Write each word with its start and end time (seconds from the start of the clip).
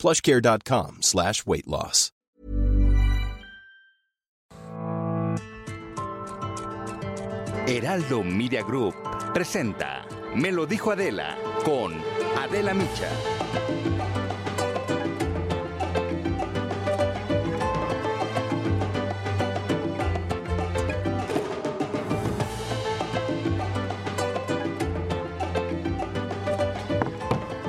plushcare.com 0.00 1.02
slash 1.02 1.46
weight 1.46 1.68
loss. 1.68 2.10
Heraldo 7.66 8.24
Media 8.24 8.62
Group 8.62 8.94
presenta 9.32 10.04
Me 10.34 10.50
lo 10.50 10.66
dijo 10.66 10.90
Adela 10.90 11.36
con 11.64 11.94
Adela 12.36 12.74
Micha. 12.74 13.99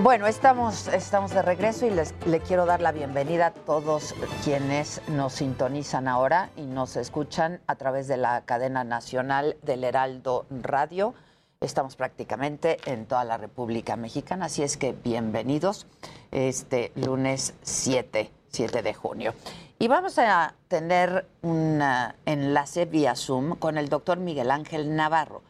Bueno, 0.01 0.25
estamos, 0.25 0.87
estamos 0.87 1.29
de 1.29 1.43
regreso 1.43 1.85
y 1.85 1.91
les 1.91 2.15
le 2.25 2.39
quiero 2.39 2.65
dar 2.65 2.81
la 2.81 2.91
bienvenida 2.91 3.45
a 3.47 3.53
todos 3.53 4.15
quienes 4.43 4.99
nos 5.07 5.33
sintonizan 5.33 6.07
ahora 6.07 6.49
y 6.57 6.63
nos 6.63 6.95
escuchan 6.95 7.61
a 7.67 7.75
través 7.75 8.07
de 8.07 8.17
la 8.17 8.41
cadena 8.41 8.83
nacional 8.83 9.57
del 9.61 9.83
Heraldo 9.83 10.47
Radio. 10.49 11.13
Estamos 11.59 11.95
prácticamente 11.95 12.79
en 12.85 13.05
toda 13.05 13.23
la 13.25 13.37
República 13.37 13.95
Mexicana, 13.95 14.45
así 14.45 14.63
es 14.63 14.75
que 14.75 14.93
bienvenidos 14.93 15.85
este 16.31 16.91
lunes 16.95 17.53
7, 17.61 18.31
7 18.47 18.81
de 18.81 18.93
junio. 18.95 19.35
Y 19.77 19.87
vamos 19.87 20.17
a 20.17 20.55
tener 20.67 21.27
un 21.43 21.79
enlace 22.25 22.85
vía 22.85 23.15
Zoom 23.15 23.55
con 23.55 23.77
el 23.77 23.87
doctor 23.87 24.17
Miguel 24.17 24.49
Ángel 24.49 24.95
Navarro. 24.95 25.43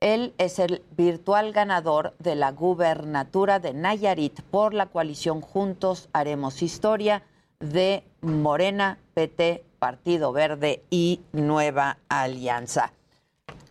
Él 0.00 0.32
es 0.38 0.58
el 0.58 0.82
virtual 0.96 1.52
ganador 1.52 2.14
de 2.18 2.34
la 2.34 2.52
gubernatura 2.52 3.60
de 3.60 3.74
Nayarit 3.74 4.40
por 4.50 4.72
la 4.72 4.86
coalición 4.86 5.42
Juntos 5.42 6.08
Haremos 6.14 6.62
Historia 6.62 7.22
de 7.60 8.02
Morena, 8.22 8.98
PT, 9.12 9.62
Partido 9.78 10.32
Verde 10.32 10.82
y 10.88 11.20
Nueva 11.32 11.98
Alianza. 12.08 12.94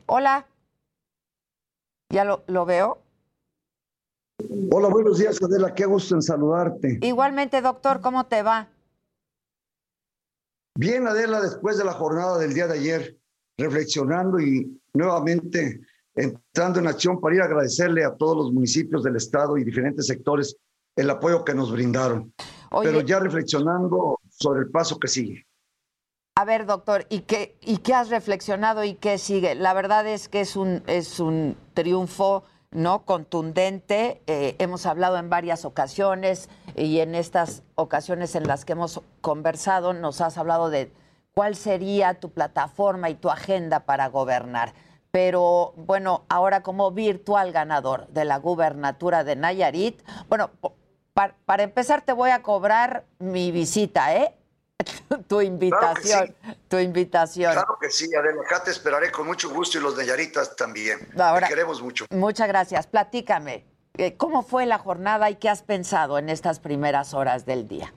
Hola. 0.06 0.46
¿Ya 2.12 2.24
lo, 2.26 2.44
lo 2.46 2.66
veo? 2.66 3.00
Hola, 4.72 4.90
buenos 4.90 5.18
días, 5.18 5.42
Adela. 5.42 5.74
Qué 5.74 5.86
gusto 5.86 6.14
en 6.14 6.22
saludarte. 6.22 7.00
Igualmente, 7.02 7.60
doctor, 7.62 8.02
¿cómo 8.02 8.28
te 8.28 8.44
va? 8.44 8.68
Bien, 10.76 11.08
Adela, 11.08 11.42
después 11.42 11.80
de 11.80 11.86
la 11.86 11.94
jornada 11.94 12.38
del 12.38 12.54
día 12.54 12.68
de 12.68 12.78
ayer, 12.78 13.18
reflexionando 13.58 14.40
y 14.40 14.80
nuevamente 14.94 15.82
entrando 16.20 16.80
en 16.80 16.88
acción 16.88 17.20
para 17.20 17.36
ir 17.36 17.42
a 17.42 17.46
agradecerle 17.46 18.04
a 18.04 18.14
todos 18.16 18.36
los 18.36 18.52
municipios 18.52 19.04
del 19.04 19.16
estado 19.16 19.58
y 19.58 19.64
diferentes 19.64 20.06
sectores 20.06 20.58
el 20.96 21.10
apoyo 21.10 21.46
que 21.46 21.54
nos 21.54 21.72
brindaron. 21.72 22.34
Pero 22.84 23.02
ya 23.02 23.20
reflexionando 23.20 24.20
sobre 24.30 24.62
el 24.62 24.70
paso 24.70 25.00
que 25.00 25.08
sigue. 25.08 25.46
A 26.36 26.46
ver, 26.46 26.66
doctor, 26.66 27.06
¿y 27.10 27.22
qué, 27.22 27.58
¿y 27.62 27.78
qué 27.78 27.94
has 27.94 28.10
reflexionado 28.10 28.84
y 28.84 28.96
qué 28.96 29.18
sigue? 29.18 29.56
La 29.56 29.74
verdad 29.74 30.08
es 30.08 30.28
que 30.28 30.42
es 30.42 30.56
un, 30.56 30.84
es 30.88 31.20
un 31.20 31.58
triunfo 31.74 32.44
no 32.72 33.06
contundente. 33.06 34.22
Eh, 34.28 34.56
hemos 34.60 34.86
hablado 34.86 35.18
en 35.18 35.30
varias 35.30 35.66
ocasiones 35.66 36.50
y 36.76 37.00
en 37.00 37.16
estas 37.16 37.64
ocasiones 37.76 38.36
en 38.36 38.46
las 38.46 38.66
que 38.66 38.74
hemos 38.74 39.02
conversado 39.22 39.94
nos 39.94 40.22
has 40.22 40.38
hablado 40.38 40.70
de 40.70 40.92
cuál 41.34 41.56
sería 41.56 42.20
tu 42.20 42.30
plataforma 42.30 43.10
y 43.10 43.16
tu 43.16 43.30
agenda 43.30 43.86
para 43.86 44.08
gobernar 44.08 44.74
pero 45.12 45.74
bueno, 45.76 46.26
ahora 46.30 46.62
como 46.62 46.92
virtual 46.92 47.52
ganador 47.52 48.08
de 48.08 48.26
la 48.26 48.38
gubernatura 48.38 49.24
de 49.24 49.36
Nayarit, 49.36 50.02
bueno, 50.28 50.52
para, 51.14 51.64
empezar 51.64 52.02
te 52.04 52.14
voy 52.14 52.30
a 52.30 52.42
cobrar 52.42 53.06
mi 53.20 53.52
visita, 53.52 54.16
¿eh? 54.16 54.36
tu 55.28 55.42
invitación, 55.42 56.36
tu 56.70 56.78
invitación. 56.78 57.54
Claro 57.54 57.78
que 57.82 57.90
sí, 57.90 58.14
Adela, 58.16 58.42
acá 58.42 58.64
te 58.64 58.72
esperaré 58.72 59.12
con 59.12 59.28
mucho 59.28 59.50
gusto 59.50 59.78
y 59.78 59.82
los 59.82 59.98
Nayaritas 59.98 60.56
también. 60.56 61.00
te 61.10 61.48
queremos 61.48 61.82
mucho. 61.82 62.06
Muchas 62.12 62.48
gracias. 62.48 62.88
Platícame, 62.88 63.66
eh, 63.98 64.16
¿cómo 64.16 64.44
fue 64.44 64.66
la 64.66 64.78
jornada 64.78 65.30
y 65.30 65.36
qué 65.36 65.50
has 65.50 65.64
pensado 65.64 66.18
en 66.18 66.30
estas 66.30 66.60
primeras 66.60 67.14
horas 67.14 67.46
del 67.46 67.68
día? 67.68 67.94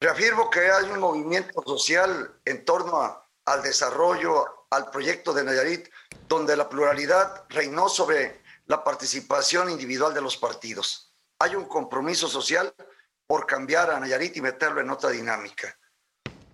Reafirmo 0.00 0.50
que 0.50 0.60
hay 0.60 0.90
un 0.90 0.98
movimiento 0.98 1.62
social 1.64 2.32
en 2.44 2.64
torno 2.64 3.22
al 3.44 3.62
desarrollo, 3.62 4.63
al 4.74 4.90
proyecto 4.90 5.32
de 5.32 5.44
Nayarit, 5.44 5.88
donde 6.28 6.56
la 6.56 6.68
pluralidad 6.68 7.44
reinó 7.48 7.88
sobre 7.88 8.42
la 8.66 8.82
participación 8.82 9.70
individual 9.70 10.12
de 10.14 10.20
los 10.20 10.36
partidos. 10.36 11.14
Hay 11.38 11.54
un 11.54 11.66
compromiso 11.66 12.26
social 12.28 12.74
por 13.26 13.46
cambiar 13.46 13.90
a 13.90 14.00
Nayarit 14.00 14.36
y 14.36 14.40
meterlo 14.40 14.80
en 14.80 14.90
otra 14.90 15.10
dinámica. 15.10 15.78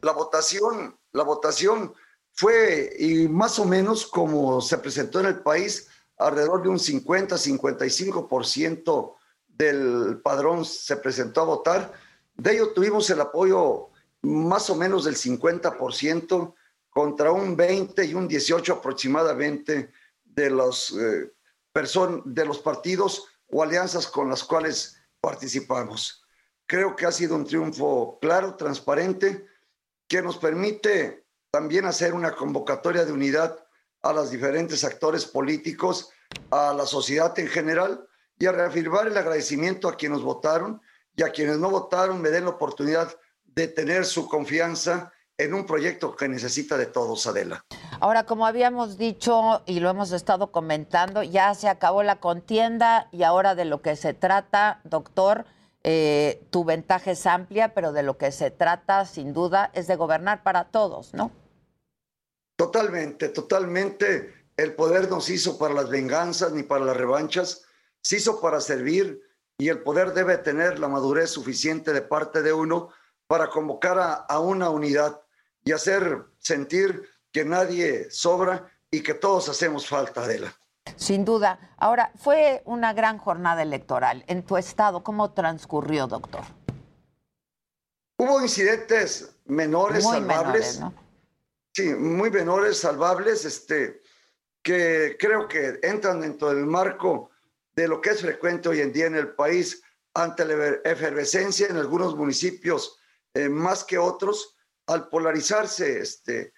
La 0.03 0.13
votación, 0.13 0.99
la 1.13 1.25
votación 1.25 1.95
fue 2.33 2.95
y 2.99 3.27
más 3.29 3.59
o 3.59 3.65
menos 3.65 4.07
como 4.07 4.61
se 4.61 4.77
presentó 4.79 5.21
en 5.21 5.27
el 5.27 5.41
país, 5.41 5.89
alrededor 6.19 6.63
de 6.63 6.69
un 6.69 6.79
50-55% 6.79 9.17
del 9.47 10.21
padrón 10.23 10.65
se 10.65 10.97
presentó 10.97 11.43
a 11.43 11.45
votar. 11.45 11.93
De 12.35 12.55
ello 12.55 12.73
tuvimos 12.73 13.09
el 13.11 13.21
apoyo 13.21 13.91
más 14.23 14.71
o 14.71 14.77
menos 14.77 15.05
del 15.05 15.17
50% 15.17 16.55
contra 16.91 17.33
un 17.33 17.57
20 17.57 18.05
y 18.05 18.15
un 18.15 18.29
18 18.29 18.75
aproximadamente 18.75 19.93
de 20.25 20.51
los, 20.51 20.93
eh, 20.99 21.33
de 22.25 22.45
los 22.45 22.59
partidos 22.59 23.27
o 23.49 23.63
alianzas 23.63 24.07
con 24.07 24.29
las 24.29 24.45
cuales 24.45 25.01
participamos. 25.21 26.25
Creo 26.67 26.95
que 26.95 27.07
ha 27.07 27.13
sido 27.13 27.37
un 27.37 27.45
triunfo 27.45 28.19
claro, 28.21 28.55
transparente, 28.57 29.47
que 30.09 30.23
nos 30.23 30.39
permite 30.39 31.25
también 31.51 31.85
hacer 31.85 32.15
una 32.15 32.35
convocatoria 32.35 33.05
de 33.05 33.13
unidad 33.13 33.65
a 34.03 34.13
los 34.13 34.31
diferentes 34.31 34.85
actores 34.85 35.25
políticos, 35.25 36.11
a 36.51 36.73
la 36.73 36.87
sociedad 36.87 37.37
en 37.39 37.49
general 37.49 38.09
y 38.39 38.47
a 38.47 38.53
reafirmar 38.53 39.07
el 39.09 39.17
agradecimiento 39.17 39.89
a 39.89 39.97
quienes 39.97 40.21
votaron 40.21 40.81
y 41.15 41.23
a 41.23 41.31
quienes 41.31 41.59
no 41.59 41.71
votaron 41.71 42.21
me 42.21 42.31
den 42.31 42.45
la 42.45 42.51
oportunidad 42.51 43.15
de 43.45 43.69
tener 43.69 44.07
su 44.07 44.29
confianza 44.29 45.13
en 45.41 45.55
un 45.55 45.65
proyecto 45.65 46.15
que 46.15 46.29
necesita 46.29 46.77
de 46.77 46.87
todos, 46.87 47.27
Adela. 47.27 47.65
Ahora, 47.99 48.25
como 48.27 48.47
habíamos 48.47 48.99
dicho 48.99 49.63
y 49.65 49.81
lo 49.81 49.89
hemos 49.89 50.13
estado 50.13 50.53
comentando, 50.53 51.23
ya 51.23 51.55
se 51.55 51.69
acabó 51.69 52.03
la 52.03 52.21
contienda 52.21 53.09
y 53.11 53.23
ahora 53.23 53.55
de 53.55 53.65
lo 53.65 53.81
que 53.81 53.97
se 53.97 54.13
trata, 54.13 54.81
doctor, 54.85 55.47
eh, 55.83 56.47
tu 56.51 56.65
ventaja 56.65 57.13
es 57.13 57.27
amplia, 57.27 57.73
pero 57.73 57.93
de 57.93 58.03
lo 58.03 58.19
que 58.19 58.33
se 58.33 58.51
trata, 58.51 59.07
sin 59.07 59.33
duda, 59.33 59.71
es 59.73 59.87
de 59.87 59.97
gobernar 59.97 60.43
para 60.43 60.65
todos, 60.65 61.15
¿no? 61.15 61.31
Totalmente, 62.57 63.31
totalmente. 63.31 64.35
El 64.59 64.75
poder 64.75 65.09
no 65.09 65.23
se 65.23 65.35
hizo 65.35 65.59
para 65.59 65.73
las 65.73 65.89
venganzas 65.89 66.53
ni 66.53 66.63
para 66.63 66.85
las 66.85 66.97
revanchas, 66.99 67.65
se 68.03 68.17
hizo 68.17 68.43
para 68.43 68.61
servir 68.61 69.23
y 69.57 69.71
el 69.71 69.83
poder 69.83 70.13
debe 70.13 70.37
tener 70.37 70.79
la 70.79 70.89
madurez 70.89 71.31
suficiente 71.31 71.95
de 71.95 72.03
parte 72.03 72.43
de 72.43 72.53
uno 72.53 72.91
para 73.27 73.49
convocar 73.49 74.25
a 74.29 74.39
una 74.41 74.69
unidad 74.69 75.23
y 75.65 75.73
hacer 75.73 76.25
sentir 76.39 77.09
que 77.33 77.45
nadie 77.45 78.11
sobra 78.11 78.71
y 78.91 79.03
que 79.03 79.15
todos 79.15 79.49
hacemos 79.49 79.87
falta, 79.87 80.27
de 80.27 80.41
la. 80.41 80.55
Sin 80.97 81.25
duda. 81.25 81.75
Ahora, 81.77 82.13
fue 82.17 82.63
una 82.65 82.93
gran 82.93 83.19
jornada 83.19 83.63
electoral. 83.63 84.25
En 84.27 84.45
tu 84.45 84.57
estado, 84.57 85.03
¿cómo 85.03 85.33
transcurrió, 85.33 86.07
doctor? 86.07 86.43
Hubo 88.17 88.41
incidentes 88.43 89.35
menores, 89.47 90.05
salvables. 90.05 90.81
Sí, 91.73 91.95
muy 91.95 92.31
menores, 92.31 92.79
salvables, 92.79 93.45
este, 93.45 94.03
que 94.63 95.17
creo 95.19 95.47
que 95.49 95.79
entran 95.83 96.21
dentro 96.21 96.49
del 96.49 96.67
marco 96.67 97.31
de 97.75 97.89
lo 97.89 98.01
que 98.01 98.11
es 98.11 98.21
frecuente 98.21 98.69
hoy 98.69 98.81
en 98.81 98.93
día 98.93 99.07
en 99.07 99.15
el 99.15 99.29
país 99.29 99.83
ante 100.15 100.45
la 100.45 100.81
efervescencia 100.85 101.69
en 101.69 101.77
algunos 101.77 102.17
municipios 102.17 102.99
eh, 103.35 103.49
más 103.49 103.85
que 103.85 103.97
otros, 103.97 104.57
al 104.93 105.09
polarizarse 105.09 106.01
este, 106.01 106.53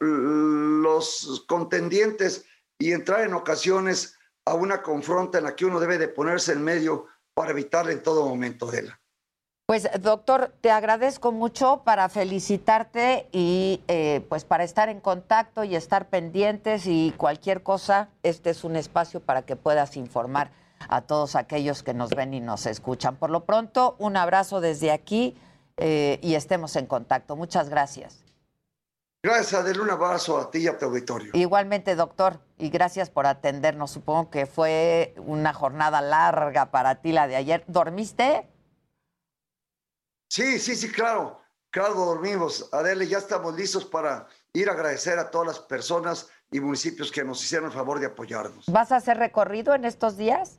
los 0.00 1.44
contendientes 1.46 2.44
y 2.78 2.92
entrar 2.92 3.22
en 3.22 3.34
ocasiones 3.34 4.18
a 4.44 4.54
una 4.54 4.82
confronta 4.82 5.38
en 5.38 5.44
la 5.44 5.56
que 5.56 5.64
uno 5.64 5.80
debe 5.80 5.98
de 5.98 6.08
ponerse 6.08 6.52
en 6.52 6.62
medio 6.62 7.06
para 7.34 7.50
evitarle 7.50 7.92
en 7.92 8.02
todo 8.02 8.26
momento 8.26 8.66
de 8.70 8.82
la. 8.82 9.00
Pues 9.66 9.86
doctor, 10.00 10.54
te 10.62 10.70
agradezco 10.70 11.30
mucho 11.30 11.82
para 11.84 12.08
felicitarte 12.08 13.28
y 13.32 13.82
eh, 13.86 14.24
pues 14.30 14.46
para 14.46 14.64
estar 14.64 14.88
en 14.88 15.00
contacto 15.00 15.62
y 15.62 15.76
estar 15.76 16.08
pendientes 16.08 16.86
y 16.86 17.12
cualquier 17.18 17.62
cosa, 17.62 18.08
este 18.22 18.48
es 18.48 18.64
un 18.64 18.76
espacio 18.76 19.20
para 19.20 19.42
que 19.42 19.56
puedas 19.56 19.98
informar 19.98 20.50
a 20.88 21.02
todos 21.02 21.36
aquellos 21.36 21.82
que 21.82 21.92
nos 21.92 22.10
ven 22.10 22.32
y 22.32 22.40
nos 22.40 22.64
escuchan. 22.64 23.16
Por 23.16 23.28
lo 23.28 23.44
pronto, 23.44 23.94
un 23.98 24.16
abrazo 24.16 24.62
desde 24.62 24.90
aquí 24.90 25.36
eh, 25.78 26.18
y 26.22 26.34
estemos 26.34 26.76
en 26.76 26.86
contacto. 26.86 27.36
Muchas 27.36 27.68
gracias. 27.68 28.18
Gracias, 29.22 29.54
Adel. 29.54 29.80
Un 29.80 29.90
abrazo 29.90 30.38
a 30.38 30.50
ti 30.50 30.58
y 30.58 30.68
a 30.68 30.78
tu 30.78 30.86
auditorio. 30.86 31.32
Igualmente, 31.34 31.96
doctor, 31.96 32.40
y 32.56 32.70
gracias 32.70 33.10
por 33.10 33.26
atendernos. 33.26 33.90
Supongo 33.90 34.30
que 34.30 34.46
fue 34.46 35.14
una 35.18 35.52
jornada 35.52 36.00
larga 36.00 36.70
para 36.70 37.00
ti 37.00 37.12
la 37.12 37.26
de 37.26 37.36
ayer. 37.36 37.64
¿Dormiste? 37.66 38.48
Sí, 40.28 40.58
sí, 40.58 40.76
sí, 40.76 40.92
claro. 40.92 41.40
Claro, 41.70 41.94
dormimos. 41.94 42.68
Adele, 42.72 43.06
ya 43.06 43.18
estamos 43.18 43.54
listos 43.54 43.84
para 43.84 44.26
ir 44.52 44.68
a 44.68 44.72
agradecer 44.72 45.18
a 45.18 45.30
todas 45.30 45.46
las 45.48 45.58
personas 45.58 46.28
y 46.50 46.60
municipios 46.60 47.12
que 47.12 47.24
nos 47.24 47.42
hicieron 47.42 47.66
el 47.68 47.74
favor 47.74 48.00
de 48.00 48.06
apoyarnos. 48.06 48.66
¿Vas 48.68 48.92
a 48.92 48.96
hacer 48.96 49.18
recorrido 49.18 49.74
en 49.74 49.84
estos 49.84 50.16
días? 50.16 50.58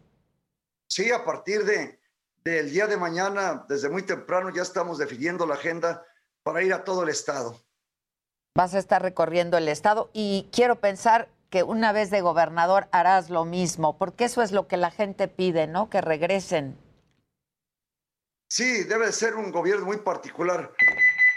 Sí, 0.87 1.11
a 1.11 1.23
partir 1.23 1.65
de, 1.65 1.98
del 2.43 2.71
día 2.71 2.87
de 2.87 2.97
mañana, 2.97 3.65
desde 3.67 3.89
muy 3.89 4.03
temprano, 4.03 4.49
ya 4.49 4.61
estamos 4.61 4.97
definiendo 4.97 5.45
la 5.45 5.55
agenda 5.55 6.05
para 6.43 6.63
ir 6.63 6.73
a 6.73 6.83
todo 6.83 7.03
el 7.03 7.09
estado. 7.09 7.59
Vas 8.55 8.73
a 8.73 8.79
estar 8.79 9.01
recorriendo 9.01 9.57
el 9.57 9.67
estado 9.67 10.09
y 10.13 10.49
quiero 10.51 10.79
pensar 10.79 11.29
que 11.49 11.63
una 11.63 11.91
vez 11.91 12.09
de 12.09 12.21
gobernador 12.21 12.87
harás 12.91 13.29
lo 13.29 13.45
mismo, 13.45 13.97
porque 13.97 14.25
eso 14.25 14.41
es 14.41 14.51
lo 14.51 14.67
que 14.67 14.77
la 14.77 14.91
gente 14.91 15.27
pide, 15.27 15.67
¿no? 15.67 15.89
Que 15.89 16.01
regresen 16.01 16.77
Sí, 18.51 18.83
debe 18.83 19.11
ser 19.11 19.35
un 19.35 19.51
gobierno 19.51 19.85
muy 19.85 19.97
particular. 19.97 20.73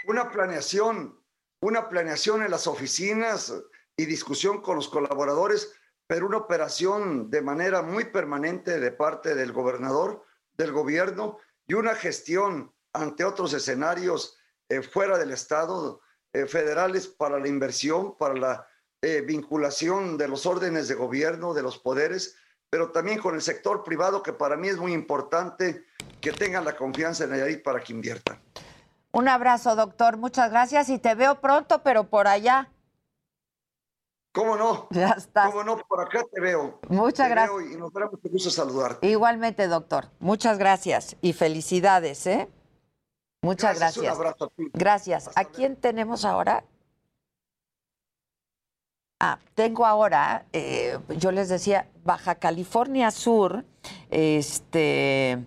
Una 0.07 0.31
planeación, 0.31 1.19
una 1.61 1.87
planeación 1.87 2.41
en 2.41 2.49
las 2.49 2.65
oficinas 2.65 3.53
y 3.95 4.05
discusión 4.05 4.61
con 4.61 4.77
los 4.77 4.89
colaboradores, 4.89 5.75
pero 6.07 6.25
una 6.25 6.37
operación 6.37 7.29
de 7.29 7.43
manera 7.43 7.83
muy 7.83 8.05
permanente 8.05 8.79
de 8.79 8.91
parte 8.91 9.35
del 9.35 9.53
gobernador, 9.53 10.25
del 10.57 10.71
gobierno 10.71 11.37
y 11.67 11.73
una 11.73 11.95
gestión 11.95 12.73
ante 12.93 13.23
otros 13.25 13.53
escenarios 13.53 14.37
eh, 14.69 14.81
fuera 14.81 15.17
del 15.17 15.31
Estado, 15.31 16.01
eh, 16.31 16.45
federales 16.45 17.07
para 17.07 17.39
la 17.39 17.47
inversión, 17.47 18.17
para 18.17 18.33
la 18.33 18.67
eh, 19.01 19.21
vinculación 19.21 20.17
de 20.17 20.27
los 20.27 20.45
órdenes 20.45 20.87
de 20.87 20.95
gobierno, 20.95 21.53
de 21.53 21.61
los 21.61 21.77
poderes, 21.77 22.37
pero 22.69 22.91
también 22.91 23.19
con 23.19 23.35
el 23.35 23.41
sector 23.41 23.83
privado, 23.83 24.23
que 24.23 24.33
para 24.33 24.55
mí 24.55 24.67
es 24.67 24.77
muy 24.77 24.93
importante 24.93 25.85
que 26.21 26.31
tengan 26.31 26.65
la 26.65 26.75
confianza 26.75 27.25
en 27.25 27.31
Nayarit 27.31 27.61
para 27.61 27.81
que 27.81 27.93
inviertan. 27.93 28.39
Un 29.11 29.27
abrazo, 29.27 29.75
doctor. 29.75 30.17
Muchas 30.17 30.49
gracias 30.49 30.89
y 30.89 30.97
te 30.97 31.13
veo 31.13 31.39
pronto, 31.39 31.83
pero 31.83 32.09
por 32.09 32.27
allá. 32.27 32.72
¿Cómo 34.33 34.57
no? 34.57 34.87
Ya 34.91 35.11
está. 35.11 35.45
¿Cómo 35.45 35.63
no? 35.63 35.77
Por 35.77 36.01
acá 36.01 36.25
te 36.31 36.41
veo. 36.41 36.79
Muchas 36.89 37.29
gracias. 37.29 37.71
y 37.71 37.77
nos 37.77 37.93
dará 37.93 38.07
mucho 38.07 38.29
gusto 38.29 38.49
saludarte. 38.49 39.07
Igualmente, 39.07 39.67
doctor. 39.67 40.09
Muchas 40.19 40.57
gracias 40.57 41.15
y 41.21 41.33
felicidades, 41.33 42.25
¿eh? 42.27 42.49
Muchas 43.41 43.77
gracias. 43.77 44.05
Un 44.05 44.11
abrazo 44.11 44.45
a 44.45 44.49
ti. 44.49 44.69
Gracias. 44.73 45.29
¿A 45.35 45.45
quién 45.45 45.75
tenemos 45.75 46.25
ahora? 46.25 46.63
Ah, 49.19 49.39
tengo 49.55 49.85
ahora, 49.85 50.45
eh, 50.51 50.99
yo 51.17 51.31
les 51.31 51.47
decía, 51.47 51.87
Baja 52.03 52.35
California 52.35 53.09
Sur, 53.09 53.63
este, 54.09 55.45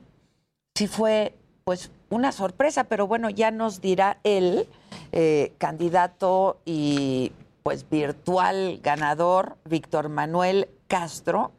sí 0.74 0.86
fue 0.86 1.34
pues 1.64 1.90
una 2.08 2.32
sorpresa, 2.32 2.84
pero 2.84 3.06
bueno, 3.06 3.28
ya 3.28 3.50
nos 3.50 3.82
dirá 3.82 4.18
el 4.24 4.66
eh, 5.12 5.52
candidato 5.58 6.58
y 6.64 7.32
pues 7.66 7.90
virtual 7.90 8.78
ganador, 8.80 9.56
Víctor 9.64 10.08
Manuel 10.08 10.68
Castro, 10.86 11.50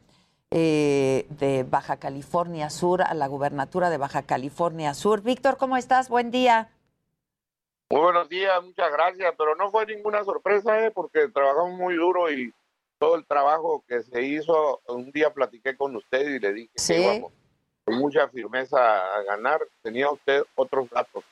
eh, 0.52 1.28
de 1.32 1.64
Baja 1.64 1.98
California 2.00 2.70
Sur, 2.70 3.02
a 3.02 3.14
la 3.14 3.28
gubernatura 3.28 3.90
de 3.90 3.98
Baja 3.98 4.22
California 4.22 4.94
Sur. 4.94 5.22
Víctor, 5.22 5.58
¿cómo 5.58 5.76
estás? 5.76 6.08
Buen 6.08 6.32
día. 6.32 6.70
Muy 7.90 8.00
buenos 8.00 8.30
días, 8.30 8.54
muchas 8.64 8.90
gracias, 8.90 9.34
pero 9.38 9.58
no 9.58 9.70
fue 9.70 9.86
ninguna 9.86 10.24
sorpresa, 10.24 10.82
¿eh? 10.86 10.92
porque 10.92 11.28
trabajamos 11.28 11.78
muy 11.78 11.96
duro 11.96 12.32
y 12.32 12.54
todo 13.00 13.16
el 13.16 13.26
trabajo 13.26 13.84
que 13.86 14.02
se 14.02 14.22
hizo, 14.22 14.80
un 14.88 15.12
día 15.12 15.34
platiqué 15.34 15.76
con 15.76 15.94
usted 15.98 16.26
y 16.26 16.40
le 16.40 16.54
dije 16.54 16.72
que 16.88 17.02
íbamos 17.02 17.34
con 17.84 17.96
mucha 17.96 18.30
firmeza 18.30 19.14
a 19.14 19.24
ganar, 19.24 19.60
tenía 19.82 20.10
usted 20.10 20.44
otros 20.56 20.90
datos. 20.90 21.26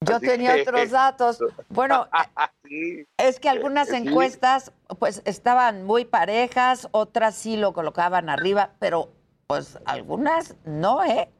Yo 0.00 0.20
tenía 0.20 0.56
otros 0.60 0.90
datos. 0.90 1.38
Bueno, 1.68 2.08
es 3.18 3.40
que 3.40 3.48
algunas 3.48 3.90
encuestas 3.90 4.72
pues 4.98 5.22
estaban 5.24 5.84
muy 5.84 6.04
parejas, 6.04 6.88
otras 6.92 7.34
sí 7.34 7.56
lo 7.56 7.72
colocaban 7.72 8.28
arriba, 8.28 8.72
pero 8.78 9.10
pues 9.46 9.78
algunas 9.86 10.56
no, 10.64 11.02
¿eh? 11.04 11.30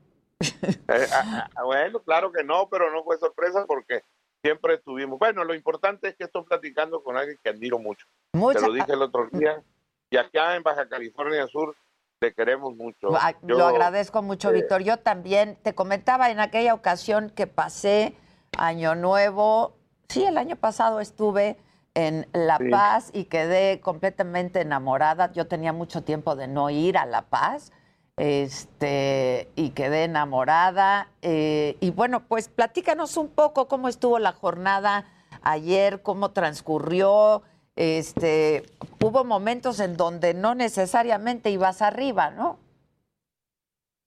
eh 0.41 1.07
ah, 1.13 1.49
ah, 1.55 1.65
bueno, 1.65 2.01
claro 2.01 2.33
que 2.33 2.45
no, 2.45 2.69
pero 2.69 2.91
no 2.93 3.05
fue 3.05 3.19
sorpresa 3.19 3.65
porque 3.67 4.03
siempre 4.43 4.75
estuvimos. 4.75 5.19
Bueno, 5.19 5.45
lo 5.45 5.55
importante 5.55 6.09
es 6.09 6.17
que 6.17 6.25
estoy 6.25 6.45
platicando 6.45 7.03
con 7.03 7.17
alguien 7.17 7.39
que 7.43 7.51
admiro 7.51 7.79
mucho. 7.79 8.07
Te 8.33 8.61
lo 8.61 8.73
dije 8.73 8.93
el 8.93 9.03
otro 9.03 9.29
día. 9.33 9.63
Y 10.09 10.17
acá 10.17 10.55
en 10.55 10.63
Baja 10.63 10.89
California 10.89 11.47
Sur 11.49 11.75
te 12.21 12.33
queremos 12.33 12.75
mucho. 12.75 13.11
lo 13.43 13.67
agradezco 13.67 14.23
mucho, 14.23 14.51
eh, 14.51 14.55
Víctor. 14.55 14.83
Yo 14.83 14.99
también 14.99 15.59
te 15.63 15.75
comentaba 15.75 16.31
en 16.31 16.41
aquella 16.41 16.75
ocasión 16.75 17.31
que 17.31 17.47
pasé 17.47 18.17
Año 18.57 18.95
Nuevo. 18.95 19.77
Sí, 20.09 20.25
el 20.25 20.39
año 20.39 20.57
pasado 20.57 21.01
estuve 21.01 21.57
en 21.95 22.27
La 22.33 22.59
Paz 22.71 23.11
y 23.13 23.25
quedé 23.25 23.81
completamente 23.81 24.61
enamorada. 24.61 25.33
Yo 25.33 25.47
tenía 25.47 25.73
mucho 25.73 26.03
tiempo 26.03 26.37
de 26.37 26.47
no 26.47 26.71
ir 26.71 26.99
a 26.99 27.07
La 27.07 27.23
Paz 27.23 27.73
este, 28.17 29.51
y 29.57 29.71
quedé 29.71 30.05
enamorada. 30.05 31.09
Eh, 31.23 31.77
y 31.81 31.91
bueno, 31.91 32.21
pues 32.27 32.49
platícanos 32.49 33.17
un 33.17 33.29
poco 33.29 33.69
cómo 33.69 33.89
estuvo 33.89 34.19
la 34.19 34.33
jornada 34.33 35.07
ayer, 35.43 36.03
cómo 36.03 36.31
transcurrió. 36.31 37.43
Este, 37.77 38.65
hubo 39.03 39.25
momentos 39.25 39.81
en 39.81 39.97
donde 39.97 40.35
no 40.35 40.55
necesariamente 40.55 41.51
ibas 41.51 41.83
arriba, 41.83 42.31
¿no? 42.31 42.59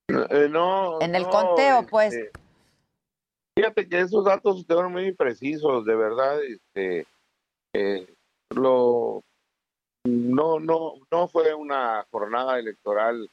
Eh, 0.07 0.47
no. 0.49 0.99
En 1.01 1.15
el 1.15 1.27
conteo, 1.27 1.85
pues. 1.87 2.13
Este, 2.13 2.31
fíjate 3.59 3.89
que 3.89 3.99
esos 3.99 4.23
datos 4.23 4.65
fueron 4.65 4.93
muy 4.93 5.11
precisos, 5.11 5.83
de 5.83 5.93
verdad. 5.93 6.41
Este, 6.41 7.05
eh, 7.75 8.07
lo, 8.55 9.21
no, 10.05 10.61
no, 10.61 10.93
no 11.11 11.27
fue 11.27 11.53
una 11.53 12.07
jornada 12.09 12.57
electoral 12.57 13.29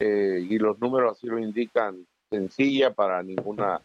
eh, 0.00 0.46
y 0.48 0.58
los 0.58 0.78
números 0.78 1.12
así 1.12 1.26
lo 1.26 1.38
indican, 1.38 2.06
sencilla 2.30 2.94
para 2.94 3.22
ninguna 3.22 3.82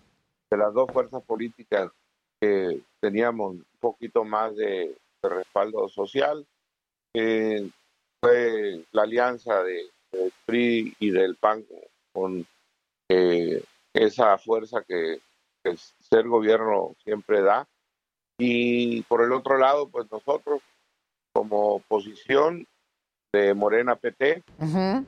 de 0.49 0.57
las 0.57 0.73
dos 0.73 0.89
fuerzas 0.89 1.21
políticas 1.23 1.91
que 2.39 2.79
teníamos 3.01 3.55
un 3.55 3.65
poquito 3.81 4.23
más 4.23 4.55
de, 4.55 4.95
respaldo 5.21 5.89
social. 5.89 6.45
fue 8.21 8.85
la 8.91 9.01
alianza 9.01 9.63
de, 9.63 9.89
PRI 10.45 10.95
y 10.99 11.09
del 11.09 11.35
PAN 11.35 11.65
con 12.13 12.45
eh, 13.09 13.63
esa 13.93 14.37
fuerza 14.37 14.83
que, 14.87 15.19
que 15.63 15.75
ser 15.77 16.27
gobierno 16.27 16.96
siempre 17.03 17.41
da. 17.41 17.67
Y 18.38 19.01
por 19.03 19.22
el 19.22 19.32
otro 19.32 19.58
lado, 19.58 19.88
pues 19.89 20.12
nosotros 20.12 20.62
como 21.34 21.75
oposición 21.75 22.67
de 23.34 23.53
Morena 23.53 23.96
PT. 23.96 24.43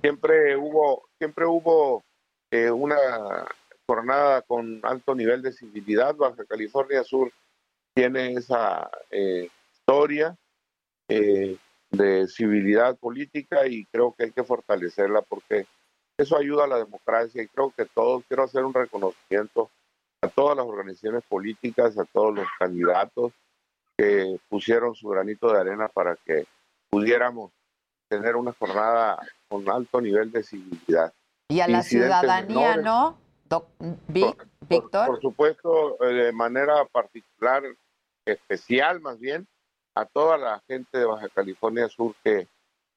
Siempre 0.02 0.58
hubo, 0.58 1.08
siempre 1.20 1.46
hubo 1.46 2.04
eh, 2.52 2.72
una 2.72 2.98
jornada 3.88 4.42
con 4.42 4.80
alto 4.84 5.14
nivel 5.14 5.44
de 5.44 5.54
civilidad. 5.54 6.16
Baja 6.16 6.44
California 6.46 7.04
Sur 7.04 7.32
tiene 7.94 8.34
esa 8.34 8.90
eh, 9.12 9.50
historia 9.72 10.36
eh, 11.08 11.56
de 11.92 12.28
civilidad 12.28 12.98
política 12.98 13.68
y 13.68 13.86
creo 13.86 14.14
que 14.14 14.26
hay 14.26 14.32
que 14.32 14.44
fortalecerla 14.44 15.22
porque 15.22 15.68
eso 16.18 16.36
ayuda 16.36 16.64
a 16.64 16.68
la 16.68 16.78
democracia 16.78 17.44
y 17.44 17.48
creo 17.48 17.72
que 17.78 17.86
todos, 17.86 18.24
quiero 18.28 18.44
hacer 18.44 18.66
un 18.66 18.74
reconocimiento 18.74 19.70
a 20.26 20.30
todas 20.30 20.58
las 20.58 20.66
organizaciones 20.66 21.24
políticas, 21.28 21.98
a 21.98 22.06
todos 22.06 22.36
los 22.36 22.48
candidatos 22.60 23.32
que 23.98 24.38
pusieron 24.50 24.96
su 24.96 25.08
granito 25.08 25.52
de 25.52 25.60
arena 25.60 25.88
para 25.88 26.18
que 26.26 26.46
pudiéramos 26.90 27.52
tener 28.10 28.36
una 28.36 28.54
jornada 28.54 29.20
con 29.48 29.70
alto 29.70 30.02
nivel 30.02 30.32
de 30.32 30.44
civilidad. 30.44 31.14
Y 31.50 31.60
a 31.60 31.68
la 31.68 31.84
ciudadanía, 31.84 32.78
¿no? 32.78 33.18
Víctor. 34.08 35.08
Por, 35.08 35.22
supuesto, 35.22 36.04
eh, 36.04 36.14
de 36.14 36.32
manera 36.32 36.86
particular, 36.86 37.64
especial 38.26 39.00
más 39.00 39.20
bien, 39.20 39.48
a 39.96 40.06
toda 40.06 40.38
la 40.38 40.62
gente 40.68 40.98
de 40.98 41.06
Baja 41.06 41.30
California 41.30 41.88
Sur 41.88 42.16
que 42.24 42.48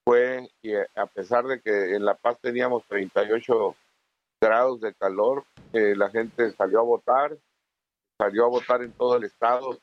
fue, 0.05 0.49
y 0.63 0.75
a 0.75 1.07
pesar 1.13 1.45
de 1.45 1.61
que 1.61 1.95
en 1.95 2.05
La 2.05 2.15
Paz 2.15 2.39
teníamos 2.41 2.83
38 2.89 3.77
grados 4.41 4.81
de 4.81 4.95
calor, 4.95 5.45
la 5.73 6.11
gente 6.11 6.53
salió 6.53 6.81
a 6.81 6.85
votar, 6.85 7.37
salió 8.21 8.45
a 8.45 8.49
votar 8.49 8.83
en 8.83 8.93
todo 8.93 9.17
el 9.17 9.25
estado 9.25 9.79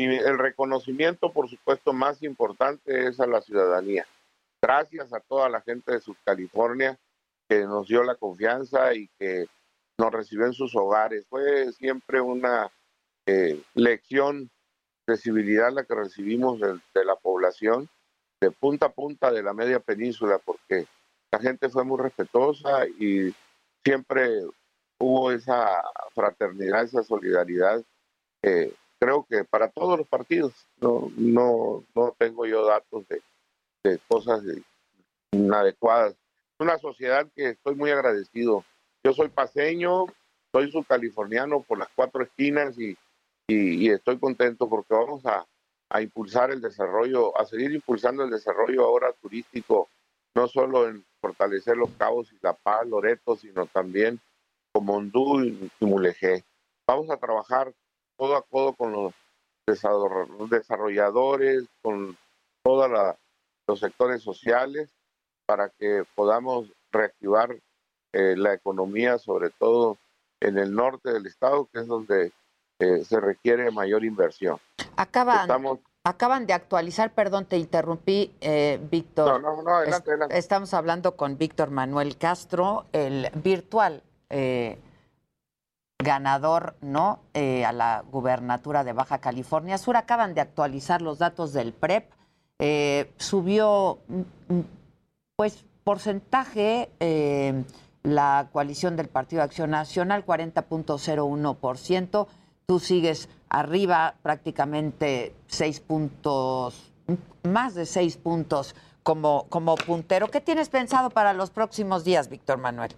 y 0.00 0.04
el 0.06 0.38
reconocimiento, 0.38 1.30
por 1.30 1.48
supuesto, 1.48 1.92
más 1.92 2.22
importante 2.22 3.06
es 3.06 3.20
a 3.20 3.26
la 3.26 3.42
ciudadanía. 3.42 4.06
Gracias 4.62 5.12
a 5.12 5.20
toda 5.20 5.48
la 5.48 5.60
gente 5.60 5.92
de 5.92 6.00
California 6.24 6.98
que 7.48 7.64
nos 7.64 7.88
dio 7.88 8.02
la 8.02 8.14
confianza 8.14 8.94
y 8.94 9.08
que 9.18 9.46
nos 9.98 10.12
recibió 10.12 10.46
en 10.46 10.54
sus 10.54 10.74
hogares. 10.74 11.26
Fue 11.28 11.70
siempre 11.72 12.20
una 12.20 12.70
eh, 13.26 13.60
lección 13.74 14.50
de 15.06 15.16
civilidad 15.16 15.72
la 15.72 15.84
que 15.84 15.94
recibimos 15.94 16.60
de, 16.60 16.80
de, 16.94 17.04
la 17.04 17.16
población, 17.16 17.88
de 18.40 18.50
punta 18.52 18.86
a 18.86 18.92
punta 18.92 19.30
de 19.30 19.42
la 19.42 19.52
media 19.52 19.80
península, 19.80 20.38
porque 20.38 20.86
la 21.32 21.40
gente 21.40 21.68
fue 21.68 21.84
muy 21.84 22.00
respetuosa 22.00 22.86
y 22.86 23.34
siempre 23.84 24.44
hubo 25.00 25.32
esa 25.32 25.82
fraternidad, 26.14 26.84
esa 26.84 27.02
solidaridad. 27.02 27.82
creo 29.00 29.26
que 29.28 29.44
para 29.44 29.68
todos 29.68 29.98
los 29.98 30.06
partidos, 30.06 30.52
no, 30.80 31.10
no, 31.16 31.84
no 31.94 32.14
tengo 32.18 32.46
yo 32.46 32.66
datos 32.66 33.08
de, 33.08 33.22
de 33.82 33.98
cosas 34.06 34.42
inadecuadas. 35.32 36.14
Una 36.58 36.78
sociedad 36.78 37.26
que 37.34 37.50
estoy 37.50 37.74
muy 37.74 37.90
agradecido. 37.90 38.64
Yo 39.02 39.14
soy 39.14 39.28
paseño, 39.30 40.06
soy 40.52 40.70
subcaliforniano 40.70 41.62
por 41.62 41.78
las 41.78 41.88
cuatro 41.94 42.22
esquinas 42.22 42.78
y, 42.78 42.96
y, 43.48 43.90
estoy 43.90 44.18
contento 44.18 44.68
porque 44.68 44.92
vamos 44.92 45.24
a, 45.24 45.46
a, 45.88 46.02
impulsar 46.02 46.50
el 46.50 46.60
desarrollo, 46.60 47.38
a 47.40 47.46
seguir 47.46 47.72
impulsando 47.72 48.24
el 48.24 48.30
desarrollo 48.30 48.84
ahora 48.84 49.12
turístico, 49.22 49.88
no 50.34 50.46
solo 50.48 50.88
en 50.88 51.04
fortalecer 51.22 51.76
los 51.78 51.90
cabos 51.92 52.30
y 52.32 52.38
La 52.42 52.52
Paz, 52.52 52.86
Loreto, 52.86 53.36
sino 53.36 53.64
también 53.66 54.20
como 54.72 54.96
Hondú 54.96 55.42
y, 55.42 55.70
Mulegé. 55.80 56.44
Vamos 56.86 57.10
a 57.10 57.16
trabajar 57.16 57.72
codo 58.16 58.36
a 58.36 58.42
codo 58.42 58.74
con 58.74 58.92
los 58.92 59.14
desarrolladores, 60.50 61.64
con 61.82 62.16
todos 62.62 62.90
los 63.66 63.80
sectores 63.80 64.22
sociales, 64.22 64.90
para 65.46 65.70
que 65.70 66.04
podamos 66.14 66.68
reactivar 66.90 67.56
eh, 68.12 68.34
la 68.36 68.54
economía, 68.54 69.18
sobre 69.18 69.50
todo 69.50 69.96
en 70.40 70.58
el 70.58 70.74
norte 70.74 71.12
del 71.12 71.26
estado, 71.26 71.68
que 71.72 71.80
es 71.80 71.86
donde 71.86 72.32
eh, 72.78 73.04
se 73.04 73.20
requiere 73.20 73.70
mayor 73.70 74.04
inversión. 74.04 74.58
Acaban, 74.96 75.48
acaban 76.04 76.46
de 76.46 76.52
actualizar, 76.52 77.14
perdón, 77.14 77.46
te 77.46 77.58
interrumpí, 77.58 78.34
eh, 78.40 78.80
Víctor. 78.90 79.40
No, 79.40 79.56
no, 79.56 79.62
no, 79.62 79.76
adelante, 79.76 80.10
adelante. 80.10 80.38
Estamos 80.38 80.74
hablando 80.74 81.16
con 81.16 81.38
Víctor 81.38 81.70
Manuel 81.70 82.16
Castro, 82.16 82.86
el 82.92 83.30
virtual 83.34 84.02
eh, 84.30 84.78
ganador 85.98 86.76
no 86.80 87.20
eh, 87.34 87.64
a 87.64 87.72
la 87.72 88.04
gubernatura 88.10 88.84
de 88.84 88.94
Baja 88.94 89.18
California 89.18 89.76
Sur. 89.76 89.96
Acaban 89.96 90.34
de 90.34 90.40
actualizar 90.40 91.02
los 91.02 91.18
datos 91.18 91.52
del 91.52 91.72
PREP. 91.72 92.10
Eh, 92.58 93.12
subió, 93.18 93.98
mm, 94.08 94.54
mm, 94.54 94.64
pues, 95.36 95.64
porcentaje 95.84 96.90
la 98.02 98.48
coalición 98.52 98.96
del 98.96 99.08
Partido 99.08 99.40
de 99.40 99.46
Acción 99.46 99.70
Nacional, 99.70 100.24
40.01%. 100.24 102.28
Tú 102.66 102.78
sigues 102.78 103.28
arriba 103.48 104.14
prácticamente 104.22 105.34
seis 105.48 105.80
puntos, 105.80 106.92
más 107.42 107.74
de 107.74 107.84
seis 107.84 108.16
puntos 108.16 108.76
como, 109.02 109.46
como 109.48 109.74
puntero. 109.74 110.28
¿Qué 110.28 110.40
tienes 110.40 110.68
pensado 110.68 111.10
para 111.10 111.32
los 111.32 111.50
próximos 111.50 112.04
días, 112.04 112.28
Víctor 112.28 112.58
Manuel? 112.58 112.94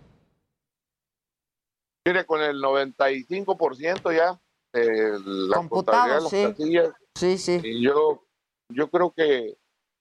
Mire, 2.05 2.25
con 2.27 2.41
el 2.41 2.61
95% 2.61 4.15
ya 4.15 4.41
de 4.73 5.19
la 5.25 5.57
Computado, 5.57 6.15
de 6.15 6.21
las 6.21 6.31
sí. 6.31 6.93
Sí, 7.15 7.39
sí. 7.39 7.61
Y 7.63 7.83
yo, 7.83 8.25
yo 8.69 8.89
creo 8.89 9.13
que 9.13 9.57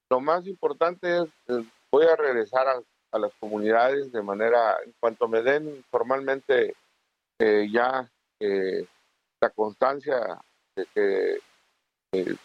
lo 0.09 0.19
más 0.19 0.47
importante 0.47 1.23
es, 1.47 1.65
voy 1.91 2.05
a 2.05 2.15
regresar 2.15 2.67
a, 2.67 2.81
las 3.19 3.33
comunidades 3.39 4.11
de 4.13 4.21
manera, 4.21 4.77
en 4.85 4.93
cuanto 4.99 5.27
me 5.27 5.41
den 5.41 5.83
formalmente 5.91 6.75
eh, 7.39 7.67
ya 7.69 8.09
eh, 8.39 8.87
la 9.41 9.49
constancia 9.49 10.39
de 10.77 10.85
que 10.93 11.39
eh, 12.13 12.35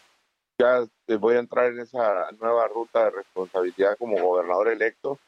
ya 0.60 0.84
voy 1.20 1.36
a 1.36 1.38
entrar 1.38 1.66
en 1.66 1.80
esa 1.80 2.30
nueva 2.32 2.66
ruta 2.66 3.04
de 3.04 3.10
responsabilidad 3.10 3.96
como 3.96 4.20
gobernador 4.20 4.68
electo, 4.68 5.20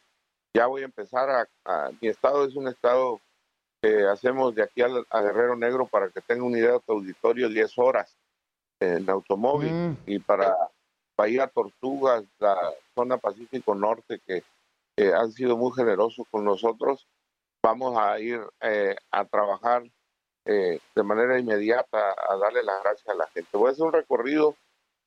ya 0.56 0.66
voy 0.66 0.82
a 0.82 0.86
empezar 0.86 1.30
a, 1.30 1.48
a 1.64 1.90
mi 2.00 2.08
estado 2.08 2.44
es 2.44 2.56
un 2.56 2.66
estado 2.66 3.20
que 3.80 4.06
hacemos 4.06 4.54
de 4.54 4.62
aquí 4.62 4.82
a, 4.82 5.20
Guerrero 5.20 5.56
Negro 5.56 5.86
para 5.86 6.10
que 6.10 6.20
tenga 6.20 6.44
una 6.44 6.58
idea 6.58 6.72
de 6.72 6.82
auditorio 6.86 7.48
10 7.48 7.78
horas 7.78 8.16
en 8.80 9.08
automóvil 9.08 9.72
mm. 9.72 9.96
y 10.06 10.18
para, 10.18 10.56
ir 11.26 11.40
a 11.40 11.48
Tortugas, 11.48 12.24
la 12.38 12.56
zona 12.94 13.18
Pacífico 13.18 13.74
Norte 13.74 14.20
que 14.26 14.42
han 15.14 15.32
sido 15.32 15.56
muy 15.56 15.72
generosos 15.72 16.26
con 16.30 16.44
nosotros, 16.44 17.06
vamos 17.62 17.96
a 17.96 18.18
ir 18.18 18.40
eh, 18.60 18.96
a 19.10 19.24
trabajar 19.24 19.84
eh, 20.44 20.80
de 20.94 21.02
manera 21.02 21.38
inmediata 21.38 22.14
a 22.28 22.36
darle 22.36 22.62
las 22.62 22.82
gracias 22.82 23.08
a 23.08 23.14
la 23.14 23.26
gente. 23.28 23.56
Voy 23.56 23.68
a 23.68 23.72
hacer 23.72 23.84
un 23.84 23.92
recorrido 23.92 24.56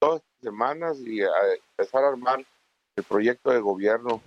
las 0.02 0.22
semanas 0.42 1.00
y 1.00 1.22
a 1.22 1.32
empezar 1.78 2.04
a 2.04 2.10
armar 2.10 2.46
el 2.96 3.04
proyecto 3.04 3.52
de 3.52 3.60
gobierno 3.60 4.22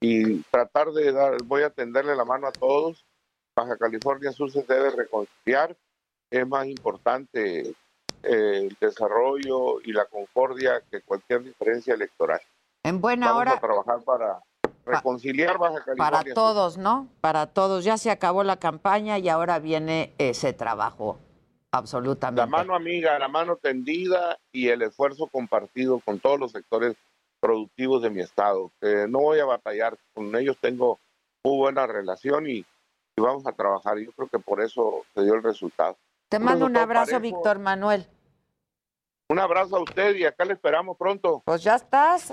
y 0.00 0.42
tratar 0.44 0.92
de 0.92 1.12
dar, 1.12 1.42
voy 1.44 1.62
a 1.62 1.70
tenderle 1.70 2.14
la 2.14 2.24
mano 2.24 2.46
a 2.46 2.52
todos 2.52 3.04
Baja 3.58 3.76
California 3.76 4.30
Sur 4.30 4.52
se 4.52 4.62
debe 4.62 4.90
reconciliar. 4.90 5.76
Es 6.30 6.46
más 6.46 6.66
importante 6.66 7.62
eh, 7.70 7.74
el 8.22 8.76
desarrollo 8.80 9.80
y 9.80 9.92
la 9.92 10.04
concordia 10.04 10.80
que 10.88 11.00
cualquier 11.02 11.42
diferencia 11.42 11.94
electoral. 11.94 12.40
En 12.84 13.00
buena 13.00 13.26
Vamos 13.26 13.40
hora. 13.40 13.52
a 13.54 13.60
trabajar 13.60 14.02
para 14.04 14.38
reconciliar 14.86 15.58
Baja 15.58 15.82
California. 15.84 15.96
Para 15.96 16.34
todos, 16.34 16.78
¿no? 16.78 17.08
Para 17.20 17.46
todos. 17.46 17.82
Ya 17.82 17.98
se 17.98 18.12
acabó 18.12 18.44
la 18.44 18.58
campaña 18.60 19.18
y 19.18 19.28
ahora 19.28 19.58
viene 19.58 20.14
ese 20.18 20.52
trabajo. 20.52 21.18
Absolutamente. 21.72 22.40
La 22.40 22.46
mano 22.46 22.76
amiga, 22.76 23.18
la 23.18 23.28
mano 23.28 23.56
tendida 23.56 24.38
y 24.52 24.68
el 24.68 24.82
esfuerzo 24.82 25.26
compartido 25.26 25.98
con 26.04 26.20
todos 26.20 26.38
los 26.38 26.52
sectores 26.52 26.94
productivos 27.40 28.02
de 28.02 28.10
mi 28.10 28.20
estado. 28.20 28.70
no 29.08 29.18
voy 29.18 29.40
a 29.40 29.44
batallar, 29.44 29.98
con 30.14 30.34
ellos 30.36 30.56
tengo 30.60 31.00
muy 31.42 31.56
buena 31.56 31.86
relación 31.86 32.48
y 32.48 32.64
y 33.18 33.20
vamos 33.20 33.46
a 33.46 33.52
trabajar. 33.52 33.98
Yo 33.98 34.12
creo 34.12 34.28
que 34.28 34.38
por 34.38 34.62
eso 34.62 35.04
se 35.14 35.22
dio 35.22 35.34
el 35.34 35.42
resultado. 35.42 35.96
Te 36.28 36.38
mando 36.38 36.66
un 36.66 36.76
abrazo, 36.76 37.18
Víctor 37.20 37.58
Manuel. 37.58 38.06
Un 39.28 39.38
abrazo 39.38 39.76
a 39.76 39.82
usted 39.82 40.14
y 40.14 40.24
acá 40.24 40.44
le 40.44 40.54
esperamos 40.54 40.96
pronto. 40.96 41.42
Pues 41.44 41.62
ya 41.62 41.74
estás. 41.74 42.32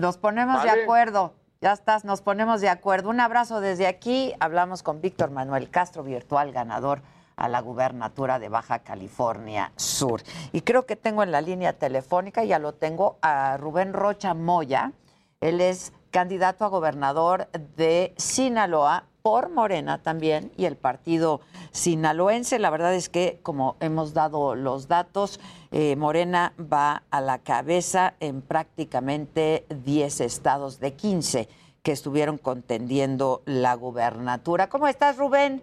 Nos 0.00 0.18
ponemos 0.18 0.62
de 0.62 0.70
acuerdo. 0.70 1.34
Ya 1.60 1.72
estás, 1.72 2.04
nos 2.04 2.20
ponemos 2.20 2.60
de 2.60 2.68
acuerdo. 2.68 3.10
Un 3.10 3.20
abrazo 3.20 3.60
desde 3.60 3.86
aquí. 3.86 4.34
Hablamos 4.40 4.82
con 4.82 5.00
Víctor 5.00 5.30
Manuel 5.30 5.70
Castro, 5.70 6.02
virtual 6.02 6.52
ganador 6.52 7.00
a 7.36 7.48
la 7.48 7.60
gubernatura 7.60 8.38
de 8.38 8.48
Baja 8.48 8.80
California 8.80 9.72
Sur. 9.76 10.22
Y 10.52 10.62
creo 10.62 10.86
que 10.86 10.96
tengo 10.96 11.22
en 11.22 11.32
la 11.32 11.40
línea 11.40 11.72
telefónica, 11.72 12.44
ya 12.44 12.58
lo 12.58 12.74
tengo, 12.74 13.18
a 13.22 13.56
Rubén 13.56 13.92
Rocha 13.92 14.34
Moya. 14.34 14.92
Él 15.40 15.60
es 15.60 15.92
candidato 16.10 16.64
a 16.64 16.68
gobernador 16.68 17.48
de 17.76 18.14
Sinaloa 18.16 19.04
por 19.24 19.48
Morena 19.48 20.02
también 20.02 20.52
y 20.58 20.66
el 20.66 20.76
partido 20.76 21.40
sinaloense. 21.72 22.58
La 22.58 22.68
verdad 22.68 22.94
es 22.94 23.08
que, 23.08 23.38
como 23.42 23.78
hemos 23.80 24.12
dado 24.12 24.54
los 24.54 24.86
datos, 24.86 25.40
eh, 25.72 25.96
Morena 25.96 26.52
va 26.60 27.04
a 27.10 27.22
la 27.22 27.42
cabeza 27.42 28.16
en 28.20 28.42
prácticamente 28.42 29.64
10 29.70 30.20
estados 30.20 30.78
de 30.78 30.92
15 30.92 31.48
que 31.82 31.92
estuvieron 31.92 32.36
contendiendo 32.36 33.40
la 33.46 33.72
gubernatura. 33.76 34.68
¿Cómo 34.68 34.88
estás, 34.88 35.16
Rubén? 35.16 35.62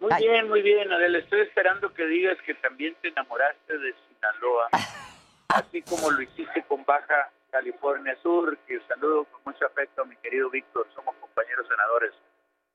Muy 0.00 0.10
bien, 0.16 0.48
muy 0.48 0.62
bien, 0.62 0.90
Adela. 0.90 1.18
Estoy 1.18 1.42
esperando 1.42 1.92
que 1.92 2.06
digas 2.06 2.38
que 2.46 2.54
también 2.54 2.96
te 3.02 3.08
enamoraste 3.08 3.76
de 3.76 3.94
Sinaloa, 4.08 4.68
así 5.48 5.82
como 5.82 6.10
lo 6.12 6.22
hiciste 6.22 6.64
con 6.66 6.82
Baja 6.86 7.30
California 7.50 8.16
Sur, 8.22 8.56
que 8.66 8.80
saludo 8.88 9.26
con 9.26 9.52
mucho 9.52 9.66
afecto 9.66 10.00
a 10.00 10.06
mi 10.06 10.16
querido 10.16 10.48
Víctor, 10.48 10.86
somos 10.94 11.14
compañeros 11.16 11.68
senadores 11.68 12.14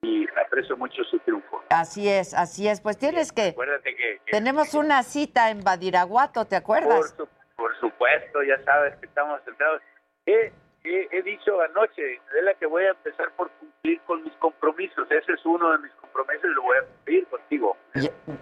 y 0.01 0.27
aprecio 0.45 0.75
mucho 0.77 1.03
su 1.03 1.19
triunfo. 1.19 1.63
Así 1.69 2.09
es, 2.09 2.33
así 2.33 2.67
es. 2.67 2.81
Pues 2.81 2.97
tienes 2.97 3.31
que... 3.31 3.49
Acuérdate 3.49 3.95
que... 3.95 4.19
tenemos 4.31 4.73
una 4.73 5.03
cita 5.03 5.49
en 5.51 5.63
Badiraguato, 5.63 6.45
¿te 6.45 6.55
acuerdas? 6.55 7.15
Por, 7.55 7.79
supuesto, 7.79 8.43
ya 8.43 8.61
sabes 8.63 8.95
que 8.97 9.05
estamos 9.05 9.39
sentados. 9.45 9.81
He, 10.25 10.51
he, 10.83 11.21
dicho 11.21 11.61
anoche, 11.61 12.01
de 12.01 12.41
la 12.41 12.53
que 12.55 12.65
voy 12.65 12.83
a 12.83 12.89
empezar 12.89 13.31
por 13.35 13.51
cumplir 13.51 14.01
con 14.01 14.23
mis 14.23 14.33
compromisos. 14.33 15.09
Ese 15.11 15.33
es 15.33 15.45
uno 15.45 15.71
de 15.71 15.77
mis 15.79 15.91
compromisos 15.93 16.45
y 16.45 16.53
lo 16.55 16.63
voy 16.63 16.77
a 16.77 16.85
cumplir 16.85 17.27
contigo. 17.27 17.77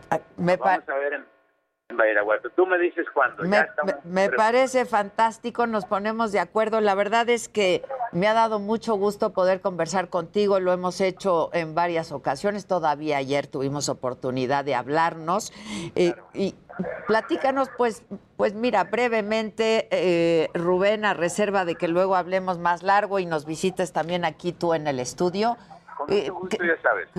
Ah, 0.10 0.20
me 0.38 0.56
Vamos 0.56 0.88
a 0.88 0.96
ver 0.96 1.14
en 1.14 1.26
Badiraguato. 1.94 2.50
Tú 2.52 2.66
me 2.66 2.78
dices 2.78 3.06
cuándo. 3.14 3.44
Me, 3.44 3.68
me 4.04 4.30
parece 4.30 4.86
fantástico, 4.86 5.68
nos 5.68 5.86
ponemos 5.86 6.32
de 6.32 6.40
acuerdo. 6.40 6.82
La 6.82 6.96
verdad 6.96 7.30
es 7.30 7.50
que 7.50 7.84
Me 8.12 8.28
ha 8.28 8.34
dado 8.34 8.60
mucho 8.60 8.96
gusto 8.96 9.34
poder 9.34 9.62
conversar 9.62 10.10
contigo, 10.10 10.60
lo 10.60 10.74
hemos 10.74 11.00
hecho 11.00 11.52
en 11.54 11.76
varias 11.76 12.12
ocasiones, 12.12 12.66
todavía 12.66 13.18
ayer 13.18 13.46
tuvimos 13.46 13.88
oportunidad 13.88 14.66
de 14.66 14.74
hablarnos 14.74 15.54
eh, 15.96 16.16
y 16.34 16.56
platícanos 17.08 17.70
pues, 17.78 18.04
pues 18.36 18.56
mira, 18.56 18.86
brevemente, 18.86 19.88
eh, 19.92 20.50
Rubén, 20.56 21.06
a 21.06 21.14
reserva 21.14 21.66
de 21.66 21.76
que 21.76 21.88
luego 21.88 22.16
hablemos 22.16 22.58
más 22.58 22.82
largo 22.82 23.20
y 23.20 23.28
nos 23.28 23.46
visites 23.46 23.94
también 23.94 24.26
aquí 24.26 24.54
tú 24.54 24.74
en 24.74 24.88
el 24.88 25.00
estudio. 25.00 25.58
Con 26.00 26.16
mucho 26.16 26.34
gusto, 26.34 26.64
ya 26.64 26.82
sabes. 26.82 27.10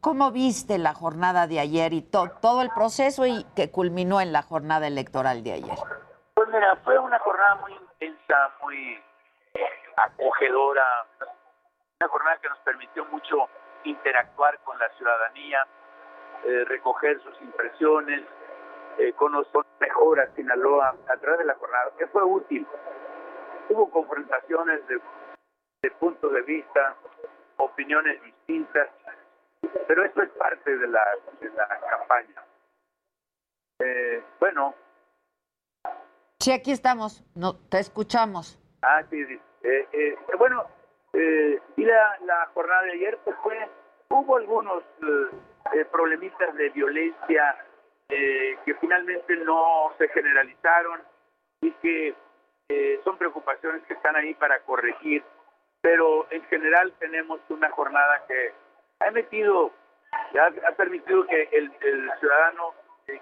cómo, 0.00 0.32
viste 0.32 0.78
la 0.78 0.94
jornada 0.94 1.46
de 1.46 1.60
ayer 1.60 1.92
y 1.92 2.02
todo 2.02 2.60
el 2.60 2.70
proceso 2.70 3.24
y 3.24 3.46
que 3.54 3.70
culminó 3.70 4.20
en 4.20 4.32
la 4.32 4.42
jornada 4.42 4.88
electoral 4.88 5.44
de 5.44 5.52
ayer? 5.52 5.78
Pues 6.34 6.48
mira, 6.48 6.74
fue 6.82 6.98
una 6.98 7.20
jornada 7.20 7.54
muy 7.56 7.72
intensa, 7.72 8.50
muy 8.62 8.98
acogedora, 9.96 10.82
una 12.00 12.08
jornada 12.08 12.38
que 12.42 12.48
nos 12.48 12.58
permitió 12.60 13.04
mucho 13.06 13.48
interactuar 13.84 14.58
con 14.64 14.76
la 14.76 14.88
ciudadanía, 14.96 15.64
eh, 16.44 16.64
recoger 16.64 17.22
sus 17.22 17.40
impresiones, 17.42 18.24
eh, 18.98 19.12
conocer 19.12 19.62
mejor 19.78 20.18
a 20.18 20.34
Sinaloa 20.34 20.96
a 21.08 21.16
través 21.18 21.38
de 21.38 21.44
la 21.44 21.54
jornada, 21.54 21.92
que 21.96 22.08
fue 22.08 22.24
útil. 22.24 22.66
Hubo 23.68 23.88
confrontaciones 23.90 24.80
de, 24.88 25.00
puntos 25.92 26.32
de 26.32 26.42
vista, 26.42 26.96
opiniones 27.60 28.22
distintas, 28.22 28.88
pero 29.86 30.04
eso 30.04 30.22
es 30.22 30.30
parte 30.30 30.76
de 30.76 30.88
la, 30.88 31.04
de 31.40 31.50
la 31.50 31.68
campaña. 31.90 32.44
Eh, 33.80 34.22
bueno. 34.38 34.74
Sí, 36.38 36.52
aquí 36.52 36.72
estamos, 36.72 37.24
no, 37.34 37.56
te 37.68 37.78
escuchamos. 37.78 38.58
Ah, 38.82 39.02
sí, 39.10 39.24
sí. 39.26 39.40
Eh, 39.62 39.88
eh, 39.92 40.16
bueno, 40.38 40.66
eh, 41.12 41.60
y 41.76 41.84
la, 41.84 42.18
la, 42.24 42.46
jornada 42.54 42.82
de 42.82 42.92
ayer, 42.92 43.18
pues 43.24 43.36
fue, 43.42 43.68
hubo 44.08 44.36
algunos 44.36 44.82
eh, 45.72 45.84
problemitas 45.90 46.54
de 46.54 46.70
violencia 46.70 47.64
que 48.08 48.74
finalmente 48.80 49.36
no 49.36 49.92
se 49.96 50.08
generalizaron 50.08 51.00
y 51.60 51.70
que 51.74 52.16
son 53.04 53.16
preocupaciones 53.16 53.84
que 53.84 53.94
están 53.94 54.16
ahí 54.16 54.34
para 54.34 54.58
corregir, 54.64 55.22
pero 55.80 56.26
en 56.30 56.42
general 56.44 56.92
tenemos 56.98 57.40
una 57.48 57.70
jornada 57.70 58.24
que 58.26 58.52
ha 59.00 59.10
metido, 59.10 59.72
ha 60.38 60.72
permitido 60.72 61.26
que 61.26 61.48
el, 61.52 61.72
el 61.80 62.10
ciudadano 62.20 62.74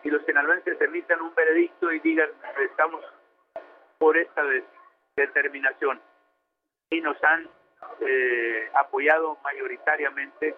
y 0.02 0.10
los 0.10 0.24
sinaloenses 0.24 0.80
emitan 0.80 1.20
un 1.22 1.34
veredicto 1.34 1.90
y 1.92 2.00
digan, 2.00 2.30
estamos 2.60 3.04
por 3.98 4.16
esta 4.16 4.42
determinación 5.16 6.00
y 6.90 7.00
nos 7.00 7.22
han 7.24 7.48
eh, 8.00 8.70
apoyado 8.74 9.38
mayoritariamente. 9.42 10.54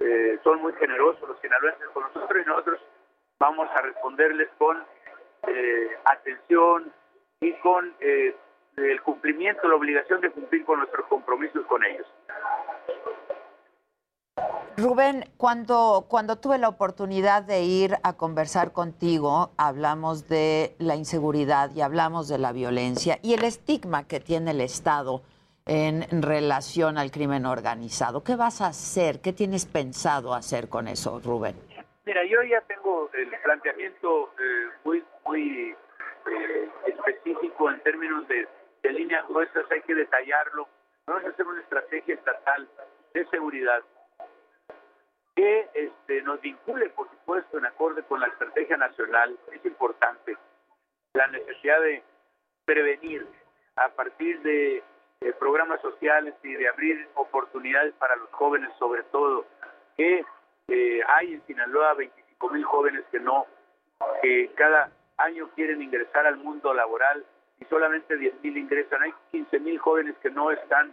Eh, 0.00 0.38
son 0.42 0.60
muy 0.62 0.72
generosos 0.74 1.28
los 1.28 1.40
sinaloenses 1.40 1.88
con 1.88 2.04
nosotros 2.04 2.42
y 2.42 2.48
nosotros 2.48 2.80
vamos 3.38 3.68
a 3.70 3.82
responderles 3.82 4.48
con 4.58 4.84
eh, 5.46 5.98
atención 6.04 6.92
y 7.40 7.52
con 7.54 7.94
el 8.80 9.00
cumplimiento, 9.02 9.68
la 9.68 9.76
obligación 9.76 10.20
de 10.20 10.30
cumplir 10.30 10.64
con 10.64 10.78
nuestros 10.78 11.06
compromisos 11.06 11.64
con 11.66 11.84
ellos. 11.84 12.06
Rubén, 14.76 15.24
cuando, 15.36 16.06
cuando 16.08 16.36
tuve 16.36 16.56
la 16.56 16.68
oportunidad 16.68 17.42
de 17.42 17.62
ir 17.62 17.96
a 18.02 18.16
conversar 18.16 18.72
contigo, 18.72 19.50
hablamos 19.58 20.28
de 20.28 20.74
la 20.78 20.96
inseguridad 20.96 21.70
y 21.74 21.82
hablamos 21.82 22.28
de 22.28 22.38
la 22.38 22.52
violencia 22.52 23.18
y 23.22 23.34
el 23.34 23.44
estigma 23.44 24.06
que 24.06 24.20
tiene 24.20 24.52
el 24.52 24.60
Estado 24.60 25.22
en 25.66 26.22
relación 26.22 26.96
al 26.96 27.10
crimen 27.10 27.44
organizado. 27.44 28.24
¿Qué 28.24 28.36
vas 28.36 28.60
a 28.60 28.68
hacer? 28.68 29.20
¿Qué 29.20 29.32
tienes 29.32 29.66
pensado 29.66 30.34
hacer 30.34 30.68
con 30.68 30.88
eso, 30.88 31.20
Rubén? 31.22 31.56
Mira, 32.06 32.24
yo 32.24 32.42
ya 32.42 32.60
tengo 32.62 33.10
el 33.12 33.28
planteamiento 33.42 34.32
eh, 34.38 34.70
muy, 34.84 35.04
muy 35.26 35.76
eh, 36.26 36.70
específico 36.86 37.70
en 37.70 37.80
términos 37.82 38.26
de, 38.28 38.48
líneas 38.82 39.26
gruesas, 39.28 39.64
hay 39.70 39.82
que 39.82 39.94
detallarlo. 39.94 40.68
Vamos 41.06 41.24
a 41.24 41.28
hacer 41.28 41.46
una 41.46 41.60
estrategia 41.60 42.14
estatal 42.14 42.68
de 43.14 43.26
seguridad 43.26 43.82
que 45.34 45.68
este, 45.74 46.22
nos 46.22 46.40
vincule, 46.40 46.88
por 46.90 47.08
supuesto, 47.10 47.58
en 47.58 47.66
acorde 47.66 48.02
con 48.04 48.20
la 48.20 48.26
estrategia 48.28 48.76
nacional. 48.76 49.38
Es 49.52 49.64
importante 49.64 50.36
la 51.14 51.26
necesidad 51.28 51.80
de 51.80 52.02
prevenir 52.64 53.26
a 53.76 53.88
partir 53.90 54.40
de 54.42 54.82
programas 55.38 55.80
sociales 55.80 56.34
y 56.42 56.54
de 56.54 56.68
abrir 56.68 57.08
oportunidades 57.14 57.94
para 57.94 58.16
los 58.16 58.30
jóvenes, 58.30 58.70
sobre 58.78 59.02
todo, 59.04 59.44
que 59.96 60.24
eh, 60.68 61.00
hay 61.08 61.34
en 61.34 61.46
Sinaloa 61.46 61.94
25 61.94 62.50
mil 62.50 62.64
jóvenes 62.64 63.04
que 63.10 63.20
no, 63.20 63.46
que 64.22 64.50
cada 64.54 64.90
año 65.18 65.50
quieren 65.54 65.82
ingresar 65.82 66.26
al 66.26 66.36
mundo 66.38 66.72
laboral 66.72 67.24
y 67.60 67.64
solamente 67.66 68.16
10 68.16 68.42
mil 68.42 68.56
ingresan. 68.56 69.02
Hay 69.02 69.14
15 69.30 69.60
mil 69.60 69.78
jóvenes 69.78 70.16
que 70.18 70.30
no 70.30 70.50
están 70.50 70.92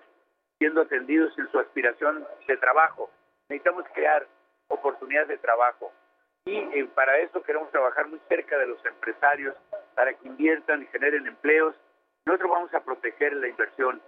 siendo 0.60 0.82
atendidos 0.82 1.38
en 1.38 1.50
su 1.52 1.60
aspiración 1.60 2.26
de 2.48 2.58
trabajo. 2.58 3.10
Necesitamos 3.50 3.86
crear 3.94 4.28
oportunidades 4.68 5.30
de 5.30 5.38
trabajo 5.38 5.92
y 6.46 6.58
eh, 6.58 6.90
para 6.96 7.18
eso 7.20 7.42
queremos 7.44 7.70
trabajar 7.72 8.08
muy 8.08 8.20
cerca 8.30 8.58
de 8.58 8.68
los 8.68 8.84
empresarios 8.86 9.56
para 9.96 10.14
que 10.14 10.28
inviertan 10.28 10.82
y 10.82 10.86
generen 10.88 11.28
empleos. 11.28 11.76
Nosotros 12.26 12.52
vamos 12.52 12.74
a 12.74 12.80
proteger 12.80 13.34
la 13.34 13.48
inversión 13.48 14.02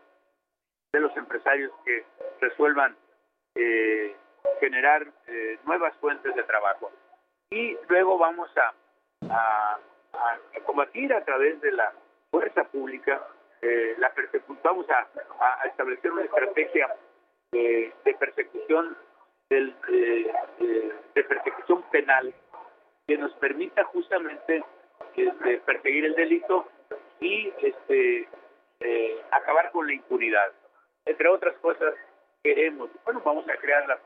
de 0.94 1.00
los 1.02 1.16
empresarios 1.18 1.72
que 1.86 2.06
resuelvan 2.40 2.96
eh, 3.56 4.16
generar 4.60 5.06
eh, 5.28 5.60
nuevas 5.66 5.94
fuentes 5.98 6.34
de 6.34 6.44
trabajo. 6.44 6.92
Y 7.52 7.78
luego 7.90 8.18
vamos 8.18 8.50
a, 8.58 8.74
a, 9.30 9.80
combatir 10.66 11.14
a 11.14 11.26
través 11.26 11.60
de 11.62 11.72
la 11.72 11.92
fuerza 12.32 12.64
pública 12.66 13.26
eh, 13.62 13.96
la 13.98 14.12
vamos 14.64 14.86
a, 14.90 15.68
establecer 15.68 16.12
una 16.12 16.24
estrategia 16.24 16.96
de, 17.52 17.94
persecución 18.20 18.98
del, 19.50 19.76
de 21.16 21.24
persecución 21.24 21.84
penal 21.92 22.34
que 23.08 23.18
nos 23.18 23.34
permita 23.36 23.84
justamente 23.86 24.64
este, 25.16 25.58
perseguir 25.60 26.06
el 26.06 26.16
delito 26.16 26.68
y 27.20 27.52
este, 27.62 28.28
acabar 29.32 29.72
con 29.72 29.88
la 29.88 29.94
impunidad 29.94 30.52
entre 31.10 31.28
otras 31.28 31.56
cosas, 31.58 31.96
queremos, 32.44 32.90
bueno, 33.04 33.22
vamos 33.26 33.50
a 33.50 33.56
crear 33.58 33.88
la, 33.88 34.00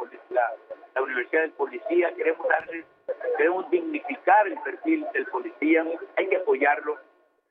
la, 0.95 1.01
Universidad 1.01 1.41
del 1.41 1.51
Policía, 1.51 2.13
queremos 2.15 2.47
darle, 2.47 2.85
queremos 3.37 3.69
dignificar 3.69 4.47
el 4.47 4.57
perfil 4.61 5.05
del 5.13 5.25
policía, 5.25 5.85
hay 6.15 6.27
que 6.27 6.37
apoyarlo 6.37 6.97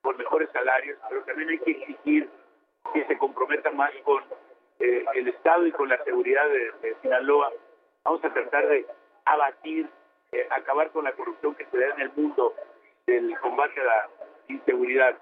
por 0.03 0.17
mejores 0.19 0.51
salarios, 0.53 0.99
pero 1.09 1.23
también 1.25 1.51
hay 1.51 1.59
que 1.61 1.71
exigir 1.71 2.29
que 2.93 3.05
se 3.07 3.19
comprometa 3.19 3.71
más 3.71 3.91
con 4.05 4.23
eh, 4.81 5.05
el 5.15 5.29
Estado 5.29 5.67
y 5.67 5.73
con 5.73 5.88
la 5.88 6.03
seguridad 6.05 6.49
de, 6.49 6.97
Sinaloa. 7.03 7.51
Vamos 8.05 8.25
a 8.25 8.33
tratar 8.33 8.67
de 8.69 8.87
abatir, 9.25 9.88
eh, 10.33 10.47
acabar 10.51 10.91
con 10.91 11.05
la 11.05 11.12
corrupción 11.12 11.55
que 11.55 11.67
se 11.67 11.79
da 11.79 11.95
en 11.95 12.01
el 12.01 12.12
mundo 12.17 12.55
del 13.07 13.38
combate 13.38 13.81
a 13.81 13.85
la 13.85 14.09
inseguridad. 14.49 15.17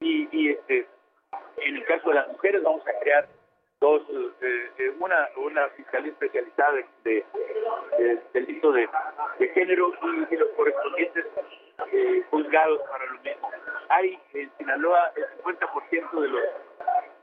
Y, 0.00 0.28
y 0.32 0.50
este, 0.50 0.86
en 1.58 1.76
el 1.76 1.84
caso 1.84 2.08
de 2.08 2.14
las 2.14 2.28
mujeres 2.28 2.62
vamos 2.62 2.86
a 2.86 2.98
crear 3.00 3.28
dos, 3.80 4.02
eh, 4.40 4.70
eh, 4.78 4.94
una, 4.98 5.28
una 5.36 5.68
fiscalía 5.70 6.12
especializada 6.12 6.72
de, 7.04 7.24
de, 7.98 8.22
delito 8.32 8.72
de, 8.72 8.88
género 9.54 9.92
y, 10.30 10.36
los 10.36 10.48
correspondientes 10.50 11.26
juzgados 12.30 12.80
para 12.90 13.06
lo 13.06 13.20
mismo. 13.20 13.50
Hay 13.88 14.18
en 14.32 14.50
Sinaloa 14.58 15.12
el 15.16 15.24
50% 15.42 16.20
de 16.20 16.28
los 16.28 16.42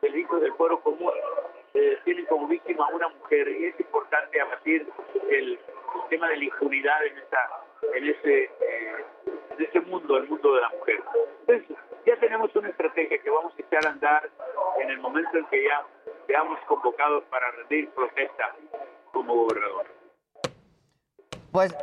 delitos 0.01 0.41
del 0.41 0.53
foro 0.53 0.79
común 0.81 1.11
tienen 2.03 2.25
como 2.25 2.47
víctima 2.47 2.85
a 2.85 2.95
una 2.95 3.07
mujer 3.09 3.47
y 3.47 3.65
es 3.67 3.79
importante 3.79 4.41
abatir 4.41 4.87
el, 5.29 5.59
tema 6.09 6.27
de 6.27 6.37
la 6.37 6.43
impunidad 6.43 7.05
en 7.05 7.17
esta 7.17 7.49
en 7.93 8.05
ese 8.05 8.51
en 9.51 9.65
ese 9.65 9.79
mundo, 9.81 10.17
el 10.17 10.27
mundo 10.27 10.55
de 10.55 10.61
la 10.61 10.69
mujer. 10.69 11.01
Entonces, 11.47 11.77
ya 12.05 12.17
tenemos 12.17 12.53
una 12.55 12.69
estrategia 12.69 13.17
que 13.17 13.29
vamos 13.29 13.53
a 13.57 13.61
echar 13.61 13.87
a 13.87 13.91
andar 13.91 14.29
en 14.79 14.89
el 14.89 14.99
momento 14.99 15.37
en 15.37 15.45
que 15.45 15.63
ya 15.63 15.85
seamos 16.27 16.59
convocados 16.67 17.23
para 17.25 17.49
rendir 17.51 17.89
protesta 17.91 18.55
como 19.13 19.35
gobernador. 19.35 20.00
Pues 21.51 21.75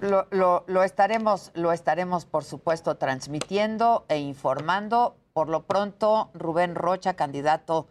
lo, 0.00 0.26
lo, 0.30 0.64
lo, 0.66 0.82
estaremos, 0.82 1.52
lo 1.54 1.72
estaremos, 1.72 2.26
por 2.26 2.44
supuesto, 2.44 2.96
transmitiendo 2.96 4.04
e 4.08 4.18
informando. 4.18 5.16
Por 5.32 5.48
lo 5.48 5.62
pronto, 5.64 6.30
Rubén 6.34 6.74
Rocha, 6.74 7.14
candidato 7.14 7.86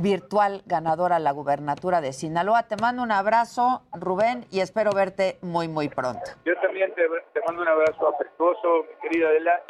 virtual 0.00 0.62
ganador 0.66 1.12
a 1.12 1.18
la 1.18 1.32
gubernatura 1.32 2.00
de 2.00 2.12
Sinaloa. 2.12 2.64
Te 2.64 2.76
mando 2.76 3.02
un 3.02 3.12
abrazo, 3.12 3.82
Rubén, 3.92 4.46
y 4.50 4.60
espero 4.60 4.92
verte 4.92 5.38
muy, 5.42 5.68
muy 5.68 5.88
pronto. 5.88 6.30
Yo 6.44 6.54
también 6.60 6.94
te, 6.94 7.02
mando 7.46 7.62
un 7.62 7.68
abrazo 7.68 8.08
afectuoso, 8.14 8.84
mi 8.88 9.08
querida 9.08 9.28
Adela, 9.28 9.62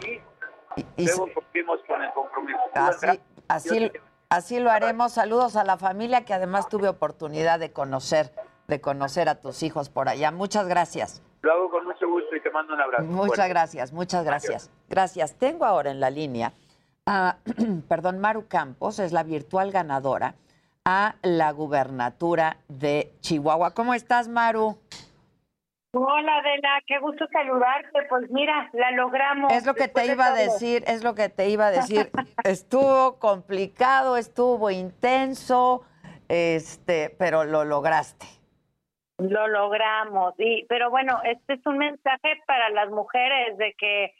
y, 0.96 1.04
luego 1.04 1.28
cumplimos 1.32 1.80
con 1.86 2.02
el 2.02 2.12
compromiso. 2.12 2.60
Así, 2.74 3.20
así, 3.48 3.92
Así 4.30 4.60
lo 4.60 4.70
haremos. 4.70 5.12
Saludos 5.12 5.56
a 5.56 5.64
la 5.64 5.78
familia 5.78 6.26
que 6.26 6.34
además 6.34 6.68
tuve 6.68 6.88
oportunidad 6.88 7.58
de 7.58 7.72
conocer, 7.72 8.30
de 8.68 8.80
conocer 8.82 9.28
a 9.30 9.36
tus 9.36 9.62
hijos 9.62 9.88
por 9.88 10.08
allá. 10.08 10.30
Muchas 10.30 10.68
gracias. 10.68 11.22
Lo 11.40 11.52
hago 11.52 11.70
con 11.70 11.86
mucho 11.86 12.06
gusto 12.06 12.36
y 12.36 12.40
te 12.42 12.50
mando 12.50 12.74
un 12.74 12.80
abrazo. 12.80 13.04
Muchas 13.04 13.48
gracias, 13.48 13.92
muchas 13.92 14.24
gracias. 14.24 14.70
Gracias. 14.88 15.38
Tengo 15.38 15.64
ahora 15.64 15.90
en 15.90 16.00
la 16.00 16.10
línea 16.10 16.52
a, 17.06 17.36
perdón, 17.88 18.18
Maru 18.18 18.46
Campos, 18.46 18.98
es 18.98 19.12
la 19.12 19.22
virtual 19.22 19.72
ganadora 19.72 20.34
a 20.84 21.14
la 21.22 21.50
gubernatura 21.52 22.58
de 22.68 23.12
Chihuahua. 23.20 23.72
¿Cómo 23.72 23.94
estás, 23.94 24.28
Maru? 24.28 24.78
Hola, 25.94 26.38
Adela, 26.38 26.80
qué 26.86 26.98
gusto 26.98 27.26
saludarte. 27.32 28.02
Pues 28.10 28.30
mira, 28.30 28.68
la 28.74 28.90
logramos. 28.90 29.50
Es 29.50 29.64
lo 29.64 29.74
que 29.74 29.88
te 29.88 30.04
iba 30.06 30.26
a 30.26 30.34
decir, 30.34 30.84
es 30.86 31.02
lo 31.02 31.14
que 31.14 31.30
te 31.30 31.48
iba 31.48 31.68
a 31.68 31.70
decir. 31.70 32.10
estuvo 32.44 33.18
complicado, 33.18 34.18
estuvo 34.18 34.70
intenso, 34.70 35.84
este, 36.28 37.14
pero 37.18 37.44
lo 37.44 37.64
lograste. 37.64 38.37
Lo 39.18 39.48
logramos. 39.48 40.34
Y, 40.38 40.64
pero 40.68 40.90
bueno, 40.90 41.20
este 41.24 41.54
es 41.54 41.66
un 41.66 41.78
mensaje 41.78 42.40
para 42.46 42.70
las 42.70 42.90
mujeres 42.90 43.58
de 43.58 43.74
que, 43.78 44.14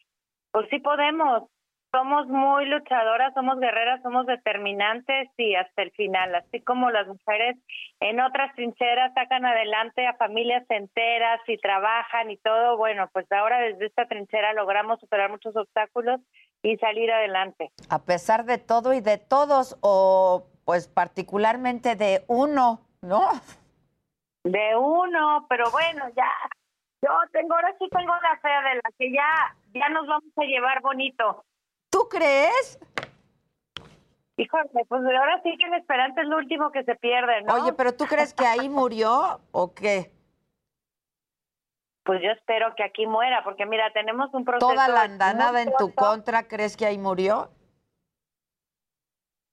pues 0.51 0.69
sí 0.71 0.81
podemos, 0.81 1.45
somos 1.91 2.27
muy 2.27 2.67
luchadoras, 2.67 3.33
somos 3.35 3.59
guerreras, 3.59 4.03
somos 4.03 4.27
determinantes 4.27 5.29
y 5.37 5.55
hasta 5.55 5.83
el 5.83 5.91
final, 5.93 6.35
así 6.35 6.61
como 6.61 6.91
las 6.91 7.07
mujeres 7.07 7.57
en 8.01 8.21
otras 8.21 8.55
trincheras 8.55 9.13
sacan 9.15 9.47
adelante 9.47 10.07
a 10.07 10.15
familias 10.15 10.65
enteras 10.69 11.41
y 11.47 11.57
trabajan 11.59 12.31
y 12.31 12.37
todo, 12.37 12.77
bueno, 12.77 13.09
pues 13.13 13.31
ahora 13.33 13.61
desde 13.61 13.87
esta 13.87 14.07
trinchera 14.07 14.53
logramos 14.53 15.01
superar 15.01 15.31
muchos 15.31 15.57
obstáculos 15.57 16.21
y 16.63 16.77
salir 16.77 17.11
adelante. 17.11 17.71
A 17.89 18.01
pesar 18.01 18.45
de 18.45 18.59
todo 18.59 18.93
y 18.93 19.01
de 19.01 19.17
todos, 19.17 19.79
o 19.81 20.45
pues 20.65 20.89
particularmente 20.89 21.97
de 21.97 22.23
uno, 22.27 22.81
¿no? 23.01 23.31
De 24.51 24.77
uno, 24.77 25.47
pero 25.49 25.71
bueno, 25.71 26.09
ya, 26.17 26.31
yo 27.03 27.11
tengo, 27.33 27.55
ahora 27.55 27.75
sí 27.79 27.87
tengo 27.91 28.15
la 28.15 28.39
fe 28.41 28.49
de 28.49 28.75
la 28.77 28.91
que 28.99 29.13
ya, 29.13 29.57
ya 29.75 29.89
nos 29.91 30.07
vamos 30.07 30.33
a 30.37 30.45
llevar 30.45 30.81
bonito. 30.81 31.45
¿Tú 31.91 32.09
crees? 32.09 32.79
Híjole, 34.39 34.85
pues 34.89 35.03
ahora 35.03 35.41
sí 35.43 35.57
que 35.59 35.67
el 35.67 35.75
esperante 35.75 36.23
es 36.23 36.29
lo 36.29 36.37
último 36.37 36.71
que 36.71 36.85
se 36.85 36.95
pierde, 36.95 37.43
¿no? 37.43 37.55
Oye, 37.55 37.73
pero 37.73 37.93
¿tú 37.93 38.07
crees 38.07 38.33
que 38.33 38.47
ahí 38.47 38.69
murió 38.69 39.41
o 39.51 39.75
qué? 39.75 40.13
Pues 42.05 42.23
yo 42.23 42.31
espero 42.31 42.75
que 42.75 42.85
aquí 42.85 43.07
muera, 43.07 43.45
porque 43.45 43.67
mira, 43.67 43.93
tenemos 43.93 44.33
un 44.33 44.45
proceso... 44.45 44.71
¿Toda 44.71 44.89
la 44.89 45.03
andanada 45.03 45.61
en 45.61 45.73
tu 45.77 45.93
contra 45.95 46.49
crees 46.49 46.77
que 46.77 46.87
ahí 46.87 46.97
murió? 46.97 47.51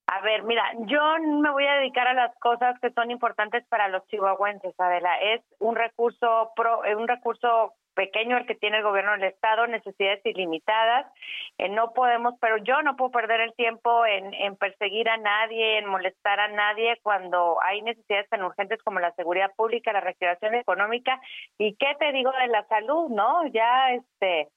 A 0.08 0.22
ver, 0.22 0.44
mira, 0.44 0.64
yo 0.82 1.02
me 1.20 1.50
voy 1.50 1.66
a 1.66 1.78
dedicar 1.78 2.08
a 2.08 2.14
las 2.14 2.36
cosas 2.40 2.80
que 2.80 2.92
son 2.92 3.10
importantes 3.10 3.66
para 3.68 3.88
los 3.88 4.06
chihuahuenses, 4.08 4.80
Adela. 4.80 5.18
Es 5.20 5.42
un 5.60 5.76
recurso 5.76 6.52
pro, 6.56 6.82
un 6.98 7.08
recurso 7.08 7.74
pequeño 7.96 8.38
el 8.38 8.46
que 8.46 8.56
tiene 8.56 8.78
el 8.78 8.84
gobierno 8.84 9.14
del 9.14 9.24
estado, 9.24 9.66
necesidades 9.66 10.24
ilimitadas. 10.26 11.12
Eh, 11.58 11.70
no 11.70 11.94
podemos, 11.94 12.36
pero 12.40 12.58
yo 12.58 12.82
no 12.84 12.96
puedo 12.96 13.12
perder 13.12 13.42
el 13.42 13.54
tiempo 13.56 14.06
en, 14.06 14.34
en, 14.36 14.56
perseguir 14.58 15.10
a 15.10 15.18
nadie, 15.18 15.80
en 15.80 15.88
molestar 15.88 16.40
a 16.40 16.50
nadie 16.50 17.00
cuando 17.02 17.58
hay 17.64 17.82
necesidades 17.82 18.30
tan 18.30 18.44
urgentes 18.44 18.84
como 18.84 19.00
la 19.00 19.14
seguridad 19.14 19.52
pública, 19.56 19.94
la 19.94 20.02
reactivación 20.02 20.54
económica 20.56 21.20
y 21.58 21.76
qué 21.78 21.96
te 21.98 22.12
digo 22.12 22.32
de 22.32 22.48
la 22.48 22.64
salud, 22.68 23.10
¿no? 23.10 23.48
Ya 23.48 23.92
este, 23.94 24.50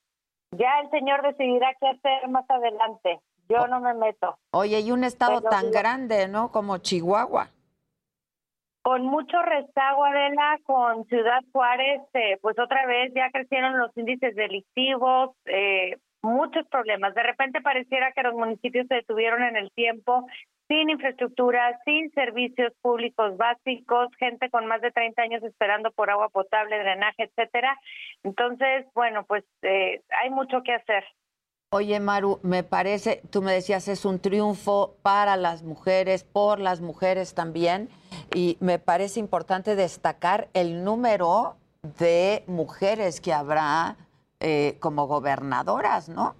ya 0.50 0.80
el 0.80 0.90
señor 0.90 1.22
decidirá 1.22 1.72
qué 1.80 1.88
hacer 1.88 2.28
más 2.28 2.48
adelante. 2.50 3.20
Yo 3.48 3.66
no 3.66 3.80
me 3.80 3.94
meto. 3.94 4.38
Oye, 4.50 4.80
y 4.80 4.90
un 4.92 5.04
estado 5.04 5.40
tan 5.40 5.70
grande, 5.70 6.28
¿no? 6.28 6.50
Como 6.52 6.78
Chihuahua 6.78 7.50
con 8.88 9.04
mucho 9.04 9.42
rezago, 9.42 10.02
Adela, 10.02 10.58
con 10.64 11.04
Ciudad 11.08 11.42
Juárez, 11.52 12.00
eh, 12.14 12.38
pues 12.40 12.58
otra 12.58 12.86
vez 12.86 13.12
ya 13.14 13.30
crecieron 13.30 13.78
los 13.78 13.94
índices 13.98 14.34
delictivos, 14.34 15.36
eh, 15.44 15.98
muchos 16.22 16.66
problemas. 16.68 17.14
De 17.14 17.22
repente 17.22 17.60
pareciera 17.60 18.12
que 18.12 18.22
los 18.22 18.32
municipios 18.32 18.86
se 18.86 18.94
detuvieron 18.94 19.42
en 19.42 19.56
el 19.56 19.70
tiempo, 19.72 20.26
sin 20.68 20.88
infraestructura, 20.88 21.78
sin 21.84 22.10
servicios 22.12 22.72
públicos 22.80 23.36
básicos, 23.36 24.08
gente 24.18 24.48
con 24.48 24.66
más 24.66 24.80
de 24.80 24.90
30 24.90 25.20
años 25.20 25.42
esperando 25.42 25.90
por 25.90 26.08
agua 26.08 26.30
potable, 26.30 26.78
drenaje, 26.78 27.24
etcétera. 27.24 27.78
Entonces, 28.22 28.86
bueno, 28.94 29.24
pues 29.26 29.44
eh, 29.60 30.00
hay 30.22 30.30
mucho 30.30 30.62
que 30.62 30.72
hacer. 30.72 31.04
Oye, 31.70 32.00
Maru, 32.00 32.40
me 32.42 32.62
parece, 32.62 33.20
tú 33.30 33.42
me 33.42 33.52
decías, 33.52 33.88
es 33.88 34.06
un 34.06 34.20
triunfo 34.20 34.96
para 35.02 35.36
las 35.36 35.62
mujeres, 35.62 36.24
por 36.24 36.60
las 36.60 36.80
mujeres 36.80 37.34
también, 37.34 37.90
y 38.34 38.56
me 38.60 38.78
parece 38.78 39.20
importante 39.20 39.76
destacar 39.76 40.48
el 40.54 40.82
número 40.82 41.56
de 41.82 42.42
mujeres 42.46 43.20
que 43.20 43.34
habrá 43.34 43.96
eh, 44.40 44.78
como 44.80 45.06
gobernadoras, 45.06 46.08
¿no? 46.08 46.36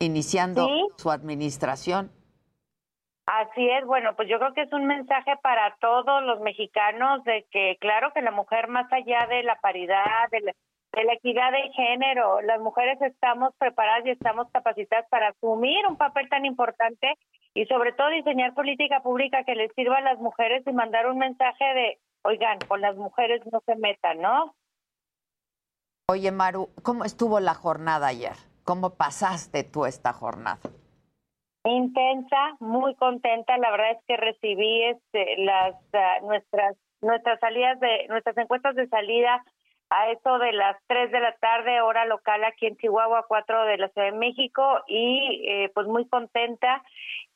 Iniciando 0.00 0.66
su 0.96 1.12
administración. 1.12 2.10
Así 3.26 3.70
es, 3.70 3.86
bueno, 3.86 4.16
pues 4.16 4.28
yo 4.28 4.40
creo 4.40 4.52
que 4.52 4.62
es 4.62 4.72
un 4.72 4.86
mensaje 4.86 5.36
para 5.44 5.76
todos 5.80 6.24
los 6.24 6.40
mexicanos 6.40 7.22
de 7.22 7.46
que 7.52 7.76
claro 7.80 8.12
que 8.12 8.20
la 8.20 8.32
mujer 8.32 8.66
más 8.66 8.92
allá 8.92 9.28
de 9.28 9.44
la 9.44 9.60
paridad, 9.60 10.28
de 10.32 10.40
la, 10.40 10.52
de 10.96 11.04
la 11.04 11.12
equidad 11.12 11.52
de 11.52 11.70
género. 11.74 12.40
Las 12.40 12.58
mujeres 12.60 13.00
estamos 13.02 13.54
preparadas 13.58 14.06
y 14.06 14.10
estamos 14.10 14.48
capacitadas 14.50 15.06
para 15.10 15.28
asumir 15.28 15.86
un 15.86 15.96
papel 15.96 16.28
tan 16.30 16.46
importante 16.46 17.14
y 17.52 17.66
sobre 17.66 17.92
todo 17.92 18.08
diseñar 18.08 18.54
política 18.54 19.02
pública 19.02 19.44
que 19.44 19.54
les 19.54 19.72
sirva 19.74 19.98
a 19.98 20.00
las 20.00 20.18
mujeres 20.18 20.66
y 20.66 20.72
mandar 20.72 21.06
un 21.06 21.18
mensaje 21.18 21.64
de, 21.64 21.98
oigan, 22.22 22.58
con 22.66 22.80
las 22.80 22.96
mujeres 22.96 23.42
no 23.52 23.60
se 23.66 23.76
metan, 23.76 24.20
¿no? 24.22 24.54
Oye, 26.08 26.32
Maru, 26.32 26.70
¿cómo 26.82 27.04
estuvo 27.04 27.40
la 27.40 27.54
jornada 27.54 28.06
ayer? 28.06 28.36
¿Cómo 28.64 28.90
pasaste 28.90 29.64
tú 29.64 29.84
esta 29.84 30.14
jornada? 30.14 30.60
Intensa, 31.64 32.56
muy 32.60 32.94
contenta. 32.94 33.58
La 33.58 33.70
verdad 33.70 33.90
es 33.90 33.98
que 34.06 34.16
recibí 34.16 34.84
este, 34.84 35.36
las 35.38 35.74
uh, 35.92 36.26
nuestras 36.26 36.76
nuestras 37.02 37.38
salidas 37.40 37.78
de 37.80 38.06
nuestras 38.08 38.36
encuestas 38.38 38.74
de 38.74 38.88
salida 38.88 39.44
a 39.90 40.10
eso 40.10 40.38
de 40.38 40.52
las 40.52 40.76
3 40.88 41.10
de 41.12 41.20
la 41.20 41.32
tarde, 41.36 41.80
hora 41.80 42.04
local 42.06 42.42
aquí 42.44 42.66
en 42.66 42.76
Chihuahua, 42.76 43.26
4 43.28 43.64
de 43.66 43.78
la 43.78 43.88
Ciudad 43.88 44.10
de 44.10 44.18
México, 44.18 44.80
y 44.88 45.42
eh, 45.46 45.70
pues 45.74 45.86
muy 45.86 46.08
contenta 46.08 46.82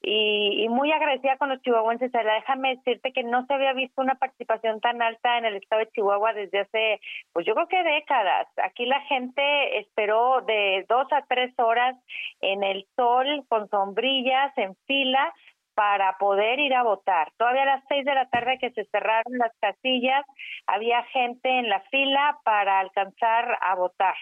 y, 0.02 0.68
muy 0.68 0.90
agradecida 0.92 1.36
con 1.36 1.50
los 1.50 1.60
chihuahuenses. 1.62 2.10
Déjame 2.12 2.76
decirte 2.76 3.12
que 3.12 3.22
no 3.22 3.44
se 3.46 3.54
había 3.54 3.72
visto 3.72 4.00
una 4.00 4.14
participación 4.14 4.80
tan 4.80 5.02
alta 5.02 5.38
en 5.38 5.44
el 5.44 5.56
estado 5.56 5.80
de 5.80 5.90
Chihuahua 5.90 6.32
desde 6.32 6.60
hace, 6.60 7.00
pues 7.32 7.46
yo 7.46 7.54
creo 7.54 7.68
que 7.68 7.82
décadas. 7.82 8.46
Aquí 8.64 8.86
la 8.86 9.00
gente 9.02 9.78
esperó 9.78 10.40
de 10.42 10.86
dos 10.88 11.06
a 11.12 11.22
tres 11.28 11.52
horas 11.58 11.96
en 12.40 12.62
el 12.62 12.86
sol, 12.96 13.44
con 13.48 13.68
sombrillas, 13.68 14.56
en 14.56 14.74
fila, 14.86 15.32
para 15.80 16.18
poder 16.18 16.60
ir 16.60 16.74
a 16.74 16.82
votar. 16.82 17.32
Todavía 17.38 17.62
a 17.62 17.76
las 17.76 17.84
seis 17.88 18.04
de 18.04 18.14
la 18.14 18.28
tarde 18.28 18.58
que 18.58 18.70
se 18.72 18.84
cerraron 18.92 19.38
las 19.38 19.50
casillas, 19.62 20.26
había 20.66 21.02
gente 21.04 21.48
en 21.48 21.70
la 21.70 21.80
fila 21.90 22.38
para 22.44 22.80
alcanzar 22.80 23.56
a 23.62 23.76
votar. 23.76 24.14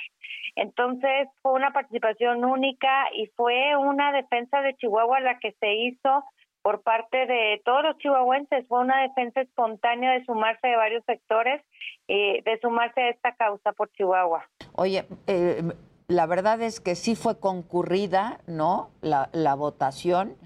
Entonces 0.54 1.26
fue 1.42 1.54
una 1.54 1.72
participación 1.72 2.44
única 2.44 3.08
y 3.12 3.26
fue 3.34 3.74
una 3.76 4.12
defensa 4.12 4.62
de 4.62 4.76
Chihuahua 4.76 5.18
la 5.18 5.40
que 5.40 5.50
se 5.58 5.74
hizo 5.74 6.22
por 6.62 6.82
parte 6.82 7.26
de 7.26 7.60
todos 7.64 7.82
los 7.82 7.98
chihuahuenses. 7.98 8.64
Fue 8.68 8.78
una 8.78 9.02
defensa 9.02 9.40
espontánea 9.40 10.12
de 10.12 10.24
sumarse 10.26 10.68
de 10.68 10.76
varios 10.76 11.04
sectores, 11.06 11.60
y 12.06 12.40
de 12.40 12.56
sumarse 12.62 13.00
a 13.00 13.08
esta 13.10 13.34
causa 13.34 13.72
por 13.72 13.90
Chihuahua. 13.94 14.48
Oye, 14.74 15.06
eh, 15.26 15.64
la 16.06 16.26
verdad 16.26 16.62
es 16.62 16.78
que 16.78 16.94
sí 16.94 17.16
fue 17.16 17.40
concurrida, 17.40 18.38
¿no? 18.46 18.90
La 19.02 19.54
votación 19.54 20.36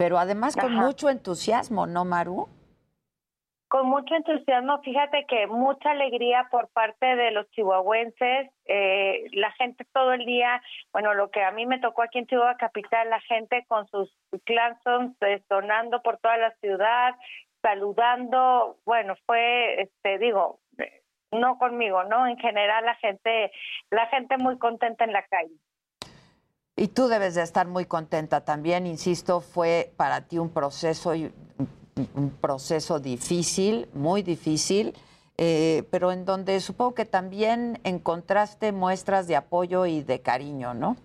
pero 0.00 0.16
además 0.16 0.56
con 0.56 0.72
mucho 0.72 1.10
entusiasmo, 1.10 1.86
¿no, 1.86 2.06
Maru? 2.06 2.48
Con 3.68 3.86
mucho 3.86 4.14
entusiasmo, 4.14 4.80
fíjate 4.80 5.26
que 5.28 5.46
mucha 5.46 5.90
alegría 5.90 6.48
por 6.50 6.70
parte 6.70 7.04
de 7.04 7.30
los 7.32 7.50
chihuahuenses, 7.50 8.50
eh, 8.64 9.24
la 9.32 9.52
gente 9.52 9.84
todo 9.92 10.14
el 10.14 10.24
día, 10.24 10.62
bueno, 10.94 11.12
lo 11.12 11.30
que 11.30 11.42
a 11.42 11.50
mí 11.50 11.66
me 11.66 11.80
tocó 11.80 12.00
aquí 12.00 12.18
en 12.18 12.26
Chihuahua 12.26 12.56
Capital, 12.56 13.10
la 13.10 13.20
gente 13.20 13.66
con 13.68 13.86
sus 13.88 14.10
clansons 14.44 15.14
sonando 15.50 16.00
por 16.00 16.16
toda 16.16 16.38
la 16.38 16.52
ciudad, 16.62 17.14
saludando, 17.60 18.78
bueno, 18.86 19.16
fue, 19.26 19.82
este, 19.82 20.16
digo, 20.18 20.60
no 21.30 21.58
conmigo, 21.58 22.04
¿no? 22.04 22.26
En 22.26 22.38
general 22.38 22.86
la 22.86 22.94
gente, 22.94 23.52
la 23.90 24.06
gente 24.06 24.38
muy 24.38 24.56
contenta 24.56 25.04
en 25.04 25.12
la 25.12 25.26
calle. 25.26 25.52
Y 26.80 26.88
tú 26.88 27.08
debes 27.08 27.34
de 27.34 27.42
estar 27.42 27.66
muy 27.68 27.84
contenta 27.84 28.42
también, 28.42 28.86
insisto, 28.86 29.42
fue 29.42 29.92
para 29.98 30.22
ti 30.22 30.38
un 30.38 30.48
proceso, 30.48 31.10
un 31.10 32.30
proceso 32.40 32.98
difícil, 32.98 33.86
muy 33.92 34.22
difícil, 34.22 34.94
eh, 35.36 35.82
pero 35.90 36.10
en 36.10 36.24
donde 36.24 36.58
supongo 36.60 36.94
que 36.94 37.04
también 37.04 37.78
encontraste 37.84 38.72
muestras 38.72 39.28
de 39.28 39.36
apoyo 39.36 39.84
y 39.84 40.00
de 40.02 40.22
cariño, 40.22 40.72
¿no? 40.72 40.96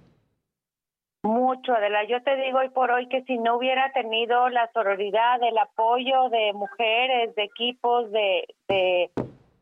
mucho, 1.23 1.73
Adela. 1.73 2.05
Yo 2.05 2.23
te 2.23 2.37
digo 2.37 2.59
hoy 2.59 2.69
por 2.69 2.91
hoy 2.91 3.09
que 3.09 3.23
si 3.23 3.37
no 3.37 3.57
hubiera 3.57 3.91
tenido 3.91 4.47
la 4.47 4.71
sororidad, 4.71 5.43
el 5.43 5.57
apoyo 5.57 6.29
de 6.29 6.53
mujeres, 6.53 7.35
de 7.35 7.43
equipos, 7.43 8.09
de, 8.11 8.45
de 8.69 9.11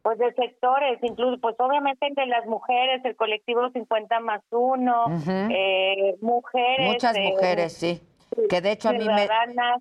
pues 0.03 0.19
de 0.19 0.33
sectores, 0.33 0.99
incluso 1.01 1.39
pues 1.39 1.55
obviamente 1.59 2.05
entre 2.05 2.27
las 2.27 2.45
mujeres, 2.45 3.03
el 3.05 3.15
colectivo 3.15 3.69
50 3.71 4.19
más 4.19 4.41
1, 4.51 5.05
eh, 5.49 6.15
mujeres. 6.21 6.87
Muchas 6.91 7.17
mujeres, 7.17 7.73
sí. 7.73 8.01
Que 8.49 8.61
de 8.61 8.71
hecho 8.71 8.89
a 8.89 8.93
mí 8.93 9.05
me, 9.05 9.29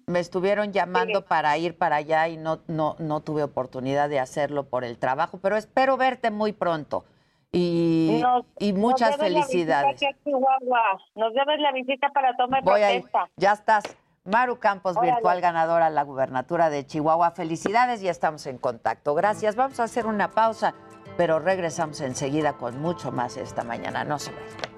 me 0.07 0.21
estuvieron 0.21 0.73
llamando 0.73 1.25
para 1.25 1.57
ir 1.59 1.77
para 1.77 1.97
allá 1.97 2.29
y 2.29 2.37
no, 2.37 2.61
no, 2.69 2.97
no 2.99 3.21
tuve 3.21 3.43
oportunidad 3.43 4.09
de 4.09 4.21
hacerlo 4.21 4.65
por 4.69 4.85
el 4.85 4.99
trabajo, 4.99 5.41
pero 5.43 5.57
espero 5.57 5.97
verte 5.97 6.31
muy 6.31 6.53
pronto. 6.53 7.05
Y, 7.51 8.23
y 8.59 8.73
muchas 8.73 9.17
felicidades. 9.17 10.01
Nos 11.15 11.35
debes 11.35 11.61
la 11.61 11.73
visita 11.73 12.11
para 12.11 12.35
tomar 12.37 12.63
protesta. 12.63 13.29
ya 13.37 13.53
estás. 13.53 13.85
Maru 14.25 14.61
Campos, 14.61 14.97
virtual 15.01 15.41
ganadora 15.41 15.87
a 15.87 15.91
la 15.91 16.05
gubernatura 16.05 16.71
de 16.71 16.87
Chihuahua. 16.87 17.33
Felicidades, 17.33 18.01
ya 18.01 18.13
estamos 18.13 18.47
en 18.47 18.57
contacto. 18.57 19.17
Gracias. 19.17 19.57
Vamos 19.57 19.81
a 19.81 19.85
hacer 19.85 20.07
una 20.07 20.31
pausa, 20.31 20.75
pero 21.17 21.41
regresamos 21.41 22.01
enseguida 22.01 22.53
con 22.53 22.81
mucho 22.81 23.11
más 23.11 23.37
esta 23.37 23.65
mañana. 23.65 24.05
No 24.05 24.21
se 24.21 24.31
vayan. 24.31 24.73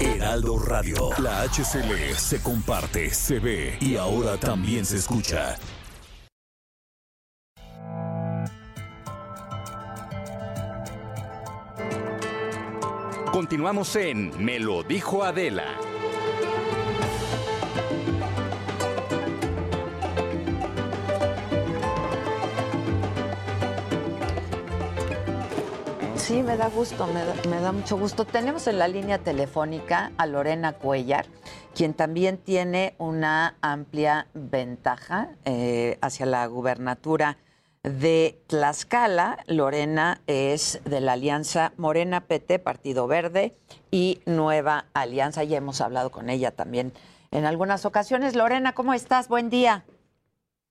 Heraldo 0.00 0.58
Radio, 0.58 1.10
la 1.18 1.42
HCL 1.42 2.16
se 2.16 2.42
comparte, 2.42 3.10
se 3.10 3.38
ve 3.38 3.76
y 3.80 3.96
ahora 3.96 4.36
también 4.36 4.84
se 4.84 4.96
escucha. 4.96 5.56
Continuamos 13.32 13.96
en 13.96 14.44
Me 14.44 14.58
lo 14.58 14.82
dijo 14.82 15.24
Adela. 15.24 15.64
Sí, 26.16 26.42
me 26.42 26.58
da 26.58 26.68
gusto, 26.68 27.08
me 27.48 27.60
da, 27.60 27.72
mucho 27.72 27.96
gusto. 27.96 28.26
Tenemos 28.26 28.66
en 28.66 28.78
la 28.78 28.86
línea 28.86 29.16
telefónica 29.16 30.12
a 30.18 30.26
Lorena 30.26 30.74
Cuellar, 30.74 31.24
quien 31.74 31.94
también 31.94 32.36
tiene 32.36 32.94
una 32.98 33.56
amplia 33.62 34.26
ventaja 34.34 35.30
eh, 35.46 35.96
hacia 36.02 36.26
la 36.26 36.44
gubernatura 36.46 37.38
de 37.82 38.40
Tlaxcala. 38.46 39.38
Lorena 39.46 40.20
es 40.26 40.80
de 40.84 41.00
la 41.00 41.12
Alianza 41.12 41.72
Morena 41.76 42.22
PT, 42.22 42.58
Partido 42.58 43.06
Verde 43.06 43.56
y 43.90 44.20
Nueva 44.26 44.86
Alianza. 44.94 45.44
Ya 45.44 45.58
hemos 45.58 45.80
hablado 45.80 46.10
con 46.10 46.30
ella 46.30 46.52
también 46.52 46.92
en 47.30 47.44
algunas 47.44 47.84
ocasiones. 47.84 48.36
Lorena, 48.36 48.72
¿cómo 48.72 48.94
estás? 48.94 49.28
Buen 49.28 49.50
día. 49.50 49.84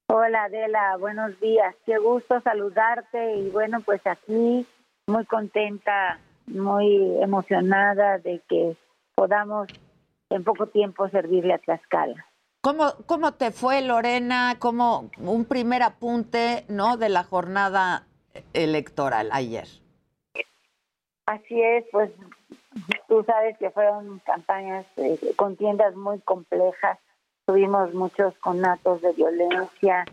Hola 0.08 0.46
Adela, 0.46 0.98
buenos 1.00 1.40
días. 1.40 1.74
Qué 1.86 1.98
gusto 1.98 2.42
saludarte 2.42 3.38
y 3.38 3.50
bueno, 3.50 3.80
pues 3.82 4.02
aquí 4.06 4.66
muy 5.08 5.26
contenta, 5.26 6.20
muy 6.48 7.22
emocionada 7.22 8.18
de 8.18 8.42
que 8.50 8.76
podamos 9.16 9.68
en 10.30 10.44
poco 10.44 10.68
tiempo 10.68 11.08
servirle 11.10 11.54
a 11.54 11.60
Tlaxcala. 11.60 12.26
¿Cómo, 12.62 12.94
¿Cómo 13.08 13.34
te 13.34 13.50
fue, 13.50 13.82
Lorena? 13.82 14.58
Como 14.60 15.10
un 15.18 15.46
primer 15.46 15.82
apunte, 15.82 16.64
¿no? 16.68 16.96
De 16.98 17.10
la 17.10 17.24
jornada 17.24 18.06
electoral 18.54 19.30
ayer. 19.32 19.68
Así 21.26 21.60
es, 21.60 21.86
pues 21.92 22.12
tú 23.08 23.24
sabes 23.24 23.58
que 23.58 23.72
fueron 23.72 24.20
campañas, 24.20 24.86
eh, 24.98 25.18
contiendas 25.36 25.96
muy 25.96 26.20
complejas. 26.20 27.00
Tuvimos 27.46 27.94
muchos 27.96 28.38
conatos 28.38 29.02
de 29.02 29.14
violencia 29.14 30.06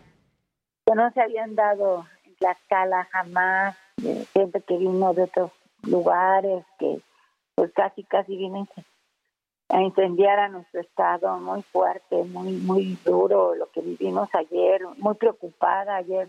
que 0.86 0.94
no 0.94 1.10
se 1.12 1.20
habían 1.20 1.54
dado 1.54 2.06
en 2.24 2.34
Tlaxcala 2.36 3.04
jamás. 3.12 3.76
gente 4.32 4.62
que 4.62 4.78
vino 4.78 5.12
de 5.12 5.24
otros 5.24 5.50
lugares, 5.82 6.64
que 6.78 7.00
pues 7.56 7.72
casi, 7.74 8.04
casi 8.04 8.36
vienen 8.36 8.66
a 9.68 9.82
incendiar 9.82 10.38
a 10.38 10.48
nuestro 10.48 10.80
estado 10.80 11.38
muy 11.38 11.62
fuerte, 11.62 12.24
muy 12.24 12.52
muy 12.52 12.98
duro 13.04 13.54
lo 13.54 13.70
que 13.70 13.80
vivimos 13.80 14.28
ayer, 14.34 14.82
muy 14.96 15.14
preocupada 15.14 15.96
ayer, 15.96 16.28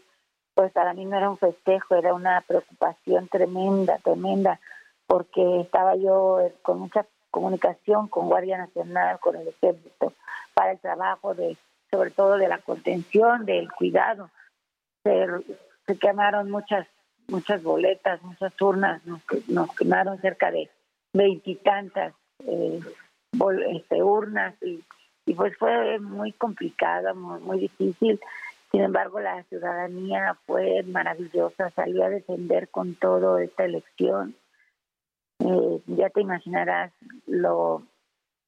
pues 0.53 0.71
para 0.73 0.93
mí 0.93 1.05
no 1.05 1.17
era 1.17 1.29
un 1.29 1.37
festejo, 1.37 1.95
era 1.95 2.13
una 2.13 2.41
preocupación 2.41 3.27
tremenda, 3.29 3.97
tremenda, 3.99 4.59
porque 5.07 5.61
estaba 5.61 5.95
yo 5.95 6.39
con 6.61 6.79
mucha 6.79 7.05
comunicación 7.31 8.07
con 8.07 8.27
Guardia 8.27 8.57
Nacional, 8.57 9.19
con 9.19 9.35
el 9.35 9.47
Ejército, 9.47 10.13
para 10.53 10.71
el 10.71 10.79
trabajo 10.79 11.33
de, 11.33 11.55
sobre 11.89 12.11
todo 12.11 12.37
de 12.37 12.47
la 12.47 12.57
contención, 12.57 13.45
del 13.45 13.71
cuidado. 13.71 14.29
Se, 15.03 15.27
se 15.87 15.97
quemaron 15.97 16.51
muchas 16.51 16.87
muchas 17.29 17.61
boletas, 17.63 18.21
muchas 18.23 18.59
urnas, 18.59 19.05
nos, 19.05 19.21
nos 19.47 19.73
quemaron 19.75 20.19
cerca 20.19 20.51
de 20.51 20.69
veintitantas. 21.13 22.13
Eh, 22.39 22.81
este, 23.31 24.03
urnas 24.03 24.55
y, 24.61 24.83
y 25.25 25.33
pues 25.33 25.55
fue 25.57 25.99
muy 25.99 26.31
complicado, 26.33 27.13
muy, 27.15 27.39
muy 27.41 27.59
difícil. 27.59 28.19
Sin 28.71 28.81
embargo, 28.81 29.19
la 29.19 29.43
ciudadanía 29.43 30.37
fue 30.45 30.83
maravillosa, 30.83 31.71
salió 31.71 32.03
a 32.03 32.09
defender 32.09 32.69
con 32.69 32.95
todo 32.95 33.39
esta 33.39 33.65
elección. 33.65 34.35
Eh, 35.39 35.81
ya 35.87 36.09
te 36.09 36.21
imaginarás 36.21 36.91
lo, 37.25 37.83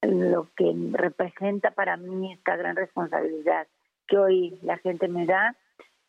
lo 0.02 0.48
que 0.56 0.74
representa 0.92 1.72
para 1.72 1.98
mí 1.98 2.34
esta 2.34 2.56
gran 2.56 2.76
responsabilidad 2.76 3.68
que 4.08 4.18
hoy 4.18 4.60
la 4.62 4.78
gente 4.78 5.08
me 5.08 5.26
da 5.26 5.56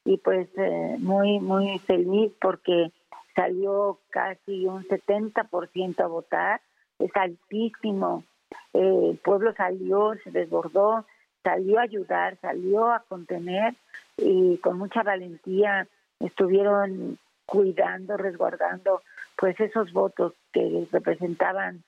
y 0.05 0.19
pues 0.19 0.49
eh, 0.57 0.97
muy, 0.99 1.39
muy 1.39 1.79
feliz 1.81 2.33
porque 2.41 2.91
salió 3.35 4.01
casi 4.11 4.67
un 4.67 4.85
70% 4.85 6.01
a 6.01 6.07
votar, 6.07 6.61
es 6.99 7.11
altísimo 7.15 8.25
el 8.73 9.19
pueblo 9.23 9.55
salió, 9.55 10.15
se 10.25 10.31
desbordó, 10.31 11.07
salió 11.43 11.79
a 11.79 11.83
ayudar, 11.83 12.39
salió 12.41 12.91
a 12.91 13.01
contener 13.01 13.75
y 14.17 14.59
con 14.59 14.79
mucha 14.79 15.03
valentía 15.03 15.87
estuvieron 16.21 17.19
cuidando, 17.47 18.17
resguardando 18.17 19.03
pues 19.37 19.59
esos 19.61 19.93
votos 19.93 20.35
que 20.53 20.87
representaban 20.93 21.83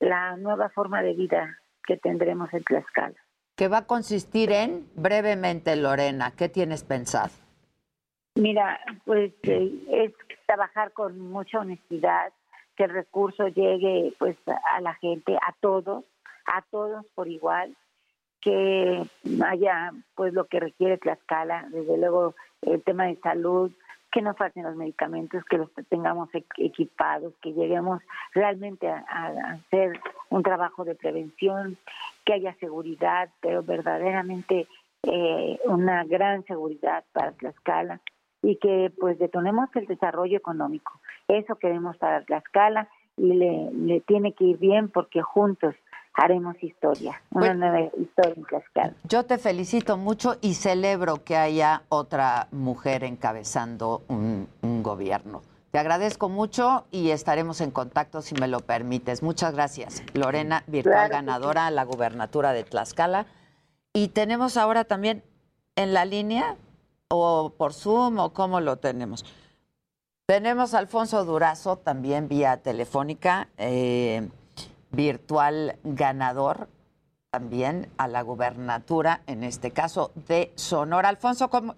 la 0.00 0.36
nueva 0.36 0.68
forma 0.70 1.02
de 1.02 1.14
vida 1.14 1.58
que 1.86 1.96
tendremos 1.96 2.52
en 2.52 2.64
Tlaxcala. 2.64 3.14
¿Qué 3.56 3.68
va 3.68 3.78
a 3.78 3.86
consistir 3.86 4.52
en, 4.52 4.86
brevemente, 4.94 5.74
Lorena, 5.76 6.32
qué 6.36 6.48
tienes 6.48 6.84
pensado? 6.84 7.30
Mira, 8.36 8.78
pues 9.04 9.32
eh, 9.42 9.72
es 9.90 10.12
trabajar 10.46 10.92
con 10.92 11.18
mucha 11.18 11.58
honestidad, 11.58 12.32
que 12.78 12.84
el 12.84 12.90
recurso 12.90 13.48
llegue 13.48 14.14
pues 14.20 14.36
a 14.46 14.80
la 14.80 14.94
gente, 14.94 15.34
a 15.34 15.52
todos, 15.60 16.04
a 16.46 16.62
todos 16.70 17.04
por 17.16 17.26
igual, 17.26 17.76
que 18.40 19.02
haya 19.44 19.90
pues 20.14 20.32
lo 20.32 20.46
que 20.46 20.60
requiere 20.60 20.96
Tlaxcala, 20.96 21.66
desde 21.70 21.98
luego 21.98 22.36
el 22.62 22.80
tema 22.84 23.06
de 23.06 23.16
salud, 23.16 23.72
que 24.12 24.22
no 24.22 24.32
falten 24.34 24.62
los 24.62 24.76
medicamentos, 24.76 25.44
que 25.46 25.58
los 25.58 25.70
tengamos 25.88 26.28
equipados, 26.56 27.34
que 27.42 27.52
lleguemos 27.52 28.00
realmente 28.32 28.88
a, 28.88 29.02
hacer 29.54 30.00
un 30.30 30.44
trabajo 30.44 30.84
de 30.84 30.94
prevención, 30.94 31.76
que 32.24 32.34
haya 32.34 32.54
seguridad, 32.60 33.28
pero 33.40 33.64
verdaderamente 33.64 34.68
eh, 35.02 35.58
una 35.64 36.04
gran 36.04 36.44
seguridad 36.44 37.04
para 37.12 37.32
Tlaxcala 37.32 38.00
y 38.40 38.54
que 38.56 38.92
pues 39.00 39.18
detonemos 39.18 39.68
el 39.74 39.86
desarrollo 39.86 40.36
económico. 40.36 41.00
Eso 41.28 41.56
queremos 41.56 41.96
para 41.98 42.24
Tlaxcala 42.24 42.88
y 43.16 43.34
le, 43.34 43.70
le 43.72 44.00
tiene 44.00 44.32
que 44.32 44.44
ir 44.44 44.58
bien 44.58 44.88
porque 44.88 45.22
juntos 45.22 45.74
haremos 46.18 46.60
historia, 46.62 47.22
una 47.30 47.54
nueva 47.54 47.80
historia 47.96 48.34
en 48.36 48.44
Tlaxcala. 48.44 48.92
Yo 49.04 49.24
te 49.24 49.38
felicito 49.38 49.96
mucho 49.96 50.36
y 50.40 50.54
celebro 50.54 51.22
que 51.22 51.36
haya 51.36 51.82
otra 51.88 52.48
mujer 52.50 53.04
encabezando 53.04 54.02
un, 54.08 54.48
gobierno. 54.82 55.42
Te 55.70 55.78
agradezco 55.78 56.28
mucho 56.28 56.86
y 56.90 57.10
estaremos 57.10 57.60
en 57.60 57.70
contacto 57.70 58.20
si 58.20 58.34
me 58.34 58.48
lo 58.48 58.60
permites. 58.60 59.22
Muchas 59.22 59.54
gracias. 59.54 60.02
Lorena, 60.14 60.64
virtual 60.66 61.08
ganadora 61.08 61.66
a 61.66 61.70
la 61.70 61.84
gubernatura 61.84 62.52
de 62.52 62.64
Tlaxcala. 62.64 63.26
Y 63.92 64.08
tenemos 64.08 64.56
ahora 64.56 64.84
también 64.84 65.22
en 65.76 65.94
la 65.94 66.04
línea 66.04 66.56
o 67.08 67.52
por 67.56 67.74
Zoom 67.74 68.18
o 68.18 68.32
cómo 68.32 68.60
lo 68.60 68.76
tenemos. 68.76 69.24
Tenemos 70.28 70.74
a 70.74 70.78
Alfonso 70.80 71.24
Durazo 71.24 71.78
también 71.78 72.28
vía 72.28 72.58
telefónica, 72.58 73.48
eh, 73.56 74.28
virtual 74.90 75.78
ganador 75.84 76.68
también 77.30 77.88
a 77.96 78.08
la 78.08 78.20
gubernatura, 78.20 79.22
en 79.26 79.42
este 79.42 79.70
caso 79.70 80.12
de 80.28 80.52
Sonora. 80.54 81.08
Alfonso, 81.08 81.48
¿cómo? 81.48 81.74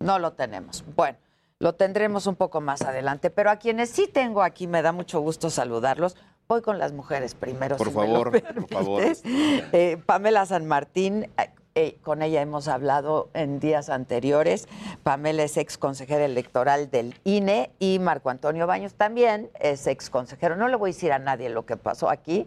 No 0.00 0.18
lo 0.18 0.32
tenemos. 0.32 0.84
Bueno, 0.96 1.16
Lo 1.60 1.76
tendremos 1.76 2.26
un 2.26 2.34
poco 2.34 2.60
más 2.60 2.82
adelante, 2.82 3.30
pero 3.30 3.50
a 3.52 3.56
quienes 3.58 3.90
sí 3.90 4.08
tengo 4.12 4.42
aquí, 4.42 4.66
me 4.66 4.82
da 4.82 4.90
mucho 4.90 5.20
gusto 5.20 5.48
saludarlos. 5.48 6.16
Voy 6.48 6.60
con 6.60 6.80
las 6.80 6.92
mujeres 6.92 7.36
primero. 7.36 7.76
Por 7.76 7.90
si 7.90 7.96
me 7.96 8.08
lo 8.08 8.24
favor, 8.24 8.42
por 8.42 8.68
favor. 8.68 9.02
Eh, 9.22 9.96
Pamela 10.04 10.44
San 10.44 10.66
Martín, 10.66 11.30
eh, 11.74 11.96
con 12.02 12.22
ella 12.22 12.40
hemos 12.40 12.68
hablado 12.68 13.30
en 13.34 13.60
días 13.60 13.88
anteriores. 13.88 14.68
Pamela 15.02 15.42
es 15.42 15.56
ex 15.56 15.78
consejera 15.78 16.24
electoral 16.24 16.90
del 16.90 17.14
INE 17.24 17.70
y 17.78 17.98
Marco 17.98 18.30
Antonio 18.30 18.66
Baños 18.66 18.94
también 18.94 19.50
es 19.58 19.86
ex 19.86 20.10
consejero. 20.10 20.56
No 20.56 20.68
le 20.68 20.76
voy 20.76 20.90
a 20.90 20.92
decir 20.92 21.12
a 21.12 21.18
nadie 21.18 21.48
lo 21.48 21.64
que 21.64 21.76
pasó 21.76 22.10
aquí, 22.10 22.46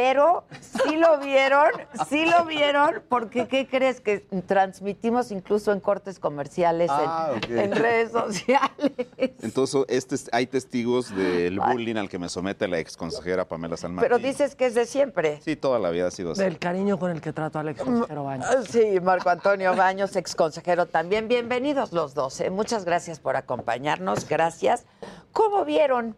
pero 0.00 0.44
sí 0.60 0.94
lo 0.94 1.18
vieron, 1.18 1.70
sí 2.08 2.24
lo 2.24 2.44
vieron, 2.44 3.02
porque 3.08 3.48
¿qué 3.48 3.66
crees? 3.66 4.00
Que 4.00 4.20
transmitimos 4.46 5.32
incluso 5.32 5.72
en 5.72 5.80
cortes 5.80 6.20
comerciales, 6.20 6.88
en- 6.88 6.96
Ah, 7.00 7.32
en, 7.48 7.72
redes 7.72 8.12
sociales. 8.12 8.92
Entonces, 9.16 9.84
este, 9.88 10.14
hay 10.30 10.46
testigos 10.46 11.12
del 11.16 11.58
bullying 11.58 11.96
al 11.96 12.08
que 12.08 12.16
me 12.20 12.28
somete 12.28 12.68
la 12.68 12.78
ex 12.78 12.96
consejera 12.96 13.48
Pamela 13.48 13.76
San 13.76 13.92
Martín. 13.92 14.08
Pero 14.08 14.24
dices 14.24 14.54
que 14.54 14.66
es 14.66 14.76
de 14.76 14.86
siempre. 14.86 15.40
Sí, 15.42 15.56
toda 15.56 15.80
la 15.80 15.90
vida 15.90 16.06
ha 16.06 16.10
sido 16.12 16.30
así. 16.30 16.42
Del 16.42 16.60
cariño 16.60 16.96
con 17.00 17.10
el 17.10 17.20
que 17.20 17.32
trato 17.32 17.58
a 17.58 17.62
Alex 17.62 17.82
consejero 17.82 18.22
Baños. 18.22 18.46
Ah, 18.48 18.62
Sí, 18.70 19.00
Marco 19.02 19.30
Antonio 19.30 19.74
Baños, 19.74 20.14
ex 20.14 20.36
consejero 20.36 20.86
también. 20.86 21.26
Bienvenidos 21.26 21.92
los 21.92 22.14
dos. 22.14 22.40
¿eh? 22.40 22.50
Muchas 22.50 22.84
gracias 22.84 23.18
por 23.18 23.34
acompañarnos. 23.34 24.28
Gracias. 24.28 24.86
¿Cómo 25.32 25.64
vieron? 25.64 26.14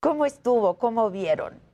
¿Cómo 0.00 0.26
estuvo? 0.26 0.76
¿Cómo 0.76 1.08
vieron? 1.08 1.71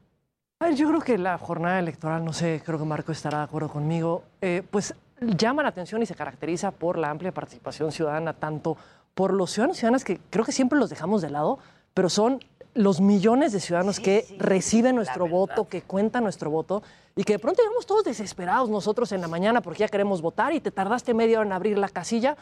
A 0.60 0.66
ver, 0.66 0.74
yo 0.74 0.88
creo 0.88 1.00
que 1.00 1.16
la 1.18 1.38
jornada 1.38 1.78
electoral, 1.78 2.24
no 2.24 2.32
sé, 2.32 2.60
creo 2.66 2.80
que 2.80 2.84
Marco 2.84 3.12
estará 3.12 3.38
de 3.38 3.44
acuerdo 3.44 3.68
conmigo, 3.68 4.24
eh, 4.40 4.64
pues 4.68 4.92
llama 5.20 5.62
la 5.62 5.68
atención 5.68 6.02
y 6.02 6.06
se 6.06 6.16
caracteriza 6.16 6.72
por 6.72 6.98
la 6.98 7.10
amplia 7.10 7.30
participación 7.30 7.92
ciudadana, 7.92 8.32
tanto 8.32 8.76
por 9.14 9.32
los 9.32 9.52
ciudadanos 9.52 9.76
y 9.76 9.78
ciudadanas 9.78 10.02
que 10.02 10.18
creo 10.30 10.44
que 10.44 10.50
siempre 10.50 10.76
los 10.76 10.90
dejamos 10.90 11.22
de 11.22 11.30
lado, 11.30 11.60
pero 11.94 12.08
son 12.08 12.40
los 12.74 13.00
millones 13.00 13.52
de 13.52 13.60
ciudadanos 13.60 14.00
que 14.00 14.26
reciben 14.36 14.96
nuestro 14.96 15.28
voto, 15.28 15.68
que 15.68 15.82
cuentan 15.82 16.24
nuestro 16.24 16.50
voto 16.50 16.82
y 17.14 17.22
que 17.22 17.34
de 17.34 17.38
pronto 17.38 17.62
llegamos 17.62 17.86
todos 17.86 18.02
desesperados 18.02 18.68
nosotros 18.68 19.12
en 19.12 19.20
la 19.20 19.28
mañana 19.28 19.60
porque 19.60 19.80
ya 19.80 19.88
queremos 19.88 20.20
votar 20.22 20.52
y 20.54 20.60
te 20.60 20.72
tardaste 20.72 21.14
media 21.14 21.38
hora 21.38 21.46
en 21.46 21.52
abrir 21.52 21.78
la 21.78 21.88
casilla. 21.88 22.36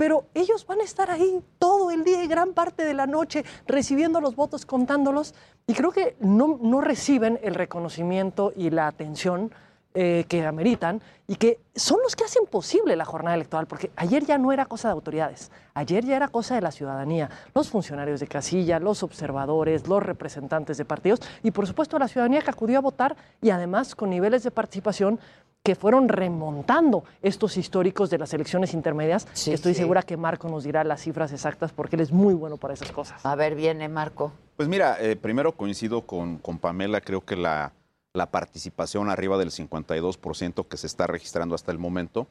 Pero 0.00 0.24
ellos 0.32 0.64
van 0.66 0.80
a 0.80 0.84
estar 0.84 1.10
ahí 1.10 1.42
todo 1.58 1.90
el 1.90 2.04
día 2.04 2.24
y 2.24 2.26
gran 2.26 2.54
parte 2.54 2.86
de 2.86 2.94
la 2.94 3.06
noche 3.06 3.44
recibiendo 3.66 4.22
los 4.22 4.34
votos, 4.34 4.64
contándolos. 4.64 5.34
Y 5.66 5.74
creo 5.74 5.90
que 5.90 6.16
no, 6.20 6.58
no 6.62 6.80
reciben 6.80 7.38
el 7.42 7.54
reconocimiento 7.54 8.54
y 8.56 8.70
la 8.70 8.86
atención 8.86 9.52
eh, 9.92 10.24
que 10.26 10.46
ameritan 10.46 11.02
y 11.26 11.36
que 11.36 11.60
son 11.74 11.98
los 12.02 12.16
que 12.16 12.24
hacen 12.24 12.46
posible 12.46 12.96
la 12.96 13.04
jornada 13.04 13.34
electoral. 13.34 13.66
Porque 13.66 13.90
ayer 13.94 14.24
ya 14.24 14.38
no 14.38 14.52
era 14.52 14.64
cosa 14.64 14.88
de 14.88 14.92
autoridades, 14.92 15.50
ayer 15.74 16.02
ya 16.02 16.16
era 16.16 16.28
cosa 16.28 16.54
de 16.54 16.62
la 16.62 16.70
ciudadanía, 16.70 17.28
los 17.54 17.68
funcionarios 17.68 18.20
de 18.20 18.26
casilla, 18.26 18.78
los 18.78 19.02
observadores, 19.02 19.86
los 19.86 20.02
representantes 20.02 20.78
de 20.78 20.86
partidos 20.86 21.20
y 21.42 21.50
por 21.50 21.66
supuesto 21.66 21.98
la 21.98 22.08
ciudadanía 22.08 22.40
que 22.40 22.50
acudió 22.50 22.78
a 22.78 22.80
votar 22.80 23.16
y 23.42 23.50
además 23.50 23.94
con 23.94 24.08
niveles 24.08 24.44
de 24.44 24.50
participación 24.50 25.20
que 25.62 25.74
fueron 25.74 26.08
remontando 26.08 27.04
estos 27.20 27.56
históricos 27.58 28.08
de 28.08 28.18
las 28.18 28.32
elecciones 28.32 28.72
intermedias. 28.72 29.26
estoy 29.46 29.74
sí. 29.74 29.80
segura 29.80 30.02
que 30.02 30.16
Marco 30.16 30.48
nos 30.48 30.64
dirá 30.64 30.84
las 30.84 31.02
cifras 31.02 31.32
exactas 31.32 31.72
porque 31.72 31.96
él 31.96 32.02
es 32.02 32.12
muy 32.12 32.32
bueno 32.32 32.56
para 32.56 32.74
esas 32.74 32.90
cosas. 32.92 33.24
A 33.26 33.34
ver, 33.34 33.54
viene 33.54 33.88
Marco. 33.88 34.32
Pues 34.56 34.68
mira, 34.68 34.96
eh, 35.00 35.16
primero 35.16 35.52
coincido 35.52 36.02
con, 36.02 36.38
con 36.38 36.58
Pamela, 36.58 37.02
creo 37.02 37.20
que 37.22 37.36
la, 37.36 37.72
la 38.14 38.30
participación 38.30 39.10
arriba 39.10 39.36
del 39.36 39.50
52% 39.50 40.66
que 40.66 40.76
se 40.78 40.86
está 40.86 41.06
registrando 41.06 41.54
hasta 41.54 41.72
el 41.72 41.78
momento 41.78 42.26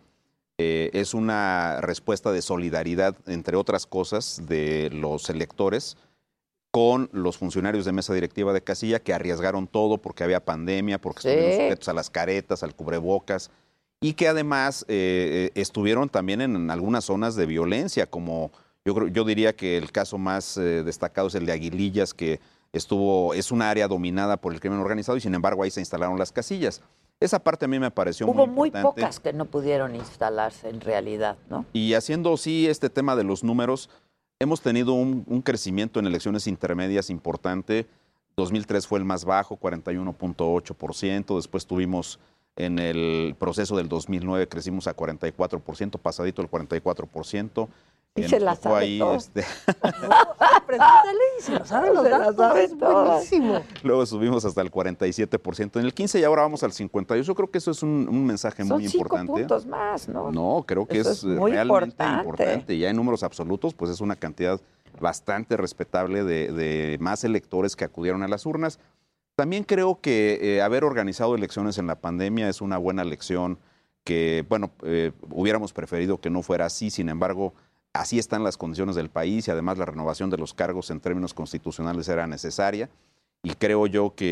eh, 0.58 0.90
es 0.94 1.14
una 1.14 1.82
respuesta 1.82 2.32
de 2.32 2.42
solidaridad, 2.42 3.16
entre 3.28 3.58
otras 3.58 3.86
cosas, 3.86 4.42
de 4.48 4.90
los 4.92 5.30
electores 5.30 5.98
con 6.72 7.10
los 7.14 7.38
funcionarios 7.38 7.86
de 7.86 7.92
mesa 7.92 8.14
directiva 8.14 8.54
de 8.54 8.62
casilla 8.62 9.00
que 9.00 9.14
arriesgaron 9.14 9.68
todo 9.68 9.98
porque 9.98 10.24
había 10.24 10.44
pandemia, 10.46 11.00
porque 11.02 11.22
Sí. 11.22 11.28
estuvieron 11.30 11.58
sujetos 11.64 11.90
a 11.90 11.94
las 11.94 12.10
caretas, 12.10 12.62
al 12.64 12.76
cubrebocas, 12.76 13.50
y 14.02 14.14
que 14.14 14.28
además 14.28 14.86
eh, 14.88 15.52
eh, 15.56 15.60
estuvieron 15.60 16.10
también 16.10 16.42
en 16.42 16.70
algunas 16.70 17.06
zonas 17.06 17.36
de 17.36 17.46
violencia, 17.48 18.06
como 18.06 18.52
yo, 18.86 18.94
creo- 18.96 19.08
yo 19.08 19.24
diría 19.26 19.56
que 19.56 19.78
el 19.78 19.92
caso 19.92 20.18
más 20.18 20.58
eh, 20.58 20.84
destacado 20.84 21.28
es 21.28 21.36
el 21.36 21.46
de 21.46 21.52
Aguilillas, 21.54 22.14
que 22.14 22.40
estuvo, 22.72 23.34
es 23.34 23.52
un 23.52 23.62
área 23.64 23.88
dominada 23.88 24.38
por 24.38 24.54
el 24.54 24.60
crimen 24.60 24.80
organizado 24.80 25.18
y 25.18 25.22
sin 25.22 25.34
embargo 25.34 25.64
ahí 25.64 25.72
se 25.72 25.80
instalaron 25.82 26.20
las 26.20 26.32
casillas. 26.32 26.82
Esa 27.20 27.40
parte 27.40 27.66
a 27.66 27.68
mí 27.68 27.80
me 27.80 27.92
pareció 27.92 28.28
Hubo 28.28 28.46
muy 28.46 28.56
muy 28.56 28.68
importante. 28.70 29.02
pocas 29.02 29.20
que 29.20 29.34
no 29.34 29.46
pudieron 29.46 29.96
instalarse 29.96 30.70
en 30.70 30.80
realidad, 30.80 31.36
¿no? 31.50 31.66
Y 31.74 31.94
haciendo 31.96 32.38
sí 32.38 32.68
este 32.68 32.90
tema 32.90 33.16
de 33.18 33.24
los 33.26 33.44
números, 33.44 33.90
hemos 34.40 34.62
tenido 34.62 34.94
un, 34.94 35.42
crecimiento 35.42 36.00
en 36.00 36.08
elecciones 36.08 36.48
intermedias 36.48 37.10
importante. 37.10 37.88
2003 38.38 38.88
fue 38.88 39.00
el 39.00 39.06
más 39.06 39.26
bajo, 39.26 39.60
41.8%. 39.60 41.36
Después 41.36 41.68
tuvimos 41.68 42.20
en 42.56 42.80
el 42.80 43.36
proceso 43.38 43.76
del 43.76 43.90
2009, 43.90 44.48
crecimos 44.48 44.88
a 44.88 44.96
44%, 44.96 46.00
pasadito 46.00 46.42
el 46.42 46.50
44%. 46.50 47.68
Eh, 48.16 48.28
se 48.28 48.40
la 48.40 48.56
sabe 48.56 48.76
ahí, 48.78 49.00
todo. 49.00 49.16
este, 49.16 49.46
Pregúntale 50.66 51.20
y 51.40 51.42
se 51.42 51.52
lo 51.54 51.66
saben 51.66 51.94
los 51.94 52.04
Se 52.04 52.10
datos. 52.10 52.36
sabe 52.36 52.64
es 52.66 52.76
buenísimo. 52.78 53.62
luego 53.84 54.06
subimos 54.06 54.46
hasta 54.46 54.62
el 54.62 54.72
47% 54.72 55.80
en 55.80 55.86
el 55.86 55.94
15 55.94 56.20
y 56.20 56.24
ahora 56.24 56.42
vamos 56.44 56.64
al 56.64 56.72
58%. 56.72 57.22
Yo 57.22 57.36
creo 57.36 57.50
que 57.52 57.58
eso 57.60 57.72
es 57.72 57.84
un, 57.84 58.08
un 58.10 58.26
mensaje 58.26 58.64
Son 58.64 58.78
muy 58.78 58.88
cinco 58.88 59.04
importante. 59.06 59.32
puntos 59.34 59.66
más, 59.66 60.08
¿no? 60.10 60.32
No, 60.32 60.64
creo 60.68 60.86
que 60.86 61.00
Eso 61.00 61.12
es, 61.12 61.18
es 61.20 61.24
muy 61.26 61.52
realmente 61.52 61.96
importante. 62.04 62.20
importante. 62.24 62.78
Ya 62.78 62.90
en 62.90 62.96
números 62.96 63.24
absolutos, 63.24 63.74
pues 63.74 63.92
es 63.92 64.02
una 64.02 64.16
cantidad 64.16 64.60
bastante 65.00 65.56
respetable 65.56 66.24
de, 66.24 66.52
de 66.52 66.98
más 67.00 67.24
electores 67.24 67.76
que 67.76 67.86
acudieron 67.86 68.24
a 68.24 68.28
las 68.28 68.46
urnas. 68.46 68.80
También 69.36 69.64
creo 69.64 70.02
que 70.02 70.40
eh, 70.58 70.62
haber 70.62 70.84
organizado 70.84 71.36
elecciones 71.36 71.78
en 71.78 71.88
la 71.88 71.96
pandemia 71.96 72.50
es 72.50 72.60
una 72.60 72.78
buena 72.78 73.06
lección 73.06 73.60
que, 74.04 74.46
bueno, 74.50 74.72
eh, 74.84 75.12
hubiéramos 75.30 75.72
preferido 75.72 76.20
que 76.20 76.30
no 76.30 76.42
fuera 76.42 76.66
así, 76.66 76.90
sin 76.90 77.08
embargo, 77.08 77.54
así 77.94 78.20
están 78.20 78.44
las 78.44 78.58
condiciones 78.58 78.96
del 78.96 79.10
país 79.10 79.48
y 79.48 79.52
además 79.52 79.78
la 79.78 79.86
renovación 79.86 80.30
de 80.30 80.38
los 80.38 80.54
cargos 80.54 80.90
en 80.92 81.00
términos 81.00 81.34
constitucionales 81.34 82.08
era 82.08 82.28
necesaria. 82.28 82.90
Y 83.42 83.52
creo 83.54 83.88
yo 83.88 84.14
que 84.16 84.26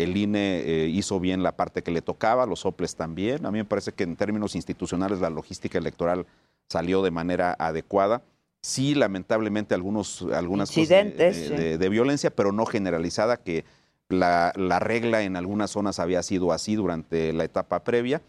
eh, 0.00 0.02
el 0.04 0.14
INE 0.16 0.60
eh, 0.60 0.88
hizo 0.88 1.18
bien 1.18 1.42
la 1.42 1.52
parte 1.56 1.82
que 1.82 1.90
le 1.90 2.02
tocaba, 2.02 2.44
los 2.44 2.60
soples 2.60 2.94
también. 2.94 3.46
A 3.46 3.50
mí 3.50 3.58
me 3.58 3.64
parece 3.64 3.92
que 3.92 4.04
en 4.04 4.14
términos 4.14 4.54
institucionales 4.54 5.20
la 5.20 5.30
logística 5.30 5.78
electoral 5.78 6.26
salió 6.68 7.02
de 7.02 7.10
manera 7.10 7.56
adecuada. 7.58 8.20
Sí, 8.60 8.94
lamentablemente 8.94 9.74
algunos, 9.74 10.26
algunas 10.34 10.68
cosas 10.70 10.88
de- 10.88 10.98
Incidentes, 11.00 11.36
de, 11.36 11.48
sí. 11.48 11.54
de- 11.62 11.78
de 11.78 11.88
violencia, 11.88 12.30
pero 12.30 12.52
no 12.52 12.66
generalizada, 12.66 13.38
que 13.38 13.64
la, 14.10 14.52
la 14.54 14.80
regla 14.80 15.22
en 15.22 15.36
algunas 15.36 15.70
zonas 15.70 15.98
había 15.98 16.22
sido 16.22 16.52
así 16.52 16.74
durante 16.76 17.32
la 17.32 17.44
etapa 17.44 17.84
previa, 17.84 18.20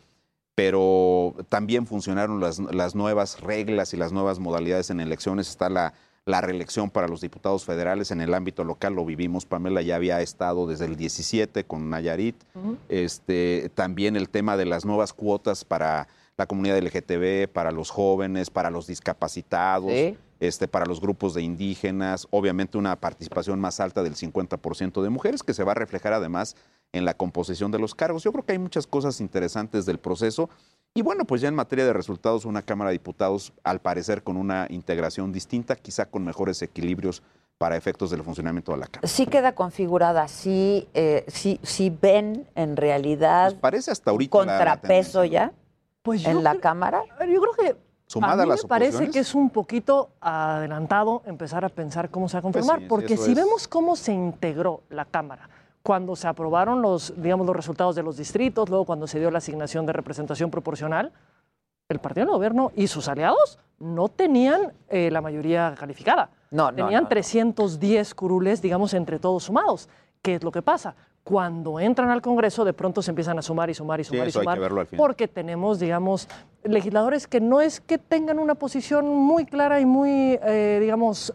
pero 0.58 1.36
también 1.50 1.86
funcionaron 1.86 2.40
las, 2.40 2.58
las 2.58 2.96
nuevas 2.96 3.42
reglas 3.42 3.94
y 3.94 3.98
las 3.98 4.12
nuevas 4.12 4.40
modalidades 4.40 4.90
en 4.90 5.00
elecciones. 5.00 5.50
Está 5.50 5.70
la, 5.70 5.94
la 6.26 6.42
reelección 6.42 6.90
para 6.90 7.08
los 7.08 7.22
diputados 7.22 7.64
federales 7.64 8.10
en 8.10 8.22
el 8.22 8.34
ámbito 8.34 8.64
local, 8.64 8.96
lo 8.96 9.06
vivimos, 9.06 9.46
Pamela 9.46 9.84
ya 9.84 9.98
había 9.98 10.20
estado 10.20 10.66
desde 10.66 10.86
el 10.86 10.96
17 10.96 11.64
con 11.66 11.92
Nayarit. 11.92 12.36
este, 12.90 13.70
también 13.76 14.16
el 14.16 14.30
tema 14.30 14.58
de 14.58 14.66
las 14.66 14.84
nuevas 14.84 15.14
cuotas 15.14 15.64
para 15.64 16.08
la 16.38 16.48
comunidad 16.48 16.80
LGTB, 16.82 17.48
para 17.54 17.72
los 17.72 17.92
jóvenes, 17.92 18.50
para 18.50 18.72
los 18.72 18.88
discapacitados, 18.88 19.92
Sí. 19.92 20.18
este, 20.40 20.68
para 20.68 20.88
los 20.88 21.00
grupos 21.02 21.36
de 21.36 21.44
indígenas, 21.44 22.28
obviamente 22.32 22.80
una 22.80 22.96
participación 22.96 23.60
más 23.60 23.80
alta 23.80 24.02
del 24.02 24.16
50% 24.16 25.04
de 25.04 25.10
mujeres, 25.10 25.44
que 25.44 25.54
se 25.54 25.64
va 25.64 25.74
a 25.74 25.76
reflejar 25.76 26.14
además 26.14 26.56
en 26.98 27.06
la 27.06 27.14
composición 27.14 27.72
de 27.72 27.80
los 27.80 27.96
cargos. 27.96 28.24
Yo 28.24 28.32
creo 28.32 28.44
que 28.46 28.52
hay 28.54 28.60
muchas 28.60 28.86
cosas 28.88 29.22
interesantes 29.22 29.86
del 29.86 30.00
proceso. 30.00 30.50
Y 30.94 31.02
bueno, 31.04 31.26
pues 31.26 31.42
ya 31.42 31.48
en 31.48 31.56
materia 31.56 31.86
de 31.86 31.94
resultados, 31.94 32.44
una 32.46 32.62
Cámara 32.64 32.90
de 32.90 32.94
Diputados, 32.96 33.54
al 33.64 33.80
parecer, 33.80 34.24
con 34.24 34.36
una 34.38 34.66
integración 34.70 35.32
distinta, 35.32 35.76
quizá 35.76 36.06
con 36.08 36.24
mejores 36.26 36.62
equilibrios 36.62 37.22
para 37.58 37.76
efectos 37.76 38.10
del 38.12 38.24
funcionamiento 38.24 38.72
de 38.72 38.78
la 38.80 38.88
Cámara. 38.88 39.08
Sí 39.08 39.26
queda 39.26 39.54
configurada, 39.54 40.28
sí, 40.28 40.88
eh, 40.94 41.24
sí, 41.28 41.60
sí 41.64 41.96
ven 42.02 42.48
en 42.56 42.76
realidad 42.78 43.56
Parece 43.60 43.92
hasta 43.92 44.12
ahorita 44.12 44.38
la- 44.40 44.46
la 44.46 44.58
contrapeso 44.76 45.24
ya 45.26 45.52
Pues 46.04 46.24
en 46.26 46.44
la 46.44 46.52
creo- 46.52 46.62
Cámara. 46.62 47.04
Yo 47.28 47.42
creo 47.42 47.54
que 47.54 47.88
Sumada 48.06 48.34
a 48.34 48.36
mí 48.38 48.42
a 48.44 48.46
las 48.56 48.64
me 48.64 48.70
parece 48.70 49.10
que 49.10 49.20
es 49.20 49.36
un 49.36 49.50
poquito 49.50 50.10
adelantado 50.22 51.24
empezar 51.26 51.66
a 51.66 51.70
pensar 51.70 52.10
cómo 52.10 52.30
se 52.30 52.36
va 52.38 52.40
a 52.40 52.42
conformar, 52.44 52.78
sí, 52.78 52.84
sí, 52.84 52.90
porque 52.90 53.18
si 53.18 53.32
es. 53.32 53.36
vemos 53.36 53.68
cómo 53.68 53.96
se 53.96 54.14
integró 54.14 54.84
la 54.90 55.06
Cámara 55.06 55.50
cuando 55.88 56.18
se 56.18 56.28
aprobaron 56.28 56.82
los, 56.82 57.14
digamos, 57.16 57.48
los 57.48 57.56
resultados 57.56 57.96
de 57.96 58.04
los 58.04 58.18
distritos, 58.18 58.68
luego 58.68 58.84
cuando 58.84 59.08
se 59.08 59.20
dio 59.22 59.32
la 59.32 59.38
asignación 59.38 59.86
de 59.86 59.94
representación 59.94 60.52
proporcional, 60.52 61.14
el 61.88 62.00
partido 62.00 62.26
de 62.26 62.34
gobierno 62.34 62.74
y 62.76 62.88
sus 62.88 63.08
aliados 63.08 63.58
no 63.80 64.10
tenían 64.10 64.74
eh, 64.90 65.10
la 65.10 65.22
mayoría 65.22 65.74
calificada. 65.80 66.30
No, 66.52 66.72
no, 66.72 66.76
Tenían 66.76 66.94
no, 66.94 67.02
no. 67.04 67.08
310 67.08 68.16
curules, 68.16 68.62
digamos, 68.62 68.94
entre 68.94 69.18
todos 69.18 69.46
sumados. 69.46 69.88
¿Qué 70.22 70.36
es 70.36 70.44
lo 70.44 70.52
que 70.52 70.62
pasa? 70.62 70.94
cuando 71.24 71.78
entran 71.80 72.10
al 72.10 72.22
Congreso 72.22 72.64
de 72.64 72.72
pronto 72.72 73.02
se 73.02 73.12
empiezan 73.12 73.38
a 73.38 73.42
sumar 73.42 73.70
y 73.70 73.74
sumar 73.74 74.00
y 74.00 74.06
Sí, 74.06 74.12
sumar 74.12 74.28
y 74.28 74.30
eso 74.30 74.40
hay 74.40 74.44
que 74.44 74.46
sumar 74.46 74.60
verlo 74.62 74.80
al 74.80 74.88
final. 74.88 74.98
porque 74.98 75.28
tenemos, 75.28 75.78
digamos, 75.78 76.30
legisladores 76.64 77.28
que 77.28 77.42
no 77.42 77.60
es 77.60 77.82
que 77.82 77.98
tengan 77.98 78.40
una 78.40 78.56
posición 78.56 79.08
muy 79.10 79.46
clara 79.46 79.82
y 79.82 79.86
muy, 79.86 80.40
eh, 80.42 80.78
digamos, 80.82 81.34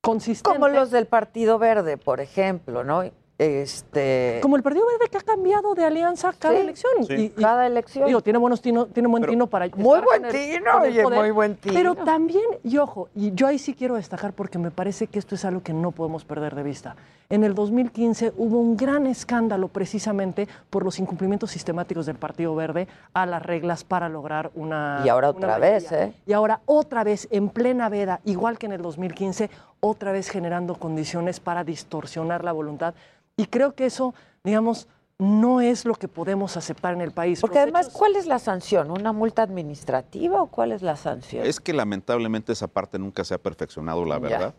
consistente. 0.00 0.58
Como 0.58 0.68
los 0.68 0.90
del 0.90 1.06
Partido 1.06 1.58
Verde, 1.58 1.98
por 1.98 2.20
ejemplo, 2.20 2.82
¿no? 2.82 3.02
Este. 3.40 4.38
Como 4.42 4.56
el 4.56 4.62
Partido 4.62 4.84
Verde 4.86 5.08
que 5.10 5.16
ha 5.16 5.22
cambiado 5.22 5.74
de 5.74 5.82
alianza 5.82 6.30
cada 6.38 6.56
Sí, 6.56 6.60
elección. 6.60 6.92
sí. 7.06 7.14
Y- 7.14 7.22
y- 7.24 7.28
Cada 7.30 7.66
elección. 7.66 8.06
Digo, 8.06 8.20
tiene, 8.20 8.38
buenos 8.38 8.60
tino, 8.60 8.84
tiene 8.84 9.08
buen 9.08 9.24
tino 9.24 9.46
para. 9.46 9.66
Muy 9.76 10.00
buen 10.00 10.26
el- 10.26 10.30
tino, 10.32 10.78
oye, 10.82 11.02
poder. 11.02 11.18
muy 11.20 11.30
buen 11.30 11.56
tino. 11.56 11.72
Pero 11.74 11.94
también, 11.94 12.44
y 12.62 12.76
ojo, 12.76 13.08
y 13.14 13.32
yo 13.32 13.46
ahí 13.46 13.58
sí 13.58 13.72
quiero 13.74 13.94
destacar 13.94 14.34
porque 14.34 14.58
me 14.58 14.70
parece 14.70 15.06
que 15.06 15.18
esto 15.18 15.36
es 15.36 15.44
algo 15.46 15.62
que 15.62 15.72
no 15.72 15.90
podemos 15.90 16.22
perder 16.26 16.54
de 16.54 16.62
vista. 16.62 16.96
En 17.30 17.44
el 17.44 17.54
2015 17.54 18.32
hubo 18.36 18.58
un 18.58 18.76
gran 18.76 19.06
escándalo 19.06 19.68
precisamente 19.68 20.48
por 20.68 20.84
los 20.84 20.98
incumplimientos 20.98 21.52
sistemáticos 21.52 22.04
del 22.06 22.16
Partido 22.16 22.54
Verde 22.56 22.88
a 23.14 23.24
las 23.24 23.40
reglas 23.40 23.84
para 23.84 24.08
lograr 24.08 24.50
una. 24.56 25.02
Y 25.04 25.08
ahora 25.08 25.30
una 25.30 25.36
otra 25.38 25.48
mayoría. 25.58 25.70
vez, 25.78 25.92
¿eh? 25.92 26.12
Y 26.26 26.32
ahora 26.32 26.60
otra 26.66 27.04
vez, 27.04 27.28
en 27.30 27.48
plena 27.48 27.88
veda, 27.88 28.20
igual 28.24 28.58
que 28.58 28.66
en 28.66 28.72
el 28.72 28.82
2015, 28.82 29.48
otra 29.78 30.10
vez 30.10 30.28
generando 30.28 30.74
condiciones 30.74 31.38
para 31.38 31.62
distorsionar 31.62 32.42
la 32.44 32.50
voluntad. 32.50 32.94
Y 33.36 33.46
creo 33.46 33.74
que 33.76 33.86
eso, 33.86 34.12
digamos, 34.42 34.88
no 35.18 35.60
es 35.60 35.84
lo 35.84 35.94
que 35.94 36.08
podemos 36.08 36.56
aceptar 36.56 36.94
en 36.94 37.00
el 37.00 37.12
país. 37.12 37.40
Porque 37.40 37.58
Los 37.58 37.62
además, 37.62 37.86
hechos- 37.86 37.96
¿cuál 37.98 38.16
es 38.16 38.26
la 38.26 38.40
sanción? 38.40 38.90
¿Una 38.90 39.12
multa 39.12 39.42
administrativa 39.42 40.42
o 40.42 40.46
cuál 40.48 40.72
es 40.72 40.82
la 40.82 40.96
sanción? 40.96 41.46
Es 41.46 41.60
que 41.60 41.74
lamentablemente 41.74 42.52
esa 42.52 42.66
parte 42.66 42.98
nunca 42.98 43.22
se 43.22 43.34
ha 43.34 43.38
perfeccionado, 43.38 44.04
la 44.04 44.18
Ya. 44.18 44.52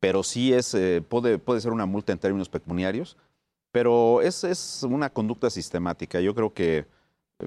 Pero 0.00 0.22
sí 0.22 0.52
es, 0.52 0.74
eh, 0.74 1.02
puede, 1.06 1.38
puede 1.38 1.60
ser 1.60 1.72
una 1.72 1.86
multa 1.86 2.12
en 2.12 2.18
términos 2.18 2.48
pecuniarios, 2.48 3.16
pero 3.72 4.22
es, 4.22 4.44
es 4.44 4.82
una 4.82 5.10
conducta 5.10 5.50
sistemática. 5.50 6.20
Yo 6.20 6.34
creo 6.34 6.52
que 6.52 6.86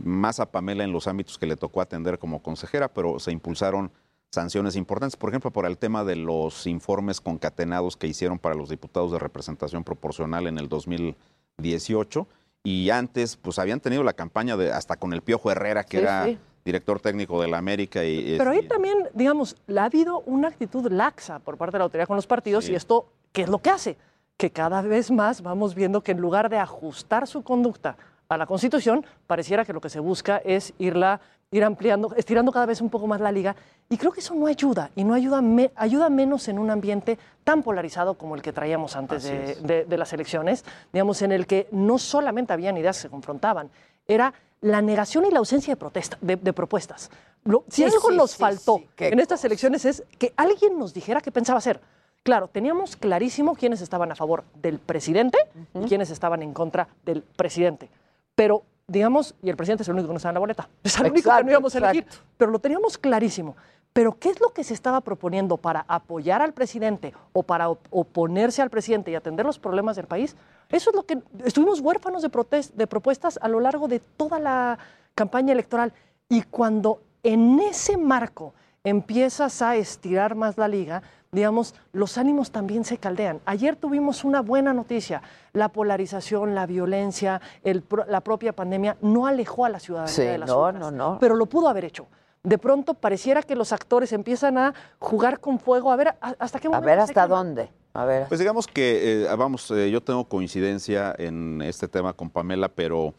más 0.04 0.40
a 0.40 0.52
Pamela 0.52 0.84
en 0.84 0.92
los 0.92 1.08
ámbitos 1.08 1.38
que 1.38 1.48
le 1.48 1.56
tocó 1.56 1.82
atender 1.82 2.20
como 2.20 2.42
consejera, 2.42 2.94
pero 2.94 3.20
se 3.20 3.32
impulsaron 3.32 3.92
sanciones 4.32 4.76
importantes, 4.76 5.18
por 5.18 5.30
ejemplo, 5.30 5.52
por 5.52 5.66
el 5.66 5.78
tema 5.78 6.04
de 6.04 6.16
los 6.16 6.68
informes 6.68 7.20
concatenados 7.20 7.98
que 7.98 8.08
hicieron 8.08 8.38
para 8.38 8.56
los 8.56 8.70
diputados 8.70 9.12
de 9.12 9.20
representación 9.20 9.84
proporcional 9.84 10.46
en 10.46 10.60
el 10.60 10.70
2018 10.70 12.28
y 12.64 12.90
antes 12.90 13.38
pues 13.38 13.58
habían 13.58 13.80
tenido 13.80 14.04
la 14.04 14.14
campaña 14.14 14.58
de 14.58 14.72
hasta 14.72 14.98
con 14.98 15.14
el 15.14 15.22
Piojo 15.22 15.50
Herrera 15.50 15.84
que 15.84 15.98
Sí, 15.98 16.04
era 16.04 16.26
sí. 16.26 16.38
Director 16.66 17.00
técnico 17.00 17.42
de 17.42 17.48
la 17.48 17.58
América 17.58 18.04
y 18.04 18.36
Pero 18.38 18.52
ahí 18.52 18.68
también, 18.68 19.08
digamos, 19.14 19.56
ha 19.76 19.84
habido 19.86 20.20
una 20.22 20.48
actitud 20.50 20.92
laxa 20.92 21.40
por 21.40 21.58
parte 21.58 21.74
de 21.74 21.80
la 21.80 21.84
autoridad 21.86 22.08
con 22.08 22.16
los 22.16 22.28
partidos 22.28 22.66
Sí. 22.66 22.74
y 22.74 22.76
esto, 22.76 23.08
¿qué 23.32 23.44
es 23.44 23.50
lo 23.50 23.60
que 23.60 23.70
hace? 23.70 23.98
Que 24.38 24.52
cada 24.52 24.82
vez 24.82 25.12
más 25.12 25.42
vamos 25.42 25.76
viendo 25.76 26.02
que 26.02 26.12
en 26.12 26.20
lugar 26.20 26.50
de 26.50 26.58
ajustar 26.58 27.28
su 27.28 27.44
conducta 27.44 27.98
a 28.28 28.38
la 28.38 28.46
Constitución, 28.46 29.06
pareciera 29.28 29.66
que 29.66 29.74
lo 29.74 29.82
que 29.82 29.90
se 29.90 30.00
busca 30.00 30.38
es 30.46 30.74
irla, 30.78 31.20
ir 31.52 31.64
ampliando, 31.64 32.14
estirando 32.16 32.52
cada 32.52 32.68
vez 32.68 32.80
un 32.80 32.90
poco 32.92 33.08
más 33.08 33.20
la 33.20 33.32
liga. 33.32 33.56
Y 33.90 33.98
creo 33.98 34.12
que 34.12 34.20
eso 34.20 34.36
no 34.36 34.46
ayuda, 34.46 34.92
y 34.96 35.04
no 35.04 35.16
ayuda, 35.16 35.42
me- 35.42 35.72
ayuda 35.76 36.10
menos 36.12 36.48
en 36.48 36.60
un 36.60 36.70
ambiente 36.70 37.18
tan 37.44 37.64
polarizado 37.64 38.14
como 38.14 38.36
el 38.36 38.44
que 38.44 38.54
traíamos 38.54 38.96
antes 38.96 39.24
de- 39.24 39.86
de 39.86 39.98
las 39.98 40.14
elecciones, 40.14 40.64
digamos, 40.94 41.24
en 41.24 41.32
el 41.32 41.48
que 41.48 41.68
no 41.72 41.98
solamente 41.98 42.54
habían 42.54 42.78
ideas 42.78 42.98
que 42.98 43.02
se 43.04 43.10
confrontaban, 43.10 43.72
era 44.08 44.32
la 44.62 44.82
negación 44.82 45.26
y 45.26 45.32
la 45.32 45.40
ausencia 45.40 45.74
de, 45.74 45.78
protesta, 45.78 46.18
de, 46.22 46.36
de 46.36 46.54
propuestas. 46.54 47.10
Lo- 47.46 47.64
si 47.70 47.78
Sí, 47.78 47.84
algo 47.86 48.10
sí, 48.10 48.16
nos 48.18 48.32
sí, 48.32 48.38
faltó 48.38 48.82
en 48.98 49.20
estas 49.20 49.44
elecciones 49.46 49.86
es 49.86 50.04
que 50.18 50.34
alguien 50.36 50.78
nos 50.78 50.94
dijera 50.94 51.22
qué 51.22 51.32
pensaba 51.32 51.60
hacer. 51.60 51.80
Claro, 52.24 52.50
teníamos 52.50 52.98
clarísimo 52.98 53.56
quiénes 53.56 53.80
estaban 53.82 54.12
a 54.12 54.16
favor 54.16 54.44
del 54.62 54.78
presidente 54.80 55.38
y 55.74 55.86
quiénes 55.88 56.10
estaban 56.12 56.44
en 56.44 56.54
contra 56.54 56.90
del 57.06 57.22
presidente. 57.22 57.90
Pero, 58.36 58.64
digamos, 58.88 59.36
y 59.42 59.50
el 59.50 59.56
presidente 59.56 59.84
es 59.84 59.88
el 59.90 59.94
único 59.94 60.10
que 60.10 60.14
no 60.14 60.18
estaba 60.18 60.32
en 60.32 60.36
la 60.36 60.40
boleta. 60.42 60.70
Es 60.84 61.00
el 61.00 61.12
único 61.12 61.30
que 61.36 61.44
no 61.46 61.52
íbamos 61.52 61.74
a 61.76 61.78
elegir. 61.78 62.04
exacto. 62.04 62.26
Pero 62.38 62.52
lo 62.52 62.60
teníamos 62.60 62.98
clarísimo. 62.98 63.56
Pero, 63.94 64.18
¿qué 64.20 64.30
es 64.30 64.40
lo 64.40 64.50
que 64.50 64.64
se 64.64 64.74
estaba 64.74 65.02
proponiendo 65.02 65.58
para 65.58 65.84
apoyar 65.88 66.42
al 66.42 66.54
presidente 66.54 67.14
o 67.34 67.44
para 67.44 67.70
op- 67.70 67.88
oponerse 67.90 68.62
al 68.62 68.70
presidente 68.70 69.12
y 69.12 69.16
atender 69.16 69.46
los 69.46 69.60
problemas 69.60 69.96
del 69.96 70.06
país? 70.06 70.36
Eso 70.70 70.92
es 70.92 70.96
lo 70.96 71.04
que 71.04 71.18
estuvimos 71.44 71.80
huérfanos 71.82 72.22
de, 72.22 72.30
de 72.76 72.88
propuestas 72.88 73.40
a 73.42 73.48
lo 73.48 73.60
largo 73.60 73.88
de 73.88 74.00
toda 74.00 74.40
la 74.40 74.78
campaña 75.16 75.54
electoral. 75.54 75.92
Y 76.30 76.44
cuando 76.44 77.02
en 77.24 77.60
ese 77.60 77.98
marco 77.98 78.54
empiezas 78.84 79.62
a 79.64 79.76
estirar 79.76 80.36
más 80.36 80.58
la 80.58 80.68
liga, 80.68 81.02
digamos, 81.32 81.74
los 81.92 82.18
ánimos 82.18 82.52
también 82.52 82.86
se 82.86 82.98
caldean. 83.00 83.42
Ayer 83.46 83.76
tuvimos 83.76 84.24
una 84.24 84.42
buena 84.42 84.72
noticia. 84.74 85.22
La 85.52 85.70
polarización, 85.70 86.54
la 86.56 86.68
violencia, 86.68 87.42
el 87.64 87.82
pro- 87.82 88.06
la 88.08 88.22
propia 88.22 88.54
pandemia 88.54 88.98
no 89.02 89.26
alejó 89.26 89.66
a 89.66 89.70
la 89.70 89.80
ciudadanía 89.80 90.14
Sí, 90.14 90.22
de 90.22 90.38
las 90.38 90.50
no, 90.50 90.60
urnas, 90.62 90.80
no, 90.80 90.92
no. 91.14 91.18
pero 91.20 91.36
lo 91.36 91.48
pudo 91.48 91.68
haber 91.68 91.86
hecho. 91.86 92.08
De 92.44 92.58
pronto 92.58 92.94
pareciera 92.94 93.42
que 93.44 93.56
los 93.56 93.74
actores 93.74 94.14
empiezan 94.14 94.58
a 94.58 94.74
jugar 95.00 95.40
con 95.40 95.60
fuego, 95.60 95.92
a 95.92 95.96
ver 95.96 96.10
a- 96.22 96.36
hasta 96.40 96.60
qué 96.60 96.68
A 96.68 96.72
momento 96.72 96.88
ver 96.88 96.98
se 97.00 97.04
hasta 97.04 97.28
dónde. 97.28 97.70
A 97.94 98.06
ver. 98.06 98.28
Pues 98.28 98.40
digamos 98.40 98.68
que, 98.68 99.24
eh, 99.24 99.36
vamos, 99.36 99.70
eh, 99.72 99.90
yo 99.92 100.02
tengo 100.02 100.24
coincidencia 100.26 101.14
en 101.18 101.62
este 101.62 101.88
tema 101.88 102.14
con 102.14 102.30
Pamela, 102.30 102.70
pero 102.70 103.14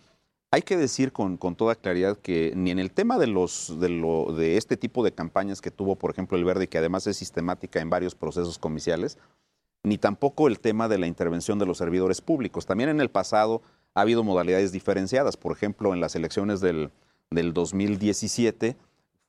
hay 0.52 0.62
que 0.62 0.76
decir 0.76 1.12
con, 1.12 1.36
con 1.36 1.54
toda 1.54 1.74
claridad 1.74 2.16
que 2.16 2.52
ni 2.56 2.70
en 2.70 2.78
el 2.78 2.90
tema 2.92 3.18
de, 3.18 3.26
los, 3.26 3.78
de, 3.78 3.88
lo, 3.90 4.32
de 4.32 4.56
este 4.56 4.76
tipo 4.76 5.04
de 5.04 5.12
campañas 5.12 5.60
que 5.60 5.70
tuvo, 5.70 5.96
por 5.96 6.10
ejemplo, 6.12 6.38
el 6.38 6.44
Verde, 6.44 6.68
que 6.68 6.78
además 6.78 7.06
es 7.06 7.16
sistemática 7.18 7.80
en 7.80 7.90
varios 7.90 8.14
procesos 8.14 8.58
comiciales, 8.58 9.18
ni 9.82 9.98
tampoco 9.98 10.48
el 10.48 10.60
tema 10.60 10.88
de 10.88 10.98
la 10.98 11.06
intervención 11.06 11.58
de 11.58 11.66
los 11.66 11.78
servidores 11.78 12.20
públicos. 12.20 12.64
También 12.64 12.88
en 12.90 13.00
el 13.00 13.10
pasado 13.10 13.60
ha 13.94 14.00
habido 14.02 14.24
modalidades 14.24 14.72
diferenciadas. 14.72 15.36
Por 15.36 15.52
ejemplo, 15.52 15.92
en 15.94 16.00
las 16.00 16.14
elecciones 16.16 16.60
del, 16.60 16.90
del 17.30 17.52
2017 17.52 18.76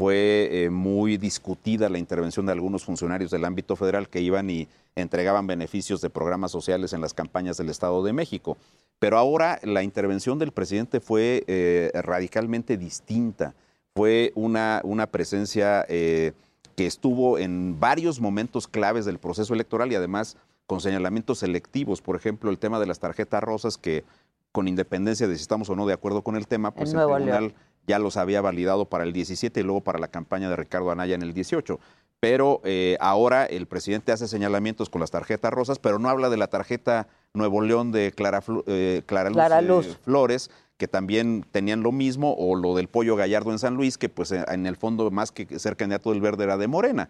fue 0.02 0.50
eh, 0.52 0.72
muy 0.72 1.18
discutida 1.18 1.88
la 1.88 2.00
intervención 2.00 2.48
de 2.48 2.54
algunos 2.54 2.84
funcionarios 2.84 3.30
del 3.30 3.46
ámbito 3.46 3.76
federal 3.76 4.10
que 4.10 4.20
iban 4.20 4.50
y 4.50 4.68
entregaban 4.96 5.46
beneficios 5.46 6.02
de 6.02 6.10
programas 6.10 6.50
sociales 6.50 6.94
en 6.94 7.02
las 7.02 7.14
campañas 7.14 7.58
del 7.58 7.70
Estado 7.70 8.02
de 8.02 8.12
México. 8.12 8.58
Pero 8.98 9.20
ahora 9.20 9.60
la 9.62 9.84
intervención 9.84 10.40
del 10.40 10.54
presidente 10.54 11.02
fue 11.02 11.44
eh, 11.46 11.92
radicalmente 11.94 12.78
distinta. 12.78 13.54
Fue 13.94 14.32
una, 14.34 14.82
una 14.84 15.06
presencia 15.06 15.86
eh, 15.88 16.32
que 16.76 16.88
estuvo 16.88 17.38
en 17.38 17.80
varios 17.80 18.20
momentos 18.20 18.68
claves 18.68 19.06
del 19.06 19.20
proceso 19.20 19.54
electoral 19.54 19.92
y 19.92 19.96
además 19.96 20.36
con 20.66 20.82
señalamientos 20.82 21.38
selectivos. 21.38 22.02
Por 22.02 22.16
ejemplo, 22.16 22.50
el 22.50 22.58
tema 22.58 22.80
de 22.80 22.88
las 22.88 22.98
tarjetas 22.98 23.44
rosas 23.44 23.78
que 23.78 24.04
con 24.52 24.68
independencia 24.68 25.28
de 25.28 25.36
si 25.36 25.44
estamos 25.44 25.70
o 25.70 25.76
no 25.76 25.86
de 25.86 25.94
acuerdo 25.94 26.24
con 26.24 26.36
el 26.36 26.48
tema, 26.48 26.72
pues 26.72 26.92
el 26.92 26.98
tribunal 26.98 27.26
León. 27.26 27.54
Ya 27.88 28.00
los 28.00 28.18
había 28.18 28.42
validado 28.42 28.86
para 28.86 29.04
el 29.04 29.14
17 29.14 29.60
y 29.60 29.64
luego 29.64 29.82
para 29.82 30.00
la 30.00 30.08
campaña 30.08 30.50
de 30.50 30.56
Ricardo 30.56 30.92
Anaya 30.92 31.16
en 31.16 31.22
el 31.22 31.34
18. 31.34 31.80
Pero 32.20 32.62
eh, 32.64 32.98
ahora 33.00 33.46
el 33.46 33.66
presidente 33.66 34.12
hace 34.12 34.28
señalamientos 34.28 34.90
con 34.90 35.02
las 35.02 35.10
tarjetas 35.10 35.52
rosas, 35.52 35.80
pero 35.80 35.98
no 35.98 36.08
habla 36.08 36.30
de 36.30 36.38
la 36.38 36.48
tarjeta 36.48 37.08
Nuevo 37.34 37.62
León 37.62 37.92
de 37.92 38.12
Clara, 38.12 38.44
eh, 38.68 39.02
Clara 39.08 39.30
Luz, 39.30 39.36
Clara 39.36 39.60
eh, 39.60 39.64
Luz. 39.64 39.98
Flores, 40.04 40.52
que 40.78 40.88
también 40.88 41.44
tenían 41.52 41.82
lo 41.82 41.92
mismo, 41.92 42.36
o 42.38 42.56
lo 42.56 42.76
del 42.76 42.88
Pollo 42.88 43.16
Gallardo 43.16 43.52
en 43.52 43.58
San 43.58 43.74
Luis, 43.74 43.98
que 43.98 44.08
pues 44.08 44.32
en 44.32 44.68
el 44.68 44.76
fondo 44.76 45.10
más 45.10 45.32
que 45.32 45.58
ser 45.58 45.76
candidato 45.76 46.12
del 46.12 46.22
Verde 46.22 46.44
era 46.44 46.58
de 46.58 46.68
Morena. 46.68 47.10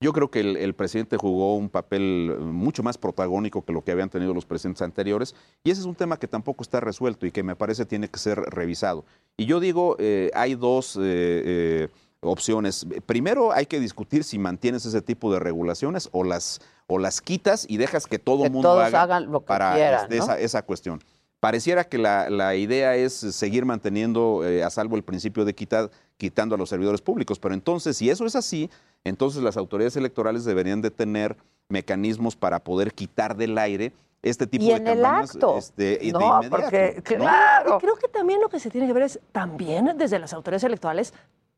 Yo 0.00 0.12
creo 0.12 0.30
que 0.30 0.40
el, 0.40 0.56
el 0.56 0.74
presidente 0.74 1.16
jugó 1.16 1.56
un 1.56 1.68
papel 1.68 2.36
mucho 2.40 2.82
más 2.82 2.98
protagónico 2.98 3.64
que 3.64 3.72
lo 3.72 3.82
que 3.84 3.92
habían 3.92 4.10
tenido 4.10 4.34
los 4.34 4.44
presidentes 4.44 4.82
anteriores 4.82 5.34
y 5.62 5.70
ese 5.70 5.80
es 5.80 5.86
un 5.86 5.94
tema 5.94 6.18
que 6.18 6.28
tampoco 6.28 6.62
está 6.62 6.80
resuelto 6.80 7.26
y 7.26 7.32
que 7.32 7.42
me 7.42 7.56
parece 7.56 7.86
tiene 7.86 8.08
que 8.08 8.18
ser 8.18 8.38
revisado. 8.38 9.04
Y 9.36 9.46
yo 9.46 9.60
digo, 9.60 9.96
eh, 9.98 10.30
hay 10.34 10.54
dos 10.56 10.96
eh, 10.96 11.00
eh, 11.02 11.88
opciones. 12.20 12.86
Primero 13.06 13.52
hay 13.52 13.66
que 13.66 13.80
discutir 13.80 14.24
si 14.24 14.38
mantienes 14.38 14.84
ese 14.84 15.00
tipo 15.00 15.32
de 15.32 15.38
regulaciones 15.38 16.08
o 16.12 16.24
las, 16.24 16.60
o 16.86 16.98
las 16.98 17.20
quitas 17.20 17.66
y 17.68 17.76
dejas 17.76 18.06
que 18.06 18.18
todo 18.18 18.44
el 18.44 18.50
mundo 18.50 18.70
todos 18.70 18.84
haga 18.84 19.02
hagan 19.02 19.30
lo 19.30 19.40
que 19.40 19.46
para 19.46 19.74
quieran, 19.74 20.02
este, 20.02 20.18
¿no? 20.18 20.24
esa, 20.24 20.38
esa 20.38 20.62
cuestión. 20.62 21.00
Pareciera 21.44 21.84
que 21.84 21.98
la, 21.98 22.30
la 22.30 22.54
idea 22.56 22.96
es 22.96 23.12
seguir 23.12 23.66
manteniendo 23.66 24.46
eh, 24.46 24.64
a 24.64 24.70
salvo 24.70 24.96
el 24.96 25.02
principio 25.02 25.44
de 25.44 25.50
equidad, 25.50 25.90
quitando 26.16 26.54
a 26.54 26.58
los 26.58 26.70
servidores 26.70 27.02
públicos. 27.02 27.38
Pero 27.38 27.52
entonces, 27.52 27.98
si 27.98 28.08
eso 28.08 28.24
es 28.24 28.34
así, 28.34 28.70
entonces 29.04 29.42
las 29.42 29.58
autoridades 29.58 29.94
electorales 29.96 30.46
deberían 30.46 30.80
de 30.80 30.90
tener 30.90 31.36
mecanismos 31.68 32.34
para 32.34 32.60
poder 32.60 32.94
quitar 32.94 33.36
del 33.36 33.58
aire 33.58 33.92
este 34.22 34.46
tipo 34.46 34.64
Y 34.64 34.68
de 34.68 34.76
en 34.76 34.86
el 34.86 35.04
acto. 35.04 35.58
este, 35.58 35.98
de 35.98 36.12
No, 36.12 36.18
inmediato, 36.18 36.48
porque, 36.48 36.94
¿no? 36.96 37.02
claro. 37.02 37.76
Y 37.76 37.80
creo 37.82 37.96
que 37.96 38.08
también 38.08 38.40
lo 38.40 38.48
que 38.48 38.58
se 38.58 38.70
tiene 38.70 38.86
que 38.86 38.94
ver 38.94 39.02
es 39.02 39.20
también 39.30 39.98
desde 39.98 40.18
las 40.18 40.32
autoridades 40.32 40.64
electorales, 40.64 41.12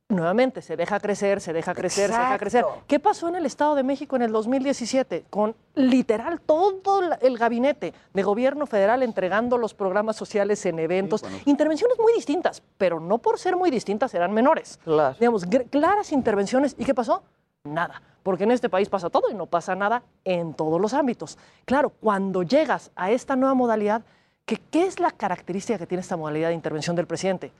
nuevamente, 0.08 0.62
se 0.62 0.76
deja 0.76 1.00
crecer, 1.00 1.40
se 1.40 1.52
deja 1.52 1.74
crecer, 1.74 2.10
se 2.10 2.18
deja 2.18 2.38
crecer. 2.38 2.64
¿Qué 2.86 3.00
pasó 3.00 3.28
en 3.28 3.36
el 3.36 3.46
Estado 3.46 3.74
de 3.74 3.82
México 3.82 4.16
en 4.16 4.22
el 4.22 4.32
2017? 4.32 5.24
Con 5.30 5.56
literal 5.74 6.40
todo 6.40 7.00
el 7.20 7.38
gabinete 7.38 7.92
de 8.12 8.22
gobierno 8.22 8.66
federal 8.66 9.02
entregando 9.02 9.58
los 9.58 9.74
programas 9.74 10.16
sociales 10.16 10.64
en 10.66 10.78
eventos. 10.78 11.22
bueno. 11.22 11.38
Intervenciones 11.44 11.98
muy 11.98 12.12
distintas, 12.12 12.62
pero 12.78 13.00
no 13.00 13.18
por 13.18 13.38
ser 13.38 13.56
muy 13.56 13.70
distintas 13.70 14.14
eran 14.14 14.32
menores. 14.32 14.78
Claro. 14.84 15.16
Digamos, 15.18 15.44
claras 15.70 16.12
intervenciones. 16.12 16.76
¿Y 16.78 16.84
qué 16.84 16.94
pasó? 16.94 17.22
Nada. 17.64 18.00
Porque 18.22 18.44
en 18.44 18.52
este 18.52 18.68
país 18.68 18.88
pasa 18.88 19.10
todo 19.10 19.30
y 19.30 19.34
no 19.34 19.46
pasa 19.46 19.74
nada 19.74 20.02
en 20.24 20.54
todos 20.54 20.80
los 20.80 20.94
ámbitos. 20.94 21.38
Claro, 21.64 21.90
cuando 21.90 22.42
llegas 22.42 22.90
a 22.96 23.10
esta 23.10 23.36
nueva 23.36 23.54
modalidad, 23.54 24.02
que 24.44 24.58
qué 24.70 24.86
es 24.86 25.00
la 25.00 25.10
característica 25.10 25.78
que 25.78 25.86
tiene 25.86 26.00
esta 26.00 26.16
modalidad 26.16 26.48
de 26.48 26.54
intervención 26.54 26.94
del 26.96 27.06
presidente, 27.06 27.52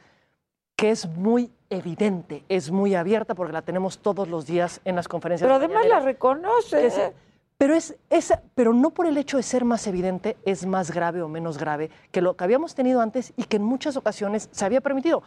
que 0.77 0.91
es 0.91 1.09
muy 1.09 1.51
evidente, 1.71 2.45
es 2.49 2.71
muy 2.71 2.95
abierta 2.95 3.35
porque 3.35 3.53
la 3.53 3.63
tenemos 3.63 3.99
todos 3.99 4.29
los 4.29 4.47
días 4.47 4.81
en 4.85 4.95
las 4.95 5.09
conferencias. 5.09 5.47
Pero 5.47 5.57
además 5.57 5.87
la 5.89 6.01
reconoce. 6.01 7.15
Pero, 7.59 7.75
es, 7.75 7.97
es- 8.11 8.35
pero 8.55 8.75
no 8.75 8.91
por 8.91 9.07
el 9.07 9.17
hecho 9.17 9.39
de 9.39 9.43
ser 9.43 9.65
más 9.65 9.87
evidente 9.87 10.37
es 10.45 10.67
más 10.67 10.91
grave 10.91 11.23
o 11.23 11.29
menos 11.29 11.57
grave 11.57 11.91
que 12.13 12.21
lo 12.21 12.37
que 12.37 12.45
habíamos 12.45 12.75
tenido 12.75 13.01
antes 13.01 13.33
y 13.37 13.45
que 13.45 13.57
en 13.57 13.63
muchas 13.65 13.97
ocasiones 13.97 14.51
se 14.53 14.65
había 14.67 14.83
permitido. 14.83 15.23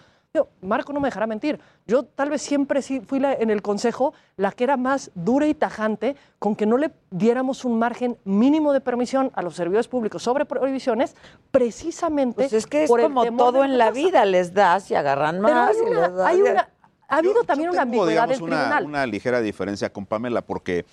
Marco 0.61 0.93
no 0.93 0.99
me 0.99 1.07
dejará 1.07 1.25
mentir. 1.25 1.59
Yo 1.87 2.03
tal 2.03 2.29
vez 2.29 2.43
siempre 2.43 2.83
sí 2.83 3.01
fui 3.01 3.19
la- 3.19 3.33
en 3.33 3.49
el 3.49 3.63
Consejo 3.63 4.13
la 4.37 4.51
que 4.51 4.63
era 4.63 4.77
más 4.77 5.09
dura 5.15 5.47
y 5.47 5.55
tajante 5.55 6.15
con 6.37 6.55
que 6.55 6.67
no 6.67 6.77
le 6.77 6.91
diéramos 7.09 7.65
un 7.65 7.79
margen 7.79 8.15
mínimo 8.25 8.71
de 8.71 8.79
permisión 8.79 9.31
a 9.33 9.41
los 9.41 9.55
servidores 9.55 9.87
públicos 9.87 10.21
sobre 10.21 10.45
prohibiciones, 10.45 11.15
precisamente 11.49 12.35
Pues 12.43 12.53
es 12.53 12.67
que 12.67 12.83
es 12.83 12.87
por 12.89 13.01
como 13.01 13.25
todo 13.37 13.63
en 13.63 13.79
la 13.79 13.89
vida, 13.89 14.23
les 14.25 14.53
das 14.53 14.91
y 14.91 14.95
agarran 14.95 15.41
Pero 15.41 15.55
más. 15.55 15.71
hay 15.71 15.77
y 15.77 15.89
una- 15.89 16.01
les 16.07 16.15
das 16.15 16.27
hay 16.27 16.37
y- 16.37 16.41
una- 16.41 16.69
ha 17.07 17.15
habido 17.17 17.43
también 17.43 17.69
una 17.69 17.79
tengo, 17.81 17.81
ambigüedad 18.03 18.11
digamos, 18.27 18.35
del 18.37 18.43
una, 18.43 18.55
tribunal. 18.57 18.85
una 18.85 19.05
ligera 19.07 19.41
diferencia 19.41 19.91
con 19.91 20.05
Pamela, 20.05 20.43
porque 20.43 20.85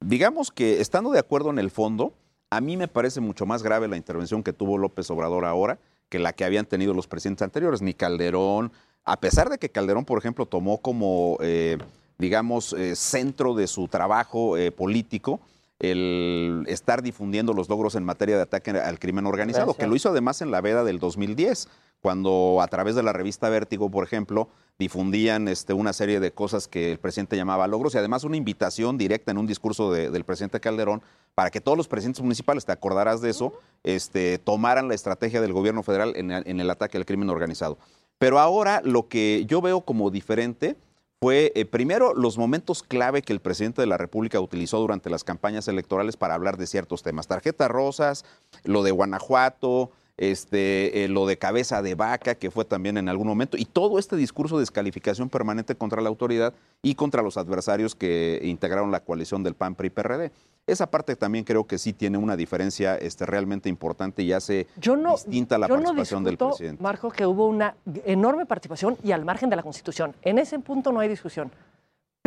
digamos 0.00 0.50
que 0.50 0.80
estando 0.80 1.10
de 1.10 1.18
acuerdo 1.18 1.50
en 1.50 1.58
el 1.58 1.70
fondo, 1.70 2.14
a 2.50 2.62
mí 2.62 2.78
me 2.78 2.88
parece 2.88 3.20
mucho 3.20 3.44
más 3.44 3.62
grave 3.62 3.86
la 3.86 3.98
intervención 3.98 4.42
que 4.42 4.54
tuvo 4.54 4.78
López 4.78 5.10
Obrador 5.10 5.44
ahora 5.44 5.78
que 6.08 6.18
la 6.18 6.32
que 6.32 6.44
habían 6.44 6.66
tenido 6.66 6.94
los 6.94 7.06
presidentes 7.06 7.42
anteriores, 7.42 7.82
ni 7.82 7.94
Calderón, 7.94 8.72
a 9.04 9.20
pesar 9.20 9.48
de 9.48 9.58
que 9.58 9.70
Calderón, 9.70 10.04
por 10.04 10.18
ejemplo, 10.18 10.46
tomó 10.46 10.78
como, 10.78 11.38
eh, 11.40 11.78
digamos, 12.18 12.72
eh, 12.72 12.94
centro 12.94 13.54
de 13.54 13.66
su 13.66 13.88
trabajo 13.88 14.56
eh, 14.56 14.70
político 14.70 15.40
el 15.78 16.64
estar 16.66 17.02
difundiendo 17.02 17.52
los 17.52 17.68
logros 17.68 17.94
en 17.94 18.04
materia 18.04 18.36
de 18.36 18.42
ataque 18.42 18.70
al 18.70 18.98
crimen 18.98 19.26
organizado, 19.26 19.66
Gracias. 19.66 19.84
que 19.84 19.88
lo 19.88 19.94
hizo 19.94 20.08
además 20.08 20.42
en 20.42 20.50
la 20.50 20.60
veda 20.60 20.82
del 20.82 20.98
2010, 20.98 21.68
cuando 22.00 22.58
a 22.62 22.68
través 22.68 22.94
de 22.94 23.02
la 23.02 23.12
revista 23.12 23.48
Vértigo, 23.48 23.90
por 23.90 24.04
ejemplo, 24.04 24.48
difundían 24.78 25.48
este, 25.48 25.72
una 25.72 25.92
serie 25.92 26.20
de 26.20 26.30
cosas 26.32 26.68
que 26.68 26.92
el 26.92 26.98
presidente 26.98 27.36
llamaba 27.36 27.66
logros 27.66 27.94
y 27.94 27.98
además 27.98 28.22
una 28.24 28.36
invitación 28.36 28.96
directa 28.96 29.32
en 29.32 29.38
un 29.38 29.46
discurso 29.46 29.90
de- 29.92 30.10
del 30.10 30.24
presidente 30.24 30.60
Calderón 30.60 31.02
para 31.34 31.50
que 31.50 31.60
todos 31.60 31.76
los 31.76 31.88
presidentes 31.88 32.22
municipales, 32.22 32.64
te 32.64 32.72
acordarás 32.72 33.20
de 33.20 33.30
eso, 33.30 33.52
este, 33.82 34.38
tomaran 34.38 34.86
la 34.88 34.94
estrategia 34.94 35.40
del 35.40 35.52
gobierno 35.52 35.82
federal 35.82 36.12
en, 36.16 36.30
el- 36.30 36.46
en 36.46 36.60
el 36.60 36.70
ataque 36.70 36.96
al 36.96 37.06
crimen 37.06 37.28
organizado. 37.30 37.78
Pero 38.18 38.38
ahora 38.38 38.80
lo 38.84 39.08
que 39.08 39.44
yo 39.46 39.60
veo 39.60 39.80
como 39.80 40.10
diferente 40.10 40.76
fue, 41.20 41.50
eh, 41.56 41.64
primero, 41.64 42.14
los 42.14 42.38
momentos 42.38 42.84
clave 42.84 43.22
que 43.22 43.32
el 43.32 43.40
presidente 43.40 43.82
de 43.82 43.86
la 43.88 43.96
República 43.96 44.38
utilizó 44.40 44.78
durante 44.78 45.10
las 45.10 45.24
campañas 45.24 45.66
electorales 45.66 46.16
para 46.16 46.34
hablar 46.34 46.56
de 46.56 46.68
ciertos 46.68 47.02
temas. 47.02 47.26
Tarjetas 47.26 47.68
rosas, 47.68 48.24
lo 48.62 48.84
de 48.84 48.92
Guanajuato, 48.92 49.90
este, 50.18 51.04
eh, 51.04 51.08
lo 51.08 51.26
de 51.26 51.38
cabeza 51.38 51.80
de 51.80 51.94
vaca, 51.94 52.34
que 52.34 52.50
fue 52.50 52.64
también 52.64 52.98
en 52.98 53.08
algún 53.08 53.26
momento, 53.26 53.56
y 53.56 53.64
todo 53.64 53.98
este 53.98 54.16
discurso 54.16 54.56
de 54.56 54.62
descalificación 54.62 55.28
permanente 55.28 55.76
contra 55.76 56.02
la 56.02 56.08
autoridad 56.08 56.52
y 56.82 56.96
contra 56.96 57.22
los 57.22 57.36
adversarios 57.36 57.94
que 57.94 58.40
integraron 58.42 58.90
la 58.90 59.00
coalición 59.00 59.42
del 59.42 59.54
PAN, 59.54 59.76
PRI, 59.76 59.90
PRD. 59.90 60.32
Esa 60.66 60.90
parte 60.90 61.16
también 61.16 61.44
creo 61.44 61.66
que 61.66 61.78
sí 61.78 61.92
tiene 61.92 62.18
una 62.18 62.36
diferencia 62.36 62.96
este, 62.96 63.24
realmente 63.24 63.68
importante 63.68 64.22
y 64.22 64.32
hace 64.32 64.66
Yo 64.76 64.96
no, 64.96 65.12
distinta 65.12 65.56
la 65.56 65.66
yo 65.68 65.76
no 65.76 65.82
participación 65.82 66.24
del 66.24 66.32
discuto, 66.32 66.50
presidente. 66.50 66.82
Marco, 66.82 67.10
que 67.10 67.24
hubo 67.24 67.46
una 67.46 67.74
enorme 68.04 68.44
participación 68.44 68.98
y 69.02 69.12
al 69.12 69.24
margen 69.24 69.48
de 69.48 69.56
la 69.56 69.62
Constitución. 69.62 70.14
En 70.22 70.38
ese 70.38 70.58
punto 70.58 70.92
no 70.92 71.00
hay 71.00 71.08
discusión. 71.08 71.50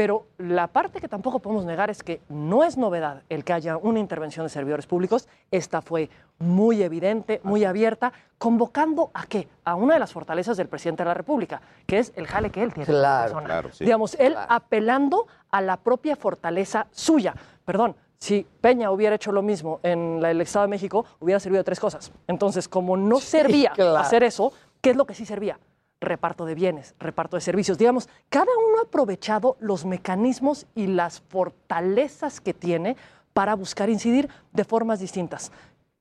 Pero 0.02 0.26
la 0.40 0.66
parte 0.66 1.00
que 1.00 1.08
tampoco 1.08 1.38
podemos 1.38 1.64
negar 1.64 1.92
es 1.92 2.02
que 2.02 2.22
no 2.28 2.64
es 2.64 2.76
novedad 2.76 3.22
el 3.30 3.44
que 3.44 3.54
haya 3.54 3.78
una 3.78 4.00
intervención 4.00 4.44
de 4.44 4.50
servidores 4.50 4.88
públicos. 4.88 5.28
Esta 5.52 5.80
fue 5.84 6.10
muy 6.40 6.82
evidente, 6.82 7.40
muy 7.44 7.66
abierta, 7.66 8.12
convocando 8.40 9.12
a 9.14 9.28
qué? 9.28 9.48
A 9.64 9.76
una 9.76 9.94
de 9.94 10.00
las 10.00 10.12
fortalezas 10.12 10.58
del 10.58 10.68
presidente 10.70 11.04
de 11.04 11.10
la 11.10 11.14
República, 11.14 11.62
que 11.86 12.00
es 12.00 12.14
el 12.16 12.26
jale 12.26 12.50
que 12.50 12.64
él 12.64 12.74
tiene. 12.74 12.88
Claro, 12.88 13.26
persona. 13.26 13.46
claro, 13.46 13.70
sí. 13.74 13.84
Digamos, 13.86 14.16
él 14.16 14.36
apelando 14.50 15.28
a 15.52 15.62
la 15.62 15.78
propia 15.78 16.16
fortaleza 16.16 16.88
suya. 16.90 17.36
Perdón, 17.64 17.96
si 18.18 18.48
Peña 18.60 18.90
hubiera 18.90 19.14
hecho 19.18 19.32
lo 19.32 19.44
mismo 19.44 19.82
en 19.84 20.20
la- 20.20 20.32
el 20.32 20.42
Estado 20.42 20.64
de 20.66 20.70
México, 20.70 21.06
hubiera 21.20 21.40
servido 21.40 21.64
tres 21.64 21.80
cosas. 21.80 22.12
Entonces, 22.26 22.68
como 22.68 22.98
no 22.98 23.20
servía 23.20 23.70
claro. 23.76 23.98
hacer 24.00 24.24
eso, 24.24 24.52
¿qué 24.82 24.90
es 24.90 24.96
lo 24.96 25.06
que 25.06 25.14
sí 25.14 25.28
servía? 25.28 25.60
Reparto 26.06 26.46
de 26.48 26.56
bienes, 26.56 26.96
reparto 27.00 27.38
de 27.38 27.42
servicios. 27.42 27.78
Digamos, 27.78 28.10
cada 28.28 28.48
uno 28.68 28.80
ha 28.80 28.86
aprovechado 28.88 29.56
los 29.60 29.86
mecanismos 29.86 30.66
y 30.74 30.88
las 30.88 31.22
fortalezas 31.22 32.42
que 32.42 32.56
tiene 32.56 32.98
para 33.34 33.54
buscar 33.56 33.88
incidir 33.88 34.28
de 34.52 34.64
formas 34.64 35.00
distintas. 35.00 35.52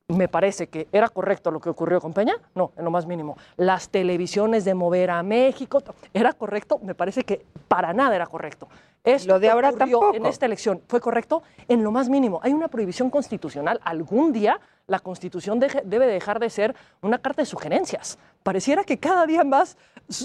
Me 0.08 0.26
parece 0.26 0.68
que 0.68 0.88
era 0.90 1.08
correcto 1.10 1.50
lo 1.50 1.60
que 1.60 1.68
ocurrió 1.68 2.00
con 2.00 2.14
Peña, 2.14 2.34
no, 2.54 2.72
en 2.78 2.84
lo 2.84 2.90
más 2.90 3.04
mínimo. 3.06 3.36
Las 3.58 3.90
televisiones 3.90 4.64
de 4.64 4.72
mover 4.74 5.10
a 5.10 5.22
México, 5.22 5.82
¿era 6.14 6.32
correcto? 6.32 6.80
Me 6.82 6.94
parece 6.94 7.22
que 7.22 7.44
para 7.68 7.92
nada 7.92 8.16
era 8.16 8.26
correcto. 8.26 8.68
Esto 9.04 9.34
Lo 9.34 9.38
de 9.38 9.50
ahora 9.50 9.70
tampoco. 9.72 10.14
En 10.14 10.26
esta 10.26 10.46
elección 10.46 10.82
fue 10.88 11.00
correcto 11.00 11.42
en 11.68 11.84
lo 11.84 11.92
más 11.92 12.08
mínimo. 12.08 12.40
Hay 12.42 12.52
una 12.54 12.68
prohibición 12.68 13.08
constitucional. 13.10 13.80
Algún 13.84 14.32
día 14.32 14.58
la 14.88 14.98
Constitución 14.98 15.60
deje- 15.60 15.82
debe 15.84 16.06
dejar 16.06 16.40
de 16.40 16.50
ser 16.50 16.74
una 17.02 17.18
carta 17.18 17.42
de 17.42 17.46
sugerencias. 17.46 18.18
Pareciera 18.42 18.82
que 18.82 18.98
cada 18.98 19.24
día 19.26 19.44
más 19.44 19.76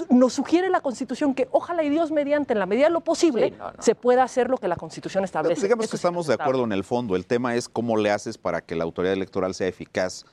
nos 0.10 0.34
sugiere 0.34 0.70
la 0.70 0.82
Constitución 0.82 1.34
que 1.36 1.48
ojalá 1.52 1.84
y 1.84 1.90
Dios 1.90 2.12
mediante, 2.12 2.54
en 2.54 2.60
la 2.60 2.66
medida 2.66 2.86
de 2.86 2.92
lo 2.92 3.02
posible, 3.02 3.50
Sí, 3.50 3.56
no, 3.58 3.72
no. 3.72 3.82
se 3.82 3.96
pueda 3.96 4.24
hacer 4.24 4.50
lo 4.50 4.58
que 4.58 4.68
la 4.68 4.76
Constitución 4.76 5.24
establece. 5.24 5.62
digamos 5.62 5.86
Eso 5.86 5.92
que 5.92 5.96
es 5.96 6.00
estamos 6.00 6.28
de 6.28 6.34
acuerdo 6.34 6.64
en 6.64 6.72
el 6.72 6.84
fondo. 6.84 7.16
El 7.16 7.26
tema 7.26 7.56
es 7.56 7.70
cómo 7.70 7.98
le 7.98 8.12
haces 8.12 8.38
para 8.38 8.62
que 8.62 8.76
la 8.76 8.84
autoridad 8.84 9.14
electoral 9.14 9.54
sea 9.54 9.68
eficaz 9.68 10.26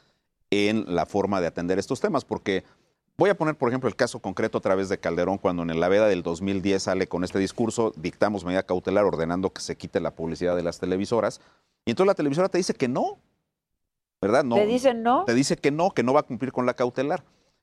en 0.51 0.85
la 0.95 1.07
forma 1.07 1.41
de 1.41 1.47
atender 1.47 1.79
estos 1.79 2.01
temas, 2.01 2.25
porque 2.25 2.65
voy 3.17 3.31
a 3.31 3.37
poner, 3.37 3.57
por 3.57 3.69
ejemplo, 3.69 3.89
el 3.89 3.97
caso 3.97 4.21
concreto 4.21 4.59
a 4.59 4.61
través 4.61 4.89
de 4.89 4.99
Calderón, 4.99 5.39
cuando 5.39 5.63
en 5.63 5.81
la 5.81 5.89
veda 5.89 6.09
del 6.09 6.23
2010 6.23 6.83
sale 6.83 7.07
con 7.07 7.25
este 7.25 7.39
discurso, 7.39 7.93
dictamos 7.97 8.45
medida 8.45 8.63
cautelar 8.63 9.05
ordenando 9.05 9.51
que 9.51 9.61
se 9.61 9.77
quite 9.77 10.01
la 10.01 10.11
publicidad 10.15 10.57
de 10.57 10.63
las 10.63 10.79
televisoras, 10.79 11.41
y 11.85 11.91
entonces 11.91 12.09
la 12.09 12.15
televisora 12.15 12.49
te 12.49 12.59
dice 12.59 12.75
que 12.75 12.89
no, 12.89 13.19
¿verdad? 14.21 14.45
No, 14.45 14.55
¿Te 14.57 14.67
dicen 14.67 15.03
no? 15.03 15.25
te 15.25 15.35
dice 15.35 15.57
que 15.57 15.71
no, 15.71 15.91
que 15.91 16.03
no 16.03 16.13
va 16.13 16.21
a 16.21 16.25
cumplir 16.25 16.53
con 16.53 16.65
la 16.67 16.75
cautelar. 16.75 17.23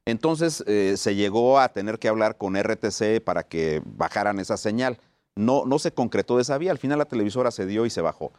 Entonces 0.09 0.63
eh, 0.67 0.95
se 0.97 1.15
llegó 1.15 1.59
a 1.59 1.69
tener 1.69 1.99
que 1.99 2.07
hablar 2.07 2.37
con 2.37 2.55
RTC 2.55 3.21
para 3.23 3.43
que 3.43 3.81
bajaran 3.85 4.39
esa 4.39 4.57
señal. 4.57 4.97
No, 5.35 5.65
no 5.65 5.79
se 5.79 5.91
concretó 5.91 6.35
de 6.35 6.43
esa 6.43 6.57
vía. 6.57 6.71
Al 6.71 6.77
final 6.77 6.99
la 6.99 7.05
televisora 7.05 7.51
se 7.51 7.65
dio 7.65 7.85
y 7.85 7.89
se 7.89 8.01
bajó. 8.01 8.31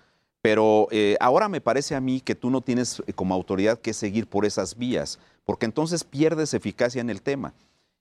Pero 0.42 0.88
eh, 0.90 1.16
ahora 1.20 1.48
me 1.48 1.60
parece 1.60 1.94
a 1.94 2.00
mí 2.00 2.20
que 2.20 2.34
tú 2.34 2.50
no 2.50 2.60
tienes 2.60 3.02
eh, 3.06 3.12
como 3.12 3.34
autoridad 3.34 3.78
que 3.78 3.92
seguir 3.92 4.26
por 4.26 4.46
esas 4.46 4.76
vías, 4.76 5.18
porque 5.44 5.66
entonces 5.66 6.02
pierdes 6.02 6.54
eficacia 6.54 7.00
en 7.00 7.10
el 7.10 7.20
tema. 7.20 7.52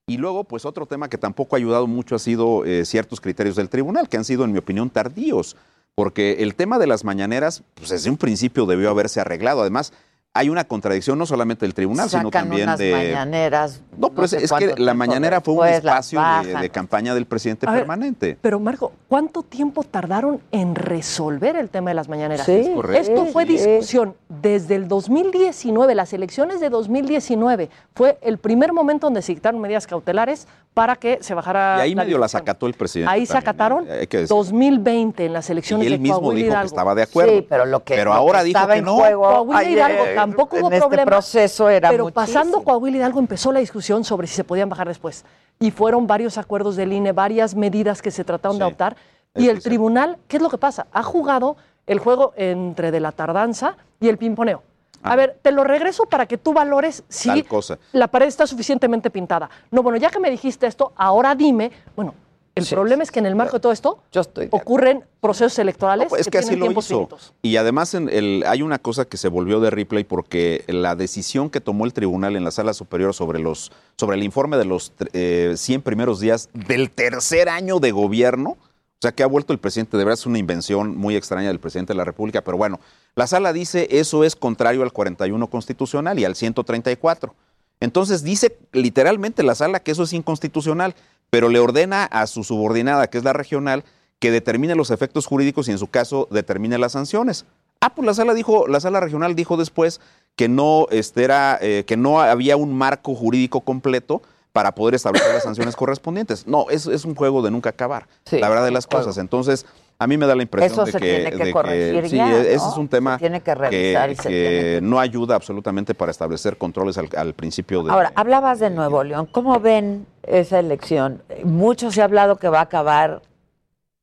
Y 0.08 0.18
luego, 0.18 0.44
pues 0.44 0.66
otro 0.66 0.86
tema 0.86 1.10
que 1.10 1.18
tampoco 1.18 1.56
ha 1.56 1.60
ayudado 1.60 1.86
mucho 1.86 2.16
ha 2.16 2.20
sido 2.20 2.64
ciertos 2.84 3.22
criterios 3.22 3.56
del 3.56 3.70
tribunal, 3.70 4.10
que 4.10 4.18
han 4.18 4.26
sido, 4.26 4.44
en 4.44 4.52
mi 4.52 4.58
opinión, 4.58 4.90
tardíos, 4.90 5.56
porque 5.94 6.38
el 6.40 6.56
tema 6.56 6.80
de 6.80 6.88
las 6.88 7.04
mañaneras, 7.04 7.62
pues 7.76 7.90
desde 7.90 8.10
un 8.10 8.18
principio 8.18 8.66
debió 8.66 8.90
haberse 8.90 9.22
arreglado. 9.22 9.62
Además, 9.62 9.94
hay 10.34 10.50
una 10.50 10.64
contradicción 10.64 11.18
no 11.18 11.26
solamente 11.26 11.66
del 11.66 11.74
tribunal, 11.74 12.10
sino 12.10 12.30
también 12.30 12.64
unas 12.64 12.80
de... 12.80 12.92
mañaneras. 12.92 13.82
No, 13.98 14.10
pero 14.10 14.26
es, 14.26 14.32
sé 14.32 14.44
es 14.44 14.52
que 14.52 14.76
la 14.78 14.94
mañanera 14.94 15.42
fue 15.42 15.56
un 15.56 15.68
espacio 15.68 16.22
de, 16.62 16.70
campaña 16.70 17.16
del 17.16 17.26
presidente 17.26 17.68
A 17.68 17.72
ver, 17.72 17.82
permanente. 17.82 18.38
Pero 18.40 18.60
Marco, 18.60 18.92
¿cuánto 19.08 19.42
tiempo 19.42 19.84
tardaron 19.84 20.40
en 20.52 20.76
resolver 20.76 21.56
el 21.56 21.70
tema 21.70 21.90
de 21.90 21.96
las 21.96 22.08
mañaneras? 22.08 22.46
Sí, 22.46 22.52
Es 22.52 22.70
correcto. 22.70 23.12
Esto 23.12 23.26
fue 23.26 23.46
discusión 23.46 24.16
desde 24.30 24.76
el 24.76 24.88
2019, 24.88 25.96
las 25.96 26.14
elecciones 26.14 26.60
de 26.60 26.70
2019. 26.70 27.70
Fue 27.96 28.20
el 28.22 28.38
primer 28.38 28.72
momento 28.72 29.08
donde 29.08 29.24
se 29.24 29.34
dictaron 29.34 29.60
medidas 29.60 29.88
cautelares 29.88 30.48
para 30.74 30.96
que 30.96 31.18
se 31.22 31.34
bajara 31.34 31.78
Y 31.80 31.82
ahí 31.82 31.96
la 31.96 32.04
medio 32.04 32.18
las 32.18 32.36
acató 32.36 32.68
el 32.68 32.74
presidente. 32.74 33.12
Ahí 33.12 33.26
se 33.26 33.34
también, 33.34 33.50
acataron 33.50 33.88
eh, 33.88 34.00
hay 34.02 34.08
que 34.08 34.18
decir. 34.20 34.30
2020 34.30 35.26
en 35.26 35.34
las 35.34 35.50
elecciones 35.50 35.84
Y 35.84 35.88
él 35.88 35.94
de 35.94 36.00
mismo 36.00 36.22
Coahuila 36.22 36.46
dijo 36.46 36.60
que 36.62 36.68
estaba 36.68 36.96
de 36.96 37.04
acuerdo. 37.04 37.32
Sí, 37.34 37.46
pero 37.50 37.66
lo 37.66 37.84
que, 37.84 37.96
Pero 37.96 38.12
lo 38.12 38.16
ahora 38.16 38.40
que 38.40 38.46
dijo 38.46 38.60
estaba 38.60 38.74
que 38.74 38.80
en 38.80 38.86
no. 38.86 38.96
juego 38.96 39.22
Coahuila 39.24 39.60
ayer, 39.60 39.72
Hidalgo 39.72 40.06
tampoco 40.22 40.58
hubo 40.58 40.68
en 40.68 40.74
este 40.74 40.88
problema, 40.88 41.06
proceso 41.12 41.70
era 41.70 41.90
Pero 41.90 42.06
muchísimo. 42.06 42.26
pasando 42.26 42.64
Coahuila 42.64 42.98
Hidalgo 42.98 43.20
empezó 43.20 43.52
la 43.52 43.60
discusión 43.60 44.04
sobre 44.04 44.28
si 44.28 44.36
se 44.36 44.44
podían 44.44 44.70
bajar 44.70 44.88
después. 44.88 45.26
Y 45.60 45.72
fueron 45.72 46.08
varios 46.08 46.38
acuerdos 46.38 46.76
del 46.76 46.94
INE, 46.94 47.12
varias 47.12 47.56
medidas 47.56 48.02
que 48.02 48.12
se 48.12 48.24
trataron 48.24 48.58
de 48.58 48.64
adoptar. 48.66 48.96
Y 49.36 49.50
el 49.50 49.58
sí. 49.58 49.64
tribunal, 49.64 50.18
¿qué 50.28 50.38
es 50.38 50.44
lo 50.44 50.50
que 50.50 50.58
pasa? 50.58 50.88
Ha 50.92 51.04
jugado 51.04 51.56
el 51.88 52.00
juego 52.00 52.34
entre 52.36 52.92
de 52.92 53.00
la 53.00 53.12
tardanza 53.12 53.76
y 54.00 54.08
el 54.10 54.18
pimponeo. 54.18 54.64
A 55.02 55.14
Ah. 55.14 55.16
ver, 55.16 55.38
te 55.42 55.52
lo 55.52 55.64
regreso 55.64 56.06
para 56.08 56.26
que 56.26 56.38
tú 56.38 56.54
valores 56.54 57.04
si 57.08 57.44
cosa. 57.44 57.78
la 57.94 58.08
pared 58.08 58.28
está 58.28 58.46
suficientemente 58.46 59.10
pintada. 59.10 59.50
No, 59.72 59.82
bueno, 59.82 59.98
ya 59.98 60.10
que 60.10 60.20
me 60.20 60.30
dijiste 60.30 60.68
esto, 60.68 60.92
ahora 60.98 61.36
dime, 61.36 61.72
bueno, 61.96 62.14
el 62.60 62.66
Sí, 62.66 62.76
problema 62.76 63.04
es 63.04 63.12
que 63.12 63.20
en 63.20 63.26
el 63.26 63.36
marco 63.36 63.54
de 63.58 63.60
todo 63.60 63.72
esto 63.72 64.04
Yo 64.12 64.22
estoy 64.22 64.44
de 64.44 64.48
acuerdo. 64.50 64.64
ocurren 64.64 65.04
procesos 65.20 65.58
electorales 65.60 66.06
No, 66.06 66.10
pues, 66.10 66.22
es 66.22 66.28
que, 66.28 66.32
que 66.32 66.38
así 66.40 66.50
tienen 66.50 66.74
lo 66.74 66.80
hizo. 66.80 66.96
finitos. 66.96 67.34
Y 67.42 67.58
además 67.58 67.94
en 67.96 68.10
el, 68.10 68.44
hay 68.48 68.62
una 68.62 68.80
cosa 68.80 69.06
que 69.06 69.18
se 69.18 69.28
volvió 69.28 69.60
de 69.60 69.70
replay 69.70 70.04
porque 70.04 70.64
la 70.68 70.96
decisión 70.96 71.50
que 71.50 71.62
tomó 71.62 71.86
el 71.86 71.94
tribunal 71.94 72.36
en 72.36 72.44
la 72.44 72.52
sala 72.52 72.74
superior 72.74 73.14
sobre, 73.14 73.40
los, 73.40 73.72
sobre 73.98 74.18
el 74.18 74.24
informe 74.24 74.58
de 74.58 74.66
los 74.66 74.94
eh, 75.14 75.54
100 75.58 75.82
primeros 75.82 76.20
días 76.20 76.50
del 76.54 76.92
tercer 76.92 77.50
año 77.50 77.80
de 77.80 77.92
gobierno, 77.92 78.52
O 78.52 79.02
sea, 79.02 79.14
que 79.14 79.24
ha 79.24 79.28
vuelto 79.28 79.54
el 79.54 79.60
presidente, 79.60 79.96
de 79.98 80.04
verdad 80.04 80.20
es 80.20 80.26
una 80.26 80.40
invención 80.40 80.98
muy 80.98 81.16
extraña 81.16 81.48
del 81.48 81.60
presidente 81.60 81.94
de 81.94 81.98
la 81.98 82.04
República, 82.04 82.42
pero 82.44 82.58
bueno, 82.58 82.80
la 83.16 83.28
sala 83.28 83.54
dice 83.54 83.88
eso 83.92 84.24
es 84.26 84.36
contrario 84.36 84.84
al 84.84 84.92
41 84.92 85.48
constitucional 85.48 86.20
y 86.20 86.26
al 86.26 86.36
134. 86.36 87.34
Entonces 87.80 88.24
dice 88.24 88.58
literalmente 88.72 89.44
la 89.44 89.56
sala 89.56 89.80
que 89.80 89.92
eso 89.92 90.04
es 90.04 90.14
inconstitucional, 90.14 90.96
pero 91.30 91.50
le 91.50 91.60
ordena 91.60 92.06
a 92.06 92.28
su 92.28 92.44
subordinada, 92.44 93.08
que 93.08 93.18
es 93.18 93.24
la 93.24 93.34
regional, 93.34 93.84
que 94.20 94.32
determine 94.32 94.76
los 94.76 94.92
efectos 94.92 95.26
jurídicos 95.26 95.68
y 95.68 95.72
en 95.72 95.78
su 95.78 95.88
caso 95.88 96.28
determine 96.32 96.78
las 96.78 96.92
sanciones. 96.94 97.46
Ah, 97.82 97.96
pues 97.96 98.06
la 98.06 98.14
sala 98.14 98.34
dijo, 98.34 98.68
la 98.68 98.82
sala 98.82 99.00
regional 99.00 99.36
dijo 99.36 99.56
después 99.56 100.02
que 100.36 100.50
no, 100.50 100.88
este, 100.92 101.24
era, 101.24 101.58
eh, 101.62 101.86
que 101.88 101.96
no 101.96 102.20
había 102.20 102.58
un 102.58 102.74
marco 102.74 103.16
jurídico 103.16 103.62
completo 103.62 104.22
para 104.52 104.76
poder 104.76 104.96
establecer 104.96 105.34
las 105.34 105.44
sanciones 105.44 105.76
correspondientes. 105.76 106.46
No, 106.48 106.70
es, 106.70 106.88
es 106.88 107.06
un 107.06 107.16
juego 107.16 107.42
de 107.42 107.52
nunca 107.52 107.70
acabar, 107.70 108.08
Sí, 108.26 108.40
la 108.40 108.50
verdad 108.50 108.66
de 108.66 108.72
las 108.72 108.88
cosas. 108.88 109.18
Entonces, 109.18 109.66
a 110.02 110.08
mí 110.08 110.18
me 110.18 110.26
da 110.26 110.34
la 110.36 110.44
impresión 110.44 110.72
Eso 110.72 110.86
de 110.86 110.92
se 110.94 111.00
que, 111.00 111.06
tiene 111.16 111.32
que 111.32 111.44
de 111.46 111.52
corregir 111.52 112.10
sí, 112.10 112.16
ya, 112.16 112.32
ese 112.40 112.56
¿no? 112.58 112.72
es 112.72 112.78
un 112.78 112.88
tema 112.88 113.14
Se 113.16 113.20
tiene 113.20 113.42
que 113.42 113.54
revisar 113.54 114.10
y 114.10 114.16
se 114.16 114.30
tiene 114.30 114.32
que- 114.32 114.80
no 114.82 114.98
ayuda 115.00 115.36
absolutamente 115.36 115.94
para 115.94 116.10
establecer 116.12 116.58
controles 116.58 116.98
al, 116.98 117.10
al 117.18 117.34
principio 117.34 117.84
de... 117.84 117.92
Ahora, 117.92 118.12
hablabas 118.16 118.60
de 118.60 118.70
Nuevo 118.70 119.04
León. 119.04 119.28
¿Cómo 119.30 119.60
ven 119.60 120.06
esa 120.24 120.58
elección? 120.60 121.22
Mucho 121.44 121.92
se 121.92 122.02
ha 122.02 122.06
hablado 122.06 122.38
que 122.38 122.48
va 122.48 122.60
a 122.60 122.64
acabar 122.64 123.22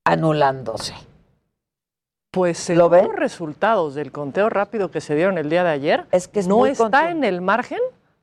anulándose. 0.05 0.93
Pues 2.31 2.59
según 2.59 2.91
los 2.91 3.17
resultados 3.17 3.95
del 3.95 4.13
conteo 4.13 4.51
rápido 4.51 4.91
que 4.91 5.01
se 5.01 5.15
dieron 5.15 5.39
el 5.39 5.49
día 5.49 5.65
de 5.65 5.71
ayer, 5.71 6.05
es 6.13 6.29
que 6.29 6.43
no 6.43 6.67
está 6.67 7.11
en 7.11 7.25
el 7.25 7.41
margen 7.41 7.79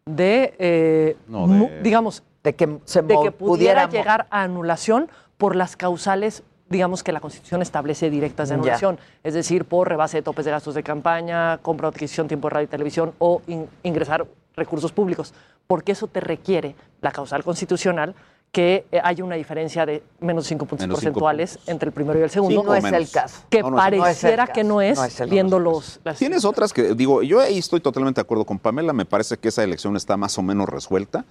de, 0.05 0.53
eh, 0.59 1.17
No, 1.27 1.47
de- 1.47 1.81
digamos, 1.81 2.21
de 2.43 2.53
que, 2.53 2.77
se 2.85 3.01
de 3.01 3.13
mo- 3.15 3.23
que 3.23 3.31
pudiera 3.31 3.89
llegar 3.89 4.27
a 4.29 4.43
anulación 4.43 5.09
por 5.37 5.55
las 5.55 5.75
causales, 5.75 6.43
digamos 6.73 7.03
que 7.03 7.13
la 7.13 7.21
Constitución 7.21 7.61
establece 7.61 8.09
directas 8.09 8.49
de 8.49 8.55
Ya. 8.55 8.59
anulación, 8.61 8.99
es 9.23 9.33
decir, 9.33 9.63
por 9.63 9.87
rebase 9.87 10.17
de 10.17 10.23
topes 10.23 10.43
de 10.43 10.51
gastos 10.51 10.75
de 10.75 10.83
campaña, 10.83 11.59
compra 11.59 11.87
o 11.87 11.91
adquisición 11.91 12.27
tiempo 12.27 12.49
de 12.49 12.55
radio 12.55 12.65
y 12.65 12.67
televisión 12.67 13.13
o 13.19 13.41
in- 13.47 13.69
ingresar 13.83 14.25
recursos 14.57 14.91
públicos, 14.91 15.33
porque 15.67 15.93
eso 15.93 16.07
te 16.07 16.19
requiere 16.19 16.75
la 17.01 17.11
causal 17.11 17.43
constitucional 17.43 18.13
que 18.51 18.85
eh, 18.91 18.99
haya 19.03 19.23
una 19.23 19.33
diferencia 19.35 19.83
de 19.83 20.03
menos 20.19 20.45
5 20.45 20.65
puntos 20.67 20.81
Menos 20.87 20.99
cinco 20.99 21.11
porcentuales 21.13 21.57
entre 21.65 21.87
el 21.87 21.93
primero 21.93 22.19
y 22.19 22.21
el 22.21 22.29
segundo. 22.29 22.61
Que 22.61 22.67
No, 22.67 22.69
no 22.69 22.75
es 22.75 22.83
el- 22.83 23.99
pareciera 23.99 24.43
no 24.43 24.43
es 24.43 24.49
el 24.49 24.53
que 24.53 24.63
no 24.63 24.75
caso, 24.75 24.81
es, 24.81 24.97
no 24.99 25.05
es 25.05 25.19
el 25.21 25.29
viendo 25.31 25.57
los... 25.59 25.99
las- 26.03 26.19
Tienes 26.19 26.45
otras 26.45 26.71
que, 26.71 26.93
digo, 26.93 27.23
yo 27.23 27.39
ahí 27.39 27.57
estoy 27.57 27.79
totalmente 27.79 28.19
de 28.19 28.23
acuerdo 28.23 28.45
con 28.45 28.59
Pamela, 28.59 28.93
me 28.93 29.05
parece 29.05 29.37
que 29.37 29.47
esa 29.47 29.63
elección 29.63 29.95
está 29.95 30.17
más 30.17 30.37
o 30.37 30.43
menos 30.43 30.69
resuelta. 30.69 31.25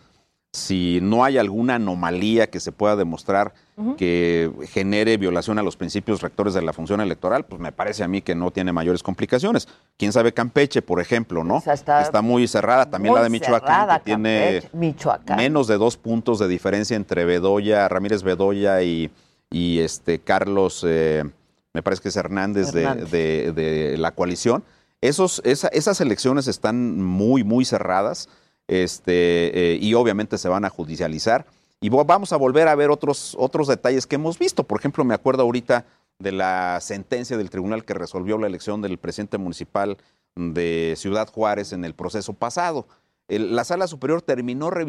Si 0.62 0.98
no 1.00 1.24
hay 1.24 1.38
alguna 1.38 1.76
anomalía 1.76 2.50
que 2.50 2.60
se 2.60 2.72
pueda 2.72 2.94
demostrar 2.94 3.54
que 3.96 4.52
genere 4.68 5.16
violación 5.16 5.58
a 5.58 5.62
los 5.62 5.76
principios 5.76 6.20
rectores 6.20 6.52
de 6.52 6.60
la 6.60 6.74
función 6.74 7.00
electoral, 7.00 7.46
pues 7.46 7.58
me 7.58 7.72
parece 7.72 8.04
a 8.04 8.08
mí 8.08 8.20
que 8.20 8.34
no 8.34 8.50
tiene 8.50 8.70
mayores 8.70 9.02
complicaciones. 9.02 9.66
Quién 9.96 10.12
sabe 10.12 10.34
Campeche, 10.34 10.82
por 10.82 11.00
ejemplo, 11.00 11.42
¿no? 11.42 11.56
está 12.02 12.20
muy 12.20 12.46
cerrada. 12.48 12.90
También 12.90 13.12
muy 13.12 13.18
la 13.20 13.24
de 13.24 13.30
Michoacán, 13.30 13.60
cerrada, 13.66 13.98
que 14.00 14.04
tiene 14.04 14.62
Michoacán. 14.74 15.38
menos 15.38 15.68
de 15.68 15.78
dos 15.78 15.96
puntos 15.96 16.38
de 16.38 16.48
diferencia 16.48 16.96
entre 16.98 17.24
Bedoya, 17.24 17.88
Ramírez 17.88 18.22
Bedoya 18.22 18.82
y, 18.82 19.10
y 19.50 19.78
este 19.78 20.18
Carlos, 20.18 20.84
eh, 20.86 21.24
me 21.72 21.82
parece 21.82 22.02
que 22.02 22.08
es 22.10 22.16
Hernández, 22.16 22.72
de- 22.72 22.82
Hernández. 22.82 23.10
De, 23.10 23.52
de 23.52 23.96
la 23.96 24.10
coalición. 24.10 24.64
Esos, 25.00 25.40
esa- 25.46 25.68
esas 25.68 26.02
elecciones 26.02 26.46
están 26.46 27.00
muy, 27.02 27.42
muy 27.42 27.64
cerradas 27.64 28.28
este, 28.68 29.74
eh, 29.74 29.78
y 29.80 29.94
obviamente 29.94 30.38
se 30.38 30.48
van 30.48 30.64
a 30.64 30.70
judicializar. 30.70 31.46
Y 31.80 31.88
vamos 31.88 32.32
a 32.32 32.36
volver 32.36 32.68
a 32.68 32.74
ver 32.76 32.90
otros, 32.90 33.36
otros 33.38 33.66
detalles 33.66 34.06
que 34.06 34.14
hemos 34.14 34.38
visto. 34.38 34.62
Por 34.64 34.78
ejemplo, 34.78 35.04
me 35.04 35.14
acuerdo 35.14 35.42
ahorita 35.42 35.84
de 36.18 36.32
la 36.32 36.78
sentencia 36.80 37.36
del 37.36 37.50
tribunal 37.50 37.84
que 37.84 37.94
resolvió 37.94 38.38
la 38.38 38.46
elección 38.46 38.80
del 38.82 38.98
presidente 38.98 39.38
municipal 39.38 39.98
de 40.36 40.94
Ciudad 40.96 41.28
Juárez 41.28 41.72
en 41.72 41.84
el 41.84 41.94
proceso 41.94 42.32
pasado. 42.32 42.86
La 43.28 43.64
sala 43.64 43.86
superior 43.86 44.20
terminó 44.20 44.68
eh, 44.68 44.84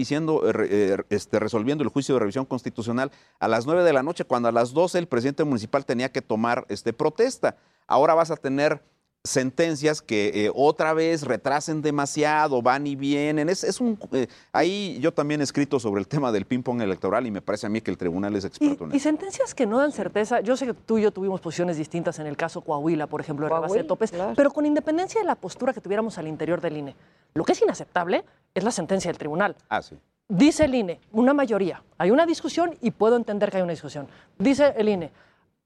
eh, 0.70 0.98
este, 1.10 1.40
resolviendo 1.40 1.84
el 1.84 1.90
juicio 1.90 2.16
de 2.16 2.20
revisión 2.20 2.46
constitucional 2.46 3.12
a 3.40 3.48
las 3.48 3.66
9 3.66 3.84
de 3.84 3.94
la 3.94 4.04
noche, 4.04 4.26
cuando 4.26 4.50
a 4.50 4.52
las 4.52 4.74
12 4.74 5.00
el 5.00 5.08
presidente 5.08 5.44
municipal 5.44 5.86
tenía 5.86 6.12
que 6.12 6.22
tomar 6.22 6.66
este, 6.68 6.94
protesta. 6.94 7.56
Ahora 7.88 8.14
vas 8.16 8.32
a 8.32 8.36
tener 8.36 8.84
sentencias 9.26 10.02
que 10.02 10.32
eh, 10.46 10.52
otra 10.54 10.94
vez 10.94 11.24
retrasen 11.24 11.82
demasiado, 11.82 12.62
van 12.62 12.86
y 12.86 12.96
vienen. 12.98 13.48
Es, 13.48 13.64
es 13.64 13.80
un, 13.80 13.98
eh, 14.12 14.28
ahí 14.52 14.98
yo 15.00 15.14
también 15.14 15.40
he 15.40 15.46
escrito 15.46 15.80
sobre 15.80 16.02
el 16.02 16.08
tema 16.08 16.32
del 16.32 16.46
ping-pong 16.46 16.82
electoral 16.82 17.26
y 17.26 17.32
me 17.32 17.42
parece 17.42 17.66
a 17.66 17.70
mí 17.70 17.80
que 17.80 17.90
el 17.90 17.98
tribunal 17.98 18.36
es 18.36 18.44
experto 18.44 18.84
en 18.84 18.92
Y 18.92 18.98
eso. 18.98 19.04
sentencias 19.04 19.56
que 19.56 19.66
no 19.66 19.78
dan 19.78 19.94
certeza. 19.94 20.42
Yo 20.42 20.58
sé 20.58 20.66
que 20.66 20.74
tú 20.74 20.98
y 20.98 21.04
yo 21.04 21.12
tuvimos 21.12 21.40
posiciones 21.40 21.78
distintas 21.78 22.20
en 22.20 22.28
el 22.28 22.36
caso 22.36 22.62
Coahuila, 22.62 23.08
por 23.08 23.22
ejemplo, 23.22 23.46
de 23.48 23.54
rebase 23.54 23.78
de 23.78 23.84
topes, 23.86 24.12
claro. 24.12 24.34
pero 24.36 24.52
con 24.52 24.66
independencia 24.66 25.22
de 25.22 25.28
la 25.28 25.36
postura 25.36 25.72
que 25.74 25.80
tuviéramos 25.80 26.18
al 26.18 26.28
interior 26.28 26.60
del 26.60 26.76
INE. 26.78 26.96
Lo 27.34 27.46
que 27.46 27.54
es 27.54 27.62
inaceptable 27.62 28.26
es 28.54 28.64
la 28.64 28.72
sentencia 28.72 29.10
del 29.10 29.18
tribunal. 29.18 29.56
Ah, 29.70 29.82
sí. 29.82 29.96
Dice 30.28 30.66
el 30.66 30.76
INE, 30.76 31.00
una 31.12 31.34
mayoría, 31.34 31.82
hay 31.98 32.12
una 32.12 32.26
discusión 32.26 32.76
y 32.82 32.92
puedo 32.92 33.16
entender 33.16 33.52
que 33.52 33.58
hay 33.58 33.64
una 33.64 33.72
discusión. 33.72 34.08
Dice 34.38 34.74
el 34.78 34.90
INE, 34.90 35.12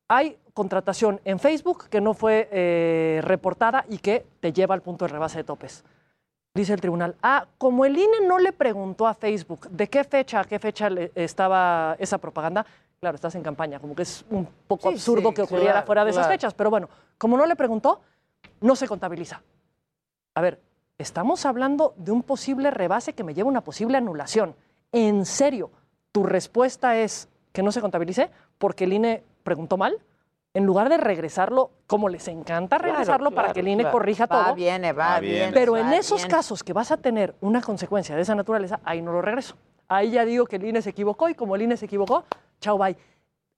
hay 0.07 0.37
contratación 0.53 1.19
en 1.25 1.39
Facebook 1.39 1.87
que 1.89 2.01
no 2.01 2.13
fue 2.13 2.47
eh, 2.51 3.19
reportada 3.23 3.85
y 3.89 3.97
que 3.99 4.25
te 4.39 4.51
lleva 4.53 4.73
al 4.75 4.81
punto 4.81 5.05
de 5.05 5.11
rebase 5.11 5.37
de 5.39 5.43
topes. 5.43 5.83
Dice 6.53 6.73
el 6.73 6.81
tribunal, 6.81 7.15
ah, 7.21 7.45
como 7.57 7.85
el 7.85 7.95
INE 7.97 8.21
no 8.27 8.39
le 8.39 8.51
preguntó 8.51 9.05
a 9.05 9.13
Facebook 9.13 9.69
de 9.69 9.87
qué 9.87 10.03
fecha 10.03 10.39
a 10.39 10.43
qué 10.45 10.57
fecha 10.57 10.89
le- 10.89 11.11
estaba 11.13 11.95
esa 11.99 12.17
propaganda, 12.17 12.65
claro, 12.99 13.15
estás 13.15 13.35
en 13.35 13.43
campaña, 13.43 13.79
como 13.79 13.95
que 13.95 14.01
es 14.01 14.25
un 14.31 14.47
poco 14.67 14.89
Sí, 14.89 14.95
absurdo 14.95 15.29
sí, 15.29 15.35
que 15.35 15.41
ocurriera 15.43 15.73
claro, 15.73 15.85
fuera 15.85 16.05
de 16.05 16.11
esas 16.11 16.27
fechas, 16.27 16.53
pero 16.55 16.71
bueno, 16.71 16.89
como 17.19 17.37
no 17.37 17.45
le 17.45 17.55
preguntó, 17.55 18.01
no 18.61 18.75
se 18.75 18.87
contabiliza. 18.87 19.43
A 20.33 20.41
ver, 20.41 20.59
estamos 20.97 21.45
hablando 21.45 21.93
de 21.97 22.11
un 22.11 22.23
posible 22.23 22.71
rebase 22.71 23.13
que 23.13 23.23
me 23.23 23.35
lleva 23.35 23.47
a 23.49 23.51
una 23.51 23.61
posible 23.61 23.97
anulación. 23.97 24.55
En 24.91 25.25
serio, 25.25 25.69
tu 26.11 26.23
respuesta 26.23 26.97
es 26.97 27.29
que 27.51 27.61
no 27.61 27.71
se 27.71 27.81
contabilice 27.81 28.31
porque 28.57 28.85
el 28.85 28.93
INE 28.93 29.23
preguntó 29.47 29.77
mal, 29.77 29.97
en 30.53 30.65
lugar 30.65 30.89
de 30.89 30.97
regresarlo, 30.97 31.71
como 31.87 32.09
les 32.09 32.27
encanta 32.27 32.77
Claro, 32.77 32.91
regresarlo 32.91 33.31
para 33.31 33.43
claro, 33.47 33.53
que 33.53 33.59
el 33.61 33.67
INE 33.69 33.83
claro. 33.83 33.97
corrija 33.97 34.25
Va, 34.25 34.45
todo. 34.45 34.55
viene, 34.55 34.91
va, 34.91 35.13
Va, 35.13 35.19
viene. 35.21 35.35
viene, 35.37 35.53
Pero 35.53 35.71
va, 35.73 35.79
en 35.79 35.93
esos 35.93 36.17
viene. 36.17 36.31
casos 36.31 36.63
que 36.63 36.73
vas 36.73 36.91
a 36.91 36.97
tener 36.97 37.33
una 37.39 37.61
consecuencia 37.61 38.13
de 38.15 38.21
esa 38.23 38.35
naturaleza, 38.35 38.81
ahí 38.83 39.01
no 39.01 39.13
lo 39.13 39.21
regreso. 39.21 39.55
Ahí 39.87 40.11
ya 40.11 40.25
digo 40.25 40.45
que 40.45 40.57
el 40.57 40.65
INE 40.65 40.81
se 40.81 40.89
equivocó 40.89 41.29
y 41.29 41.33
como 41.35 41.55
el 41.55 41.61
INE 41.61 41.77
se 41.77 41.85
equivocó, 41.85 42.25
chao, 42.59 42.77
bye. 42.77 42.97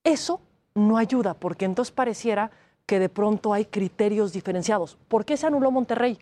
Eso 0.03 0.41
no 0.75 0.97
ayuda 0.97 1.33
porque 1.33 1.65
entonces 1.65 1.91
pareciera 1.91 2.51
que 2.85 2.99
de 2.99 3.09
pronto 3.09 3.51
hay 3.51 3.65
criterios 3.65 4.31
diferenciados. 4.31 4.95
¿Por 5.07 5.25
qué 5.25 5.37
se 5.37 5.47
anuló 5.47 5.71
Monterrey? 5.71 6.19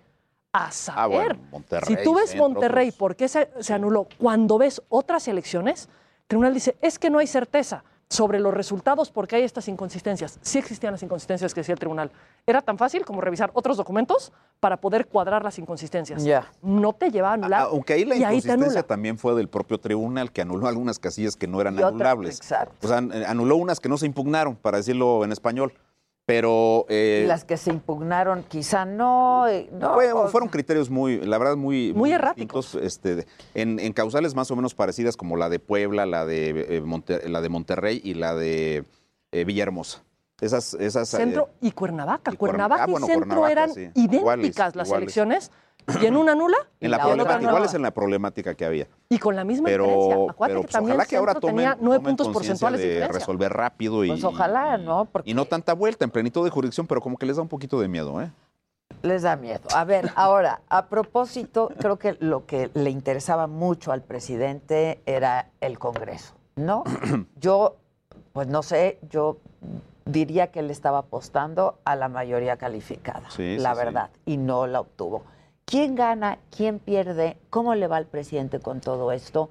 A 0.54 0.72
saber. 0.72 1.00
Ah, 1.02 1.08
bueno, 1.26 1.40
Monterrey, 1.52 1.96
si 1.98 2.04
tú 2.04 2.16
ves 2.16 2.30
Centro, 2.30 2.48
Monterrey, 2.50 2.88
otros. 2.88 2.98
¿por 3.00 3.16
qué 3.18 3.28
se, 3.28 3.50
se 3.60 3.74
anuló? 3.74 4.08
Cuando 4.18 4.58
ves 4.58 4.82
otras 4.90 5.28
elecciones, 5.28 5.90
el 6.22 6.28
tribunal 6.28 6.54
dice, 6.54 6.78
es 6.82 6.98
que 7.00 7.10
no 7.10 7.20
hay 7.20 7.28
certeza 7.28 7.84
sobre 8.10 8.40
los 8.40 8.54
resultados 8.54 9.12
porque 9.12 9.36
hay 9.36 9.44
estas 9.44 9.68
inconsistencias. 9.68 10.40
Sí 10.42 10.58
existían 10.60 10.94
las 10.94 11.04
inconsistencias 11.04 11.54
que 11.54 11.60
decía 11.60 11.74
el 11.74 11.80
tribunal. 11.80 12.12
Era 12.46 12.62
tan 12.62 12.78
fácil 12.78 13.04
como 13.06 13.20
revisar 13.22 13.52
otros 13.54 13.76
documentos 13.76 14.32
para 14.62 14.78
poder 14.78 15.08
cuadrar 15.08 15.44
las 15.44 15.60
inconsistencias. 15.60 16.24
Ya. 16.24 16.50
No 16.62 16.94
te 16.94 17.12
lleva 17.12 17.32
a 17.32 17.34
anular. 17.34 17.62
Aunque 17.64 17.94
ahí 17.94 18.06
la 18.06 18.16
y 18.16 18.20
inconsistencia 18.20 18.84
también 18.84 19.18
fue 19.18 19.36
del 19.36 19.50
propio 19.50 19.78
tribunal 19.78 20.32
que 20.32 20.42
anuló 20.42 20.68
algunas 20.68 21.00
casillas 21.00 21.36
que 21.36 21.48
no 21.48 21.60
eran 21.60 21.76
Y 21.78 21.84
anulables. 21.84 22.38
exacto. 22.38 22.76
O 22.86 22.88
sea, 22.88 22.98
an- 23.00 23.12
anuló 23.12 23.58
unas 23.58 23.80
que 23.80 23.90
no 23.90 23.98
se 23.98 24.06
impugnaron, 24.06 24.56
para 24.56 24.78
decirlo 24.78 25.24
en 25.26 25.32
español. 25.34 25.74
Pero 26.28 26.86
eh, 26.90 27.24
las 27.26 27.46
que 27.46 27.56
se 27.56 27.70
impugnaron 27.70 28.44
quizá 28.44 28.84
no. 28.84 29.46
no 29.72 30.28
fueron 30.28 30.50
criterios 30.50 30.90
muy, 30.90 31.22
la 31.26 31.38
verdad, 31.38 31.56
muy, 31.56 31.94
Muy 31.94 32.12
erráticos. 32.12 32.76
Este, 32.76 33.26
en, 33.54 33.80
en 33.80 33.94
causales 33.94 34.36
más 34.36 34.52
o 34.52 34.58
menos 34.58 34.76
parecidas 34.76 35.16
como 35.16 35.38
la 35.38 35.48
de 35.48 35.60
Puebla, 35.60 36.06
la 36.06 36.26
de, 36.26 36.50
eh, 36.68 36.82
Monte- 36.82 37.30
la 37.30 37.40
de 37.40 37.48
Monterrey 37.48 38.02
y 38.04 38.14
la 38.16 38.36
de 38.36 38.84
eh, 39.32 39.46
Villahermosa. 39.46 40.04
Esas, 40.42 40.74
esas 40.74 41.14
eh, 41.14 41.18
Centro 41.18 41.50
y 41.62 41.72
Cuernavaca. 41.72 42.34
y 42.34 42.36
Cuernavaca 42.36 42.84
ah, 42.84 42.88
y 42.90 42.92
bueno, 42.92 43.08
Centro 43.08 43.22
Cuernavaca, 43.26 43.52
eran 43.54 43.74
sí. 43.74 43.82
idénticas 43.96 44.20
Iguales, 44.20 44.58
las 44.58 44.88
iguales. 44.90 44.92
elecciones. 45.04 45.52
Y 46.02 46.06
en 46.06 46.18
una 46.18 46.36
nula 46.36 46.58
en 46.80 46.92
la 46.92 47.00
problemática, 47.00 47.50
igual 47.50 47.64
es 47.64 47.74
en 47.74 47.82
la 47.82 47.92
problemática 47.92 48.56
que 48.56 48.66
había. 48.66 48.88
Y 49.10 49.20
con 49.20 49.36
la 49.36 49.44
misma 49.44 49.66
Pero, 49.66 49.86
diferencia. 49.86 50.32
Acuérdate 50.32 50.38
pero 50.38 50.62
que 50.62 50.66
pues, 50.68 50.74
también 50.74 50.92
ojalá 50.96 51.06
que 51.06 51.18
ahora 51.18 51.34
tomen, 51.36 51.56
tenía 51.56 51.78
nueve 51.80 52.04
puntos 52.04 52.28
porcentuales 52.30 52.82
de 52.82 53.08
resolver 53.08 53.54
rápido 53.54 54.04
y, 54.04 54.10
Pues 54.10 54.24
ojalá, 54.24 54.78
¿no? 54.78 55.06
Porque 55.06 55.30
y 55.30 55.34
no 55.34 55.46
tanta 55.46 55.74
vuelta 55.74 56.06
en 56.06 56.12
plenitud 56.12 56.44
de 56.44 56.50
jurisdicción, 56.50 56.88
pero 56.88 57.02
como 57.02 57.18
que 57.18 57.26
les 57.26 57.38
da 57.38 57.42
un 57.42 57.48
poquito 57.48 57.80
de 57.80 57.88
miedo, 57.88 58.22
¿eh? 58.22 58.32
les 59.04 59.22
da 59.22 59.36
miedo. 59.36 59.62
A 59.74 59.84
ver, 59.84 60.12
ahora, 60.16 60.62
a 60.70 60.88
propósito, 60.88 61.72
creo 61.80 61.98
que 61.98 62.18
lo 62.20 62.46
que 62.46 62.70
le 62.74 62.90
interesaba 62.90 63.48
mucho 63.48 63.92
al 63.92 64.02
presidente 64.02 65.02
era 65.06 65.50
el 65.62 65.78
Congreso, 65.78 66.34
¿no? 66.56 66.84
Yo, 67.40 67.76
pues 68.34 68.48
no 68.48 68.64
sé, 68.64 69.00
yo 69.10 69.38
diría 70.06 70.52
que 70.52 70.60
él 70.60 70.72
estaba 70.72 71.00
apostando 71.00 71.80
a 71.86 71.96
la 71.96 72.08
mayoría 72.08 72.58
calificada, 72.58 73.30
Sí, 73.30 73.58
la 73.58 73.74
sí, 73.74 73.80
sí. 73.80 73.86
verdad, 73.86 74.10
y 74.26 74.38
no 74.38 74.68
la 74.68 74.80
obtuvo. 74.82 75.24
¿Quién 75.70 75.96
gana? 75.96 76.40
¿Quién 76.56 76.80
pierde? 76.80 77.36
¿Cómo 77.50 77.76
le 77.76 77.88
va 77.88 77.98
al 77.98 78.06
presidente 78.06 78.62
con 78.62 78.80
todo 78.80 79.12
esto? 79.12 79.50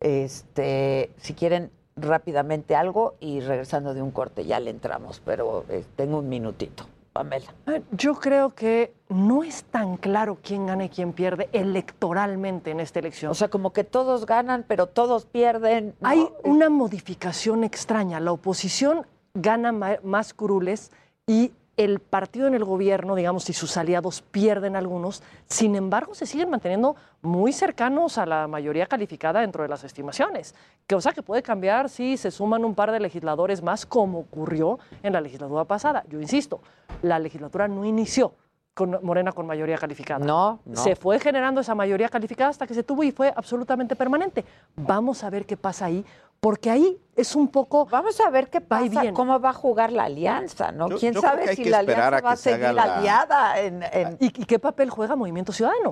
Este, 0.00 1.10
si 1.18 1.34
quieren, 1.34 1.70
rápidamente 1.94 2.74
algo 2.74 3.16
y 3.20 3.40
regresando 3.40 3.92
de 3.92 4.00
un 4.00 4.10
corte 4.10 4.46
ya 4.46 4.60
le 4.60 4.70
entramos, 4.70 5.20
pero 5.22 5.66
eh, 5.68 5.84
tengo 5.94 6.20
un 6.20 6.28
minutito. 6.30 6.86
Pamela. 7.12 7.52
Ah, 7.66 7.80
Yo 7.90 8.14
creo 8.14 8.54
que 8.54 8.94
no 9.10 9.44
es 9.44 9.64
tan 9.64 9.98
claro 9.98 10.38
quién 10.42 10.66
gana 10.66 10.86
y 10.86 10.88
quién 10.88 11.12
pierde 11.12 11.50
electoralmente 11.52 12.70
en 12.70 12.80
esta 12.80 13.00
elección. 13.00 13.30
O 13.30 13.34
sea, 13.34 13.48
como 13.48 13.74
que 13.74 13.84
todos 13.84 14.24
ganan, 14.24 14.64
pero 14.66 14.86
todos 14.86 15.26
pierden. 15.26 15.94
¿no? 16.00 16.08
Hay 16.08 16.28
una 16.44 16.70
modificación 16.70 17.62
extraña. 17.62 18.20
La 18.20 18.32
oposición 18.32 19.06
gana 19.34 19.72
más 19.72 20.32
curules 20.32 20.92
y 21.26 21.52
el 21.78 22.00
partido 22.00 22.48
en 22.48 22.54
el 22.54 22.64
gobierno, 22.64 23.14
digamos, 23.14 23.44
si 23.44 23.52
sus 23.52 23.76
aliados 23.76 24.20
pierden 24.20 24.74
algunos, 24.74 25.22
sin 25.46 25.76
embargo, 25.76 26.12
se 26.12 26.26
siguen 26.26 26.50
manteniendo 26.50 26.96
muy 27.22 27.52
cercanos 27.52 28.18
a 28.18 28.26
la 28.26 28.48
mayoría 28.48 28.86
calificada 28.86 29.40
dentro 29.40 29.62
de 29.62 29.68
las 29.68 29.84
estimaciones. 29.84 30.56
Sea, 30.98 31.12
que 31.12 31.22
puede 31.22 31.42
cambiar 31.42 31.88
si 31.88 32.16
se 32.16 32.32
suman 32.32 32.64
un 32.64 32.74
par 32.74 32.90
de 32.90 32.98
legisladores 32.98 33.62
más, 33.62 33.86
como 33.86 34.18
ocurrió 34.18 34.80
en 35.04 35.12
la 35.12 35.20
legislatura 35.20 35.64
pasada. 35.64 36.02
Yo 36.08 36.20
insisto, 36.20 36.60
la 37.02 37.20
legislatura 37.20 37.68
no 37.68 37.84
inició 37.84 38.34
con 38.78 38.96
Morena 39.02 39.32
con 39.32 39.44
mayoría 39.44 39.76
calificada. 39.76 40.24
No, 40.24 40.60
no. 40.64 40.76
Se 40.80 40.94
fue 40.94 41.18
generando 41.18 41.60
esa 41.60 41.74
mayoría 41.74 42.08
calificada 42.08 42.50
hasta 42.50 42.64
que 42.64 42.74
se 42.74 42.84
tuvo 42.84 43.02
y 43.02 43.10
fue 43.10 43.32
absolutamente 43.34 43.96
permanente. 43.96 44.44
Vamos 44.76 45.24
a 45.24 45.30
ver 45.30 45.46
qué 45.46 45.56
pasa 45.56 45.86
ahí, 45.86 46.04
porque 46.38 46.70
ahí 46.70 46.96
es 47.16 47.34
un 47.34 47.48
poco. 47.48 47.86
Vamos 47.86 48.20
a 48.20 48.30
ver 48.30 48.48
qué 48.48 48.60
pasa, 48.60 48.84
viene. 48.84 49.12
cómo 49.12 49.40
va 49.40 49.50
a 49.50 49.52
jugar 49.52 49.90
la 49.90 50.04
alianza, 50.04 50.70
¿no? 50.70 50.88
Yo- 50.88 50.98
¿Quién 50.98 51.12
yo 51.12 51.20
sabe 51.20 51.56
si 51.56 51.64
la 51.64 51.78
alianza 51.80 52.18
a 52.18 52.20
va 52.20 52.30
a 52.30 52.36
se 52.36 52.52
seguir 52.52 52.72
la- 52.72 52.98
aliada 52.98 53.58
en, 53.60 53.82
en- 53.82 54.16
¿Y, 54.20 54.26
y 54.26 54.44
qué 54.44 54.60
papel 54.60 54.90
juega 54.90 55.16
Movimiento 55.16 55.52
Ciudadano? 55.52 55.90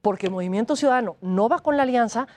Porque 0.00 0.30
Movimiento 0.30 0.76
Ciudadano 0.76 1.16
no 1.20 1.48
va 1.48 1.58
con 1.58 1.76
la 1.76 1.82
alianza, 1.82 2.28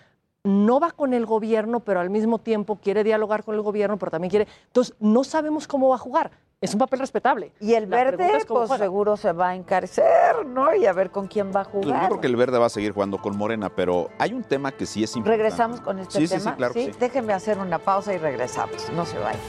no 0.44 0.80
va 0.80 0.90
con 0.92 1.14
el 1.14 1.28
gobierno, 1.28 1.82
pero 1.82 2.00
al 2.00 2.10
mismo 2.10 2.40
tiempo 2.40 2.78
quiere 2.78 3.04
dialogar 3.04 3.44
con 3.44 3.54
el 3.54 3.62
gobierno, 3.62 3.98
pero 3.98 4.10
también 4.10 4.32
quiere. 4.32 4.48
Entonces, 4.66 4.96
no 5.00 5.24
sabemos 5.24 5.68
cómo 5.68 5.88
va 5.90 5.96
a 5.96 6.00
jugar. 6.00 6.32
Es 6.64 6.72
un 6.74 6.80
papel 6.80 7.00
respetable. 7.00 7.52
Y 7.60 7.74
el 7.74 7.90
La 7.90 7.98
verde, 7.98 8.38
es 8.38 8.46
pues 8.46 8.68
juega. 8.70 8.78
seguro 8.78 9.18
se 9.18 9.34
va 9.34 9.50
a 9.50 9.56
encarecer, 9.56 10.46
¿no? 10.46 10.74
Y 10.74 10.86
a 10.86 10.94
ver 10.94 11.12
con 11.12 11.28
quién 11.28 11.52
va 11.54 11.60
a 11.60 11.64
Yo 11.66 11.70
jugar. 11.72 12.08
creo 12.08 12.22
que 12.22 12.28
el 12.28 12.38
verde 12.38 12.58
va 12.58 12.68
a 12.68 12.70
seguir 12.70 12.94
jugando 12.94 13.18
con 13.18 13.36
Morena, 13.36 13.68
pero 13.70 14.10
hay 14.18 14.32
un 14.34 14.44
tema 14.46 14.72
que 14.72 14.86
sí 14.86 15.04
es 15.04 15.14
importante. 15.18 15.44
Regresamos 15.44 15.82
con 15.82 16.00
este 16.00 16.20
Sí, 16.20 16.28
sí, 16.28 16.38
tema. 16.38 16.52
sí, 16.52 16.56
claro 16.58 16.74
que 16.74 16.86
sí. 16.86 16.98
Déjenme 16.98 17.34
hacer 17.34 17.58
una 17.60 17.80
pausa 17.80 18.14
y 18.14 18.18
regresamos. 18.18 18.90
No 18.96 19.06
se 19.06 19.18
vayan. 19.20 19.42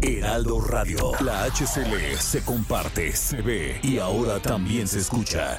Heraldo 0.00 0.60
Radio. 0.60 1.12
La 1.20 1.44
HCL 1.44 2.16
se 2.18 2.42
comparte, 2.44 3.14
se 3.14 3.40
ve 3.40 3.78
y 3.82 3.98
ahora 3.98 4.40
también 4.40 4.88
se 4.88 4.98
escucha. 4.98 5.58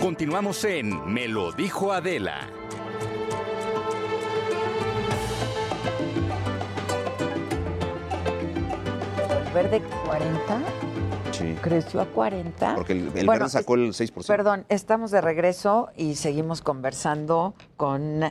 Continuamos 0.00 0.64
en 0.64 1.12
Me 1.12 1.26
lo 1.28 1.52
dijo 1.52 1.92
Adela. 1.92 2.48
El 9.46 9.52
verde 9.52 9.82
40 10.06 10.60
Sí. 11.32 11.54
creció 11.60 12.00
a 12.00 12.06
40. 12.06 12.74
Porque 12.74 12.94
el, 12.94 12.98
el 13.14 13.26
Bueno, 13.26 13.32
verde 13.44 13.48
sacó 13.50 13.74
el 13.74 13.92
6%. 13.92 14.26
Perdón, 14.26 14.64
estamos 14.68 15.10
de 15.12 15.20
regreso 15.20 15.90
y 15.96 16.16
seguimos 16.16 16.62
conversando 16.62 17.54
con 17.76 18.22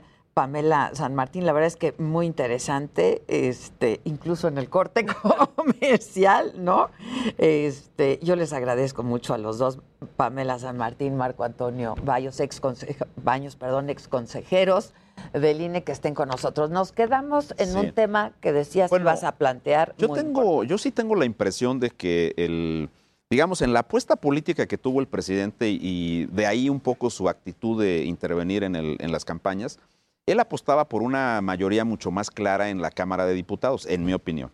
Pamela 0.41 0.91
San 0.93 1.15
Martín. 1.15 1.47
La 1.47 1.51
verdad 1.51 1.65
es 1.65 1.75
que 1.77 1.95
muy 1.97 2.27
interesante, 2.27 3.23
este, 3.27 4.01
incluso 4.03 4.47
en 4.47 4.59
el 4.59 4.69
corte 4.69 5.03
comercial, 5.55 6.53
¿no? 6.57 6.91
Este, 7.39 8.19
yo 8.21 8.35
les 8.35 8.53
agradezco 8.53 9.01
mucho 9.01 9.33
a 9.33 9.39
los 9.39 9.57
dos, 9.57 9.79
Pamela 10.15 10.59
San 10.59 10.77
Martín, 10.77 11.17
Marco 11.17 11.43
Antonio 11.43 11.95
Baños, 12.03 12.39
ex 12.39 12.61
Baños, 13.15 13.55
perdón, 13.55 13.89
ex 13.89 14.07
consejeros 14.07 14.93
del 15.33 15.59
INE 15.59 15.83
que 15.83 15.91
estén 15.91 16.13
con 16.13 16.29
nosotros. 16.29 16.69
Nos 16.69 16.91
quedamos 16.91 17.55
en 17.57 17.69
Sí. 17.73 17.75
un 17.79 17.91
tema 17.93 18.33
que 18.39 18.53
decías 18.53 18.91
que 18.91 18.97
ibas 18.97 19.23
a 19.23 19.31
plantear. 19.31 19.95
Yo 19.97 20.09
tengo, 20.09 20.63
yo 20.65 20.77
sí 20.77 20.91
tengo 20.91 21.15
la 21.15 21.25
impresión 21.25 21.79
de 21.79 21.89
que 21.89 22.35
el, 22.37 22.91
digamos, 23.31 23.63
en 23.63 23.73
la 23.73 23.79
apuesta 23.79 24.15
política 24.17 24.67
que 24.67 24.77
tuvo 24.77 24.99
el 24.99 25.07
presidente 25.07 25.67
y 25.69 26.25
de 26.27 26.45
ahí 26.45 26.69
un 26.69 26.79
poco 26.79 27.09
su 27.09 27.27
actitud 27.27 27.81
de 27.81 28.03
intervenir 28.05 28.63
en, 28.63 28.75
el- 28.75 28.97
en 28.99 29.11
las 29.11 29.25
campañas, 29.25 29.79
él 30.27 30.39
apostaba 30.39 30.87
por 30.89 31.01
una 31.01 31.41
mayoría 31.41 31.85
mucho 31.85 32.11
más 32.11 32.29
clara 32.29 32.69
en 32.69 32.81
la 32.81 32.91
Cámara 32.91 33.25
de 33.25 33.33
Diputados, 33.33 33.85
en 33.87 34.05
mi 34.05 34.13
opinión. 34.13 34.51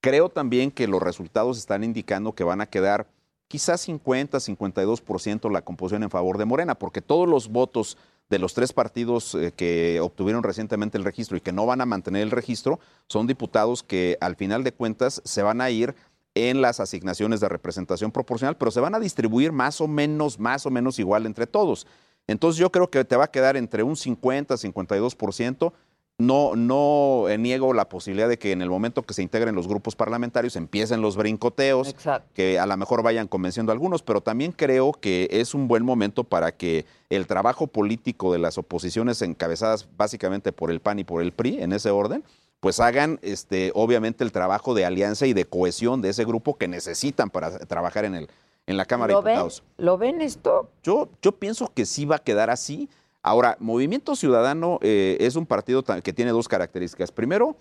Creo 0.00 0.28
también 0.28 0.72
que 0.72 0.88
los 0.88 1.00
resultados 1.00 1.58
están 1.58 1.84
indicando 1.84 2.34
que 2.34 2.44
van 2.44 2.60
a 2.60 2.66
quedar 2.66 3.06
quizás 3.46 3.80
50, 3.82 4.38
52% 4.38 5.50
la 5.50 5.62
composición 5.62 6.02
en 6.02 6.10
favor 6.10 6.38
de 6.38 6.44
Morena, 6.44 6.74
porque 6.74 7.00
todos 7.00 7.28
los 7.28 7.48
votos 7.48 7.96
de 8.28 8.40
los 8.40 8.54
tres 8.54 8.72
partidos 8.72 9.34
eh, 9.34 9.52
que 9.54 10.00
obtuvieron 10.00 10.42
recientemente 10.42 10.98
el 10.98 11.04
registro 11.04 11.36
y 11.36 11.40
que 11.40 11.52
no 11.52 11.66
van 11.66 11.80
a 11.80 11.86
mantener 11.86 12.22
el 12.22 12.30
registro 12.30 12.80
son 13.06 13.26
diputados 13.26 13.82
que 13.82 14.16
al 14.20 14.36
final 14.36 14.64
de 14.64 14.72
cuentas 14.72 15.22
se 15.24 15.42
van 15.42 15.60
a 15.60 15.70
ir 15.70 15.94
en 16.34 16.62
las 16.62 16.80
asignaciones 16.80 17.40
de 17.40 17.48
representación 17.48 18.10
proporcional, 18.10 18.56
pero 18.56 18.70
se 18.70 18.80
van 18.80 18.94
a 18.94 19.00
distribuir 19.00 19.52
más 19.52 19.80
o 19.80 19.86
menos, 19.86 20.40
más 20.40 20.66
o 20.66 20.70
menos 20.70 20.98
igual 20.98 21.26
entre 21.26 21.46
todos. 21.46 21.86
Entonces 22.26 22.58
yo 22.58 22.70
creo 22.70 22.90
que 22.90 23.04
te 23.04 23.16
va 23.16 23.24
a 23.24 23.30
quedar 23.30 23.56
entre 23.56 23.82
un 23.82 23.96
50, 23.96 24.54
52%. 24.54 25.72
No, 26.18 26.54
no 26.54 27.28
eh, 27.28 27.38
niego 27.38 27.72
la 27.72 27.88
posibilidad 27.88 28.28
de 28.28 28.38
que 28.38 28.52
en 28.52 28.62
el 28.62 28.68
momento 28.68 29.02
que 29.02 29.14
se 29.14 29.22
integren 29.22 29.54
los 29.54 29.66
grupos 29.66 29.96
parlamentarios 29.96 30.54
empiecen 30.56 31.00
los 31.00 31.16
brincoteos, 31.16 31.88
Exacto. 31.88 32.28
que 32.34 32.60
a 32.60 32.66
lo 32.66 32.76
mejor 32.76 33.02
vayan 33.02 33.26
convenciendo 33.26 33.72
a 33.72 33.74
algunos, 33.74 34.02
pero 34.02 34.20
también 34.20 34.52
creo 34.52 34.92
que 34.92 35.26
es 35.32 35.54
un 35.54 35.66
buen 35.66 35.84
momento 35.84 36.22
para 36.22 36.52
que 36.52 36.84
el 37.10 37.26
trabajo 37.26 37.66
político 37.66 38.32
de 38.32 38.38
las 38.38 38.56
oposiciones 38.58 39.20
encabezadas 39.22 39.88
básicamente 39.96 40.52
por 40.52 40.70
el 40.70 40.80
PAN 40.80 41.00
y 41.00 41.04
por 41.04 41.22
el 41.22 41.32
PRI, 41.32 41.60
en 41.62 41.72
ese 41.72 41.90
orden, 41.90 42.22
pues 42.60 42.78
hagan 42.78 43.18
este, 43.22 43.72
obviamente 43.74 44.22
el 44.22 44.30
trabajo 44.30 44.74
de 44.74 44.84
alianza 44.84 45.26
y 45.26 45.32
de 45.32 45.46
cohesión 45.46 46.02
de 46.02 46.10
ese 46.10 46.24
grupo 46.24 46.56
que 46.56 46.68
necesitan 46.68 47.30
para 47.30 47.58
trabajar 47.58 48.04
en, 48.04 48.14
el, 48.14 48.28
en 48.66 48.76
la 48.76 48.84
Cámara 48.84 49.08
de 49.08 49.14
¿Lo 49.14 49.22
ven? 49.22 49.32
Diputados. 49.34 49.62
¿Lo 49.78 49.98
ven 49.98 50.20
esto? 50.20 50.70
Yo, 50.82 51.08
yo 51.20 51.32
pienso 51.32 51.72
que 51.74 51.86
sí 51.86 52.04
va 52.04 52.16
a 52.16 52.18
quedar 52.20 52.50
así. 52.50 52.88
Ahora, 53.22 53.56
Movimiento 53.60 54.16
Ciudadano 54.16 54.78
eh, 54.82 55.16
es 55.20 55.36
un 55.36 55.46
partido 55.46 55.82
que 55.84 56.12
tiene 56.12 56.30
dos 56.32 56.48
características. 56.48 57.12
Primero, 57.12 57.56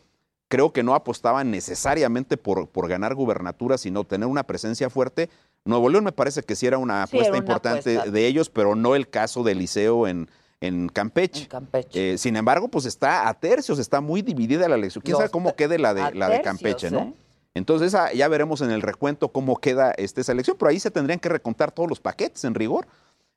creo 0.48 0.74
que 0.74 0.84
no 0.84 0.96
apostaban 0.96 1.52
necesariamente 1.52 2.38
por, 2.38 2.68
por 2.68 2.88
ganar 2.88 3.16
gubernatura, 3.16 3.78
sino 3.78 4.04
tener 4.04 4.28
una 4.28 4.44
presencia 4.44 4.90
fuerte. 4.90 5.30
Nuevo 5.64 5.90
León 5.90 6.04
me 6.04 6.12
parece 6.12 6.42
que 6.44 6.56
sí 6.56 6.66
era 6.68 6.78
una 6.78 7.06
Sí, 7.06 7.10
apuesta 7.16 7.28
era 7.30 7.32
una 7.32 7.38
importante 7.40 7.92
apuesta. 7.98 8.12
de 8.12 8.28
ellos, 8.28 8.50
pero 8.50 8.76
no 8.76 8.96
el 8.96 9.08
caso 9.10 9.44
de 9.44 9.54
Liceo 9.56 10.08
en, 10.08 10.30
en 10.62 10.90
Campeche. 10.90 11.44
En 11.44 11.48
Campeche. 11.50 12.14
Eh, 12.14 12.18
sin 12.18 12.36
embargo, 12.36 12.68
pues 12.68 12.86
está 12.86 13.28
a 13.30 13.34
tercios, 13.40 13.78
está 13.78 14.02
muy 14.02 14.24
dividida 14.24 14.68
la 14.68 14.76
elección. 14.76 15.04
¿Quién 15.04 15.18
sabe 15.18 15.30
cómo 15.30 15.56
quede 15.56 15.78
la 15.78 15.94
de, 15.94 16.02
la 16.16 16.28
de 16.30 16.40
tercios, 16.40 16.44
Campeche, 16.44 16.92
no? 16.92 17.00
¿eh? 17.02 17.14
Entonces 17.54 17.90
esa- 17.90 18.14
ya 18.14 18.28
veremos 18.28 18.62
en 18.62 18.72
el 18.72 18.82
recuento 18.82 19.30
cómo 19.32 19.58
queda 19.58 19.92
este, 19.92 20.22
esa 20.22 20.32
elección, 20.32 20.58
pero 20.58 20.70
ahí 20.70 20.80
se 20.80 20.92
tendrían 20.92 21.20
que 21.20 21.30
recontar 21.30 21.72
todos 21.72 21.90
los 21.90 22.00
paquetes 22.00 22.44
en 22.46 22.56
rigor. 22.56 22.88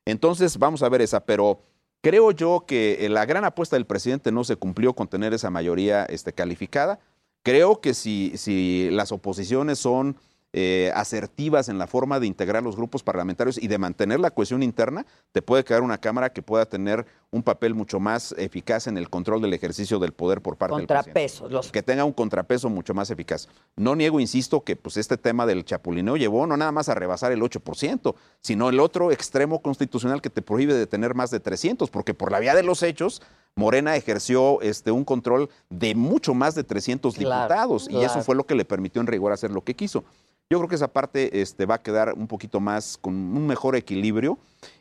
Entonces 0.04 0.58
vamos 0.58 0.82
a 0.82 0.88
ver 0.88 1.02
esa, 1.02 1.20
pero 1.24 1.60
creo 2.02 2.30
yo 2.30 2.64
que 2.66 3.04
eh, 3.06 3.08
la 3.08 3.24
gran 3.26 3.44
apuesta 3.44 3.76
del 3.76 3.86
presidente 3.86 4.30
no 4.30 4.44
se 4.44 4.56
cumplió 4.56 4.94
con 4.94 5.08
tener 5.08 5.32
esa 5.34 5.50
mayoría 5.50 6.04
este, 6.04 6.32
calificada. 6.32 7.00
Creo 7.42 7.80
que 7.80 7.92
si 7.94 8.88
las 8.92 9.12
oposiciones 9.12 9.78
son 9.78 10.16
eh, 10.56 10.92
asertivas 10.94 11.68
en 11.68 11.78
la 11.78 11.88
forma 11.88 12.20
de 12.20 12.28
integrar 12.28 12.62
los 12.62 12.76
grupos 12.76 13.02
parlamentarios 13.02 13.60
y 13.60 13.66
de 13.66 13.76
mantener 13.76 14.20
la 14.20 14.30
cohesión 14.30 14.62
interna, 14.62 15.04
te 15.32 15.42
puede 15.42 15.64
quedar 15.64 15.82
una 15.82 15.98
Cámara 15.98 16.32
que 16.32 16.42
pueda 16.42 16.64
tener 16.64 17.06
un 17.32 17.42
papel 17.42 17.74
mucho 17.74 17.98
más 17.98 18.32
eficaz 18.38 18.86
en 18.86 18.96
el 18.96 19.10
control 19.10 19.42
del 19.42 19.52
ejercicio 19.52 19.98
del 19.98 20.12
poder 20.12 20.42
por 20.42 20.56
parte 20.56 20.76
del 20.76 20.86
presidente. 20.86 21.48
Los... 21.50 21.72
que 21.72 21.82
tenga 21.82 22.04
un 22.04 22.12
contrapeso 22.12 22.68
mucho 22.68 22.94
más 22.94 23.10
eficaz. 23.10 23.48
No 23.74 23.96
niego, 23.96 24.20
insisto, 24.20 24.62
que 24.62 24.76
pues 24.76 24.96
este 24.96 25.16
tema 25.16 25.44
del 25.44 25.64
chapulineo 25.64 26.16
llevó 26.16 26.46
no 26.46 26.56
nada 26.56 26.70
más 26.70 26.88
a 26.88 26.94
rebasar 26.94 27.32
el 27.32 27.40
8%, 27.40 28.14
sino 28.40 28.68
el 28.68 28.78
otro 28.78 29.10
extremo 29.10 29.60
constitucional 29.60 30.22
que 30.22 30.30
te 30.30 30.40
prohíbe 30.40 30.74
de 30.74 30.86
tener 30.86 31.16
más 31.16 31.32
de 31.32 31.40
300, 31.40 31.90
porque 31.90 32.14
por 32.14 32.30
la 32.30 32.38
vía 32.38 32.54
de 32.54 32.62
los 32.62 32.84
hechos, 32.84 33.22
Morena 33.56 33.94
ejerció 33.96 34.60
este, 34.62 34.90
un 34.90 35.04
control 35.04 35.48
de 35.70 35.94
mucho 35.94 36.34
más 36.34 36.54
de 36.54 36.64
300 36.64 37.14
Claro, 37.14 37.42
diputados 37.44 37.88
y 37.88 38.02
eso 38.02 38.20
fue 38.22 38.34
lo 38.34 38.44
que 38.44 38.54
le 38.54 38.64
permitió 38.64 39.00
en 39.00 39.06
rigor 39.06 39.32
hacer 39.32 39.50
lo 39.50 39.62
que 39.62 39.74
quiso. 39.74 40.04
Yo 40.50 40.58
creo 40.58 40.68
que 40.68 40.74
esa 40.74 40.88
parte 40.88 41.40
este, 41.40 41.64
va 41.64 41.76
a 41.76 41.82
quedar 41.82 42.12
un 42.14 42.26
poquito 42.26 42.60
más 42.60 42.98
con 42.98 43.14
un 43.14 43.46
mejor 43.46 43.76
equilibrio 43.76 44.38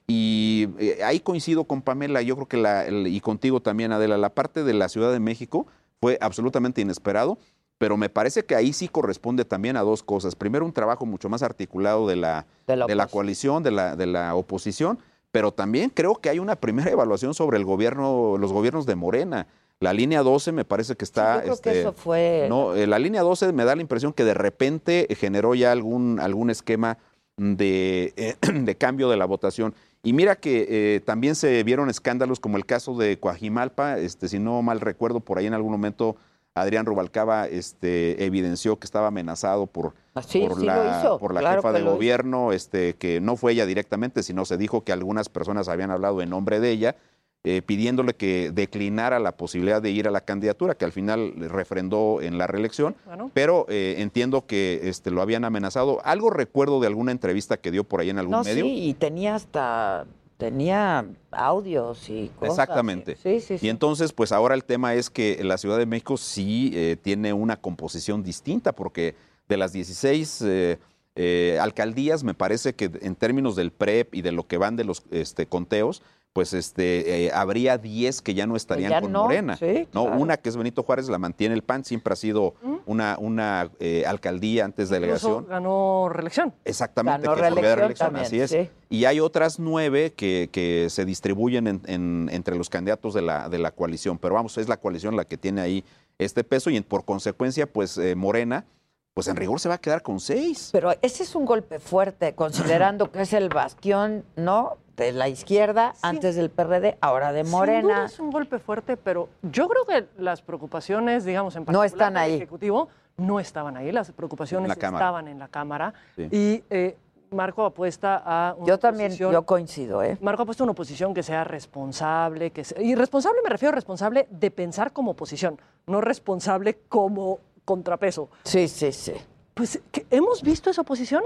y 0.07 0.67
eh, 0.79 0.99
ahí 1.03 1.19
coincido 1.19 1.63
con 1.65 1.81
Pamela, 1.81 2.21
yo 2.21 2.35
creo 2.35 2.47
que 2.47 2.57
la, 2.57 2.85
el- 2.85 3.07
y 3.07 3.21
contigo 3.21 3.61
también, 3.61 3.91
Adela, 3.91 4.17
la 4.17 4.29
parte 4.29 4.63
de 4.63 4.73
la 4.73 4.89
Ciudad 4.89 5.11
de 5.11 5.19
México 5.19 5.67
fue 6.01 6.17
absolutamente 6.19 6.81
inesperado, 6.81 7.37
pero 7.77 7.95
me 7.95 8.09
parece 8.09 8.43
que 8.43 8.55
ahí 8.55 8.73
sí 8.73 8.87
corresponde 8.89 9.45
también 9.45 9.77
a 9.77 9.81
dos 9.81 10.03
cosas. 10.03 10.35
Primero, 10.35 10.65
un 10.65 10.73
trabajo 10.73 11.05
mucho 11.05 11.29
más 11.29 11.43
articulado 11.43 12.07
de 12.07 12.17
la, 12.17 12.45
De 12.67 12.75
la 12.75 12.85
de 12.87 12.95
la 12.95 13.07
coalición, 13.07 13.63
de 13.63 13.71
la, 13.71 13.95
de 13.95 14.05
la 14.07 14.35
oposición, 14.35 14.99
pero 15.33 15.51
también 15.51 15.89
creo 15.89 16.13
que 16.13 16.29
hay 16.29 16.37
una 16.37 16.55
primera 16.55 16.91
evaluación 16.91 17.33
sobre 17.33 17.57
el 17.57 17.65
gobierno, 17.65 18.37
los 18.37 18.53
gobiernos 18.53 18.85
de 18.85 18.95
Morena. 18.95 19.47
La 19.79 19.91
línea 19.91 20.21
12 20.21 20.51
me 20.51 20.63
parece 20.63 20.95
que 20.95 21.03
está... 21.03 21.37
yo 21.37 21.41
creo 21.41 21.55
que 21.55 21.69
este, 21.69 21.79
eso 21.81 21.91
fue- 21.91 22.45
No, 22.47 22.75
eh, 22.75 22.85
la 22.85 22.99
línea 22.99 23.23
12 23.23 23.51
me 23.51 23.65
da 23.65 23.75
la 23.75 23.81
impresión 23.81 24.13
que 24.13 24.23
de 24.25 24.35
repente 24.35 25.07
generó 25.19 25.55
ya 25.55 25.71
algún, 25.71 26.19
algún 26.19 26.51
esquema 26.51 26.99
de, 27.37 28.13
eh, 28.15 28.35
de 28.53 28.75
cambio 28.75 29.09
de 29.09 29.17
la 29.17 29.25
votación. 29.25 29.73
Y 30.03 30.13
mira 30.13 30.35
que 30.35 30.67
eh, 30.69 30.99
también 30.99 31.33
se 31.33 31.63
vieron 31.63 31.89
escándalos 31.89 32.39
como 32.39 32.57
el 32.57 32.67
caso 32.67 32.95
de 32.95 33.17
Coajimalpa, 33.17 33.97
este, 33.97 34.27
si 34.27 34.37
no 34.37 34.61
mal 34.61 34.81
recuerdo, 34.81 35.19
por 35.19 35.39
ahí 35.39 35.47
en 35.47 35.55
algún 35.55 35.71
momento 35.71 36.15
Adrián 36.55 36.85
Rubalcaba 36.85 37.47
este, 37.47 38.23
evidenció 38.25 38.77
que 38.77 38.85
estaba 38.85 39.07
amenazado 39.07 39.65
por, 39.67 39.93
Sí, 40.27 40.45
por, 40.47 40.59
sí 40.59 40.65
lo 40.67 40.83
la, 40.83 40.99
hizo, 40.99 41.17
por 41.17 41.33
la 41.33 41.39
claro 41.39 41.61
jefa 41.61 41.73
de 41.73 41.79
hizo. 41.81 41.91
gobierno, 41.91 42.51
este, 42.51 42.93
que 42.95 43.19
no 43.19 43.35
fue 43.37 43.53
ella 43.53 43.65
directamente, 43.65 44.21
sino 44.21 44.45
se 44.45 44.57
dijo 44.57 44.83
que 44.83 44.91
algunas 44.91 45.29
personas 45.29 45.67
habían 45.67 45.89
hablado 45.89 46.21
en 46.21 46.29
nombre 46.29 46.59
de 46.59 46.69
ella, 46.69 46.95
eh, 47.43 47.61
pidiéndole 47.63 48.13
que 48.13 48.51
declinara 48.53 49.19
la 49.19 49.35
posibilidad 49.35 49.81
de 49.81 49.89
ir 49.89 50.07
a 50.07 50.11
la 50.11 50.21
candidatura, 50.21 50.75
que 50.75 50.85
al 50.85 50.91
final 50.91 51.33
refrendó 51.49 52.21
en 52.21 52.37
la 52.37 52.45
reelección, 52.45 52.95
Bueno. 53.05 53.31
pero 53.33 53.65
eh, 53.67 53.95
entiendo 53.97 54.45
que 54.45 54.81
este, 54.83 55.09
lo 55.09 55.21
habían 55.23 55.43
amenazado. 55.45 55.99
Algo 56.05 56.29
recuerdo 56.29 56.79
de 56.79 56.87
alguna 56.87 57.11
entrevista 57.11 57.57
que 57.57 57.71
dio 57.71 57.83
por 57.83 57.99
ahí 57.99 58.11
en 58.11 58.19
algún 58.19 58.33
No, 58.37 58.43
medio. 58.43 58.63
sí, 58.63 58.89
y 58.89 58.93
tenía 58.93 59.33
hasta, 59.35 60.05
tenía 60.43 61.05
audios 61.31 62.09
y 62.09 62.29
cosas. 62.37 62.59
Exactamente. 62.59 63.15
Sí, 63.15 63.39
sí, 63.39 63.57
sí. 63.57 63.65
Y 63.65 63.69
entonces, 63.69 64.11
pues 64.11 64.33
ahora 64.33 64.55
el 64.55 64.65
tema 64.65 64.93
es 64.93 65.09
que 65.09 65.41
la 65.41 65.57
Ciudad 65.57 65.77
de 65.77 65.85
México 65.85 66.17
sí 66.17 66.73
eh, 66.73 66.97
tiene 67.01 67.31
una 67.31 67.55
composición 67.55 68.23
distinta, 68.23 68.73
porque 68.73 69.15
de 69.47 69.55
las 69.55 69.71
16 69.71 70.41
eh, 70.41 70.79
eh, 71.15 71.57
alcaldías, 71.61 72.25
me 72.25 72.33
parece 72.33 72.73
que 72.73 72.91
en 73.01 73.15
términos 73.15 73.55
del 73.55 73.71
PREP 73.71 74.15
y 74.15 74.21
de 74.21 74.33
lo 74.33 74.45
que 74.45 74.57
van 74.57 74.75
de 74.75 74.83
los 74.83 75.03
este, 75.11 75.45
conteos, 75.45 76.03
pues 76.33 76.53
este, 76.53 77.25
eh, 77.27 77.31
habría 77.31 77.77
10 77.77 78.21
que 78.23 78.33
ya 78.33 78.47
no 78.47 78.55
estarían 78.55 78.89
ya 78.89 79.01
con 79.01 79.11
no, 79.11 79.23
Morena. 79.23 79.55
sí, 79.55 79.87
no, 79.93 80.05
claro. 80.05 80.19
una 80.19 80.37
que 80.37 80.49
es 80.49 80.57
Benito 80.57 80.81
Juárez 80.81 81.07
la 81.07 81.19
mantiene 81.19 81.53
el 81.53 81.61
PAN, 81.61 81.85
siempre 81.85 82.13
ha 82.13 82.15
sido 82.15 82.55
una, 82.87 83.17
una 83.19 83.69
eh, 83.79 84.03
alcaldía 84.07 84.65
antes 84.65 84.89
de 84.89 84.95
delegación. 84.99 85.45
ganó 85.47 86.09
reelección. 86.09 86.51
Exactamente, 86.65 87.21
Ganó 87.27 87.35
que 87.35 87.41
reelección 87.41 87.77
reelección, 87.77 88.07
también, 88.07 88.25
así 88.25 88.39
es. 88.41 88.49
sí. 88.49 88.69
Y 88.89 89.05
hay 89.05 89.19
otras 89.19 89.59
nueve 89.59 90.13
que, 90.15 90.49
que 90.51 90.87
se 90.89 91.05
distribuyen 91.05 91.67
en- 91.67 91.81
en- 91.85 92.29
entre 92.31 92.55
los 92.55 92.67
candidatos 92.69 93.13
de 93.13 93.21
la, 93.21 93.47
de 93.49 93.59
la 93.59 93.69
coalición. 93.71 94.17
Pero 94.17 94.33
vamos, 94.33 94.57
es 94.57 94.67
la 94.67 94.77
coalición 94.77 95.15
la 95.15 95.25
que 95.25 95.37
tiene 95.37 95.61
ahí 95.61 95.83
este 96.17 96.43
peso 96.43 96.71
y 96.71 96.77
en- 96.77 96.83
por 96.83 97.05
consecuencia, 97.05 97.67
pues 97.71 97.95
eh, 97.99 98.15
Morena, 98.15 98.65
pues 99.13 99.27
en 99.27 99.35
rigor 99.35 99.59
se 99.59 99.69
va 99.69 99.75
a 99.75 99.77
quedar 99.77 100.01
con 100.01 100.19
seis. 100.19 100.69
Pero 100.71 100.91
ese 101.01 101.23
es 101.23 101.35
un 101.35 101.45
golpe 101.45 101.79
fuerte, 101.79 102.33
considerando 102.33 103.11
que 103.11 103.21
es 103.21 103.33
el 103.33 103.49
bastión, 103.49 104.23
¿no? 104.35 104.77
De 104.97 105.11
la 105.11 105.27
izquierda, 105.27 105.93
antes 106.01 106.35
del 106.35 106.49
PRD, 106.49 106.97
ahora 107.01 107.31
de 107.31 107.41
Sin 107.43 107.51
duda 107.51 107.57
Morena. 107.59 108.05
es 108.05 108.19
un 108.19 108.31
golpe 108.31 108.59
fuerte, 108.59 108.97
pero 108.97 109.29
yo 109.43 109.67
creo 109.67 109.85
que 109.85 110.07
las 110.21 110.41
preocupaciones, 110.41 111.25
digamos, 111.25 111.55
en 111.55 111.61
No 111.61 111.65
particular 111.65 111.89
del. 111.89 112.35
Ejecutivo 112.35 112.89
no 113.17 113.39
estaban 113.39 113.77
ahí. 113.77 113.91
Las 113.91 114.11
preocupaciones 114.11 114.65
En 114.65 114.69
la 114.69 114.75
Cámara. 114.75 115.03
estaban 115.05 115.27
en 115.27 115.39
la 115.39 115.47
Cámara. 115.47 115.93
Sí. 116.15 116.27
Y 116.31 116.63
eh, 116.69 116.95
Marco 117.31 117.65
apuesta 117.65 118.21
a 118.23 118.53
una 118.55 118.67
Yo 118.67 118.77
también, 118.79 119.11
oposición- 119.11 119.31
yo 119.31 119.45
coincido, 119.45 120.03
¿eh? 120.03 120.17
Marco 120.21 120.43
ha 120.43 120.45
puesto 120.45 120.63
una 120.63 120.71
oposición 120.73 121.13
que 121.15 121.23
sea 121.23 121.43
responsable, 121.43 122.51
que 122.51 122.63
sea- 122.63 122.79
y 122.81 122.93
responsable 122.93 123.39
me 123.43 123.49
refiero 123.49 123.71
a 123.71 123.75
responsable 123.75 124.27
de 124.29 124.51
pensar 124.51 124.91
como 124.93 125.11
oposición, 125.11 125.59
no 125.87 126.01
responsable 126.01 126.77
como 126.87 127.39
contrapeso. 127.65 128.29
Sí, 128.43 128.67
sí, 128.67 128.91
sí. 128.91 129.13
Pues, 129.53 129.79
¿qué- 129.91 130.05
¿hemos 130.09 130.41
visto 130.41 130.69
esa 130.69 130.81
oposición? 130.81 131.23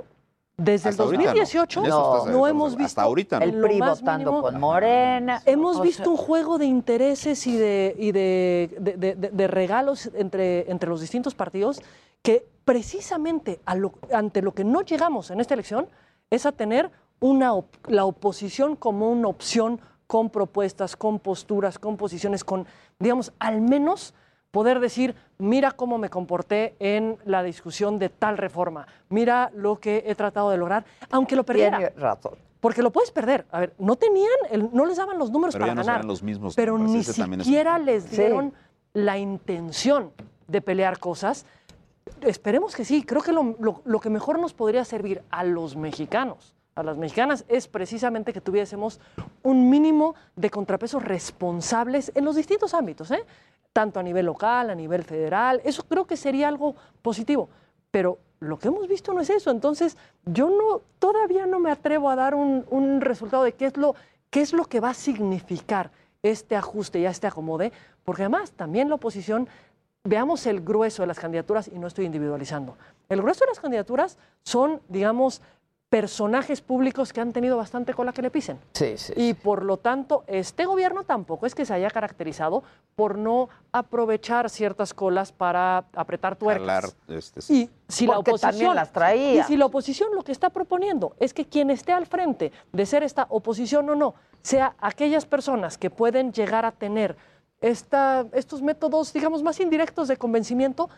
Desde 0.59 0.89
Hasta 0.89 1.03
el 1.03 1.07
ahorita 1.09 1.23
no. 1.23 1.27
2018 1.29 1.79
En 1.81 1.85
eso 1.85 1.97
no, 1.99 2.05
estás- 2.15 2.27
estamos- 2.27 2.49
hemos 2.49 2.67
hasta 2.71 2.83
visto 2.83 3.01
ahorita 3.01 3.39
no. 3.39 3.45
El 3.45 3.61
PRI 3.61 3.77
más 3.79 3.99
votando 4.01 4.31
mínimo- 4.31 4.41
con 4.41 4.59
Morena. 4.59 5.41
Hemos 5.45 5.81
visto 5.81 6.03
sea, 6.03 6.11
un 6.11 6.17
juego 6.17 6.57
de 6.57 6.65
intereses 6.65 7.45
y 7.45 7.55
de, 7.57 7.95
y 7.97 8.11
de, 8.11 8.75
de- 8.79 8.97
de- 8.97 9.15
de- 9.15 9.29
de 9.29 9.47
regalos 9.47 10.09
entre, 10.15 10.69
entre 10.71 10.89
los 10.89 10.99
distintos 10.99 11.35
partidos 11.35 11.79
que 12.23 12.43
precisamente 12.65 13.59
a 13.65 13.75
lo- 13.75 13.93
ante 14.11 14.41
lo 14.41 14.53
que 14.53 14.63
no 14.63 14.81
llegamos 14.81 15.29
en 15.29 15.39
esta 15.39 15.53
elección 15.53 15.87
es 16.31 16.45
a 16.47 16.51
tener 16.51 16.89
una, 17.19 17.53
op- 17.53 17.87
la 17.87 18.05
oposición 18.05 18.75
como 18.75 19.11
una 19.11 19.27
opción 19.27 19.79
con 20.07 20.29
propuestas, 20.31 20.95
con 20.95 21.19
posturas, 21.19 21.77
con 21.77 21.97
posiciones, 21.97 22.43
con, 22.43 22.65
digamos, 22.97 23.31
al 23.39 23.61
menos 23.61 24.13
poder 24.51 24.79
decir, 24.79 25.15
mira 25.37 25.71
cómo 25.71 25.97
me 25.97 26.09
comporté 26.09 26.75
en 26.79 27.17
la 27.25 27.43
discusión 27.43 27.99
de 27.99 28.09
tal 28.09 28.37
reforma, 28.37 28.87
mira 29.09 29.51
lo 29.53 29.79
que 29.79 30.03
he 30.07 30.15
tratado 30.15 30.49
de 30.49 30.57
lograr, 30.57 30.85
aunque 31.11 31.35
lo 31.35 31.43
perdiera. 31.43 31.77
Tiene 31.77 31.93
razón. 31.95 32.33
Porque 32.59 32.81
lo 32.81 32.91
puedes 32.91 33.11
perder. 33.11 33.45
A 33.51 33.59
ver, 33.59 33.73
no 33.77 33.95
tenían, 33.97 34.31
el- 34.49 34.69
no 34.73 34.85
les 34.85 34.97
daban 34.97 35.19
los 35.19 35.29
números 35.31 35.53
Pero 35.53 35.65
ya 35.65 35.71
para 35.71 35.75
no 35.75 35.81
ganar. 35.85 35.95
serán 35.99 36.07
los 36.07 36.23
mismos 36.23 36.55
pero 36.55 36.77
números, 36.77 37.17
ni 37.17 37.43
siquiera 37.43 37.77
les 37.77 38.03
Sí. 38.03 38.17
dieron 38.17 38.53
la 38.93 39.17
intención 39.19 40.11
de 40.47 40.61
pelear 40.61 40.97
cosas. 40.97 41.45
Esperemos 42.21 42.75
que 42.75 42.83
sí. 42.83 43.03
Creo 43.03 43.21
que 43.21 43.31
lo, 43.31 43.55
lo- 43.59 43.81
lo 43.85 43.99
que 43.99 44.09
mejor 44.09 44.39
nos 44.39 44.53
podría 44.53 44.85
servir 44.85 45.21
a 45.29 45.43
los 45.43 45.75
mexicanos, 45.75 46.55
a 46.77 46.83
las 46.83 46.95
mexicanas, 46.95 47.43
es 47.47 47.67
precisamente 47.67 48.31
que 48.31 48.39
tuviésemos 48.39 48.99
un 49.41 49.69
mínimo 49.69 50.13
de 50.35 50.51
contrapesos 50.51 51.03
responsables 51.03 52.11
en 52.13 52.23
los 52.23 52.35
distintos 52.35 52.75
ámbitos, 52.75 53.09
¿eh? 53.09 53.25
tanto 53.73 53.99
a 53.99 54.03
nivel 54.03 54.27
local, 54.27 54.69
a 54.69 54.75
nivel 54.75 55.03
federal. 55.03 55.59
Eso 55.63 55.83
creo 55.83 56.05
que 56.05 56.15
sería 56.15 56.47
algo 56.47 56.75
positivo. 57.01 57.49
Pero 57.89 58.19
lo 58.39 58.59
que 58.59 58.67
hemos 58.67 58.87
visto 58.87 59.11
no 59.11 59.21
es 59.21 59.29
eso. 59.31 59.49
Entonces, 59.49 59.97
yo 60.25 60.49
no, 60.49 60.81
todavía 60.99 61.47
no 61.47 61.59
me 61.59 61.71
atrevo 61.71 62.09
a 62.11 62.15
dar 62.15 62.35
un, 62.35 63.01
resultado 63.01 63.43
de 63.43 63.53
qué 63.53 63.65
es, 63.65 63.77
lo, 63.77 63.95
qué 64.29 64.41
es 64.41 64.53
lo 64.53 64.65
que 64.65 64.79
va 64.79 64.91
a 64.91 64.93
significar 64.93 65.89
este 66.21 66.55
ajuste 66.55 66.99
y 66.99 67.05
este 67.05 67.27
acomode, 67.27 67.71
porque 68.03 68.23
además 68.23 68.51
también 68.51 68.89
la 68.89 68.95
oposición, 68.95 69.47
veamos 70.03 70.45
el 70.45 70.61
grueso 70.61 71.03
de 71.03 71.07
las 71.07 71.19
candidaturas 71.19 71.67
y 71.67 71.79
no 71.79 71.87
estoy 71.87 72.05
individualizando. 72.05 72.77
El 73.09 73.21
grueso 73.21 73.45
de 73.45 73.51
las 73.51 73.59
candidaturas 73.59 74.17
son, 74.43 74.81
digamos, 74.89 75.41
personajes 75.89 76.59
públicos 76.61 77.13
que 77.13 77.21
han 77.21 77.31
tenido 77.31 77.55
bastante 77.55 77.93
cola 77.93 78.11
que 78.11 78.21
le 78.21 78.29
pisen. 78.29 78.59
Sí, 78.73 78.97
sí. 78.97 79.13
Y 79.15 79.33
por 79.33 79.63
lo 79.63 79.77
tanto, 79.77 80.25
este 80.27 80.65
gobierno 80.65 81.03
tampoco 81.03 81.45
es 81.45 81.55
que 81.55 81.65
se 81.65 81.73
haya 81.73 81.89
caracterizado 81.89 82.63
por 82.95 83.17
no 83.17 83.47
aprovechar 83.71 84.49
ciertas 84.49 84.93
colas 84.93 85.31
para 85.31 85.85
apretar 85.93 86.35
tuercas. 86.35 86.61
Jalar, 86.61 86.89
este, 87.07 87.41
sí. 87.41 87.53
Y 87.63 87.69
si 87.87 88.05
la 88.05 88.15
Porque 88.15 88.31
oposición 88.31 88.51
también 88.51 88.75
las 88.75 88.91
traía. 88.91 89.41
Y 89.41 89.43
si 89.43 89.55
la 89.55 89.65
oposición 89.65 90.09
lo 90.13 90.23
que 90.23 90.33
está 90.33 90.49
proponiendo 90.49 91.15
es 91.19 91.33
que 91.33 91.45
quien 91.45 91.69
esté 91.69 91.93
al 91.93 92.05
frente 92.05 92.51
de 92.73 92.85
ser 92.85 93.03
esta 93.03 93.25
oposición 93.29 93.89
o 93.89 93.95
no, 93.95 94.15
sea 94.41 94.75
aquellas 94.79 95.25
personas 95.25 95.77
que 95.77 95.89
pueden 95.89 96.33
llegar 96.33 96.65
a 96.65 96.71
tener 96.73 97.15
esta, 97.61 98.25
estos 98.33 98.61
métodos, 98.61 99.13
digamos, 99.13 99.41
más 99.41 99.59
indirectos 99.61 100.09
de 100.09 100.17
convencimiento, 100.17 100.89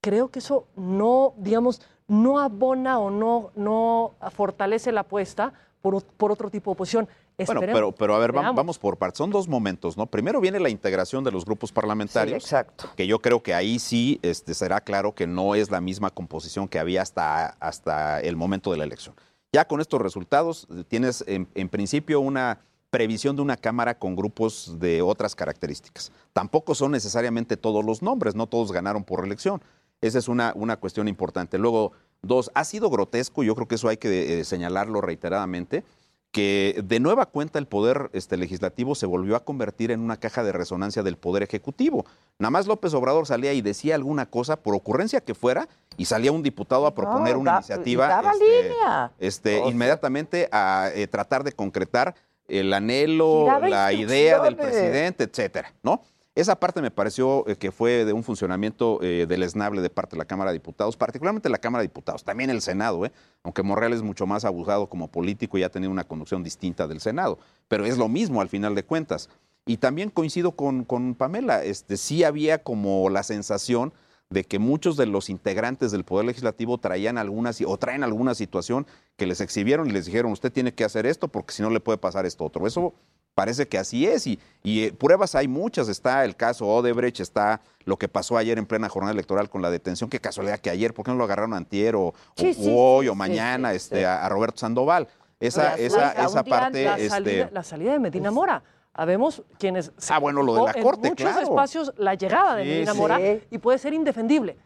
creo 0.00 0.30
que 0.30 0.40
eso 0.40 0.66
no, 0.74 1.34
digamos, 1.36 1.80
no 2.08 2.38
abona 2.40 2.98
o 2.98 3.10
no, 3.10 3.50
no 3.56 4.14
fortalece 4.30 4.92
la 4.92 5.00
apuesta 5.02 5.52
por, 5.82 6.02
por 6.02 6.32
otro 6.32 6.50
tipo 6.50 6.70
de 6.70 6.72
oposición. 6.74 7.08
Bueno, 7.46 7.60
pero, 7.60 7.92
pero 7.92 8.14
a 8.14 8.18
ver, 8.18 8.30
vam- 8.32 8.40
veamos. 8.40 8.56
vamos 8.56 8.78
por 8.78 8.96
partes. 8.96 9.18
Son 9.18 9.28
dos 9.30 9.46
momentos, 9.46 9.96
¿no? 9.98 10.06
Primero 10.06 10.40
viene 10.40 10.58
la 10.58 10.70
integración 10.70 11.22
de 11.22 11.30
los 11.30 11.44
grupos 11.44 11.70
parlamentarios. 11.70 12.42
exacto. 12.42 12.86
Que 12.96 13.06
yo 13.06 13.18
creo 13.18 13.42
que 13.42 13.52
ahí 13.54 13.78
sí 13.78 14.18
este, 14.22 14.54
será 14.54 14.80
claro 14.80 15.14
que 15.14 15.26
no 15.26 15.54
es 15.54 15.70
la 15.70 15.82
misma 15.82 16.08
composición 16.10 16.66
que 16.66 16.78
había 16.78 17.02
hasta, 17.02 17.48
hasta 17.60 18.20
el 18.20 18.36
momento 18.36 18.70
de 18.70 18.78
la 18.78 18.84
elección. 18.84 19.14
Ya 19.52 19.66
con 19.66 19.80
estos 19.82 20.00
resultados 20.00 20.66
eh, 20.70 20.84
tienes 20.88 21.22
en, 21.26 21.46
en 21.54 21.68
principio 21.68 22.20
una 22.20 22.60
previsión 22.88 23.36
de 23.36 23.42
una 23.42 23.58
Cámara 23.58 23.98
con 23.98 24.16
grupos 24.16 24.78
de 24.78 25.02
otras 25.02 25.34
características. 25.34 26.12
Tampoco 26.32 26.74
son 26.74 26.92
necesariamente 26.92 27.58
todos 27.58 27.84
los 27.84 28.00
nombres, 28.00 28.34
no 28.34 28.46
todos 28.46 28.72
ganaron 28.72 29.04
por 29.04 29.22
elección. 29.22 29.60
Esa 30.00 30.18
es 30.18 30.28
una, 30.28 30.52
una 30.54 30.76
cuestión 30.76 31.08
importante. 31.08 31.58
Luego, 31.58 31.92
dos, 32.22 32.50
ha 32.54 32.64
sido 32.64 32.90
grotesco, 32.90 33.42
yo 33.42 33.54
creo 33.54 33.68
que 33.68 33.76
eso 33.76 33.88
hay 33.88 33.96
que 33.96 34.40
eh, 34.40 34.44
señalarlo 34.44 35.00
reiteradamente, 35.00 35.84
que 36.32 36.82
de 36.84 37.00
nueva 37.00 37.24
cuenta 37.26 37.58
el 37.58 37.66
poder 37.66 38.10
este, 38.12 38.36
legislativo 38.36 38.94
se 38.94 39.06
volvió 39.06 39.36
a 39.36 39.44
convertir 39.44 39.90
en 39.90 40.00
una 40.00 40.18
caja 40.18 40.44
de 40.44 40.52
resonancia 40.52 41.02
del 41.02 41.16
poder 41.16 41.42
ejecutivo. 41.42 42.04
Nada 42.38 42.50
más 42.50 42.66
López 42.66 42.92
Obrador 42.92 43.26
salía 43.26 43.54
y 43.54 43.62
decía 43.62 43.94
alguna 43.94 44.26
cosa, 44.26 44.56
por 44.56 44.74
ocurrencia 44.74 45.22
que 45.22 45.34
fuera, 45.34 45.66
y 45.96 46.04
salía 46.04 46.32
un 46.32 46.42
diputado 46.42 46.86
a 46.86 46.94
proponer 46.94 47.34
No, 47.34 47.40
una 47.40 47.52
da- 47.52 47.56
iniciativa 47.58 48.08
daba 48.08 48.32
este, 48.32 48.44
línea. 48.44 49.12
este, 49.18 49.60
O 49.62 49.70
inmediatamente 49.70 50.48
a 50.52 50.90
eh, 50.94 51.06
tratar 51.06 51.42
de 51.42 51.52
concretar 51.52 52.14
el 52.48 52.70
anhelo, 52.74 53.46
la 53.66 53.92
idea 53.94 54.40
del 54.40 54.56
presidente, 54.56 55.24
etcétera, 55.24 55.72
¿no? 55.82 56.02
Esa 56.36 56.60
parte 56.60 56.82
me 56.82 56.90
pareció 56.90 57.48
eh, 57.48 57.56
que 57.56 57.72
fue 57.72 58.04
de 58.04 58.12
un 58.12 58.22
funcionamiento 58.22 58.98
eh, 59.02 59.24
deleznable 59.26 59.80
de 59.80 59.88
parte 59.88 60.16
de 60.16 60.18
la 60.18 60.26
Cámara 60.26 60.50
de 60.50 60.58
Diputados, 60.58 60.94
particularmente 60.94 61.48
la 61.48 61.56
Cámara 61.56 61.80
de 61.80 61.88
Diputados, 61.88 62.24
también 62.24 62.50
el 62.50 62.60
Senado, 62.60 63.06
¿eh? 63.06 63.12
aunque 63.42 63.62
Morreal 63.62 63.94
es 63.94 64.02
mucho 64.02 64.26
más 64.26 64.44
abusado 64.44 64.86
como 64.90 65.08
político 65.08 65.56
y 65.56 65.62
ha 65.62 65.70
tenido 65.70 65.90
una 65.90 66.04
conducción 66.04 66.44
distinta 66.44 66.86
del 66.86 67.00
Senado, 67.00 67.38
pero 67.68 67.86
es 67.86 67.96
lo 67.96 68.08
mismo 68.08 68.42
al 68.42 68.50
final 68.50 68.74
de 68.74 68.84
cuentas. 68.84 69.30
Y 69.64 69.78
también 69.78 70.10
coincido 70.10 70.52
con, 70.52 70.84
Pamela, 71.14 71.64
este, 71.64 71.96
sí 71.96 72.22
había 72.22 72.62
como 72.62 73.08
la 73.08 73.22
sensación 73.22 73.94
de 74.28 74.44
que 74.44 74.58
muchos 74.58 74.98
de 74.98 75.06
los 75.06 75.30
integrantes 75.30 75.90
del 75.90 76.04
Poder 76.04 76.26
Legislativo 76.26 76.76
traían 76.76 77.16
algunas 77.16 77.62
o 77.66 77.78
traen 77.78 78.04
alguna 78.04 78.34
situación 78.34 78.86
que 79.16 79.26
les 79.26 79.40
exhibieron 79.40 79.88
y 79.88 79.92
les 79.92 80.04
dijeron, 80.04 80.32
usted 80.32 80.52
tiene 80.52 80.74
que 80.74 80.84
hacer 80.84 81.06
esto 81.06 81.28
porque 81.28 81.54
si 81.54 81.62
no 81.62 81.70
le 81.70 81.80
puede 81.80 81.96
pasar 81.96 82.26
esto 82.26 82.44
otro. 82.44 82.66
Eso 82.66 82.92
parece 83.36 83.68
que 83.68 83.76
así 83.76 84.06
es 84.06 84.26
y, 84.26 84.40
y 84.62 84.84
eh, 84.84 84.92
pruebas 84.94 85.34
hay 85.34 85.46
muchas. 85.46 85.88
Está 85.90 86.24
el 86.24 86.34
caso 86.36 86.66
Odebrecht, 86.66 87.20
está 87.20 87.60
lo 87.84 87.98
que 87.98 88.08
pasó 88.08 88.38
ayer 88.38 88.58
en 88.58 88.64
plena 88.64 88.88
jornada 88.88 89.12
electoral 89.12 89.50
con 89.50 89.60
la 89.60 89.70
detención. 89.70 90.08
Qué 90.08 90.18
casualidad 90.20 90.58
que 90.58 90.70
ayer, 90.70 90.94
¿por 90.94 91.04
qué 91.04 91.10
no 91.10 91.18
lo 91.18 91.24
agarraron 91.24 91.52
antier 91.52 91.94
o, 91.96 92.14
Sí, 92.34 92.48
o- 92.50 92.54
sí, 92.54 92.72
o 92.74 92.96
hoy 92.96 93.04
sí, 93.04 93.08
o 93.10 93.14
mañana 93.14 93.74
este. 93.74 94.06
A, 94.06 94.26
Roberto 94.30 94.58
Sandoval? 94.58 95.06
Esa, 95.38 95.74
Oye, 95.74 95.84
esa, 95.86 96.12
esa 96.12 96.42
parte... 96.42 96.84
la, 96.84 96.94
este, 96.96 97.10
salida, 97.10 97.50
la 97.52 97.62
salida 97.62 97.92
de 97.92 97.98
Medina 97.98 98.30
Mora. 98.30 98.62
Habemos 98.94 99.42
quienes... 99.58 99.92
se 99.98 100.14
Ah, 100.14 100.18
bueno, 100.18 100.42
lo 100.42 100.54
de 100.54 100.62
la 100.62 100.70
en 100.70 100.82
corte, 100.82 101.10
muchos 101.10 101.30
claro. 101.30 101.42
espacios 101.42 101.92
la 101.98 102.14
llegada 102.14 102.56
de 102.56 102.64
Medina. 102.64 102.94
Mora 102.94 103.20
y 103.50 103.58
puede 103.58 103.76
ser 103.76 103.92
indefendible, 103.92 104.56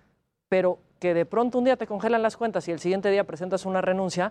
pero 0.49 0.79
que 1.01 1.13
de 1.13 1.27
pronto 1.27 1.59
un 1.59 1.65
día 1.65 1.77
te 1.77 1.89
congelan 1.89 2.23
las 2.23 2.37
cuentas 2.37 2.69
y 2.69 2.71
el 2.71 2.79
siguiente 2.79 3.11
día 3.11 3.25
presentas 3.25 3.67
una 3.67 3.81
renuncia, 3.81 4.31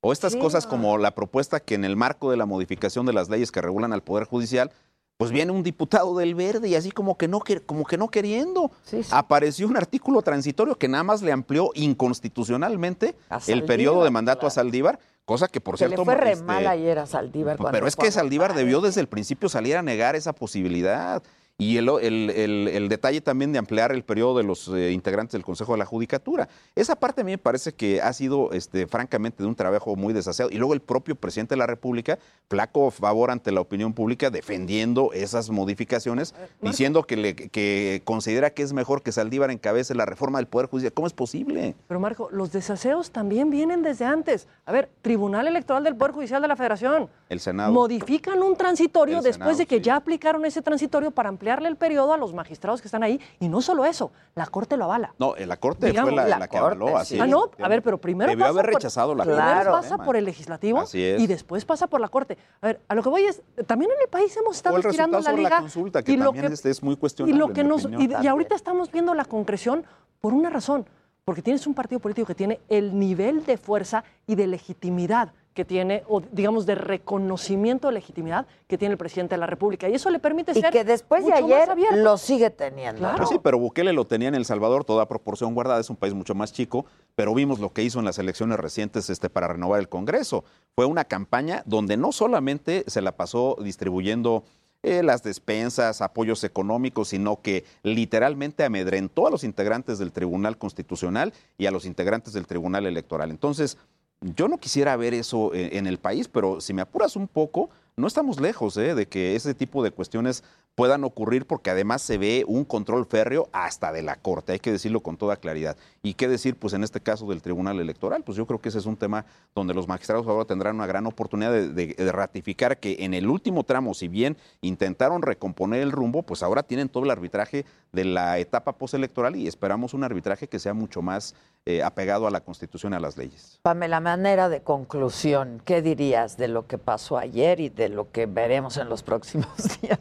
O 0.00 0.12
estas 0.12 0.32
Sí. 0.34 0.38
cosas 0.38 0.66
como 0.66 0.96
la 0.98 1.14
propuesta 1.14 1.60
que 1.60 1.74
en 1.74 1.84
el 1.84 1.96
marco 1.96 2.30
de 2.30 2.36
la 2.36 2.46
modificación 2.46 3.04
de 3.06 3.12
las 3.12 3.28
leyes 3.28 3.50
que 3.50 3.60
regulan 3.60 3.92
al 3.92 4.02
Poder 4.02 4.24
Judicial, 4.24 4.70
pues 5.16 5.32
viene 5.32 5.50
un 5.50 5.64
diputado 5.64 6.16
del 6.16 6.36
Verde 6.36 6.68
y 6.68 6.76
así 6.76 6.92
como 6.92 7.18
que 7.18 7.26
no, 7.26 7.40
como 7.66 7.84
que 7.84 7.98
no 7.98 8.08
queriendo. 8.08 8.70
Apareció 9.10 9.66
un 9.66 9.76
artículo 9.76 10.22
transitorio 10.22 10.76
que 10.76 10.86
nada 10.86 11.02
más 11.02 11.22
le 11.22 11.32
amplió 11.32 11.72
inconstitucionalmente 11.74 13.16
el 13.48 13.64
periodo 13.64 14.04
de 14.04 14.10
mandato 14.10 14.46
a 14.46 14.50
Saldívar, 14.50 15.00
cosa 15.24 15.48
que 15.48 15.60
por 15.60 15.74
que 15.74 15.78
cierto... 15.78 16.02
le 16.02 16.04
fue 16.04 16.14
re 16.14 16.32
este, 16.32 16.44
mal 16.44 16.66
ayer 16.68 17.00
a 17.00 17.06
Saldívar. 17.06 17.56
cuando 17.56 17.72
pero 17.72 17.88
es 17.88 17.96
que 17.96 18.12
Saldívar 18.12 18.54
debió 18.54 18.80
desde 18.80 19.00
el 19.00 19.08
principio 19.08 19.48
salir 19.48 19.76
a 19.76 19.82
negar 19.82 20.14
esa 20.14 20.32
posibilidad. 20.32 21.20
Y 21.60 21.76
el, 21.76 21.88
el- 21.88 22.30
el- 22.30 22.68
el 22.68 22.88
detalle 22.88 23.20
también 23.20 23.50
de 23.52 23.58
ampliar 23.58 23.90
el 23.90 24.04
periodo 24.04 24.38
de 24.38 24.44
los 24.44 24.68
eh, 24.68 24.92
integrantes 24.92 25.32
del 25.32 25.42
Consejo 25.44 25.72
de 25.72 25.78
la 25.78 25.86
Judicatura. 25.86 26.48
Esa 26.76 26.94
parte 26.94 27.22
a 27.22 27.24
mí 27.24 27.32
me 27.32 27.38
parece 27.38 27.72
que 27.74 28.00
ha 28.00 28.12
sido, 28.12 28.52
este, 28.52 28.86
francamente, 28.86 29.42
de 29.42 29.48
un 29.48 29.56
trabajo 29.56 29.96
muy 29.96 30.14
desaseado. 30.14 30.52
Y 30.52 30.54
luego 30.54 30.72
el 30.72 30.80
propio 30.80 31.16
presidente 31.16 31.56
de 31.56 31.58
la 31.58 31.66
República, 31.66 32.20
flaco 32.48 32.92
favor 32.92 33.32
ante 33.32 33.50
la 33.50 33.60
opinión 33.60 33.92
pública, 33.92 34.30
defendiendo 34.30 35.12
esas 35.12 35.50
modificaciones, 35.50 36.32
diciendo 36.62 37.02
que, 37.02 37.16
le, 37.16 37.34
que 37.34 38.02
considera 38.04 38.50
que 38.50 38.62
es 38.62 38.72
mejor 38.72 39.02
que 39.02 39.10
Saldívar 39.10 39.50
encabece 39.50 39.96
la 39.96 40.06
reforma 40.06 40.38
del 40.38 40.46
Poder 40.46 40.68
Judicial. 40.68 40.92
¿Cómo 40.92 41.08
es 41.08 41.12
posible? 41.12 41.74
Pero 41.88 41.98
Marco, 41.98 42.28
los 42.30 42.52
desaseos 42.52 43.10
también 43.10 43.50
vienen 43.50 43.82
desde 43.82 44.04
antes. 44.04 44.46
A 44.64 44.70
ver, 44.70 44.90
Tribunal 45.02 45.48
Electoral 45.48 45.82
del 45.82 45.96
Poder 45.96 46.12
Judicial 46.14 46.40
de 46.40 46.46
la 46.46 46.54
Federación. 46.54 47.08
El 47.28 47.40
Senado. 47.40 47.72
Modifican 47.72 48.44
un 48.44 48.54
transitorio 48.56 49.18
El 49.18 49.24
después 49.24 49.56
Senado, 49.56 49.58
de 49.58 49.66
que 49.66 49.80
ya 49.80 49.96
aplicaron 49.96 50.46
ese 50.46 50.62
transitorio 50.62 51.10
para 51.10 51.28
ampliarle 51.48 51.68
el 51.68 51.76
periodo 51.76 52.12
a 52.12 52.16
los 52.18 52.34
magistrados 52.34 52.80
que 52.82 52.88
están 52.88 53.02
ahí. 53.02 53.20
Y 53.40 53.48
no 53.48 53.62
solo 53.62 53.84
eso, 53.86 54.12
la 54.34 54.46
Corte 54.46 54.76
lo 54.76 54.84
avala. 54.84 55.14
No, 55.18 55.34
eh, 55.36 55.46
la 55.46 55.56
Corte 55.56 55.86
Digamos, 55.86 56.10
fue 56.10 56.16
la, 56.16 56.28
la 56.28 56.38
la 56.40 56.48
que 56.48 56.58
Corte, 56.58 56.76
avaló. 56.76 56.88
sí. 56.88 57.14
Así 57.14 57.20
Ah, 57.20 57.26
no, 57.26 57.50
a 57.58 57.68
ver, 57.68 57.82
pero 57.82 57.98
primero 57.98 58.30
Debió 58.30 58.44
pasa 58.44 58.50
haber 58.50 58.64
por- 58.66 58.74
rechazado 58.74 59.14
la 59.14 59.24
Primero 59.24 59.44
Corte. 59.70 59.70
pasa 59.70 59.98
por 59.98 60.16
el 60.16 60.24
legislativo 60.26 60.80
Así 60.80 61.02
es. 61.02 61.20
y 61.20 61.26
después 61.26 61.64
pasa 61.64 61.86
por 61.86 62.00
la 62.00 62.08
Corte. 62.08 62.36
A 62.60 62.66
ver, 62.66 62.80
a 62.88 62.94
lo 62.94 63.02
que 63.02 63.08
voy 63.08 63.22
es, 63.24 63.42
también 63.66 63.90
en 63.92 64.00
el 64.02 64.08
país 64.08 64.36
hemos 64.36 64.56
estado 64.56 64.76
el 64.76 64.84
estirando 64.84 65.20
la 65.20 65.32
liga. 65.32 65.48
la 65.50 65.60
consulta, 65.60 66.02
que 66.02 66.12
y 66.12 66.16
lo 66.16 66.26
también 66.26 66.52
es, 66.52 66.64
es 66.66 66.82
muy 66.82 66.94
y 66.94 66.96
cuestionable. 66.96 67.38
lo 67.38 67.52
que 67.52 67.64
nos 67.64 67.86
y 67.98 68.26
ahorita 68.26 68.54
estamos 68.54 68.90
viendo 68.92 69.14
la 69.14 69.24
concreción 69.24 69.84
por 70.20 70.34
una 70.34 70.50
razón, 70.50 70.86
porque 71.24 71.40
tienes 71.42 71.66
un 71.66 71.74
partido 71.74 72.00
político 72.00 72.26
que 72.26 72.34
tiene 72.34 72.60
el 72.68 72.98
nivel 72.98 73.44
de 73.46 73.56
fuerza 73.56 74.04
y 74.26 74.34
de 74.34 74.46
legitimidad 74.46 75.32
que 75.58 75.64
tiene, 75.64 76.04
o 76.06 76.20
digamos 76.20 76.66
de 76.66 76.76
reconocimiento 76.76 77.88
de 77.88 77.94
legitimidad 77.94 78.46
que 78.68 78.78
tiene 78.78 78.92
el 78.92 78.96
presidente 78.96 79.34
de 79.34 79.40
la 79.40 79.48
República. 79.48 79.88
Y 79.88 79.94
eso 79.94 80.08
le 80.08 80.20
permite 80.20 80.56
Y 80.56 80.60
ser 80.60 80.72
que 80.72 80.84
después 80.84 81.24
de 81.24 81.32
mucho 81.32 81.46
ayer 81.46 81.68
lo 81.96 82.16
sigue 82.16 82.50
teniendo. 82.50 83.00
Claro. 83.00 83.16
Pues 83.16 83.28
sí, 83.28 83.40
pero 83.42 83.58
Bukele 83.58 83.92
lo 83.92 84.04
tenía 84.04 84.28
en 84.28 84.36
El 84.36 84.44
Salvador, 84.44 84.84
toda 84.84 85.08
proporción 85.08 85.54
guardada, 85.54 85.80
es 85.80 85.90
un 85.90 85.96
país 85.96 86.14
mucho 86.14 86.36
más 86.36 86.52
chico, 86.52 86.86
pero 87.16 87.34
vimos 87.34 87.58
lo 87.58 87.72
que 87.72 87.82
hizo 87.82 87.98
en 87.98 88.04
las 88.04 88.20
elecciones 88.20 88.56
recientes 88.56 89.10
este, 89.10 89.30
para 89.30 89.48
renovar 89.48 89.80
el 89.80 89.88
Congreso. 89.88 90.44
Fue 90.76 90.84
una 90.84 91.06
campaña 91.06 91.64
donde 91.66 91.96
no 91.96 92.12
solamente 92.12 92.84
se 92.86 93.02
la 93.02 93.16
pasó 93.16 93.56
distribuyendo 93.60 94.44
eh, 94.84 95.02
las 95.02 95.24
despensas, 95.24 96.02
apoyos 96.02 96.44
económicos, 96.44 97.08
sino 97.08 97.42
que 97.42 97.64
literalmente 97.82 98.62
amedrentó 98.62 99.26
a 99.26 99.30
los 99.32 99.42
integrantes 99.42 99.98
del 99.98 100.12
Tribunal 100.12 100.56
Constitucional 100.56 101.32
y 101.56 101.66
a 101.66 101.72
los 101.72 101.84
integrantes 101.84 102.32
del 102.32 102.46
Tribunal 102.46 102.86
Electoral. 102.86 103.32
Entonces, 103.32 103.76
yo 104.20 104.48
no 104.48 104.58
quisiera 104.58 104.96
ver 104.96 105.14
eso 105.14 105.54
eh, 105.54 105.70
en 105.78 105.86
el 105.86 105.98
país, 105.98 106.28
pero 106.28 106.60
si 106.60 106.72
me 106.74 106.82
apuras 106.82 107.16
un 107.16 107.28
poco, 107.28 107.70
no 107.96 108.06
estamos 108.06 108.40
lejos 108.40 108.76
eh, 108.76 108.94
de 108.94 109.06
que 109.06 109.36
ese 109.36 109.54
tipo 109.54 109.82
de 109.82 109.90
cuestiones 109.90 110.44
puedan 110.74 111.02
ocurrir 111.02 111.44
porque 111.44 111.70
además 111.70 112.02
se 112.02 112.18
ve 112.18 112.44
un 112.46 112.64
control 112.64 113.04
férreo 113.04 113.48
hasta 113.52 113.90
de 113.90 114.02
la 114.02 114.14
Corte, 114.14 114.52
hay 114.52 114.60
que 114.60 114.70
decirlo 114.70 115.00
con 115.00 115.16
toda 115.16 115.34
claridad. 115.34 115.76
¿Y 116.04 116.14
qué 116.14 116.28
decir, 116.28 116.54
pues 116.54 116.72
en 116.72 116.84
este 116.84 117.00
caso 117.00 117.26
del 117.26 117.42
Tribunal 117.42 117.80
Electoral? 117.80 118.22
Pues 118.22 118.38
yo 118.38 118.46
creo 118.46 118.60
que 118.60 118.68
ese 118.68 118.78
es 118.78 118.86
un 118.86 118.96
tema 118.96 119.24
donde 119.56 119.74
los 119.74 119.88
magistrados 119.88 120.24
ahora 120.28 120.44
tendrán 120.44 120.76
una 120.76 120.86
gran 120.86 121.04
oportunidad 121.06 121.50
de, 121.50 121.70
de- 121.70 121.94
de 121.94 122.12
ratificar 122.12 122.78
que 122.78 122.98
en 123.00 123.12
el 123.12 123.28
último 123.28 123.64
tramo, 123.64 123.92
si 123.92 124.06
bien 124.06 124.36
intentaron 124.60 125.22
recomponer 125.22 125.82
el 125.82 125.90
rumbo, 125.90 126.22
pues 126.22 126.44
ahora 126.44 126.62
tienen 126.62 126.88
todo 126.88 127.02
el 127.02 127.10
arbitraje 127.10 127.64
de 127.90 128.04
la 128.04 128.38
etapa 128.38 128.78
postelectoral 128.78 129.34
y 129.34 129.48
esperamos 129.48 129.94
un 129.94 130.04
arbitraje 130.04 130.46
que 130.48 130.60
sea 130.60 130.74
mucho 130.74 131.02
más 131.02 131.34
eh, 131.68 131.82
apegado 131.82 132.26
a 132.26 132.30
la 132.30 132.40
Constitución 132.40 132.94
y 132.94 132.96
a 132.96 133.00
las 133.00 133.18
leyes. 133.18 133.58
Pamela, 133.60 134.00
manera 134.00 134.48
de 134.48 134.62
conclusión, 134.62 135.60
¿qué 135.66 135.82
dirías 135.82 136.38
de 136.38 136.48
lo 136.48 136.66
que 136.66 136.78
pasó 136.78 137.18
ayer 137.18 137.60
y 137.60 137.68
de 137.68 137.90
lo 137.90 138.10
que 138.10 138.24
veremos 138.24 138.78
en 138.78 138.88
los 138.88 139.02
próximos 139.02 139.48
días? 139.82 139.98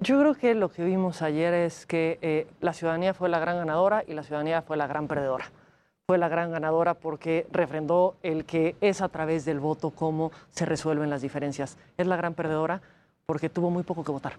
Yo 0.00 0.18
creo 0.18 0.34
que 0.34 0.54
lo 0.54 0.70
que 0.70 0.82
vimos 0.84 1.20
ayer 1.20 1.52
es 1.52 1.84
que 1.84 2.18
eh, 2.22 2.46
la 2.62 2.72
ciudadanía 2.72 3.12
fue 3.12 3.28
la 3.28 3.38
gran 3.38 3.58
ganadora 3.58 4.02
y 4.06 4.14
la 4.14 4.22
ciudadanía 4.22 4.62
fue 4.62 4.78
la 4.78 4.86
gran 4.86 5.08
perdedora. 5.08 5.50
Fue 6.06 6.16
la 6.16 6.28
gran 6.28 6.50
ganadora 6.52 6.94
porque 6.94 7.46
refrendó 7.52 8.16
el 8.22 8.46
que 8.46 8.74
es 8.80 9.02
a 9.02 9.10
través 9.10 9.44
del 9.44 9.60
voto 9.60 9.90
cómo 9.90 10.32
se 10.52 10.64
resuelven 10.64 11.10
las 11.10 11.20
diferencias. 11.20 11.76
Es 11.98 12.06
la 12.06 12.16
gran 12.16 12.32
perdedora 12.32 12.80
porque 13.26 13.50
tuvo 13.50 13.68
muy 13.68 13.82
poco 13.82 14.04
que 14.04 14.12
votar, 14.12 14.38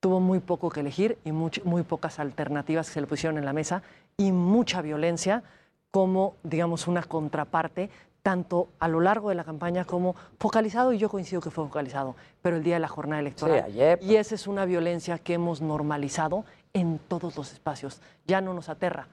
tuvo 0.00 0.18
muy 0.18 0.38
poco 0.38 0.70
que 0.70 0.80
elegir 0.80 1.18
y 1.26 1.30
much- 1.30 1.62
muy 1.64 1.82
pocas 1.82 2.18
alternativas 2.20 2.86
que 2.88 2.94
se 2.94 3.00
le 3.02 3.06
pusieron 3.06 3.36
en 3.36 3.44
la 3.44 3.52
mesa 3.52 3.82
y 4.16 4.32
mucha 4.32 4.80
violencia 4.80 5.42
como, 5.90 6.36
digamos, 6.42 6.86
una 6.86 7.02
contraparte 7.02 7.90
tanto 8.22 8.68
a 8.78 8.88
lo 8.88 9.00
largo 9.00 9.30
de 9.30 9.34
la 9.34 9.44
campaña 9.44 9.84
como 9.84 10.14
focalizado, 10.38 10.92
y 10.92 10.98
yo 10.98 11.08
coincido 11.08 11.40
que 11.40 11.50
fue 11.50 11.64
focalizado, 11.64 12.16
pero 12.42 12.56
el 12.56 12.62
día 12.62 12.74
de 12.74 12.80
la 12.80 12.88
jornada 12.88 13.20
electoral. 13.20 13.64
Sí, 13.66 13.72
ayer, 13.72 13.98
Y 14.02 14.16
esa 14.16 14.34
es 14.34 14.46
una 14.46 14.64
violencia 14.66 15.18
que 15.18 15.34
hemos 15.34 15.60
normalizado 15.60 16.44
en 16.72 16.98
todos 16.98 17.36
los 17.36 17.52
espacios. 17.52 18.00
Ya 18.26 18.40
no 18.40 18.54
nos 18.54 18.68
aterra 18.68 19.08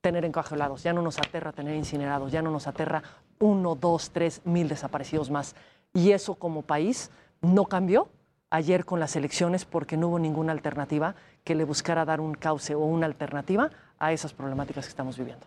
tener 0.00 0.24
encajolados, 0.24 0.82
ya 0.82 0.92
no 0.92 1.02
nos 1.02 1.18
aterra 1.18 1.52
tener 1.52 1.74
incinerados, 1.76 2.32
ya 2.32 2.42
no 2.42 2.50
nos 2.50 2.66
aterra 2.66 3.02
uno, 3.38 3.74
dos, 3.74 4.10
tres 4.10 4.40
mil 4.44 4.68
desaparecidos 4.68 5.30
más. 5.30 5.54
Y 5.92 6.12
eso 6.12 6.36
como 6.36 6.62
país 6.62 7.10
no 7.40 7.66
cambió 7.66 8.08
ayer 8.50 8.84
con 8.84 9.00
las 9.00 9.16
elecciones 9.16 9.64
porque 9.64 9.96
no 9.96 10.08
hubo 10.08 10.18
ninguna 10.18 10.52
alternativa 10.52 11.14
que 11.44 11.54
le 11.54 11.64
buscara 11.64 12.04
dar 12.04 12.20
un 12.20 12.34
cauce 12.34 12.74
o 12.74 12.80
una 12.80 13.06
alternativa 13.06 13.70
a 13.98 14.12
esas 14.12 14.32
problemáticas 14.32 14.84
que 14.84 14.90
estamos 14.90 15.16
viviendo. 15.18 15.46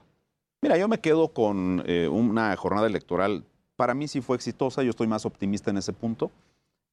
Mira, 0.62 0.78
yo 0.78 0.88
me 0.88 1.00
quedo 1.00 1.30
con 1.30 1.84
eh, 1.86 2.08
una 2.08 2.56
jornada 2.56 2.88
electoral, 2.88 3.44
para 3.76 3.94
mí 3.94 4.08
sí 4.08 4.22
fue 4.22 4.36
exitosa, 4.36 4.84
yo 4.84 4.90
estoy 4.90 5.08
más 5.08 5.26
optimista 5.26 5.70
en 5.70 5.78
ese 5.78 5.94
punto. 5.94 6.32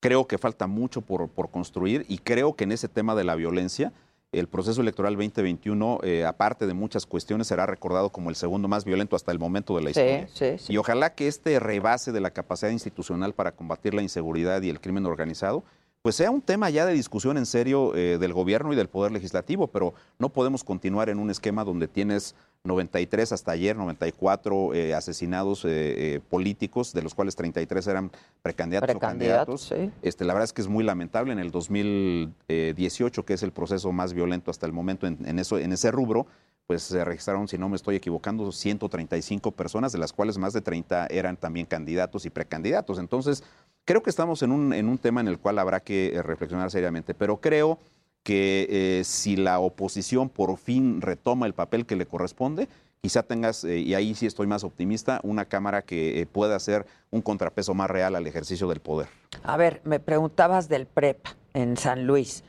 Creo 0.00 0.26
que 0.26 0.36
falta 0.36 0.66
mucho 0.66 1.00
por, 1.00 1.28
por 1.28 1.50
construir 1.50 2.04
y 2.08 2.18
creo 2.18 2.54
que 2.54 2.64
en 2.64 2.72
ese 2.72 2.88
tema 2.88 3.14
de 3.14 3.22
la 3.24 3.36
violencia, 3.36 3.92
el 4.32 4.48
proceso 4.48 4.80
electoral 4.80 5.14
2021, 5.14 6.00
eh, 6.02 6.24
aparte 6.24 6.66
de 6.66 6.74
muchas 6.74 7.06
cuestiones, 7.06 7.46
será 7.46 7.66
recordado 7.66 8.10
como 8.10 8.28
el 8.30 8.36
segundo 8.36 8.66
más 8.66 8.84
violento 8.84 9.14
hasta 9.14 9.30
el 9.30 9.38
momento 9.38 9.76
de 9.76 9.82
la 9.82 9.92
Sí, 9.92 10.00
historia. 10.00 10.28
sí, 10.32 10.58
sí. 10.66 10.72
Y 10.72 10.76
ojalá 10.78 11.14
que 11.14 11.28
este 11.28 11.60
rebase 11.60 12.10
de 12.12 12.20
la 12.20 12.30
capacidad 12.32 12.70
institucional 12.72 13.32
para 13.32 13.52
combatir 13.52 13.94
la 13.94 14.02
inseguridad 14.02 14.60
y 14.62 14.70
el 14.70 14.80
crimen 14.80 15.06
organizado, 15.06 15.62
pues 16.02 16.16
sea 16.16 16.32
un 16.32 16.40
tema 16.42 16.68
ya 16.68 16.84
de 16.84 16.94
discusión 16.94 17.36
en 17.38 17.46
serio 17.46 17.94
eh, 17.94 18.18
del 18.18 18.32
gobierno 18.32 18.72
y 18.72 18.76
del 18.76 18.88
poder 18.88 19.12
legislativo, 19.12 19.68
pero 19.68 19.94
no 20.18 20.30
podemos 20.30 20.64
continuar 20.64 21.10
en 21.10 21.20
un 21.20 21.30
esquema 21.30 21.62
donde 21.62 21.86
tienes 21.86 22.34
93 22.64 23.32
hasta 23.32 23.52
ayer, 23.52 23.76
94 23.76 24.74
eh, 24.74 24.94
asesinados 24.94 25.64
eh, 25.64 25.68
eh, 26.14 26.20
políticos, 26.30 26.92
de 26.92 27.02
los 27.02 27.14
cuales 27.14 27.34
33 27.34 27.86
eran 27.88 28.10
precandidatos, 28.40 28.90
Precandidatos, 28.90 29.66
o 29.66 29.70
candidatos. 29.70 29.96
Este, 30.02 30.24
la 30.24 30.32
verdad 30.32 30.44
es 30.44 30.52
que 30.52 30.62
es 30.62 30.68
muy 30.68 30.84
lamentable. 30.84 31.32
En 31.32 31.40
el 31.40 31.50
2018, 31.50 33.24
que 33.24 33.34
es 33.34 33.42
el 33.42 33.50
proceso 33.50 33.90
más 33.90 34.12
violento 34.12 34.50
hasta 34.50 34.66
el 34.66 34.72
momento 34.72 35.08
en, 35.08 35.18
en 35.26 35.40
eso, 35.40 35.58
en 35.58 35.72
ese 35.72 35.90
rubro, 35.90 36.26
pues 36.68 36.82
se 36.82 37.04
registraron, 37.04 37.48
si 37.48 37.58
no 37.58 37.68
me 37.68 37.74
estoy 37.74 37.96
equivocando, 37.96 38.52
135 38.52 39.50
personas, 39.50 39.90
de 39.90 39.98
las 39.98 40.12
cuales 40.12 40.38
más 40.38 40.52
de 40.52 40.60
30 40.60 41.08
eran 41.10 41.36
también 41.36 41.66
candidatos 41.66 42.26
y 42.26 42.30
precandidatos. 42.30 43.00
Entonces, 43.00 43.42
creo 43.84 44.04
que 44.04 44.10
estamos 44.10 44.42
en 44.42 44.52
un, 44.52 44.72
en 44.72 44.88
un 44.88 44.98
tema 44.98 45.20
en 45.20 45.26
el 45.26 45.38
cual 45.38 45.58
habrá 45.58 45.80
que 45.80 46.14
eh, 46.14 46.22
reflexionar 46.22 46.70
seriamente, 46.70 47.12
pero 47.12 47.40
creo 47.40 47.78
que 48.22 48.66
eh, 48.70 49.04
si 49.04 49.36
la 49.36 49.58
oposición 49.58 50.28
por 50.28 50.56
fin 50.56 51.00
retoma 51.00 51.46
el 51.46 51.54
papel 51.54 51.86
que 51.86 51.96
le 51.96 52.06
corresponde, 52.06 52.68
quizá 53.00 53.22
tengas, 53.22 53.64
eh, 53.64 53.78
y 53.78 53.94
ahí 53.94 54.14
sí 54.14 54.26
estoy 54.26 54.46
más 54.46 54.64
optimista, 54.64 55.20
una 55.24 55.44
Cámara 55.44 55.82
que 55.82 56.20
eh, 56.20 56.26
pueda 56.26 56.56
hacer 56.56 56.86
un 57.10 57.20
contrapeso 57.20 57.74
más 57.74 57.90
real 57.90 58.14
al 58.14 58.26
ejercicio 58.26 58.68
del 58.68 58.80
poder. 58.80 59.08
A 59.42 59.56
ver, 59.56 59.80
me 59.84 59.98
preguntabas 59.98 60.68
del 60.68 60.86
PREP 60.86 61.26
en 61.54 61.76
San 61.76 62.06
Luis. 62.06 62.44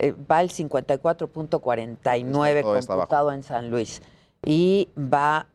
va 0.00 0.40
el 0.40 0.50
54.49 0.50 2.62
Todo 2.62 2.76
está 2.76 2.92
abajo. 2.94 3.08
computado 3.08 3.32
en 3.32 3.42
San 3.42 3.70
Luis. 3.70 4.00
Y 4.44 4.88
va 4.96 5.46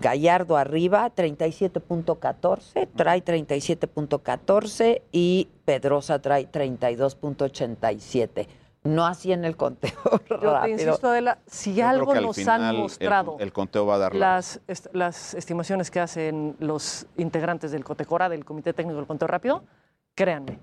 Gallardo 0.00 0.56
arriba, 0.56 1.10
37.14, 1.14 2.88
trae 2.94 3.24
37.14 3.24 5.02
y 5.12 5.48
Pedrosa 5.64 6.18
trae 6.20 6.50
32.87. 6.50 8.46
No 8.84 9.04
así 9.06 9.32
en 9.32 9.44
el 9.44 9.56
conteo 9.56 9.90
Yo 10.30 10.38
te 10.38 10.46
rápido. 10.46 10.68
insisto, 10.80 11.08
Adela, 11.08 11.38
si 11.46 11.74
Yo 11.74 11.88
algo 11.88 12.14
nos 12.14 12.36
final 12.36 12.62
han 12.62 12.76
mostrado 12.76 13.36
El, 13.40 13.52
conteo 13.52 13.84
va 13.86 13.96
a 13.96 13.98
dar 13.98 14.14
la 14.14 14.34
las, 14.36 14.60
est- 14.68 14.86
las 14.92 15.34
estimaciones 15.34 15.90
que 15.90 15.98
hacen 16.00 16.54
los 16.60 17.06
integrantes 17.16 17.72
del 17.72 17.84
COTECORA, 17.84 18.28
del 18.28 18.44
Comité 18.44 18.72
Técnico 18.72 18.96
del 18.98 19.06
Conteo 19.06 19.26
Rápido, 19.28 19.64
créanme, 20.14 20.58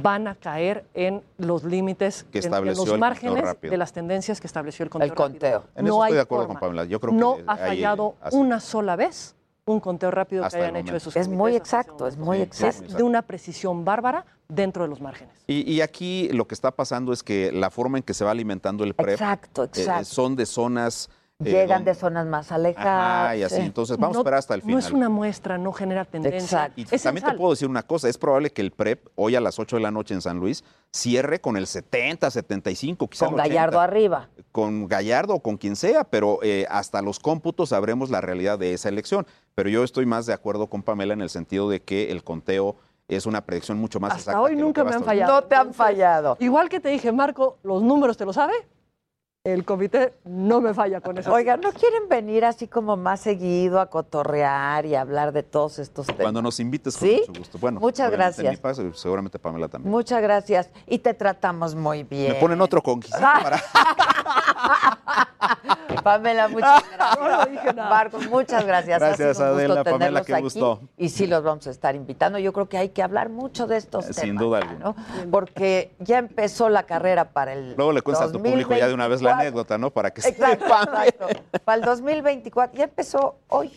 van 0.00 0.28
a 0.28 0.34
caer 0.34 0.84
en 0.94 1.22
los 1.38 1.64
límites, 1.64 2.24
Que 2.30 2.38
en- 2.38 2.50
los 2.66 2.98
márgenes 2.98 3.44
de 3.60 3.76
las 3.76 3.92
tendencias 3.92 4.40
que 4.40 4.46
estableció 4.46 4.84
el 4.84 4.90
conteo. 4.90 5.08
El 5.08 5.14
conteo. 5.14 5.58
rápido. 5.60 5.70
En 5.76 5.86
eso 5.86 5.96
no 5.96 6.04
estoy 6.04 6.16
de 6.16 6.22
acuerdo 6.22 6.44
forma. 6.46 6.60
con 6.60 6.68
Pamela. 6.68 6.84
Yo 6.84 7.00
creo 7.00 7.12
que 7.12 7.18
no 7.18 7.36
ha 7.46 7.56
fallado 7.56 8.14
una 8.32 8.60
sola 8.60 8.96
vez 8.96 9.34
un 9.64 9.80
conteo 9.80 10.10
rápido 10.10 10.42
que 10.42 10.46
Hasta 10.46 10.58
hayan 10.58 10.76
hecho 10.76 10.96
esos 10.96 11.14
Es 11.16 11.28
muy 11.28 11.54
exacto, 11.54 12.06
es 12.08 12.16
muy 12.16 12.40
exacto. 12.40 12.84
Es 12.84 12.94
de 12.94 13.02
una 13.02 13.22
precisión 13.22 13.84
bárbara 13.84 14.24
dentro 14.48 14.82
de 14.82 14.88
los 14.88 15.00
márgenes. 15.00 15.34
Y, 15.46 15.70
y 15.70 15.80
aquí 15.80 16.28
lo 16.32 16.46
que 16.46 16.54
está 16.54 16.72
pasando 16.72 17.12
es 17.12 17.22
que 17.22 17.52
la 17.52 17.70
forma 17.70 17.98
en 17.98 18.02
que 18.04 18.12
se 18.12 18.24
va 18.24 18.32
alimentando 18.32 18.82
el 18.84 18.94
PREP 18.94 19.10
Exacto, 19.14 19.64
eh, 19.64 19.68
exacto. 19.72 20.04
son 20.04 20.36
de 20.36 20.46
zonas... 20.46 21.10
eh, 21.46 21.50
Llegan 21.52 21.84
de 21.84 21.94
zonas 21.94 22.26
más 22.26 22.50
alejadas. 22.52 23.24
Ajá, 23.26 23.36
y 23.36 23.42
así. 23.42 23.56
sí. 23.56 23.60
Entonces 23.62 23.96
vamos 23.96 24.14
No- 24.14 24.20
a 24.20 24.22
esperar 24.22 24.38
hasta 24.38 24.54
el 24.54 24.62
final. 24.62 24.74
No 24.74 24.78
es 24.78 24.90
una 24.90 25.08
muestra, 25.08 25.58
no 25.58 25.72
genera 25.72 26.04
tendencia. 26.04 26.40
Exacto. 26.40 26.80
Y 26.80 26.86
Es 26.94 27.02
también 27.02 27.26
te 27.26 27.34
puedo 27.34 27.50
decir 27.50 27.68
una 27.68 27.82
cosa, 27.82 28.08
es 28.08 28.18
probable 28.18 28.50
que 28.50 28.62
el 28.62 28.70
PREP 28.70 29.06
hoy 29.16 29.36
a 29.36 29.40
las 29.40 29.58
8 29.58 29.76
de 29.76 29.82
la 29.82 29.90
noche 29.90 30.14
en 30.14 30.20
San 30.22 30.38
Luis 30.38 30.64
cierre 30.92 31.40
con 31.40 31.56
el 31.56 31.66
70, 31.66 32.30
75, 32.30 33.08
quizá 33.08 33.26
Con 33.26 33.34
el 33.34 33.40
80, 33.40 33.54
Gallardo 33.54 33.80
arriba. 33.80 34.28
con 34.50 34.86
Gallardo 34.88 35.34
o 35.34 35.40
con 35.40 35.56
quien 35.56 35.76
sea, 35.76 36.04
pero 36.04 36.38
eh, 36.42 36.66
hasta 36.70 37.00
los 37.02 37.18
cómputos 37.18 37.70
sabremos 37.70 38.10
la 38.10 38.20
realidad 38.20 38.58
de 38.58 38.74
esa 38.74 38.88
elección. 38.88 39.26
Pero 39.54 39.68
yo 39.70 39.84
estoy 39.84 40.06
más 40.06 40.26
de 40.26 40.32
acuerdo 40.34 40.66
con 40.68 40.82
Pamela 40.82 41.14
en 41.14 41.20
el 41.22 41.30
sentido 41.30 41.68
de 41.68 41.82
que 41.82 42.10
el 42.10 42.24
conteo 42.24 42.76
es 43.08 43.26
una 43.26 43.44
predicción 43.44 43.78
mucho 43.78 44.00
más 44.00 44.10
Hasta 44.12 44.20
exacta. 44.32 44.40
hoy 44.40 44.54
que 44.56 44.62
nunca 44.62 44.82
que 44.84 44.88
me 44.90 44.94
han 44.96 45.04
fallado. 45.04 45.32
No 45.34 45.42
te 45.44 45.54
han 45.54 45.74
fallado. 45.74 46.36
Igual 46.40 46.68
que 46.70 46.80
te 46.80 46.88
dije, 46.88 47.12
Marco, 47.12 47.58
los 47.62 47.82
números 47.82 48.16
te 48.16 48.24
lo 48.24 48.32
sabe. 48.32 48.52
El 49.44 49.64
comité 49.64 50.14
no 50.24 50.60
me 50.60 50.72
falla 50.72 51.00
con 51.00 51.18
eso. 51.18 51.32
Oigan, 51.32 51.60
¿no 51.60 51.72
quieren 51.72 52.08
venir 52.08 52.44
así 52.44 52.68
como 52.68 52.96
más 52.96 53.18
seguido 53.18 53.80
a 53.80 53.86
cotorrear 53.90 54.86
y 54.86 54.94
hablar 54.94 55.32
de 55.32 55.42
todos 55.42 55.80
estos 55.80 56.06
temas? 56.06 56.22
Cuando 56.22 56.40
nos 56.42 56.60
invites, 56.60 56.96
con 56.96 57.08
¿Sí? 57.08 57.24
mucho 57.26 57.40
gusto. 57.40 57.58
Bueno, 57.58 57.80
Muchas 57.80 58.12
gracias. 58.12 58.48
mi 58.52 58.56
paso 58.56 58.86
y 58.86 58.92
seguramente 58.94 59.40
Pamela 59.40 59.66
también. 59.66 59.90
Muchas 59.90 60.22
gracias. 60.22 60.70
Y 60.86 61.00
te 61.00 61.12
tratamos 61.14 61.74
muy 61.74 62.04
bien. 62.04 62.34
Me 62.34 62.38
ponen 62.38 62.60
otro 62.60 62.80
conquista 62.82 63.18
para... 63.42 63.60
Pamela, 66.02 66.48
muchas 66.48 66.82
gracias. 66.96 67.74
No. 67.76 67.82
Marcos, 67.84 68.26
muchas 68.28 68.64
gracias. 68.66 68.98
Gracias, 68.98 69.28
gusto 69.28 69.44
Adela, 69.44 69.74
Pamela, 69.84 69.98
tenerlos 69.98 70.26
qué 70.26 70.34
aquí. 70.34 70.42
gusto. 70.42 70.80
Y 70.96 71.08
sí 71.10 71.26
los 71.26 71.42
vamos 71.44 71.66
a 71.66 71.70
estar 71.70 71.94
invitando. 71.94 72.38
Yo 72.38 72.52
creo 72.52 72.68
que 72.68 72.78
hay 72.78 72.88
que 72.90 73.02
hablar 73.02 73.28
mucho 73.28 73.66
de 73.66 73.76
estos 73.76 74.04
Eh, 74.04 74.08
temas. 74.08 74.20
sin 74.22 74.36
duda 74.36 74.58
alguna. 74.58 74.78
¿no? 74.78 74.96
Porque 75.30 75.94
ya 76.00 76.18
empezó 76.18 76.68
la 76.68 76.84
carrera 76.84 77.30
para 77.30 77.52
el 77.52 77.74
Luego 77.76 77.92
le 77.92 78.02
cuentas 78.02 78.28
a 78.28 78.32
tu 78.32 78.42
público 78.42 78.74
ya 78.74 78.88
de 78.88 78.94
una 78.94 79.08
vez 79.08 79.22
la 79.22 79.30
2024. 79.30 79.40
anécdota, 79.40 79.78
¿no? 79.78 79.90
Para 79.90 80.10
que 80.12 80.20
Exacto, 80.22 80.64
sepan. 80.66 80.88
exacto. 81.06 81.26
Para 81.64 81.76
el 81.78 81.84
2024. 81.84 82.76
Ya 82.78 82.84
empezó 82.84 83.36
hoy, 83.48 83.70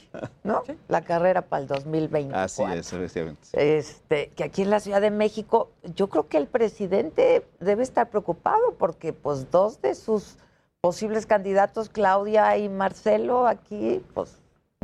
¿no? 0.44 0.64
La 0.88 1.02
carrera 1.02 1.42
para 1.44 1.62
el 1.62 1.68
2024. 1.68 2.40
Así 2.44 2.64
es, 2.80 2.92
efectivamente. 2.94 3.48
Este, 3.78 4.30
que 4.36 4.44
aquí 4.44 4.62
en 4.64 4.70
la 4.70 4.80
Ciudad 4.80 5.02
de 5.02 5.12
México, 5.12 5.70
yo 5.96 6.08
creo 6.10 6.28
que 6.28 6.38
el 6.38 6.48
presidente 6.48 7.46
debe 7.60 7.84
estar 7.84 8.10
preocupado 8.10 8.74
porque 8.78 9.14
pues 9.14 9.52
dos 9.52 9.82
de 9.82 9.96
sus 9.96 10.38
posibles 10.86 11.26
candidatos, 11.26 11.90
Claudia 11.90 12.58
y 12.60 12.70
Marcelo, 12.70 13.48
aquí, 13.48 14.04
pues, 14.14 14.38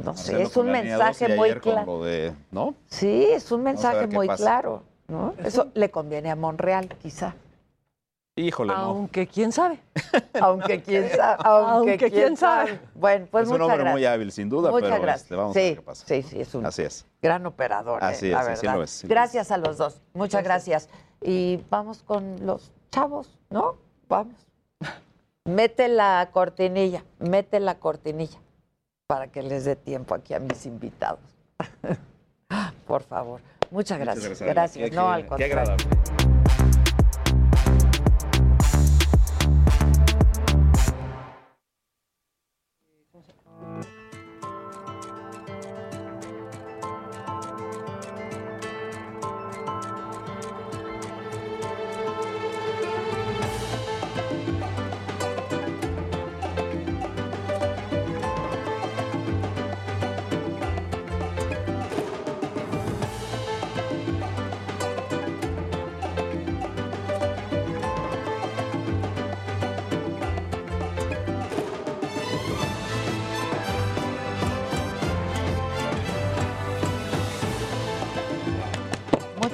no 0.04 0.18
sé, 0.18 0.42
es 0.42 0.58
un 0.58 0.72
mensaje 0.72 1.36
muy 1.36 1.54
claro. 1.60 2.04
de- 2.04 2.34
¿no? 2.50 2.74
Sí, 2.88 3.28
es 3.30 3.52
un 3.52 3.62
mensaje 3.62 4.08
muy 4.08 4.26
pasa. 4.26 4.44
claro, 4.44 4.84
¿no? 5.08 5.36
Eso 5.44 5.68
le 5.76 5.92
conviene 5.92 6.32
a 6.32 6.36
Monreal, 6.36 6.88
quizá. 7.00 7.36
Híjole, 8.36 8.74
no. 8.74 8.80
Aunque 8.80 9.28
quién 9.28 9.52
sabe. 9.52 9.80
Aunque 10.42 10.82
quién 10.82 11.08
sabe. 11.08 11.38
Aunque, 11.44 11.92
Aunque 11.92 12.10
quién 12.12 12.36
sabe. 12.36 12.80
Bueno, 12.96 13.28
pues 13.30 13.44
es 13.44 13.52
un 13.52 13.62
hombre 13.62 13.78
gracias. 13.78 13.94
muy 13.94 14.06
hábil, 14.06 14.32
sin 14.32 14.50
duda, 14.50 14.72
Muchas 14.72 14.90
pero 14.90 15.02
gracias. 15.04 15.22
este, 15.24 15.36
vamos 15.36 15.54
sí, 15.54 15.60
a 15.60 15.64
ver 15.66 15.76
qué 15.76 15.82
pasa. 15.84 16.06
Sí, 16.08 16.24
sí, 16.24 16.42
es 16.42 16.56
un 16.56 16.66
Así 16.66 16.82
es. 16.82 17.06
gran 17.22 17.46
operador. 17.46 18.04
Así 18.04 18.26
eh, 18.26 18.30
es, 18.30 18.34
la 18.46 18.54
así 18.54 18.66
lo 18.66 18.82
es, 18.82 19.06
gracias 19.08 19.52
a 19.52 19.58
los 19.58 19.78
dos. 19.78 20.02
Muchas 20.16 20.44
gracias. 20.44 20.90
Y 21.22 21.64
vamos 21.70 22.02
con 22.02 22.44
los 22.44 22.72
chavos, 22.90 23.38
¿no? 23.52 23.78
Vamos. 24.10 24.34
Mete 25.46 25.88
la 25.88 26.30
cortinilla, 26.32 27.04
mete 27.20 27.60
la 27.60 27.76
cortinilla 27.80 28.40
para 29.08 29.28
que 29.28 29.42
les 29.42 29.66
dé 29.66 29.76
tiempo 29.76 30.14
aquí 30.14 30.34
a 30.36 30.40
mis 30.40 30.66
invitados. 30.68 31.20
Por 32.88 33.02
favor. 33.02 33.42
Muchas 33.72 33.98
gracias. 34.00 34.40
Gracias. 34.42 34.90
Qué- 34.90 34.96
no, 34.96 35.08
qué- 35.08 35.14
al 35.14 35.22
qué 35.24 35.28
contrario. 35.28 35.46
agradable. 35.62 36.31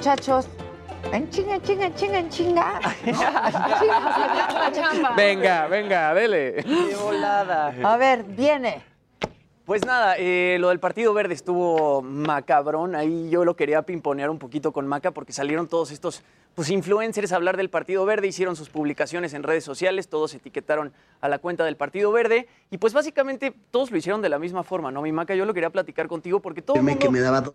Muchachos, 0.08 0.48
en 1.12 1.28
chinga, 1.28 1.56
en 1.56 1.62
chinga, 1.62 1.84
en 1.84 1.94
chinga, 1.94 2.18
en 2.18 2.30
chinga. 2.30 2.80
Venga, 5.14 5.66
venga, 5.66 6.14
dele. 6.14 6.64
Qué 6.64 6.96
volada. 6.96 7.74
A 7.84 7.96
ver, 7.98 8.24
viene. 8.24 8.82
Pues 9.66 9.84
nada, 9.84 10.14
eh, 10.16 10.56
lo 10.60 10.70
del 10.70 10.80
Partido 10.80 11.12
Verde 11.12 11.34
estuvo 11.34 12.00
macabrón. 12.00 12.94
Ahí 12.94 13.28
yo 13.28 13.44
lo 13.44 13.54
quería 13.54 13.82
pimponear 13.82 14.30
un 14.30 14.38
poquito 14.38 14.72
con 14.72 14.86
Maca 14.86 15.10
porque 15.10 15.34
salieron 15.34 15.68
todos 15.68 15.90
estos 15.90 16.22
pues, 16.58 16.70
influencers 16.70 17.30
a 17.30 17.36
hablar 17.36 17.56
del 17.56 17.70
Partido 17.70 18.04
Verde, 18.04 18.26
hicieron 18.26 18.56
sus 18.56 18.68
publicaciones 18.68 19.32
en 19.32 19.44
redes 19.44 19.62
sociales, 19.62 20.08
todos 20.08 20.34
etiquetaron 20.34 20.92
a 21.20 21.28
la 21.28 21.38
cuenta 21.38 21.64
del 21.64 21.76
Partido 21.76 22.10
Verde 22.10 22.48
y 22.72 22.78
pues 22.78 22.92
básicamente 22.92 23.54
todos 23.70 23.92
lo 23.92 23.96
hicieron 23.96 24.22
de 24.22 24.28
la 24.28 24.40
misma 24.40 24.64
forma, 24.64 24.90
¿no? 24.90 25.00
Mi 25.02 25.12
Maca, 25.12 25.36
yo 25.36 25.44
lo 25.44 25.54
quería 25.54 25.70
platicar 25.70 26.08
contigo 26.08 26.40
porque 26.40 26.60
todo 26.60 26.74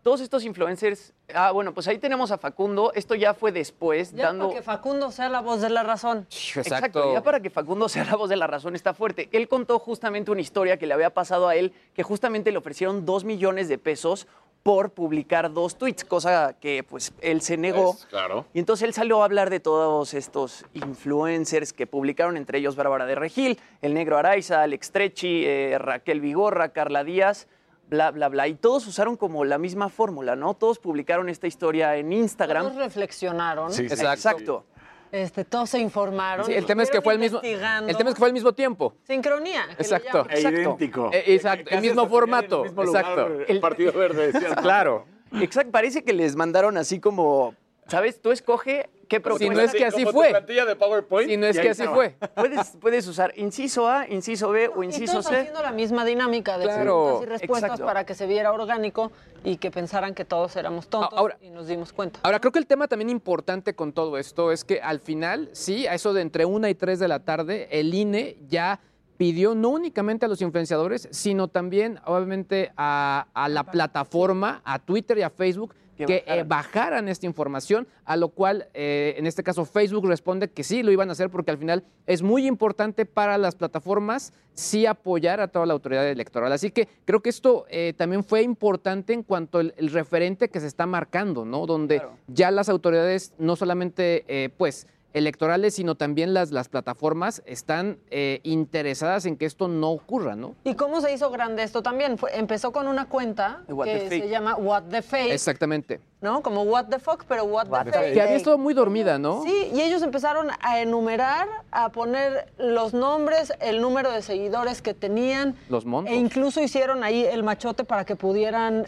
todos 0.01 0.21
estos 0.21 0.45
influencers, 0.45 1.11
ah, 1.33 1.51
bueno, 1.51 1.73
pues 1.73 1.85
ahí 1.89 1.97
tenemos 1.97 2.31
a 2.31 2.37
Facundo, 2.37 2.93
esto 2.95 3.13
ya 3.13 3.33
fue 3.33 3.51
después, 3.51 4.13
Ya 4.13 4.27
dando... 4.27 4.47
para 4.47 4.59
que 4.59 4.63
Facundo 4.63 5.11
sea 5.11 5.27
la 5.27 5.41
voz 5.41 5.59
de 5.59 5.69
la 5.69 5.83
razón. 5.83 6.25
Exacto. 6.55 7.13
Ya 7.13 7.21
para 7.21 7.41
que 7.41 7.49
Facundo 7.49 7.89
sea 7.89 8.05
la 8.05 8.15
voz 8.15 8.29
de 8.29 8.37
la 8.37 8.47
razón 8.47 8.73
está 8.73 8.93
fuerte. 8.93 9.27
Él 9.33 9.49
contó 9.49 9.79
justamente 9.79 10.31
una 10.31 10.39
historia 10.39 10.77
que 10.77 10.87
le 10.87 10.93
había 10.93 11.09
pasado 11.09 11.49
a 11.49 11.57
él, 11.57 11.73
que 11.93 12.03
justamente 12.03 12.53
le 12.53 12.57
ofrecieron 12.57 13.05
dos 13.05 13.25
millones 13.25 13.67
de 13.67 13.77
pesos 13.77 14.27
por 14.63 14.91
publicar 14.91 15.51
dos 15.51 15.77
tweets, 15.77 16.05
cosa 16.05 16.55
que 16.59 16.83
pues 16.83 17.13
él 17.19 17.41
se 17.41 17.57
negó. 17.57 17.97
claro. 18.09 18.45
Y 18.53 18.59
entonces 18.59 18.87
él 18.87 18.93
salió 18.93 19.21
a 19.21 19.25
hablar 19.25 19.49
de 19.49 19.59
todos 19.59 20.13
estos 20.13 20.65
influencers 20.73 21.73
que 21.73 21.85
publicaron, 21.85 22.37
entre 22.37 22.59
ellos 22.59 22.77
Bárbara 22.77 23.05
de 23.05 23.15
Regil, 23.15 23.59
El 23.81 23.93
Negro 23.93 24.17
Araiza, 24.17 24.63
Alex 24.63 24.91
Trechi, 24.91 25.43
eh, 25.45 25.77
Raquel 25.77 26.21
Vigorra, 26.21 26.69
Carla 26.69 27.03
Díaz, 27.03 27.47
bla, 27.89 28.11
bla, 28.11 28.29
bla. 28.29 28.47
Y 28.47 28.55
todos 28.55 28.87
usaron 28.87 29.17
como 29.17 29.43
la 29.43 29.57
misma 29.57 29.89
fórmula, 29.89 30.37
¿no? 30.37 30.53
Todos 30.53 30.79
publicaron 30.79 31.27
esta 31.27 31.45
historia 31.45 31.97
en 31.97 32.13
Instagram. 32.13 32.63
Todos 32.63 32.77
reflexionaron. 32.77 33.73
Sí, 33.73 33.89
sí, 33.89 33.93
Exacto. 33.93 34.65
Este, 35.13 35.45
todos 35.45 35.69
se 35.69 35.77
informaron. 35.77 36.43
Sí, 36.43 36.53
el 36.53 36.65
tema 36.65 36.81
es 36.81 36.89
que 36.89 36.99
fue 36.99 37.13
el 37.13 37.19
mismo. 37.19 37.39
El 37.39 37.95
tema 37.95 38.09
es 38.09 38.15
que 38.15 38.19
fue 38.19 38.27
al 38.29 38.33
mismo 38.33 38.51
tiempo. 38.53 38.95
Sincronía. 39.03 39.65
Exacto. 39.77 40.25
llaman. 40.27 40.77
Exacto. 40.79 41.09
Eh, 41.13 41.23
exacto, 41.27 41.69
el 41.69 41.81
mismo 41.81 42.09
formato. 42.09 42.65
Exacto. 42.65 43.29
El 43.47 43.59
Partido 43.59 43.93
Verde, 43.93 44.33
Claro. 44.61 45.05
Exacto, 45.39 45.71
parece 45.71 46.03
que 46.03 46.13
les 46.13 46.35
mandaron 46.35 46.77
así 46.77 46.99
como 46.99 47.53
¿Sabes? 47.87 48.21
Tú 48.21 48.31
escoge 48.31 48.89
qué 49.07 49.17
Si 49.17 49.21
propuesta. 49.21 49.53
no 49.53 49.61
es 49.61 49.71
que 49.73 49.85
así 49.85 50.05
fue. 50.05 50.29
plantilla 50.29 50.65
de 50.65 50.75
PowerPoint. 50.75 51.29
Si 51.29 51.37
no 51.37 51.45
es 51.45 51.59
que 51.59 51.69
así 51.69 51.81
estaba. 51.83 51.95
fue. 51.95 52.15
Puedes, 52.35 52.77
puedes 52.79 53.07
usar 53.07 53.33
inciso 53.37 53.87
A, 53.89 54.07
inciso 54.09 54.49
B 54.49 54.69
o 54.73 54.83
inciso 54.83 55.13
todos 55.13 55.25
C. 55.27 55.35
haciendo 55.37 55.61
la 55.61 55.71
misma 55.71 56.05
dinámica 56.05 56.57
de 56.57 56.65
Claro, 56.65 56.81
preguntas 56.81 57.21
y 57.21 57.25
respuestas 57.29 57.69
exacto. 57.71 57.85
para 57.85 58.05
que 58.05 58.15
se 58.15 58.25
viera 58.25 58.51
orgánico 58.51 59.11
y 59.43 59.57
que 59.57 59.69
pensaran 59.71 60.15
que 60.15 60.25
todos 60.25 60.55
éramos 60.55 60.87
tontos 60.87 61.17
Ahora- 61.17 61.37
y 61.41 61.49
nos 61.49 61.67
dimos 61.67 61.91
cuenta. 61.93 62.19
Ahora, 62.23 62.39
creo 62.39 62.51
que 62.51 62.59
el 62.59 62.65
tema 62.67 62.87
también 62.87 63.09
importante 63.09 63.75
con 63.75 63.91
todo 63.93 64.17
esto 64.17 64.51
es 64.51 64.63
que 64.63 64.81
al 64.81 64.99
final, 64.99 65.49
sí, 65.51 65.85
a 65.85 65.93
eso 65.93 66.13
de 66.13 66.21
entre 66.21 66.45
una 66.45 66.69
y 66.69 66.75
tres 66.75 66.99
de 66.99 67.07
la 67.09 67.19
tarde, 67.19 67.67
el 67.71 67.93
INE 67.93 68.37
ya 68.47 68.79
pidió 69.17 69.53
no 69.53 69.69
únicamente 69.69 70.25
a 70.25 70.29
los 70.29 70.41
influenciadores, 70.41 71.07
sino 71.11 71.47
también, 71.47 71.99
obviamente, 72.05 72.71
a, 72.77 73.27
a 73.33 73.47
la 73.47 73.63
plataforma, 73.65 74.61
a 74.65 74.79
Twitter 74.79 75.17
y 75.19 75.21
a 75.21 75.29
Facebook, 75.29 75.75
Que 75.97 76.05
que, 76.05 76.19
bajaran. 76.21 76.39
eh, 76.39 76.43
bajaran 76.47 77.07
esta 77.09 77.25
información, 77.25 77.87
a 78.05 78.15
lo 78.17 78.29
cual, 78.29 78.67
eh, 78.73 79.13
en 79.17 79.27
este 79.27 79.43
caso, 79.43 79.63
Facebook 79.65 80.07
responde 80.07 80.49
que 80.49 80.63
sí 80.63 80.81
lo 80.83 80.91
iban 80.91 81.09
a 81.09 81.11
hacer 81.11 81.29
porque 81.29 81.51
al 81.51 81.57
final 81.57 81.83
es 82.07 82.21
muy 82.21 82.47
importante 82.47 83.05
para 83.05 83.37
las 83.37 83.55
plataformas 83.55 84.33
sí 84.53 84.85
apoyar 84.85 85.39
a 85.41 85.47
toda 85.47 85.65
la 85.65 85.73
autoridad 85.73 86.07
electoral. 86.09 86.51
Así 86.51 86.71
que 86.71 86.87
creo 87.05 87.21
que 87.21 87.29
esto 87.29 87.65
eh, 87.69 87.93
también 87.97 88.23
fue 88.23 88.41
importante 88.41 89.13
en 89.13 89.23
cuanto 89.23 89.59
al 89.59 89.73
el 89.77 89.89
referente 89.91 90.49
que 90.49 90.59
se 90.59 90.67
está 90.67 90.85
marcando, 90.85 91.45
¿no? 91.45 91.65
Donde 91.65 91.97
Claro. 91.97 92.17
ya 92.27 92.51
las 92.51 92.69
autoridades, 92.69 93.33
no 93.37 93.55
solamente, 93.55 94.51
pues, 94.57 94.87
electorales, 95.13 95.75
sino 95.75 95.95
también 95.95 96.33
las, 96.33 96.51
las 96.51 96.69
plataformas 96.69 97.41
están 97.45 97.97
eh, 98.09 98.39
interesadas 98.43 99.25
en 99.25 99.37
que 99.37 99.45
esto 99.45 99.67
no 99.67 99.91
ocurra, 99.91 100.35
¿no? 100.35 100.55
¿Y 100.63 100.75
cómo 100.75 101.01
se 101.01 101.13
hizo 101.13 101.29
grande 101.31 101.63
esto 101.63 101.81
también? 101.83 102.17
Fue- 102.17 102.37
empezó 102.37 102.71
con 102.71 102.87
una 102.87 103.05
cuenta 103.05 103.61
What 103.67 103.85
que 103.85 104.09
se 104.09 104.29
llama 104.29 104.55
What 104.55 104.83
the 104.89 105.01
Fake, 105.01 105.31
Exactamente. 105.31 105.99
¿no? 106.21 106.41
Como 106.41 106.63
What 106.63 106.85
the 106.85 106.99
Fuck, 106.99 107.25
pero 107.27 107.43
What, 107.43 107.67
What 107.69 107.85
the 107.85 107.91
the 107.91 107.97
Fake. 107.99 108.13
Que 108.13 108.21
había 108.21 108.35
estado 108.37 108.57
muy 108.57 108.73
dormida, 108.73 109.19
¿no? 109.19 109.43
Sí, 109.43 109.69
y 109.73 109.81
ellos 109.81 110.01
empezaron 110.01 110.47
a 110.61 110.79
enumerar, 110.79 111.47
a 111.71 111.89
poner 111.89 112.51
los 112.57 112.93
nombres, 112.93 113.53
el 113.59 113.81
número 113.81 114.09
de 114.11 114.21
seguidores 114.21 114.81
que 114.81 114.93
tenían. 114.93 115.55
Los 115.69 115.85
montos. 115.85 116.13
E 116.13 116.15
incluso 116.17 116.61
hicieron 116.61 117.03
ahí 117.03 117.25
el 117.25 117.43
machote 117.43 117.83
para 117.83 118.05
que 118.05 118.15
pudieran 118.15 118.85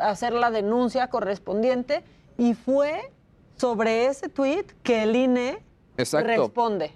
hacer 0.00 0.32
la 0.32 0.50
denuncia 0.50 1.08
correspondiente. 1.08 2.02
Y 2.38 2.52
fue 2.54 3.10
sobre 3.56 4.06
ese 4.06 4.28
tweet 4.28 4.64
que 4.82 5.02
el 5.02 5.16
INE 5.16 5.58
Exacto. 5.96 6.28
responde. 6.28 6.92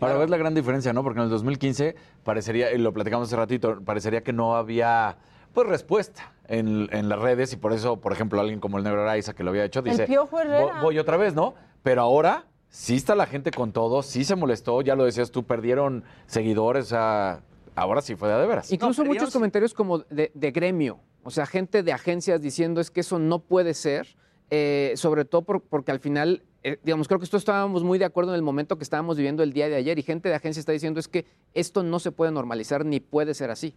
Ahora 0.00 0.16
ves 0.18 0.30
la 0.30 0.36
gran 0.36 0.54
diferencia, 0.54 0.92
¿no? 0.92 1.02
Porque 1.02 1.18
en 1.20 1.24
el 1.24 1.30
2015 1.30 1.94
parecería, 2.24 2.72
y 2.72 2.78
lo 2.78 2.92
platicamos 2.92 3.28
hace 3.28 3.36
ratito, 3.36 3.80
parecería 3.84 4.22
que 4.22 4.32
no 4.32 4.56
había 4.56 5.16
pues 5.54 5.68
respuesta 5.68 6.32
en, 6.48 6.88
en 6.92 7.08
las 7.08 7.18
redes 7.20 7.52
y 7.52 7.56
por 7.56 7.72
eso, 7.72 7.96
por 8.00 8.12
ejemplo, 8.12 8.40
alguien 8.40 8.58
como 8.60 8.76
el 8.78 8.84
Negro 8.84 9.02
Araiza 9.02 9.34
que 9.34 9.44
lo 9.44 9.50
había 9.50 9.64
hecho 9.64 9.82
dice, 9.82 10.04
Piojo 10.06 10.40
Herrera. 10.40 10.78
"Vo- 10.80 10.82
voy 10.82 10.98
otra 10.98 11.16
vez, 11.16 11.32
¿no? 11.34 11.54
Pero 11.82 12.02
ahora 12.02 12.44
sí 12.68 12.96
está 12.96 13.14
la 13.14 13.26
gente 13.26 13.50
con 13.52 13.72
todo, 13.72 14.02
sí 14.02 14.24
se 14.24 14.34
molestó, 14.34 14.82
ya 14.82 14.96
lo 14.96 15.04
decías 15.04 15.30
tú, 15.30 15.44
perdieron 15.44 16.02
seguidores, 16.26 16.86
o 16.86 16.88
sea, 16.88 17.40
ahora 17.76 18.02
sí 18.02 18.16
fue 18.16 18.28
de, 18.28 18.34
a 18.34 18.38
de 18.38 18.46
veras. 18.48 18.72
Incluso 18.72 19.04
muchos 19.04 19.32
comentarios 19.32 19.72
como 19.72 20.00
de, 20.00 20.32
de 20.34 20.50
gremio, 20.50 20.98
o 21.22 21.30
sea, 21.30 21.46
gente 21.46 21.82
de 21.84 21.92
agencias 21.92 22.42
diciendo 22.42 22.80
es 22.80 22.90
que 22.90 23.00
eso 23.00 23.20
no 23.20 23.38
puede 23.38 23.74
ser, 23.74 24.08
eh, 24.50 24.92
sobre 24.96 25.24
todo 25.24 25.42
por- 25.42 25.62
porque 25.62 25.90
al 25.92 26.00
final, 26.00 26.42
eh, 26.62 26.78
digamos, 26.84 27.08
creo 27.08 27.18
que 27.18 27.24
esto 27.24 27.36
estábamos 27.36 27.82
muy 27.84 27.98
de 27.98 28.04
acuerdo 28.04 28.32
en 28.32 28.36
el 28.36 28.42
momento 28.42 28.76
que 28.78 28.84
estábamos 28.84 29.16
viviendo 29.16 29.42
el 29.42 29.52
día 29.52 29.68
de 29.68 29.76
ayer 29.76 29.98
y 29.98 30.02
gente 30.02 30.28
de 30.28 30.34
agencia 30.34 30.60
está 30.60 30.72
diciendo 30.72 31.00
es 31.00 31.08
que 31.08 31.24
esto 31.54 31.82
no 31.82 31.98
se 31.98 32.12
puede 32.12 32.30
normalizar 32.32 32.84
ni 32.84 33.00
puede 33.00 33.34
ser 33.34 33.50
así. 33.50 33.74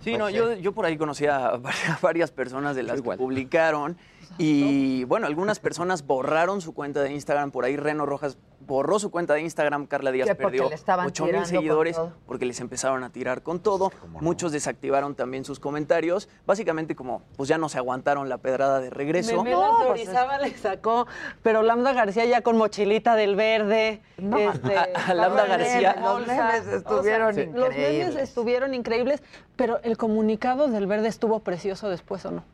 Sí, 0.00 0.16
no, 0.16 0.30
yo, 0.30 0.54
yo 0.54 0.72
por 0.72 0.86
ahí 0.86 0.96
conocía 0.96 1.48
a 1.48 1.56
varias, 2.02 2.30
personas 2.30 2.76
de 2.76 2.84
las 2.84 3.02
que 3.02 3.10
publicaron 3.16 3.96
y 4.38 5.04
bueno, 5.04 5.26
algunas 5.26 5.58
personas 5.58 6.06
borraron 6.06 6.60
su 6.60 6.72
cuenta 6.72 7.02
de 7.02 7.12
Instagram, 7.12 7.50
por 7.50 7.64
ahí 7.64 7.76
Reno 7.76 8.06
Rojas 8.06 8.38
borró 8.68 8.98
su 8.98 9.10
cuenta 9.10 9.32
de 9.34 9.40
Instagram, 9.40 9.86
Carla 9.86 10.12
Díaz 10.12 10.28
perdió 10.36 10.68
le 10.68 10.74
estaban 10.74 11.06
8 11.06 11.24
mil 11.24 11.46
seguidores 11.46 11.98
porque 12.26 12.44
les 12.44 12.60
empezaron 12.60 13.02
a 13.02 13.10
tirar 13.10 13.42
con 13.42 13.60
todo, 13.60 13.90
muchos 14.20 14.52
desactivaron 14.52 15.14
también 15.14 15.44
sus 15.46 15.58
comentarios, 15.58 16.28
básicamente 16.46 16.94
como 16.94 17.22
pues 17.36 17.48
ya 17.48 17.56
no 17.56 17.70
se 17.70 17.78
aguantaron 17.78 18.28
la 18.28 18.36
pedrada 18.38 18.78
de 18.80 18.90
regreso. 18.90 19.42
Memelas 19.42 19.58
No, 19.72 19.78
de 19.80 19.86
pues 19.86 20.08
le 20.42 20.56
sacó, 20.58 21.06
pero 21.42 21.62
Lambda 21.62 21.94
García 21.94 22.26
ya 22.26 22.42
con 22.42 22.58
mochilita 22.58 23.16
del 23.16 23.34
verde. 23.36 24.02
No, 24.18 24.36
este, 24.38 24.76
a- 24.76 24.88
a 25.08 25.14
Lambda 25.14 25.46
García. 25.46 25.96
Los 26.00 26.26
memes 26.26 26.66
estuvieron 26.66 27.28
Los 27.28 27.36
memes 27.70 27.76
increíbles. 27.78 28.16
estuvieron 28.16 28.74
increíbles, 28.74 29.22
pero 29.56 29.80
el 29.82 29.96
comunicado 29.96 30.68
del 30.68 30.86
verde 30.86 31.08
estuvo 31.08 31.40
precioso 31.40 31.88
después, 31.88 32.24
¿o 32.26 32.30
no? 32.32 32.44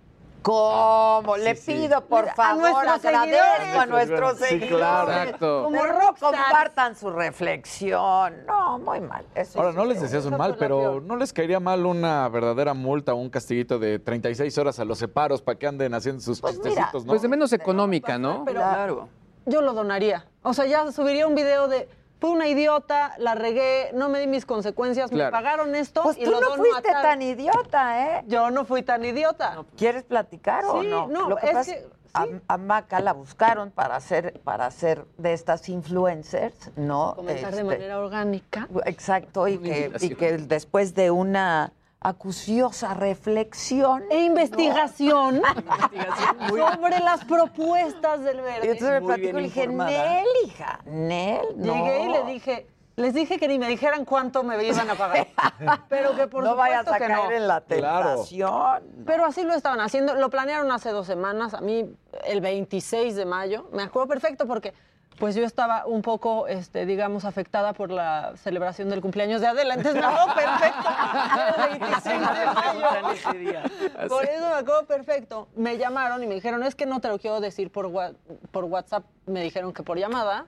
¿Cómo? 0.45 1.37
Le 1.39 1.55
pido, 1.55 2.03
por 2.03 2.29
a 2.29 2.35
favor, 2.35 2.61
nuestros 2.85 3.05
agradezco 3.05 3.43
a 3.43 3.51
seguidores. 3.55 3.89
nuestros 3.89 4.39
Sí, 4.39 4.45
seguidores. 4.45 4.77
claro. 4.77 5.11
Exacto. 5.13 5.65
Como 5.65 5.83
rockstars. 5.87 6.37
compartan 6.37 6.97
su 6.97 7.11
reflexión. 7.11 8.35
No, 8.47 8.79
muy 8.79 9.01
mal. 9.01 9.25
Eso 9.35 9.59
Ahora, 9.59 9.71
sí 9.73 9.77
no 9.79 9.85
les 9.87 9.97
estuvo- 9.97 10.05
deseas 10.13 10.27
un 10.27 10.37
mal, 10.39 10.51
fue 10.53 10.59
pero 10.59 10.79
peor. 10.79 11.03
¿no 11.03 11.17
les 11.17 11.33
caería 11.33 11.61
mal 11.61 11.87
una 11.87 12.29
verdadera 12.29 12.75
multa 12.75 13.15
o 13.15 13.17
un 13.17 13.31
castiguito 13.31 13.79
de 13.79 13.99
36 13.99 14.57
horas 14.59 14.79
a 14.79 14.85
los 14.85 14.99
separos 14.99 15.41
para 15.41 15.59
que 15.59 15.67
anden 15.67 15.95
haciendo 15.95 16.21
sus 16.21 16.41
Pues 16.43 16.59
mira, 16.59 16.69
chistecitos, 16.69 17.05
no? 17.07 17.11
Pues 17.11 17.23
de 17.23 17.29
menos 17.29 17.53
económica, 17.55 18.19
¿no? 18.19 18.45
Pero 18.45 18.61
Claro. 18.61 19.09
yo 19.47 19.63
lo 19.63 19.73
donaría. 19.73 20.27
O 20.43 20.53
sea, 20.53 20.67
ya 20.67 20.93
subiría 20.93 21.27
un 21.27 21.35
video 21.35 21.69
de 21.69 21.89
fui 22.21 22.31
una 22.31 22.49
idiota, 22.49 23.15
la 23.19 23.35
regué, 23.35 23.91
no 23.95 24.09
me 24.09 24.19
di 24.21 24.27
mis 24.27 24.47
consecuencias, 24.47 25.13
me 25.13 25.31
pagaron 25.31 25.75
esto 25.75 26.03
Pues 26.03 26.17
y 26.19 26.25
tú 26.25 26.31
lo 26.31 26.41
no 26.41 26.49
dono 26.51 26.63
fuiste 26.65 26.91
tal. 26.91 27.03
tan 27.03 27.23
idiota, 27.23 28.19
¿eh? 28.19 28.25
Yo 28.27 28.51
no 28.51 28.65
fui 28.65 28.83
tan 28.83 29.05
idiota. 29.05 29.59
¿Quieres 29.77 30.05
platicar 30.05 30.65
o 30.65 30.81
Sí, 30.81 30.89
no? 30.89 31.07
no, 31.09 31.29
Lo 31.29 31.37
que 31.37 31.47
es 31.49 31.53
pasa 31.53 31.73
que- 31.75 31.79
es 31.81 31.87
a, 32.15 32.27
a 32.47 32.59
Maca 32.59 33.01
la 33.01 33.13
buscaron 33.13 33.71
para 33.73 33.97
hacer, 33.97 34.41
para 34.45 34.67
hacer 34.67 35.05
de 35.19 35.33
estas 35.33 35.69
influencers, 35.69 36.71
¿no? 36.77 37.15
Comenzar 37.17 37.51
de 37.51 37.63
Este, 37.63 37.65
manera 37.65 37.99
orgánica. 37.99 38.69
Exacto, 38.87 39.49
y 39.49 39.59
que, 39.59 39.91
y 40.01 40.15
que 40.15 40.39
después 40.39 40.95
de 40.95 41.11
una 41.11 41.73
acuciosa 42.05 42.95
reflexión 42.95 44.05
E 44.11 44.23
investigación 44.25 45.41
sobre 46.49 46.99
las 47.01 47.25
propuestas 47.25 48.21
del 48.23 48.39
Y 48.39 48.43
verde. 48.43 48.71
entonces 48.73 48.91
me 48.91 49.01
Muy 49.01 49.09
platicó 49.09 49.29
y 49.39 49.43
le 49.43 49.49
dije. 49.49 49.67
Nel, 49.67 50.27
hija, 50.45 50.81
Nel, 50.85 51.47
no. 51.57 51.75
Llegué 51.75 52.03
y 52.05 52.09
le 52.09 52.25
dije, 52.25 52.67
les 52.97 53.15
dije 53.15 53.39
que 53.39 53.49
ni 53.49 53.59
me 53.59 53.69
dijeran 53.69 54.05
cuánto 54.05 54.45
me 54.45 54.63
iban 54.63 54.89
a 54.91 54.95
pagar. 54.95 55.27
Pero 55.89 56.15
que 56.15 56.27
por 56.29 56.45
no 56.45 56.55
vayas 56.55 56.85
supuesto 56.85 57.05
a 57.05 57.07
que 57.09 57.13
caer 57.13 57.31
no. 57.31 57.37
en 57.37 57.49
la 57.49 57.61
Claro. 57.63 58.09
tentación. 58.11 58.83
Pero 59.07 59.25
así 59.25 59.43
lo 59.43 59.55
estaban 59.55 59.81
haciendo. 59.81 60.15
Lo 60.15 60.31
planearon 60.31 60.71
hace 60.71 60.91
dos 60.91 61.07
semanas. 61.07 61.55
A 61.55 61.61
mí, 61.61 61.91
el 62.25 62.41
26 62.41 63.17
de 63.17 63.25
mayo. 63.25 63.69
Me 63.73 63.83
acuerdo 63.83 64.09
perfecto 64.09 64.47
porque 64.47 64.75
pues 65.19 65.35
yo 65.37 65.45
estaba 65.45 65.87
un 65.87 66.03
poco, 66.03 66.49
este, 66.49 66.87
digamos, 66.87 67.25
afectada 67.25 67.73
por 67.73 67.91
la 67.91 68.33
celebración 68.37 68.89
del 68.89 69.01
cumpleaños 69.01 69.41
de 69.41 69.47
Adela. 69.47 69.75
Entonces 69.75 70.01
me 70.01 70.07
acuerdo 70.07 70.35
perfecto. 70.35 70.89
El 71.73 71.79
26 71.81 72.21
de 72.21 72.27
mayo. 72.27 73.11
ese 73.13 73.39
día. 73.39 73.63
Por 74.09 74.25
eso 74.25 74.49
me 74.49 74.55
acuerdo 74.55 74.87
perfecto. 74.87 75.49
Me 75.55 75.79
llamaron 75.79 76.23
y 76.23 76.27
me 76.27 76.35
dijeron, 76.35 76.63
es 76.65 76.75
que 76.75 76.87
no 76.87 77.01
te 77.01 77.09
lo 77.09 77.19
quiero 77.19 77.41
decir 77.41 77.71
por, 77.71 77.87
wa- 77.87 78.13
por 78.51 78.65
WhatsApp. 78.65 79.05
Me 79.27 79.43
dijeron 79.43 79.73
que 79.73 79.83
por 79.83 79.99
llamada. 79.99 80.47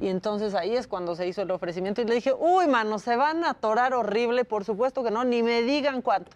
Y 0.00 0.08
entonces 0.08 0.54
ahí 0.54 0.76
es 0.76 0.86
cuando 0.88 1.14
se 1.14 1.26
hizo 1.26 1.42
el 1.42 1.50
ofrecimiento. 1.50 2.02
Y 2.02 2.04
le 2.06 2.14
dije, 2.16 2.32
uy, 2.38 2.66
mano, 2.66 2.98
se 2.98 3.16
van 3.16 3.44
a 3.44 3.50
atorar 3.50 3.94
horrible. 3.94 4.44
Por 4.44 4.64
supuesto 4.64 5.02
que 5.04 5.10
no, 5.10 5.24
ni 5.24 5.42
me 5.42 5.62
digan 5.62 6.02
cuánto. 6.02 6.32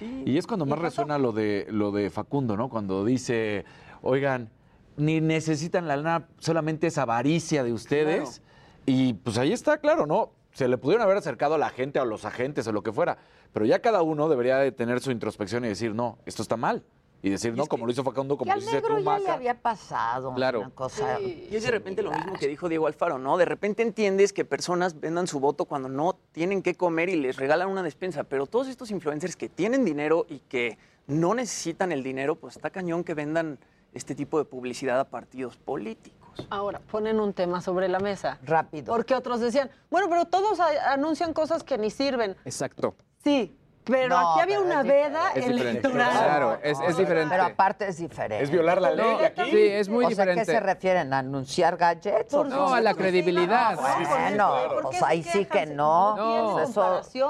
Y 0.00 0.38
es 0.38 0.46
cuando 0.46 0.66
más 0.66 0.78
resuena 0.78 1.18
lo 1.18 1.32
de, 1.32 1.66
lo 1.70 1.90
de 1.92 2.10
Facundo, 2.10 2.56
¿no? 2.56 2.68
Cuando 2.68 3.04
dice, 3.04 3.64
oigan, 4.00 4.48
ni 4.96 5.20
necesitan 5.20 5.88
la 5.88 5.96
lana, 5.96 6.28
solamente 6.38 6.86
es 6.86 6.98
avaricia 6.98 7.64
de 7.64 7.72
ustedes. 7.72 8.42
Y 8.86 9.14
pues 9.14 9.38
ahí 9.38 9.52
está, 9.52 9.78
claro, 9.78 10.06
¿no? 10.06 10.30
Se 10.52 10.68
le 10.68 10.76
pudieron 10.76 11.02
haber 11.04 11.16
acercado 11.16 11.54
a 11.54 11.58
la 11.58 11.70
gente, 11.70 11.98
a 11.98 12.04
los 12.04 12.24
agentes, 12.24 12.66
o 12.66 12.72
lo 12.72 12.82
que 12.82 12.92
fuera. 12.92 13.16
Pero 13.52 13.64
ya 13.64 13.80
cada 13.80 14.02
uno 14.02 14.28
debería 14.28 14.58
de 14.58 14.72
tener 14.72 15.00
su 15.00 15.10
introspección 15.10 15.64
y 15.64 15.68
decir, 15.68 15.94
no, 15.94 16.18
esto 16.26 16.42
está 16.42 16.56
mal. 16.56 16.82
Y 17.24 17.30
decir, 17.30 17.54
no, 17.56 17.66
como 17.66 17.86
lo 17.86 17.92
hizo 17.92 18.02
Facundo, 18.02 18.36
como 18.36 18.52
lo 18.52 18.58
hiciste 18.58 18.80
negro 18.82 18.98
ya 18.98 19.18
le 19.20 19.30
había 19.30 19.54
pasado 19.54 20.34
Claro. 20.34 20.58
una 20.60 20.70
cosa. 20.70 21.20
Y 21.20 21.48
es 21.52 21.62
de 21.62 21.70
repente 21.70 22.02
lo 22.02 22.10
mismo 22.10 22.32
que 22.32 22.48
dijo 22.48 22.68
Diego 22.68 22.88
Alfaro, 22.88 23.18
¿no? 23.18 23.36
De 23.38 23.44
repente 23.44 23.82
entiendes 23.84 24.32
que 24.32 24.44
personas 24.44 24.98
vendan 24.98 25.28
su 25.28 25.38
voto 25.38 25.64
cuando 25.66 25.88
no 25.88 26.18
tienen 26.32 26.62
que 26.62 26.74
comer 26.74 27.08
y 27.08 27.14
les 27.16 27.36
regalan 27.36 27.68
una 27.68 27.84
despensa, 27.84 28.24
pero 28.24 28.46
todos 28.46 28.66
estos 28.66 28.90
influencers 28.90 29.36
que 29.36 29.48
tienen 29.48 29.84
dinero 29.84 30.26
y 30.28 30.40
que 30.40 30.78
no 31.06 31.32
necesitan 31.34 31.92
el 31.92 32.02
dinero, 32.02 32.34
pues 32.34 32.56
está 32.56 32.70
cañón 32.70 33.04
que 33.04 33.14
vendan 33.14 33.60
este 33.92 34.14
tipo 34.14 34.38
de 34.38 34.44
publicidad 34.44 34.98
a 35.00 35.04
partidos 35.04 35.56
políticos. 35.56 36.46
Ahora, 36.50 36.80
ponen 36.90 37.20
un 37.20 37.32
tema 37.34 37.60
sobre 37.60 37.88
la 37.88 37.98
mesa. 37.98 38.38
Rápido. 38.42 38.92
Porque 38.94 39.14
otros 39.14 39.40
decían, 39.40 39.70
bueno, 39.90 40.08
pero 40.08 40.24
todos 40.24 40.58
anuncian 40.60 41.34
cosas 41.34 41.62
que 41.62 41.76
ni 41.76 41.90
sirven. 41.90 42.36
Exacto. 42.44 42.94
Sí, 43.22 43.54
pero 43.84 44.08
No, 44.10 44.30
aquí 44.30 44.40
había 44.40 44.58
pero 44.60 44.66
una 44.66 44.80
es 44.80 44.86
veda 44.86 45.28
Es 45.30 45.34
diferente. 45.46 45.70
electoral. 45.70 46.10
Claro, 46.12 46.58
es, 46.62 46.78
es 46.80 46.96
diferente. 46.96 47.28
Pero 47.30 47.42
aparte 47.44 47.88
es 47.88 47.98
diferente. 47.98 48.42
Es 48.44 48.50
violar 48.50 48.80
la 48.80 48.92
ley 48.92 49.04
No, 49.04 49.18
aquí. 49.26 49.50
Sí, 49.50 49.66
es 49.66 49.88
muy 49.88 50.04
o 50.06 50.10
sea, 50.10 50.22
¿a 50.22 50.26
diferente. 50.26 50.40
qué 50.46 50.58
se 50.58 50.60
refieren? 50.60 51.12
¿A 51.12 51.18
anunciar 51.18 51.76
gadgets? 51.76 52.32
Por 52.32 52.46
No, 52.48 52.72
a 52.72 52.80
la 52.80 52.94
credibilidad. 52.94 53.76
Bueno, 54.08 54.54
¿Por 54.72 54.82
pues 54.84 55.02
ahí 55.02 55.22
sí 55.22 55.44
que 55.44 55.66
no. 55.66 56.16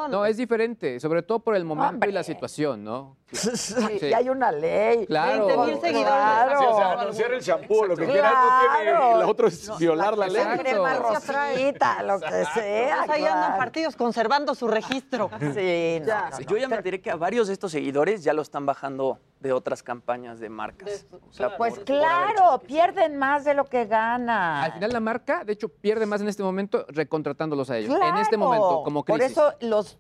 No. 0.09 0.25
Es 0.27 0.37
diferente, 0.37 1.01
sobre 1.01 1.23
todo 1.23 1.41
por 1.41 1.57
el 1.57 1.65
momento 1.65 2.09
y 2.09 2.13
la 2.13 2.23
situación, 2.23 2.85
¿no? 2.85 3.17
Sí, 3.33 3.75
y 4.03 4.13
hay 4.13 4.29
una 4.29 4.53
ley. 4.53 5.07
Claro. 5.07 5.47
20,000 5.47 5.81
seguidores. 5.81 6.13
Claro. 6.13 6.59
Sí, 6.59 6.65
o 6.69 6.77
sea, 6.77 6.93
anunciar 7.01 7.33
el 7.33 7.41
shampoo, 7.41 7.87
lo 7.87 7.97
que 7.97 8.07
quieras, 8.07 8.33
no 8.35 8.83
tiene. 8.83 9.19
La 9.19 9.27
otra 9.27 9.49
es 9.49 9.79
violar 9.79 10.17
la 10.19 10.27
ley. 10.29 10.45
La 10.45 10.59
crema 10.59 10.95
rosita, 10.95 12.03
lo 12.03 12.21
que 12.21 12.29
sea. 12.31 12.97
Pues 13.07 13.11
ahí 13.11 13.25
andan 13.25 13.43
claro. 13.45 13.57
partidos 13.59 13.97
conservando 13.97 14.55
su 14.55 14.69
registro. 14.69 15.31
Sí, 15.41 15.99
no, 16.01 16.07
Ya. 16.07 16.29
no, 16.31 16.39
no. 16.39 16.41
Yo 16.47 16.57
ya 16.57 16.69
me 16.69 16.77
enteré 16.77 17.01
que 17.01 17.11
a 17.11 17.17
varios 17.17 17.47
de 17.49 17.55
estos 17.55 17.73
seguidores 17.73 18.23
ya 18.23 18.33
lo 18.33 18.43
están 18.43 18.67
bajando 18.67 19.19
de 19.41 19.53
otras 19.53 19.83
campañas 19.83 20.39
de 20.39 20.49
marcas. 20.49 21.07
O 21.29 21.33
sea, 21.33 21.57
Pues 21.57 21.75
por- 21.75 21.85
por 21.85 21.95
haber 21.97 22.35
claro, 22.37 22.59
pierden 22.61 23.17
más 23.17 23.45
de 23.45 23.55
lo 23.55 23.65
que 23.65 23.87
ganan. 23.87 24.65
Al 24.65 24.73
final 24.75 24.93
la 24.93 25.01
marca, 25.01 25.43
de 25.45 25.53
hecho, 25.55 25.69
pierde 25.69 26.07
más 26.07 26.21
en 26.21 26.29
este 26.29 26.43
momento 26.45 26.85
recontratándolos 26.89 27.69
a 27.71 27.79
ellos. 27.79 27.97
En 28.01 28.17
este 28.19 28.37
momento, 28.37 28.83
como 28.85 29.05
crisis. 29.05 29.33
Por 29.35 29.49
eso 29.49 29.57
los, 29.61 29.99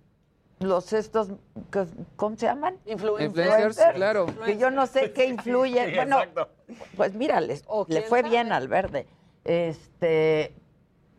los 0.62 0.92
estos, 0.92 1.28
que- 1.70 1.86
¿cómo 2.16 2.36
se 2.36 2.46
llaman? 2.46 2.76
Influencers, 2.86 3.78
claro. 3.94 4.26
Que 4.44 4.56
yo 4.58 4.70
no 4.70 4.86
sé 4.86 5.12
qué 5.12 5.26
influyen. 5.26 5.90
Sí, 5.90 5.96
bueno, 5.96 6.18
exacto. 6.20 6.48
pues 6.96 7.14
mira, 7.14 7.40
les- 7.40 7.64
O 7.66 7.84
le 7.88 8.02
fue 8.02 8.20
sabe. 8.20 8.30
bien 8.30 8.52
al 8.52 8.68
verde. 8.68 9.06
Este 9.44 10.54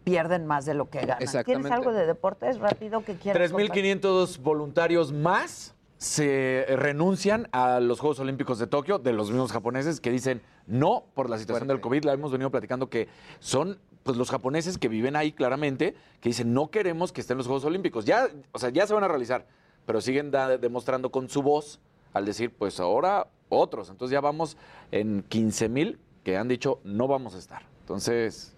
pierden 0.03 0.45
más 0.45 0.65
de 0.65 0.73
lo 0.73 0.89
que 0.89 0.99
ganan. 0.99 1.17
¿Tienes 1.19 1.33
Exactamente. 1.35 1.73
algo 1.73 1.93
de 1.93 2.05
deportes 2.05 2.59
rápido 2.59 3.03
que 3.05 3.15
quieras? 3.15 3.51
compartir? 3.51 3.83
3.500 4.01 4.37
voluntarios 4.39 5.13
más 5.13 5.75
se 5.97 6.65
renuncian 6.69 7.47
a 7.53 7.79
los 7.79 8.01
Juegos 8.01 8.19
Olímpicos 8.19 8.59
de 8.59 8.67
Tokio, 8.67 8.99
de 8.99 9.13
los 9.13 9.29
mismos 9.31 9.53
japoneses 9.53 10.01
que 10.01 10.11
dicen 10.11 10.41
no 10.67 11.05
por 11.13 11.29
la 11.29 11.37
situación 11.37 11.67
Fuerte. 11.67 11.73
del 11.73 11.81
COVID. 11.81 12.03
La 12.03 12.11
hemos 12.13 12.31
venido 12.33 12.51
platicando 12.51 12.89
que 12.89 13.07
son 13.39 13.79
pues, 14.03 14.17
los 14.17 14.29
japoneses 14.29 14.77
que 14.77 14.87
viven 14.87 15.15
ahí 15.15 15.31
claramente, 15.31 15.95
que 16.21 16.29
dicen 16.29 16.53
no 16.53 16.69
queremos 16.69 17.11
que 17.11 17.21
estén 17.21 17.37
los 17.37 17.47
Juegos 17.47 17.65
Olímpicos. 17.65 18.05
Ya, 18.05 18.27
o 18.51 18.59
sea, 18.59 18.69
ya 18.69 18.85
se 18.87 18.93
van 18.93 19.03
a 19.03 19.07
realizar, 19.07 19.45
pero 19.85 20.01
siguen 20.01 20.31
da- 20.31 20.57
demostrando 20.57 21.11
con 21.11 21.29
su 21.29 21.41
voz 21.41 21.79
al 22.13 22.25
decir, 22.25 22.53
pues 22.53 22.79
ahora 22.79 23.27
otros. 23.49 23.89
Entonces 23.89 24.13
ya 24.13 24.21
vamos 24.21 24.57
en 24.91 25.23
15 25.29 25.69
mil 25.69 25.99
que 26.23 26.37
han 26.37 26.47
dicho 26.47 26.79
no 26.83 27.07
vamos 27.07 27.35
a 27.35 27.39
estar. 27.39 27.63
Entonces, 27.81 28.53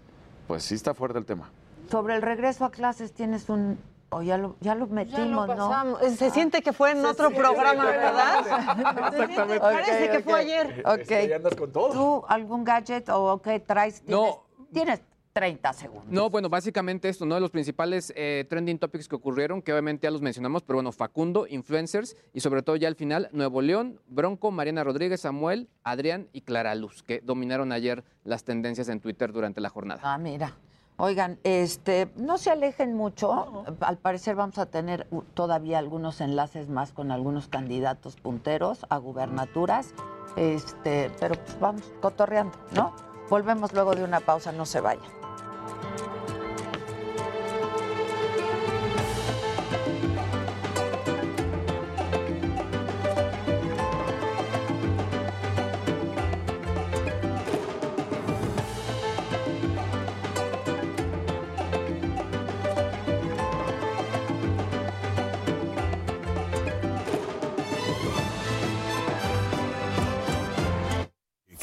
pues 0.48 0.64
sí 0.64 0.76
está 0.76 0.94
fuerte 0.94 1.18
el 1.20 1.26
tema. 1.26 1.52
Sobre 1.90 2.16
el 2.16 2.22
regreso 2.22 2.66
a 2.66 2.72
clases 2.72 3.14
tienes 3.14 3.50
un... 3.50 3.78
O 4.12 4.22
ya 4.22 4.38
lo, 4.38 4.56
ya 4.62 4.76
lo 4.76 4.88
Ya 4.88 4.94
metimos, 4.94 5.48
lo 5.48 5.56
¿no? 5.56 5.68
pasamos. 5.68 6.00
Se 6.16 6.30
siente 6.30 6.62
que 6.62 6.72
fue 6.74 6.92
en 6.92 7.04
otro 7.06 7.32
programa, 7.32 7.86
¿verdad? 7.86 8.40
Exactamente. 8.40 9.60
Parece 9.60 10.10
que 10.12 10.20
fue 10.22 10.40
ayer. 10.40 10.84
Ok. 10.86 10.98
Es 11.00 11.08
que 11.08 11.28
ya 11.28 11.36
andas 11.38 11.56
con 11.56 11.72
todo. 11.72 11.90
¿Tú 11.92 12.26
algún 12.28 12.64
gadget 12.64 13.10
o 13.10 13.42
qué 13.42 13.60
traes? 13.60 14.02
Tienes, 14.02 14.12
No. 14.26 14.44
Tienes 14.72 15.02
30 15.36 15.74
segundos. 15.74 16.08
No, 16.08 16.30
bueno, 16.30 16.48
básicamente 16.48 17.10
esto, 17.10 17.26
¿no? 17.26 17.38
Los 17.42 17.52
principales 17.52 18.14
eh, 18.16 18.46
trending 18.48 18.80
topics 18.80 19.10
que 19.10 19.18
ocurrieron, 19.18 19.62
que 19.62 19.74
obviamente 19.74 20.06
ya 20.06 20.12
los 20.12 20.22
mencionamos, 20.22 20.64
pero 20.64 20.78
bueno, 20.78 20.94
Facundo, 20.94 21.46
influencers 21.46 22.16
y 22.34 22.40
sobre 22.40 22.62
todo 22.64 22.78
ya 22.78 22.88
al 22.88 22.96
final, 22.96 23.28
Nuevo 23.34 23.62
León, 23.62 24.00
Bronco, 24.08 24.50
Mariana 24.52 24.86
Rodríguez, 24.86 25.20
Samuel, 25.20 25.68
Adrián 25.84 26.30
y 26.32 26.40
Clara 26.40 26.74
Luz, 26.74 27.04
que 27.04 27.20
dominaron 27.20 27.74
ayer 27.74 28.06
las 28.24 28.46
tendencias 28.46 28.88
en 28.88 29.02
Twitter 29.02 29.34
durante 29.34 29.60
la 29.60 29.68
jornada. 29.68 30.00
Ah, 30.06 30.18
mira. 30.18 30.56
Oigan, 30.96 31.38
este, 31.44 32.08
no 32.16 32.38
se 32.38 32.52
alejen 32.52 32.94
mucho. 32.94 33.66
Al 33.82 33.98
parecer 33.98 34.38
vamos 34.38 34.58
a 34.58 34.68
tener 34.68 35.06
todavía 35.34 35.80
algunos 35.80 36.22
enlaces 36.22 36.70
más 36.70 36.94
con 36.94 37.12
algunos 37.12 37.50
candidatos 37.50 38.16
punteros 38.16 38.86
a 38.88 38.96
gubernaturas. 39.00 39.94
Este, 40.38 41.12
pero 41.20 41.36
pues 41.36 41.60
vamos 41.60 41.92
cotorreando, 42.00 42.58
¿no? 42.74 42.96
Volvemos 43.30 43.74
luego 43.74 43.96
de 43.96 44.06
una 44.06 44.22
pausa, 44.22 44.54
no 44.54 44.66
se 44.66 44.80
vayan. 44.80 45.25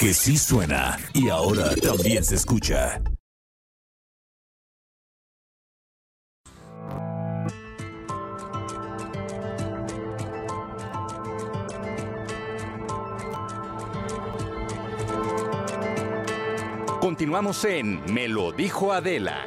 Que 0.02 0.12
sí 0.12 0.36
suena 0.36 0.98
y 1.14 1.28
ahora 1.28 1.76
también 1.76 2.24
se 2.24 2.34
escucha. 2.34 3.00
Continuamos 17.02 17.64
en 17.64 18.00
Me 18.14 18.28
lo 18.28 18.52
dijo 18.52 18.92
Adela. 18.92 19.40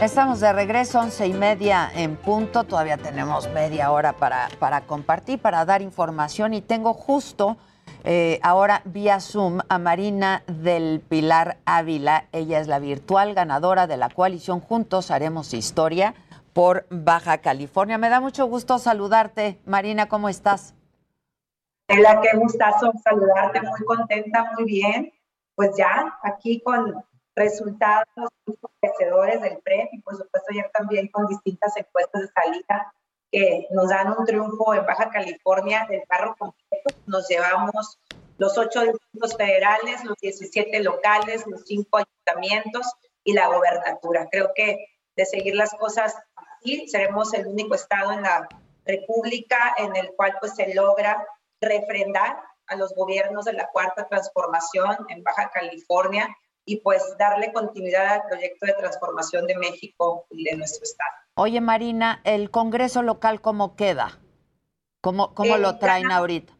Estamos 0.00 0.38
de 0.38 0.52
regreso, 0.52 1.00
once 1.00 1.26
y 1.26 1.32
media 1.32 1.90
en 1.92 2.14
punto. 2.14 2.62
Todavía 2.62 2.96
tenemos 2.96 3.48
media 3.48 3.90
hora 3.90 4.12
para, 4.12 4.48
para 4.60 4.82
compartir, 4.82 5.40
para 5.40 5.64
dar 5.64 5.82
información. 5.82 6.54
Y 6.54 6.60
tengo 6.60 6.94
justo 6.94 7.56
eh, 8.04 8.38
ahora 8.42 8.82
vía 8.84 9.20
Zoom 9.20 9.60
a 9.68 9.78
Marina 9.78 10.42
del 10.46 11.00
Pilar 11.00 11.58
Ávila. 11.64 12.26
Ella 12.32 12.60
es 12.60 12.68
la 12.68 12.78
virtual 12.78 13.34
ganadora 13.34 13.86
de 13.86 13.96
la 13.96 14.08
coalición 14.08 14.60
Juntos 14.60 15.10
Haremos 15.10 15.54
Historia 15.54 16.14
por 16.52 16.86
Baja 16.90 17.38
California. 17.38 17.98
Me 17.98 18.08
da 18.08 18.20
mucho 18.20 18.46
gusto 18.46 18.78
saludarte. 18.78 19.58
Marina, 19.64 20.08
¿cómo 20.08 20.28
estás? 20.28 20.74
Hola, 21.88 22.20
qué 22.20 22.36
gustazo 22.36 22.92
saludarte, 23.02 23.62
muy 23.62 23.84
contenta, 23.86 24.52
muy 24.54 24.64
bien. 24.64 25.12
Pues 25.54 25.70
ya 25.76 26.18
aquí 26.22 26.60
con 26.60 27.02
resultados 27.34 28.06
muy 28.46 28.56
favorecedores 28.56 29.40
del 29.40 29.58
PREP 29.58 29.88
y 29.92 30.00
por 30.02 30.16
supuesto 30.16 30.48
ayer 30.50 30.70
también 30.72 31.08
con 31.08 31.26
distintas 31.26 31.76
encuestas 31.76 32.22
de 32.22 32.28
salida 32.28 32.92
que 33.30 33.66
nos 33.70 33.88
dan 33.88 34.14
un 34.16 34.24
triunfo 34.24 34.74
en 34.74 34.86
Baja 34.86 35.10
California 35.10 35.86
del 35.88 36.02
carro 36.08 36.34
completo. 36.38 36.90
Nos 37.06 37.28
llevamos 37.28 37.98
los 38.38 38.56
ocho 38.56 38.82
distritos 38.82 39.36
federales, 39.36 40.04
los 40.04 40.16
17 40.20 40.80
locales, 40.80 41.44
los 41.46 41.62
cinco 41.64 41.98
ayuntamientos 41.98 42.86
y 43.24 43.32
la 43.32 43.48
gobernatura. 43.48 44.28
Creo 44.30 44.52
que 44.54 44.78
de 45.16 45.26
seguir 45.26 45.56
las 45.56 45.74
cosas 45.74 46.14
así, 46.36 46.88
seremos 46.88 47.34
el 47.34 47.46
único 47.46 47.74
estado 47.74 48.12
en 48.12 48.22
la 48.22 48.48
República 48.84 49.74
en 49.76 49.96
el 49.96 50.12
cual 50.14 50.36
pues 50.40 50.54
se 50.54 50.72
logra 50.74 51.26
refrendar 51.60 52.40
a 52.68 52.76
los 52.76 52.94
gobiernos 52.94 53.44
de 53.44 53.54
la 53.54 53.68
Cuarta 53.68 54.06
Transformación 54.06 54.96
en 55.08 55.22
Baja 55.22 55.50
California 55.50 56.28
y 56.68 56.76
pues 56.80 57.16
darle 57.18 57.50
continuidad 57.50 58.06
al 58.06 58.22
proyecto 58.28 58.66
de 58.66 58.74
transformación 58.74 59.46
de 59.46 59.56
México 59.56 60.26
y 60.30 60.44
de 60.44 60.54
nuestro 60.54 60.84
estado. 60.84 61.10
Oye, 61.34 61.62
Marina, 61.62 62.20
¿el 62.24 62.50
Congreso 62.50 63.00
local 63.00 63.40
cómo 63.40 63.74
queda? 63.74 64.20
¿Cómo, 65.00 65.34
cómo 65.34 65.56
Eh, 65.56 65.58
lo 65.58 65.78
traen 65.78 66.10
ahorita? 66.10 66.52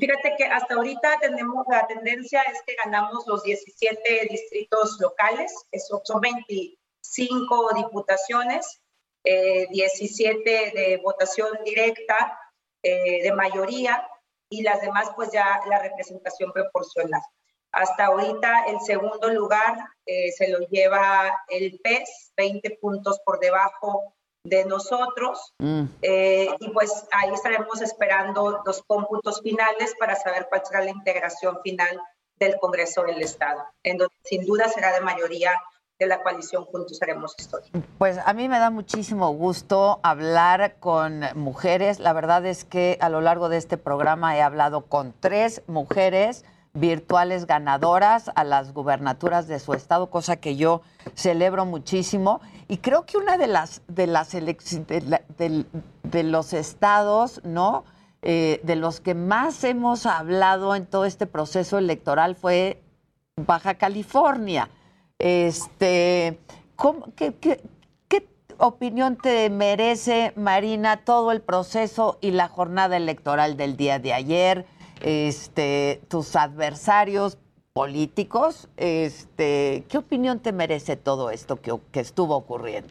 Fíjate 0.00 0.34
que 0.38 0.44
hasta 0.46 0.74
ahorita 0.74 1.18
tenemos 1.20 1.66
la 1.70 1.86
tendencia 1.86 2.40
es 2.42 2.62
que 2.66 2.76
ganamos 2.82 3.26
los 3.26 3.42
17 3.42 4.26
distritos 4.30 4.96
locales, 5.00 5.52
eso 5.70 6.00
son 6.04 6.22
25 6.22 7.74
diputaciones, 7.76 8.80
eh, 9.22 9.66
17 9.70 10.72
de 10.74 11.00
votación 11.04 11.48
directa, 11.62 12.38
eh, 12.82 13.22
de 13.22 13.32
mayoría, 13.32 14.08
y 14.48 14.62
las 14.62 14.80
demás 14.80 15.10
pues 15.14 15.30
ya 15.30 15.60
la 15.68 15.78
representación 15.80 16.52
proporcional. 16.52 17.20
Hasta 17.74 18.06
ahorita 18.06 18.66
el 18.68 18.80
segundo 18.80 19.28
lugar 19.30 19.76
eh, 20.06 20.30
se 20.32 20.48
lo 20.48 20.60
lleva 20.68 21.42
el 21.48 21.80
PES, 21.82 22.32
20 22.36 22.78
puntos 22.80 23.20
por 23.24 23.40
debajo 23.40 24.14
de 24.44 24.64
nosotros. 24.64 25.52
Mm. 25.58 25.84
Eh, 26.02 26.48
y 26.60 26.68
pues 26.70 27.06
ahí 27.10 27.32
estaremos 27.32 27.82
esperando 27.82 28.62
los 28.64 28.82
cómputos 28.86 29.40
finales 29.42 29.94
para 29.98 30.14
saber 30.14 30.46
cuál 30.48 30.62
será 30.64 30.84
la 30.84 30.90
integración 30.90 31.60
final 31.62 32.00
del 32.38 32.58
Congreso 32.60 33.02
del 33.02 33.22
Estado, 33.22 33.64
en 33.82 33.98
donde 33.98 34.14
sin 34.22 34.44
duda 34.44 34.68
será 34.68 34.92
de 34.92 35.00
mayoría 35.00 35.52
de 35.98 36.06
la 36.06 36.22
coalición 36.22 36.64
Juntos 36.64 37.00
Haremos 37.02 37.34
Historia. 37.38 37.70
Pues 37.98 38.18
a 38.24 38.32
mí 38.34 38.48
me 38.48 38.58
da 38.58 38.70
muchísimo 38.70 39.30
gusto 39.32 40.00
hablar 40.02 40.76
con 40.80 41.22
mujeres. 41.34 42.00
La 42.00 42.12
verdad 42.12 42.44
es 42.46 42.64
que 42.64 42.98
a 43.00 43.08
lo 43.08 43.20
largo 43.20 43.48
de 43.48 43.56
este 43.56 43.78
programa 43.78 44.36
he 44.36 44.42
hablado 44.42 44.86
con 44.86 45.14
tres 45.20 45.62
mujeres 45.66 46.44
virtuales 46.74 47.46
ganadoras 47.46 48.30
a 48.34 48.44
las 48.44 48.74
gubernaturas 48.74 49.48
de 49.48 49.58
su 49.58 49.72
estado, 49.72 50.10
cosa 50.10 50.36
que 50.36 50.56
yo 50.56 50.82
celebro 51.14 51.64
muchísimo. 51.64 52.40
Y 52.68 52.78
creo 52.78 53.06
que 53.06 53.16
una 53.16 53.36
de 53.36 53.46
las 53.46 53.82
de 53.88 54.06
las 54.06 54.32
de, 54.32 55.64
de 56.02 56.22
los 56.22 56.52
estados, 56.52 57.40
¿no? 57.44 57.84
eh, 58.26 58.60
de 58.62 58.74
los 58.74 59.00
que 59.00 59.14
más 59.14 59.62
hemos 59.64 60.06
hablado 60.06 60.74
en 60.74 60.86
todo 60.86 61.04
este 61.04 61.26
proceso 61.26 61.76
electoral 61.76 62.36
fue 62.36 62.82
Baja 63.36 63.74
California. 63.74 64.70
Este, 65.18 66.40
qué, 67.16 67.60
opinión 68.56 69.16
te 69.16 69.50
merece, 69.50 70.32
Marina, 70.36 71.04
todo 71.04 71.32
el 71.32 71.42
proceso 71.42 72.18
y 72.22 72.30
la 72.30 72.48
jornada 72.48 72.96
electoral 72.96 73.58
del 73.58 73.76
día 73.76 73.98
de 73.98 74.14
ayer? 74.14 74.64
Este, 75.06 76.00
tus 76.08 76.34
adversarios 76.34 77.36
políticos, 77.74 78.70
este, 78.78 79.84
¿qué 79.90 79.98
opinión 79.98 80.40
te 80.40 80.50
merece 80.50 80.96
todo 80.96 81.30
esto 81.30 81.60
que, 81.60 81.78
que 81.92 82.00
estuvo 82.00 82.34
ocurriendo? 82.34 82.88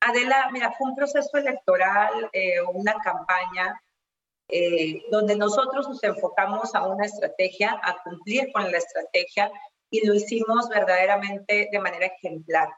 Adela, 0.00 0.48
mira, 0.50 0.72
fue 0.72 0.90
un 0.90 0.96
proceso 0.96 1.36
electoral, 1.36 2.28
eh, 2.32 2.60
una 2.74 2.94
campaña 2.94 3.80
eh, 4.48 5.04
donde 5.12 5.36
nosotros 5.36 5.88
nos 5.88 6.02
enfocamos 6.02 6.74
a 6.74 6.88
una 6.88 7.06
estrategia, 7.06 7.78
a 7.80 8.02
cumplir 8.02 8.50
con 8.52 8.68
la 8.72 8.78
estrategia 8.78 9.52
y 9.90 10.04
lo 10.04 10.14
hicimos 10.14 10.68
verdaderamente 10.68 11.68
de 11.70 11.78
manera 11.78 12.06
ejemplar. 12.06 12.70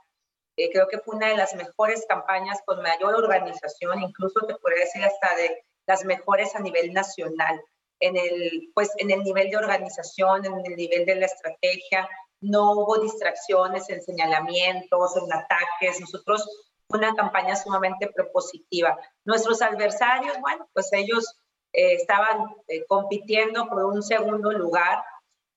Eh, 0.59 0.69
creo 0.71 0.89
que 0.89 0.99
fue 0.99 1.17
una 1.17 1.29
de 1.29 1.39
las 1.39 1.55
mejores 1.55 2.05
campañas 2.07 2.59
con 2.67 2.83
mayor 2.83 3.15
organización, 3.15 4.03
incluso 4.03 4.41
te 4.41 4.57
podría 4.57 4.81
decir 4.85 5.03
hasta 5.03 5.37
de 5.37 5.65
las 5.87 6.05
mejores 6.05 6.55
a 6.55 6.61
nivel 6.61 6.93
nacional. 6.93 7.63
En 8.01 8.17
el, 8.17 8.71
pues, 8.75 8.91
en 8.97 9.11
el 9.11 9.23
nivel 9.23 9.51
de 9.51 9.59
organización, 9.59 10.45
en 10.45 10.55
el 10.65 10.77
nivel 10.77 11.07
de 11.07 11.17
la 11.17 11.27
estrategia, 11.27 12.09
no 12.41 12.73
hubo 12.73 12.99
distracciones 12.99 13.89
en 13.91 14.03
señalamientos, 14.03 15.17
en 15.17 15.33
ataques. 15.33 16.01
Nosotros 16.01 16.49
una 16.89 17.15
campaña 17.15 17.57
sumamente 17.57 18.09
propositiva. 18.09 18.99
Nuestros 19.25 19.63
adversarios, 19.63 20.39
bueno, 20.41 20.69
pues 20.73 20.93
ellos 20.93 21.41
eh, 21.73 21.95
estaban 21.95 22.47
eh, 22.69 22.85
compitiendo 22.87 23.69
por 23.69 23.85
un 23.85 24.03
segundo 24.03 24.51
lugar. 24.53 25.03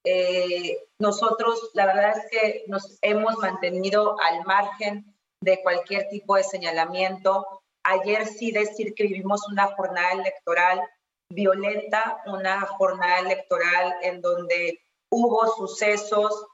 Eh, 0.04 0.78
nosotros, 1.00 1.72
la 1.74 1.86
verdad 1.86 2.18
es 2.18 2.30
que 2.30 2.64
nos 2.68 2.98
hemos 3.02 3.38
mantenido 3.38 4.16
al 4.22 4.46
margen 4.46 5.16
de 5.42 5.62
cualquier 5.62 6.08
tipo 6.10 6.36
de 6.36 6.44
señalamiento. 6.44 7.62
Ayer 7.84 8.28
sí 8.28 8.52
decir 8.52 8.94
que 8.94 9.04
vivimos 9.04 9.48
una 9.50 9.68
jornada 9.76 10.14
electoral 10.14 10.82
violenta, 11.34 12.22
una 12.26 12.62
jornada 12.62 13.20
electoral 13.20 13.96
en 14.02 14.22
donde 14.22 14.80
hubo 15.10 15.48
sucesos, 15.48 16.48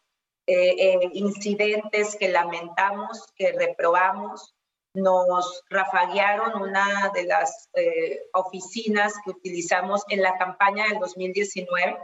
incidentes 1.13 2.15
que 2.15 2.27
lamentamos, 2.27 3.27
que 3.35 3.51
reprobamos, 3.51 4.55
nos 4.93 5.63
rafaguearon 5.69 6.61
una 6.61 7.11
de 7.13 7.23
las 7.23 7.69
eh, 7.73 8.21
oficinas 8.33 9.13
que 9.23 9.31
utilizamos 9.31 10.03
en 10.09 10.21
la 10.21 10.37
campaña 10.37 10.85
del 10.87 10.99
2019, 10.99 11.97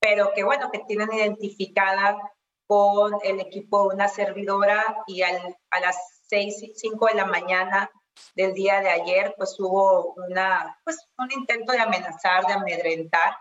pero 0.00 0.32
que 0.34 0.44
bueno, 0.44 0.70
que 0.70 0.80
tienen 0.80 1.12
identificada 1.12 2.18
con 2.66 3.14
el 3.22 3.40
equipo 3.40 3.88
de 3.88 3.94
una 3.94 4.08
servidora 4.08 5.02
y 5.06 5.22
a 5.22 5.54
las 5.80 6.22
6, 6.28 6.72
5 6.74 7.06
de 7.06 7.14
la 7.14 7.26
mañana 7.26 7.90
del 8.34 8.54
día 8.54 8.80
de 8.80 8.90
ayer, 8.90 9.34
pues 9.36 9.58
hubo 9.58 10.14
una, 10.14 10.78
pues, 10.84 10.98
un 11.18 11.30
intento 11.32 11.72
de 11.72 11.80
amenazar, 11.80 12.46
de 12.46 12.54
amedrentar. 12.54 13.36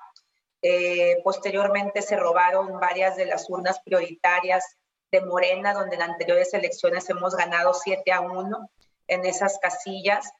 Eh, 0.62 1.20
posteriormente 1.24 2.02
se 2.02 2.16
robaron 2.16 2.80
varias 2.80 3.16
de 3.16 3.26
las 3.26 3.50
urnas 3.50 3.80
prioritarias 3.84 4.78
de 5.12 5.22
Morena, 5.22 5.74
donde 5.74 5.95
en 5.95 6.04
anteriores 6.04 6.54
elecciones 6.54 7.10
hemos 7.10 7.36
ganado 7.36 7.74
7 7.74 8.12
a 8.12 8.22
1 8.22 8.70
en 9.08 9.26
esas 9.26 9.60
casillas. 9.60 10.32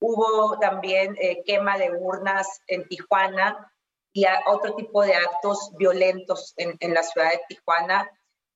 Hubo 0.00 0.58
también 0.58 1.16
eh, 1.20 1.42
quema 1.44 1.78
de 1.78 1.90
urnas 1.90 2.60
en 2.66 2.86
Tijuana 2.88 3.72
y 4.12 4.26
otro 4.46 4.74
tipo 4.74 5.02
de 5.02 5.14
actos 5.14 5.72
violentos 5.76 6.54
en, 6.56 6.94
la 6.94 7.02
ciudad 7.02 7.30
de 7.30 7.40
Tijuana. 7.48 8.10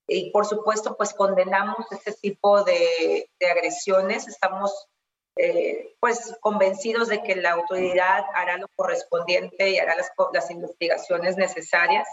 Y 0.06 0.30
por 0.30 0.46
supuesto, 0.46 0.96
pues 0.96 1.14
condenamos 1.14 1.86
este 1.90 2.12
tipo 2.12 2.64
de, 2.64 3.30
de 3.38 3.50
agresiones. 3.50 4.26
Estamos 4.28 4.88
eh, 5.36 5.96
pues 5.98 6.36
convencidos 6.40 7.08
de 7.08 7.22
que 7.22 7.36
la 7.36 7.52
autoridad 7.52 8.24
hará 8.34 8.58
lo 8.58 8.68
correspondiente 8.76 9.70
y 9.70 9.78
hará 9.78 9.96
las, 9.96 10.50
investigaciones 10.50 11.36
necesarias. 11.36 12.06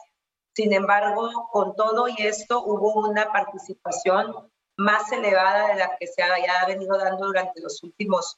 Sin 0.54 0.74
embargo, 0.74 1.50
con 1.52 1.76
todo 1.76 2.08
y 2.08 2.16
esto 2.20 2.64
hubo 2.64 3.08
una 3.08 3.32
participación 3.32 4.52
más 4.78 5.12
elevada 5.12 5.68
de 5.68 5.76
la 5.76 5.98
que 5.98 6.08
se 6.08 6.24
ha 6.24 6.66
venido 6.68 6.98
dando 6.98 7.26
durante 7.26 7.62
los 7.62 7.84
últimos 7.84 8.38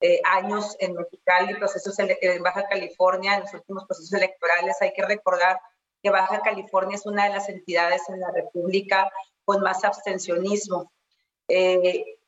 eh, 0.00 0.20
años 0.24 0.76
en 0.80 0.94
Mexicali, 0.94 1.54
procesos 1.54 1.96
en 1.98 2.42
Baja 2.42 2.66
California, 2.66 3.34
en 3.34 3.42
los 3.42 3.54
últimos 3.54 3.84
procesos 3.84 4.12
electorales. 4.14 4.76
Hay 4.80 4.92
que 4.92 5.04
recordar 5.04 5.60
que 6.02 6.10
Baja 6.10 6.40
California 6.40 6.96
es 6.96 7.06
una 7.06 7.24
de 7.24 7.34
las 7.34 7.48
entidades 7.48 8.08
en 8.08 8.20
la 8.20 8.30
República 8.32 9.10
con 9.44 9.62
más 9.62 9.84
abstencionismo. 9.84 10.90
Eh, 11.48 12.18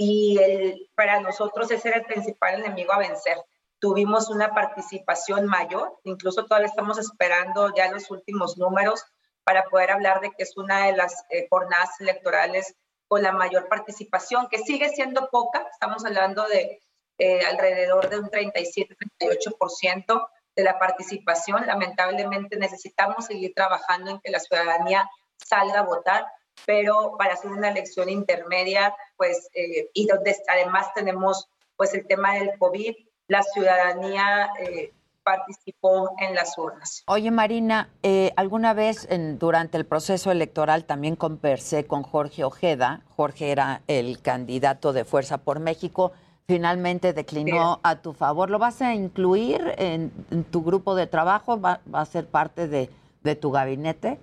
y 0.00 0.38
el, 0.38 0.88
para 0.94 1.20
nosotros 1.20 1.70
ese 1.70 1.88
era 1.88 1.98
el 1.98 2.06
principal 2.06 2.54
enemigo 2.54 2.90
a 2.94 2.98
vencer. 2.98 3.36
Tuvimos 3.78 4.30
una 4.30 4.54
participación 4.54 5.44
mayor, 5.44 6.00
incluso 6.04 6.46
todavía 6.46 6.68
estamos 6.68 6.98
esperando 6.98 7.70
ya 7.74 7.92
los 7.92 8.10
últimos 8.10 8.56
números 8.56 9.04
para 9.44 9.64
poder 9.64 9.90
hablar 9.90 10.22
de 10.22 10.30
que 10.30 10.44
es 10.44 10.56
una 10.56 10.86
de 10.86 10.96
las 10.96 11.26
eh, 11.28 11.46
jornadas 11.50 12.00
electorales 12.00 12.74
con 13.08 13.22
la 13.22 13.32
mayor 13.32 13.68
participación, 13.68 14.48
que 14.48 14.56
sigue 14.60 14.88
siendo 14.88 15.28
poca, 15.28 15.68
estamos 15.70 16.02
hablando 16.06 16.48
de 16.48 16.80
eh, 17.18 17.44
alrededor 17.44 18.08
de 18.08 18.20
un 18.20 18.30
37-38% 18.30 20.28
de 20.56 20.62
la 20.62 20.78
participación. 20.78 21.66
Lamentablemente 21.66 22.56
necesitamos 22.56 23.26
seguir 23.26 23.52
trabajando 23.54 24.12
en 24.12 24.20
que 24.20 24.30
la 24.30 24.40
ciudadanía 24.40 25.10
salga 25.36 25.80
a 25.80 25.84
votar, 25.84 26.24
pero 26.66 27.16
para 27.18 27.34
hacer 27.34 27.50
una 27.50 27.70
elección 27.70 28.08
intermedia, 28.08 28.94
pues, 29.16 29.48
eh, 29.54 29.90
y 29.94 30.06
donde 30.06 30.36
además 30.48 30.92
tenemos 30.94 31.48
pues 31.76 31.94
el 31.94 32.06
tema 32.06 32.34
del 32.34 32.58
COVID, 32.58 32.94
la 33.26 33.42
ciudadanía 33.42 34.50
eh, 34.60 34.92
participó 35.22 36.10
en 36.18 36.34
las 36.34 36.58
urnas. 36.58 37.04
Oye, 37.06 37.30
Marina, 37.30 37.88
eh, 38.02 38.32
alguna 38.36 38.74
vez 38.74 39.06
en, 39.10 39.38
durante 39.38 39.78
el 39.78 39.86
proceso 39.86 40.30
electoral 40.30 40.84
también 40.84 41.16
conversé 41.16 41.86
con 41.86 42.02
Jorge 42.02 42.44
Ojeda. 42.44 43.02
Jorge 43.16 43.52
era 43.52 43.82
el 43.86 44.20
candidato 44.20 44.92
de 44.92 45.04
Fuerza 45.04 45.38
por 45.38 45.60
México. 45.60 46.12
Finalmente 46.46 47.12
declinó 47.12 47.78
a 47.82 47.96
tu 48.02 48.12
favor. 48.12 48.50
¿Lo 48.50 48.58
vas 48.58 48.82
a 48.82 48.94
incluir 48.94 49.74
en, 49.78 50.10
tu 50.50 50.64
grupo 50.64 50.94
de 50.94 51.06
trabajo? 51.06 51.60
¿Va, 51.60 51.80
a 51.92 52.04
ser 52.06 52.26
parte 52.26 52.66
de, 52.66 52.90
de 53.22 53.36
tu 53.36 53.52
gabinete? 53.52 54.18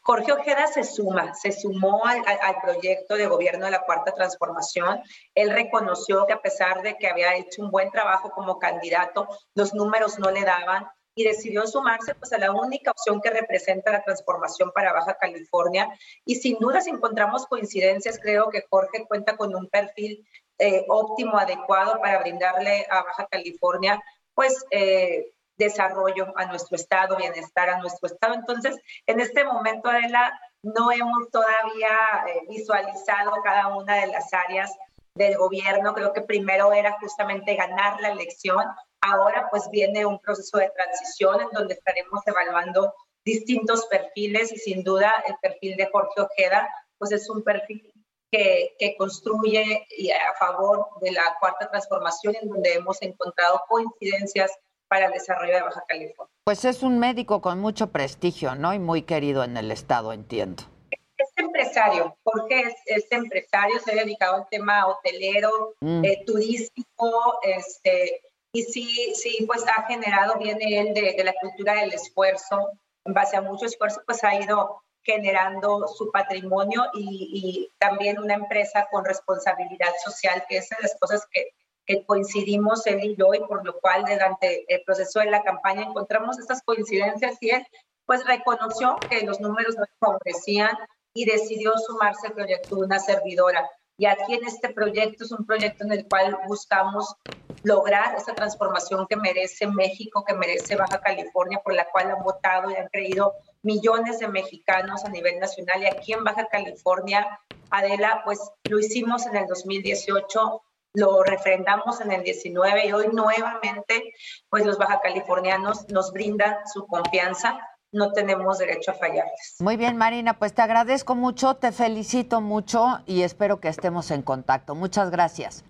Jorge 0.00 0.32
Ojeda 0.32 0.66
se 0.66 0.84
suma, 0.84 1.34
se 1.34 1.52
sumó 1.52 2.02
al, 2.04 2.22
proyecto 2.62 3.16
de 3.16 3.26
gobierno 3.26 3.66
de 3.66 3.72
la 3.72 3.84
Cuarta 3.84 4.12
Transformación. 4.12 5.00
Él 5.34 5.50
reconoció 5.50 6.26
que 6.26 6.32
a 6.32 6.42
pesar 6.42 6.82
de 6.82 6.96
que 6.96 7.08
había 7.08 7.36
hecho 7.36 7.62
un 7.62 7.70
buen 7.70 7.90
trabajo 7.90 8.30
como 8.30 8.58
candidato, 8.58 9.28
los 9.54 9.74
números 9.74 10.18
no 10.18 10.30
le 10.30 10.42
daban 10.42 10.86
y 11.14 11.24
decidió 11.24 11.66
sumarse 11.66 12.14
pues, 12.14 12.32
a 12.32 12.38
la 12.38 12.52
única 12.52 12.92
opción 12.92 13.20
que 13.20 13.30
representa 13.30 13.90
la 13.90 14.04
transformación 14.04 14.70
para 14.72 14.92
Baja 14.92 15.14
California. 15.14 15.88
Y 16.24 16.36
sin 16.36 16.58
duda, 16.58 16.80
si 16.80 16.90
encontramos 16.90 17.46
coincidencias, 17.46 18.20
creo 18.20 18.50
que 18.50 18.64
Jorge 18.70 19.04
cuenta 19.06 19.36
con 19.36 19.54
un 19.54 19.68
perfil 19.68 20.24
eh, 20.58 20.84
óptimo, 20.88 21.36
adecuado 21.38 22.00
para 22.00 22.20
brindarle 22.20 22.86
a 22.90 23.02
Baja 23.02 23.26
California, 23.30 24.02
pues 24.34 24.64
eh, 24.70 25.32
desarrollo 25.58 26.32
a 26.36 26.46
nuestro 26.46 26.76
estado, 26.76 27.16
bienestar 27.16 27.68
a 27.68 27.78
nuestro 27.78 28.06
estado. 28.06 28.34
Entonces, 28.34 28.76
en 29.06 29.20
este 29.20 29.44
momento, 29.44 29.88
Adela, 29.88 30.40
no 30.62 30.90
hemos 30.92 31.30
todavía 31.30 31.90
eh, 32.28 32.42
visualizado 32.48 33.32
cada 33.42 33.76
una 33.76 33.96
de 33.96 34.06
las 34.06 34.32
áreas 34.32 34.72
del 35.14 35.36
gobierno. 35.36 35.94
Creo 35.94 36.12
que 36.12 36.22
primero 36.22 36.72
era 36.72 36.96
justamente 37.00 37.56
ganar 37.56 38.00
la 38.00 38.10
elección. 38.10 38.64
Ahora 39.00 39.48
pues 39.50 39.68
viene 39.70 40.06
un 40.06 40.18
proceso 40.20 40.58
de 40.58 40.70
transición 40.70 41.40
en 41.40 41.48
donde 41.50 41.74
estaremos 41.74 42.26
evaluando 42.26 42.94
distintos 43.24 43.86
perfiles 43.86 44.52
y 44.52 44.56
sin 44.56 44.82
duda 44.82 45.12
el 45.26 45.34
perfil 45.42 45.76
de 45.76 45.90
Jorge 45.92 46.20
Ojeda 46.20 46.68
pues 46.96 47.12
es 47.12 47.28
un 47.28 47.42
perfil 47.42 47.92
que, 48.30 48.74
que, 48.78 48.96
construye 48.96 49.86
a 50.12 50.34
favor 50.38 50.86
de 51.00 51.12
la 51.12 51.36
cuarta 51.38 51.70
transformación 51.70 52.36
en 52.40 52.48
donde 52.48 52.74
hemos 52.74 53.00
encontrado 53.02 53.62
coincidencias 53.68 54.50
para 54.88 55.06
el 55.06 55.12
desarrollo 55.12 55.54
de 55.54 55.62
Baja 55.62 55.84
California. 55.86 56.32
Pues 56.44 56.64
es 56.64 56.82
un 56.82 56.98
médico 56.98 57.40
con 57.40 57.60
mucho 57.60 57.90
prestigio, 57.90 58.54
¿no? 58.54 58.72
Y 58.74 58.78
muy 58.78 59.02
querido 59.02 59.44
en 59.44 59.56
el 59.56 59.70
Estado, 59.70 60.12
entiendo. 60.12 60.64
Es 60.90 61.28
empresario, 61.36 62.16
porque 62.22 62.72
es, 62.86 63.06
empresario, 63.10 63.78
se 63.80 63.92
ha 63.92 64.04
dedicado 64.04 64.36
al 64.36 64.48
tema 64.48 64.86
hotelero, 64.86 65.74
mm. 65.80 66.04
eh, 66.04 66.22
turístico, 66.24 67.38
este, 67.42 68.22
y 68.52 68.62
sí, 68.62 69.12
sí, 69.14 69.44
pues 69.46 69.64
ha 69.66 69.82
generado, 69.86 70.38
viene 70.38 70.80
él 70.80 70.94
de, 70.94 71.22
la 71.24 71.34
cultura 71.40 71.74
del 71.74 71.92
esfuerzo, 71.92 72.70
en 73.04 73.14
base 73.14 73.36
a 73.36 73.42
mucho 73.42 73.66
esfuerzo, 73.66 74.00
pues 74.06 74.22
ha 74.22 74.34
ido 74.36 74.82
generando 75.02 75.88
su 75.88 76.10
patrimonio 76.12 76.84
y, 76.94 77.30
y 77.32 77.70
también 77.78 78.18
una 78.18 78.34
empresa 78.34 78.86
con 78.90 79.04
responsabilidad 79.04 79.92
social, 80.04 80.44
que 80.48 80.58
es 80.58 80.68
de 80.68 80.76
las 80.82 80.96
cosas 81.00 81.26
que 81.32 81.48
que 81.88 82.04
coincidimos 82.04 82.86
él 82.86 83.02
y 83.02 83.16
yo 83.16 83.32
y 83.32 83.40
por 83.40 83.64
lo 83.64 83.80
cual 83.80 84.04
durante 84.06 84.62
el 84.72 84.82
proceso 84.82 85.20
de 85.20 85.30
la 85.30 85.42
campaña 85.42 85.84
encontramos 85.84 86.38
estas 86.38 86.62
coincidencias 86.62 87.38
y 87.40 87.48
él 87.48 87.66
pues 88.04 88.26
reconoció 88.26 88.96
que 89.08 89.22
los 89.22 89.40
números 89.40 89.74
no 89.76 89.84
favorecían 89.98 90.76
y 91.14 91.24
decidió 91.24 91.72
sumarse 91.78 92.26
al 92.26 92.34
proyecto 92.34 92.76
de 92.76 92.82
una 92.82 92.98
servidora. 92.98 93.68
Y 93.96 94.04
aquí 94.04 94.34
en 94.34 94.46
este 94.46 94.68
proyecto 94.68 95.24
es 95.24 95.32
un 95.32 95.46
proyecto 95.46 95.84
en 95.84 95.92
el 95.92 96.06
cual 96.06 96.38
buscamos 96.46 97.16
lograr 97.62 98.14
esa 98.16 98.34
transformación 98.34 99.06
que 99.08 99.16
merece 99.16 99.66
México, 99.66 100.24
que 100.26 100.34
merece 100.34 100.76
Baja 100.76 101.00
California, 101.00 101.60
por 101.64 101.74
la 101.74 101.88
cual 101.90 102.10
han 102.10 102.22
votado 102.22 102.70
y 102.70 102.76
han 102.76 102.88
creído 102.88 103.32
millones 103.62 104.18
de 104.18 104.28
mexicanos 104.28 105.04
a 105.04 105.08
nivel 105.08 105.40
nacional. 105.40 105.82
Y 105.82 105.86
aquí 105.86 106.12
en 106.12 106.22
Baja 106.22 106.46
California, 106.48 107.40
Adela, 107.70 108.22
pues 108.24 108.38
lo 108.64 108.78
hicimos 108.78 109.26
en 109.26 109.36
el 109.36 109.46
2018, 109.46 110.62
lo 110.98 111.22
refrendamos 111.22 112.00
en 112.00 112.12
el 112.12 112.22
19 112.22 112.86
y 112.86 112.92
hoy 112.92 113.08
nuevamente, 113.12 114.12
pues 114.48 114.66
los 114.66 114.78
baja 114.78 115.00
californianos 115.00 115.88
nos 115.88 116.12
brindan 116.12 116.56
su 116.72 116.86
confianza 116.86 117.60
no 117.90 118.12
tenemos 118.12 118.58
derecho 118.58 118.90
a 118.90 118.94
fallarles. 118.94 119.56
Muy 119.60 119.78
bien, 119.78 119.96
Marina, 119.96 120.38
pues 120.38 120.52
te 120.52 120.60
agradezco 120.60 121.14
mucho, 121.14 121.54
te 121.54 121.72
felicito 121.72 122.42
mucho 122.42 123.00
y 123.06 123.22
espero 123.22 123.60
que 123.60 123.68
estemos 123.68 124.10
en 124.10 124.20
contacto. 124.20 124.74
Muchas 124.74 125.10
gracias. 125.10 125.64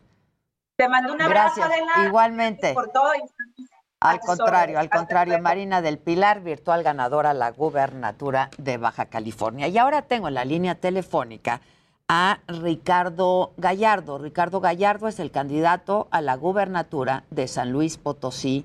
Te 0.77 0.89
mando 0.89 1.13
un 1.13 1.23
abrazo, 1.23 1.61
gracias. 1.61 2.07
Igualmente. 2.07 2.75
Por 2.75 2.89
todo. 2.91 3.11
Al 4.01 4.21
contrario, 4.21 4.79
al 4.79 4.91
contrario, 4.91 5.41
Marina 5.41 5.83
del 5.83 5.99
Pilar, 5.99 6.41
virtual 6.41 6.85
ganadora 6.85 7.31
a 7.31 7.35
la 7.35 7.51
gubernatura 7.51 8.51
de 8.57 8.79
Baja 8.79 9.07
California. 9.07 9.67
Y 9.67 9.79
ahora 9.79 10.03
tengo 10.03 10.29
en 10.29 10.35
la 10.35 10.45
línea 10.45 10.77
telefónica 10.77 11.61
a 12.09 12.41
Ricardo 12.49 13.53
Gallardo. 13.59 14.19
Ricardo 14.19 14.61
Gallardo 14.61 15.09
es 15.09 15.21
el 15.21 15.31
candidato 15.31 16.09
a 16.11 16.21
la 16.21 16.37
gubernatura 16.37 17.25
de 17.31 17.47
San 17.49 17.71
Luis 17.71 17.99
Potosí 17.99 18.65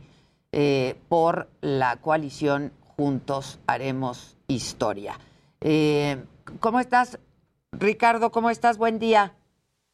eh, 0.51 0.95
por 1.09 1.47
la 1.61 1.97
coalición 1.97 2.71
juntos 2.95 3.59
haremos 3.67 4.37
historia. 4.47 5.15
Eh, 5.61 6.23
¿Cómo 6.59 6.79
estás, 6.79 7.19
Ricardo? 7.71 8.31
¿Cómo 8.31 8.49
estás? 8.49 8.77
Buen 8.77 8.99
día. 8.99 9.33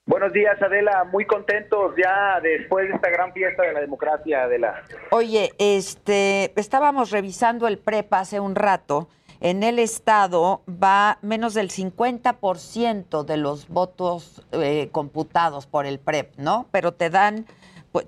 Buenos 0.05 0.34
días, 0.34 0.59
Adela. 0.61 1.03
Muy 1.05 1.26
contentos 1.26 1.93
ya 1.95 2.39
después 2.41 2.89
de 2.89 2.95
esta 2.95 3.09
gran 3.09 3.31
fiesta 3.31 3.63
de 3.63 3.73
la 3.73 3.80
democracia, 3.80 4.43
Adela. 4.43 4.81
Oye, 5.11 5.51
este, 5.59 6.51
estábamos 6.59 7.11
revisando 7.11 7.67
el 7.67 7.77
PREP 7.77 8.11
hace 8.13 8.39
un 8.39 8.55
rato. 8.55 9.07
En 9.41 9.64
el 9.64 9.80
estado 9.80 10.64
va 10.68 11.18
menos 11.22 11.53
del 11.53 11.70
50% 11.70 13.24
de 13.24 13.38
los 13.38 13.70
votos 13.70 14.45
eh, 14.52 14.90
computados 14.91 15.66
por 15.66 15.86
el 15.86 15.99
PREP, 15.99 16.36
¿no? 16.38 16.68
Pero 16.72 16.94
te 16.94 17.10
dan, 17.10 17.45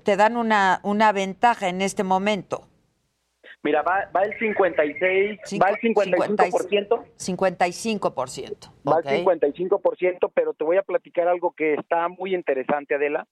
te 0.02 0.16
dan 0.16 0.36
una, 0.36 0.80
una 0.82 1.12
ventaja 1.12 1.68
en 1.68 1.80
este 1.80 2.04
momento. 2.04 2.68
Mira, 3.62 3.82
va, 3.82 4.10
va 4.14 4.22
el 4.22 4.36
56, 4.38 5.40
va 5.62 5.70
el 5.70 5.76
55%. 5.76 7.04
55%. 7.16 8.72
Va 8.86 8.98
el 8.98 9.24
55%, 9.24 10.30
pero 10.34 10.52
te 10.52 10.64
voy 10.64 10.76
a 10.76 10.82
platicar 10.82 11.28
algo 11.28 11.52
que 11.52 11.74
está 11.74 12.08
muy 12.08 12.34
interesante, 12.34 12.96
Adela. 12.96 13.26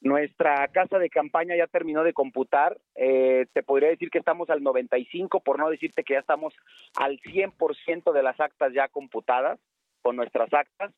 Nuestra 0.00 0.68
casa 0.68 0.98
de 0.98 1.10
campaña 1.10 1.56
ya 1.56 1.66
terminó 1.66 2.04
de 2.04 2.12
computar. 2.12 2.78
Eh, 2.94 3.46
te 3.52 3.62
podría 3.62 3.88
decir 3.88 4.10
que 4.10 4.18
estamos 4.18 4.48
al 4.50 4.62
95, 4.62 5.40
por 5.40 5.58
no 5.58 5.70
decirte 5.70 6.04
que 6.04 6.14
ya 6.14 6.20
estamos 6.20 6.54
al 6.96 7.18
100% 7.20 8.12
de 8.12 8.22
las 8.22 8.38
actas 8.38 8.72
ya 8.72 8.88
computadas 8.88 9.58
con 10.02 10.16
nuestras 10.16 10.52
actas. 10.52 10.92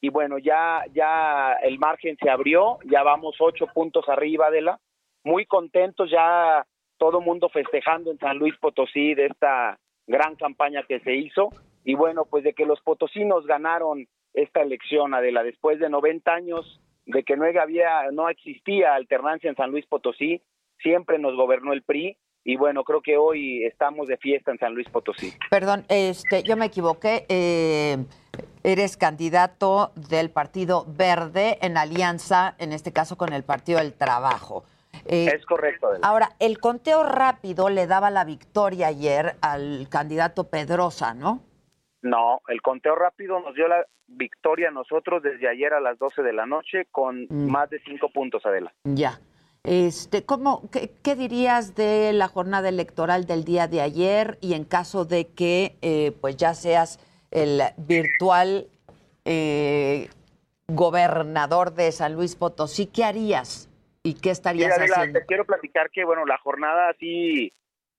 Y 0.00 0.10
bueno, 0.10 0.38
ya, 0.38 0.84
ya 0.92 1.54
el 1.62 1.78
margen 1.78 2.16
se 2.20 2.28
abrió, 2.28 2.78
ya 2.84 3.02
vamos 3.02 3.36
ocho 3.38 3.66
puntos 3.72 4.08
arriba, 4.08 4.48
Adela. 4.48 4.80
Muy 5.24 5.46
contentos, 5.46 6.10
ya 6.10 6.66
todo 6.98 7.20
mundo 7.20 7.48
festejando 7.48 8.10
en 8.10 8.18
San 8.18 8.38
Luis 8.38 8.56
Potosí 8.58 9.14
de 9.14 9.26
esta 9.26 9.78
gran 10.06 10.36
campaña 10.36 10.82
que 10.82 11.00
se 11.00 11.14
hizo 11.14 11.50
y 11.84 11.94
bueno, 11.94 12.26
pues 12.26 12.44
de 12.44 12.52
que 12.52 12.66
los 12.66 12.80
potosinos 12.80 13.46
ganaron 13.46 14.06
esta 14.34 14.62
elección, 14.62 15.14
Adela, 15.14 15.42
después 15.42 15.78
de 15.78 15.90
90 15.90 16.32
años 16.32 16.80
de 17.06 17.22
que 17.22 17.36
no 17.36 17.44
había, 17.44 18.10
no 18.12 18.28
existía 18.28 18.94
alternancia 18.94 19.50
en 19.50 19.56
San 19.56 19.70
Luis 19.70 19.86
Potosí, 19.86 20.42
siempre 20.78 21.18
nos 21.18 21.36
gobernó 21.36 21.72
el 21.72 21.82
PRI 21.82 22.16
y 22.44 22.56
bueno, 22.56 22.82
creo 22.84 23.02
que 23.02 23.16
hoy 23.16 23.64
estamos 23.64 24.08
de 24.08 24.16
fiesta 24.16 24.50
en 24.50 24.58
San 24.58 24.74
Luis 24.74 24.88
Potosí. 24.88 25.32
Perdón, 25.50 25.84
este, 25.88 26.42
yo 26.42 26.56
me 26.56 26.66
equivoqué. 26.66 27.24
Eh, 27.28 27.98
eres 28.64 28.96
candidato 28.96 29.92
del 29.94 30.30
Partido 30.30 30.84
Verde 30.88 31.58
en 31.62 31.76
alianza, 31.76 32.56
en 32.58 32.72
este 32.72 32.92
caso 32.92 33.16
con 33.16 33.32
el 33.32 33.44
Partido 33.44 33.78
del 33.78 33.92
Trabajo. 33.92 34.64
Eh, 35.06 35.30
es 35.34 35.44
correcto. 35.46 35.88
Ahora, 36.02 36.30
el 36.38 36.58
conteo 36.58 37.02
rápido 37.04 37.68
le 37.70 37.86
daba 37.86 38.10
la 38.10 38.24
victoria 38.24 38.88
ayer 38.88 39.36
al 39.40 39.88
candidato 39.88 40.48
Pedrosa, 40.48 41.14
¿no? 41.14 41.42
No, 42.02 42.40
el 42.48 42.60
conteo 42.60 42.94
rápido 42.96 43.40
nos 43.40 43.54
dio 43.54 43.68
la 43.68 43.86
victoria 44.08 44.68
a 44.68 44.72
nosotros 44.72 45.22
desde 45.22 45.48
ayer 45.48 45.72
a 45.72 45.80
las 45.80 45.98
12 45.98 46.22
de 46.22 46.32
la 46.32 46.46
noche 46.46 46.86
con 46.90 47.26
mm. 47.28 47.50
más 47.50 47.70
de 47.70 47.80
cinco 47.80 48.10
puntos, 48.10 48.44
Adela. 48.44 48.72
Ya. 48.84 49.20
Este, 49.64 50.24
¿cómo, 50.24 50.68
qué, 50.70 51.14
dirías 51.14 51.76
de 51.76 52.12
la 52.12 52.26
jornada 52.26 52.68
electoral 52.68 53.26
del 53.26 53.44
día 53.44 53.68
de 53.68 53.80
ayer 53.80 54.36
y 54.40 54.54
en 54.54 54.64
caso 54.64 55.04
de 55.04 55.28
que 55.28 55.76
eh, 55.82 56.10
pues 56.20 56.36
ya 56.36 56.54
seas 56.54 56.98
el 57.30 57.60
virtual 57.76 58.66
eh, 59.24 60.08
gobernador 60.66 61.74
de 61.74 61.92
San 61.92 62.14
Luis 62.14 62.34
Potosí, 62.34 62.86
¿qué 62.86 63.04
harías? 63.04 63.68
¿Y 64.02 64.14
qué 64.14 64.30
estarías 64.30 64.76
haciendo? 64.76 65.20
Te 65.20 65.26
quiero 65.26 65.44
platicar 65.44 65.90
que, 65.90 66.04
bueno, 66.04 66.26
la 66.26 66.38
jornada 66.38 66.92
sí 66.98 67.52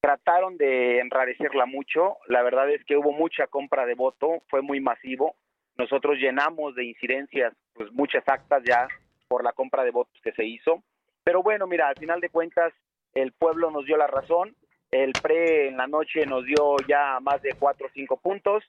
trataron 0.04 0.58
de 0.58 1.00
enrarecerla 1.00 1.66
mucho. 1.66 2.18
La 2.28 2.44
verdad 2.44 2.70
es 2.70 2.84
que 2.84 2.98
hubo 2.98 3.14
mucha 3.14 3.48
compra 3.48 3.86
de 3.86 3.96
voto, 3.96 4.44
fue 4.50 4.62
muy 4.62 4.82
masivo. 4.82 5.38
Nosotros 5.78 6.18
llenamos 6.18 6.76
de 6.76 6.84
incidencias, 6.84 7.54
pues 7.74 7.90
muchas 7.94 8.22
actas 8.28 8.62
ya 8.66 8.86
por 9.30 9.46
la 9.46 9.54
compra 9.54 9.86
de 9.86 9.92
votos 9.92 10.14
que 10.22 10.34
se 10.34 10.44
hizo. 10.44 10.84
Pero 11.24 11.42
bueno, 11.42 11.68
mira, 11.68 11.88
al 11.88 11.96
final 11.96 12.20
de 12.20 12.30
cuentas, 12.30 12.74
el 13.14 13.32
pueblo 13.32 13.72
nos 13.72 13.86
dio 13.86 13.96
la 13.96 14.08
razón. 14.08 14.54
El 14.92 15.14
PRE 15.14 15.70
en 15.70 15.78
la 15.78 15.88
noche 15.88 16.26
nos 16.26 16.44
dio 16.44 16.76
ya 16.86 17.22
más 17.22 17.42
de 17.42 17.54
cuatro 17.58 17.88
o 17.88 17.92
cinco 17.94 18.18
puntos. 18.18 18.62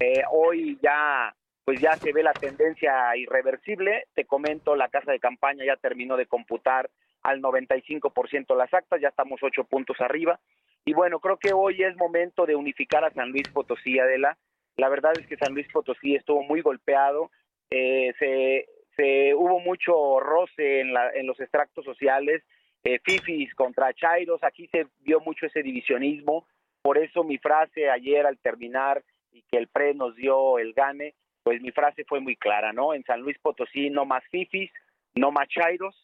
Eh, 0.00 0.24
hoy 0.32 0.80
ya 0.82 1.32
pues 1.64 1.80
ya 1.80 1.96
se 1.96 2.12
ve 2.12 2.22
la 2.22 2.32
tendencia 2.32 3.16
irreversible. 3.16 4.06
Te 4.14 4.24
comento, 4.24 4.74
la 4.76 4.88
casa 4.88 5.12
de 5.12 5.20
campaña 5.20 5.64
ya 5.64 5.76
terminó 5.76 6.16
de 6.16 6.26
computar 6.26 6.90
al 7.22 7.40
95% 7.40 8.56
las 8.56 8.72
actas, 8.74 9.00
ya 9.00 9.08
estamos 9.08 9.40
ocho 9.42 9.64
puntos 9.64 10.00
arriba. 10.00 10.40
Y 10.84 10.92
bueno, 10.94 11.20
creo 11.20 11.36
que 11.36 11.52
hoy 11.52 11.82
es 11.82 11.96
momento 11.96 12.44
de 12.46 12.56
unificar 12.56 13.04
a 13.04 13.12
San 13.12 13.30
Luis 13.30 13.48
Potosí, 13.48 13.98
Adela. 13.98 14.36
La 14.76 14.88
verdad 14.88 15.12
es 15.18 15.26
que 15.26 15.36
San 15.36 15.54
Luis 15.54 15.68
Potosí 15.72 16.16
estuvo 16.16 16.42
muy 16.42 16.60
golpeado, 16.60 17.30
eh, 17.70 18.12
se, 18.18 18.66
se, 18.96 19.34
hubo 19.34 19.60
mucho 19.60 20.18
roce 20.18 20.80
en, 20.80 20.92
los 21.26 21.38
extractos 21.40 21.84
sociales, 21.84 22.42
eh, 22.82 22.98
fifis 23.04 23.54
contra 23.54 23.94
chairos, 23.94 24.42
aquí 24.42 24.66
se 24.68 24.86
vio 25.00 25.20
mucho 25.20 25.46
ese 25.46 25.62
divisionismo. 25.62 26.46
Por 26.80 26.98
eso 26.98 27.22
mi 27.22 27.38
frase 27.38 27.88
ayer 27.88 28.26
al 28.26 28.38
terminar 28.38 29.04
y 29.30 29.42
que 29.42 29.58
el 29.58 29.68
PRE 29.68 29.94
nos 29.94 30.16
dio 30.16 30.58
el 30.58 30.72
gane, 30.72 31.14
pues 31.42 31.60
mi 31.60 31.70
frase 31.70 32.04
fue 32.04 32.20
muy 32.20 32.36
clara, 32.36 32.72
¿no? 32.72 32.94
En 32.94 33.04
San 33.04 33.20
Luis 33.20 33.38
Potosí 33.38 33.90
no 33.90 34.04
más 34.04 34.22
fifis, 34.30 34.70
no 35.14 35.30
más 35.30 35.48
chairos, 35.48 35.94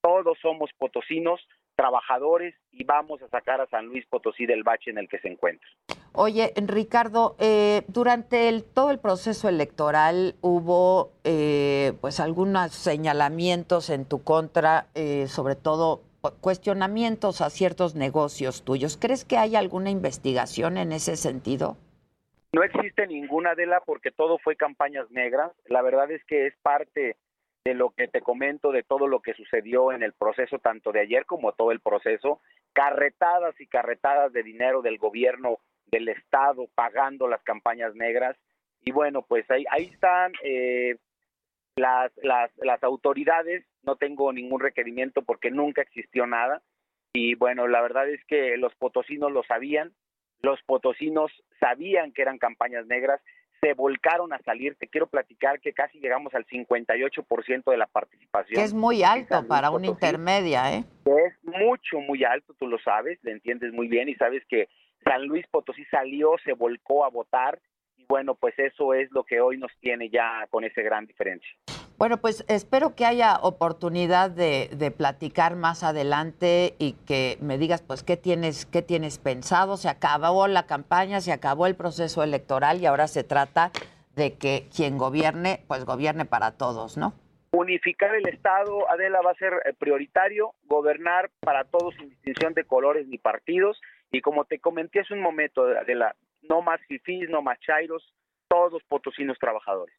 todos 0.00 0.38
somos 0.40 0.70
potosinos, 0.78 1.40
trabajadores 1.76 2.54
y 2.72 2.84
vamos 2.84 3.22
a 3.22 3.28
sacar 3.28 3.60
a 3.60 3.68
San 3.68 3.86
Luis 3.86 4.04
Potosí 4.06 4.46
del 4.46 4.64
bache 4.64 4.90
en 4.90 4.98
el 4.98 5.08
que 5.08 5.20
se 5.20 5.28
encuentra. 5.28 5.68
Oye, 6.12 6.52
Ricardo, 6.56 7.36
eh, 7.38 7.82
durante 7.86 8.48
el, 8.48 8.64
todo 8.64 8.90
el 8.90 8.98
proceso 8.98 9.48
electoral 9.48 10.34
hubo 10.40 11.12
eh, 11.22 11.92
pues 12.00 12.18
algunos 12.18 12.72
señalamientos 12.72 13.90
en 13.90 14.04
tu 14.04 14.24
contra, 14.24 14.88
eh, 14.96 15.28
sobre 15.28 15.54
todo 15.54 16.02
cuestionamientos 16.40 17.40
a 17.40 17.50
ciertos 17.50 17.94
negocios 17.94 18.64
tuyos. 18.64 18.96
¿Crees 18.96 19.24
que 19.24 19.38
hay 19.38 19.54
alguna 19.54 19.90
investigación 19.90 20.76
en 20.76 20.90
ese 20.90 21.16
sentido? 21.16 21.76
No 22.52 22.62
existe 22.62 23.06
ninguna 23.06 23.54
de 23.54 23.66
la 23.66 23.80
porque 23.80 24.10
todo 24.10 24.38
fue 24.38 24.56
campañas 24.56 25.10
negras. 25.10 25.52
La 25.66 25.82
verdad 25.82 26.10
es 26.10 26.24
que 26.24 26.46
es 26.46 26.56
parte 26.62 27.16
de 27.64 27.74
lo 27.74 27.90
que 27.90 28.08
te 28.08 28.22
comento, 28.22 28.72
de 28.72 28.82
todo 28.82 29.06
lo 29.06 29.20
que 29.20 29.34
sucedió 29.34 29.92
en 29.92 30.02
el 30.02 30.14
proceso, 30.14 30.58
tanto 30.58 30.90
de 30.90 31.00
ayer 31.00 31.26
como 31.26 31.52
todo 31.52 31.72
el 31.72 31.80
proceso, 31.80 32.40
carretadas 32.72 33.60
y 33.60 33.66
carretadas 33.66 34.32
de 34.32 34.42
dinero 34.42 34.80
del 34.80 34.96
gobierno, 34.96 35.58
del 35.86 36.08
Estado, 36.08 36.68
pagando 36.74 37.28
las 37.28 37.42
campañas 37.42 37.94
negras. 37.94 38.36
Y 38.82 38.92
bueno, 38.92 39.22
pues 39.22 39.50
ahí, 39.50 39.64
ahí 39.70 39.90
están 39.92 40.32
eh, 40.42 40.96
las, 41.76 42.10
las, 42.22 42.50
las 42.58 42.82
autoridades, 42.82 43.66
no 43.82 43.96
tengo 43.96 44.32
ningún 44.32 44.60
requerimiento 44.60 45.22
porque 45.22 45.50
nunca 45.50 45.82
existió 45.82 46.26
nada. 46.26 46.62
Y 47.12 47.34
bueno, 47.34 47.68
la 47.68 47.82
verdad 47.82 48.08
es 48.08 48.24
que 48.24 48.56
los 48.56 48.74
potosinos 48.76 49.32
lo 49.32 49.42
sabían, 49.42 49.92
los 50.42 50.62
potosinos 50.62 51.32
sabían 51.60 52.12
que 52.12 52.22
eran 52.22 52.38
campañas 52.38 52.86
negras, 52.86 53.20
se 53.60 53.74
volcaron 53.74 54.32
a 54.32 54.38
salir. 54.38 54.76
Te 54.76 54.86
quiero 54.86 55.08
platicar 55.08 55.60
que 55.60 55.72
casi 55.72 55.98
llegamos 55.98 56.34
al 56.34 56.46
58% 56.46 57.70
de 57.70 57.76
la 57.76 57.86
participación. 57.86 58.54
Que 58.54 58.64
es 58.64 58.74
muy 58.74 59.02
alto 59.02 59.46
para 59.46 59.70
una 59.70 59.86
intermedia, 59.86 60.72
¿eh? 60.72 60.84
es 61.06 61.34
mucho, 61.42 62.00
muy 62.00 62.24
alto, 62.24 62.54
tú 62.54 62.66
lo 62.66 62.78
sabes, 62.78 63.18
le 63.22 63.32
entiendes 63.32 63.72
muy 63.72 63.88
bien 63.88 64.08
y 64.08 64.14
sabes 64.14 64.44
que 64.48 64.68
San 65.04 65.26
Luis 65.26 65.46
Potosí 65.48 65.84
salió, 65.86 66.36
se 66.44 66.52
volcó 66.52 67.04
a 67.04 67.10
votar 67.10 67.58
y 67.96 68.04
bueno, 68.04 68.34
pues 68.34 68.54
eso 68.58 68.94
es 68.94 69.10
lo 69.10 69.24
que 69.24 69.40
hoy 69.40 69.58
nos 69.58 69.72
tiene 69.80 70.08
ya 70.10 70.46
con 70.50 70.64
esa 70.64 70.82
gran 70.82 71.06
diferencia. 71.06 71.50
Bueno, 71.98 72.18
pues 72.18 72.44
espero 72.48 72.94
que 72.94 73.04
haya 73.04 73.40
oportunidad 73.42 74.30
de, 74.30 74.94
platicar 74.96 75.56
más 75.56 75.82
adelante 75.82 76.76
y 76.78 76.92
que 76.92 77.38
me 77.40 77.58
digas, 77.58 77.82
pues, 77.82 78.04
qué 78.04 78.16
tienes, 78.16 78.66
qué 78.66 78.82
tienes 78.82 79.18
pensado. 79.18 79.76
Se 79.76 79.88
acabó 79.88 80.46
la 80.46 80.66
campaña, 80.66 81.20
se 81.20 81.32
acabó 81.32 81.66
el 81.66 81.74
proceso 81.74 82.22
electoral 82.22 82.80
y 82.80 82.86
ahora 82.86 83.08
se 83.08 83.24
trata 83.24 83.72
de 84.14 84.38
que 84.38 84.68
quien 84.74 84.96
gobierne, 84.96 85.64
pues 85.66 85.84
gobierne 85.84 86.24
para 86.24 86.52
todos, 86.52 86.96
¿no? 86.96 87.14
Unificar 87.50 88.14
el 88.14 88.28
Estado, 88.28 88.88
Adela, 88.88 89.20
va 89.20 89.32
a 89.32 89.34
ser 89.34 89.54
eh, 89.64 89.72
prioritario, 89.76 90.54
gobernar 90.66 91.30
para 91.40 91.64
todos 91.64 91.96
sin 91.96 92.10
distinción 92.10 92.54
de 92.54 92.62
colores 92.62 93.08
ni 93.08 93.18
partidos. 93.18 93.80
Y 94.12 94.20
como 94.20 94.44
te 94.44 94.60
comenté 94.60 95.00
hace 95.00 95.14
un 95.14 95.20
momento, 95.20 95.64
Adela, 95.64 96.14
no 96.42 96.62
más 96.62 96.80
fifís, 96.86 97.28
no 97.28 97.42
más 97.42 97.58
chairos, 97.58 98.14
todos 98.46 98.84
potosinos 98.84 99.36
trabajadores. 99.40 99.96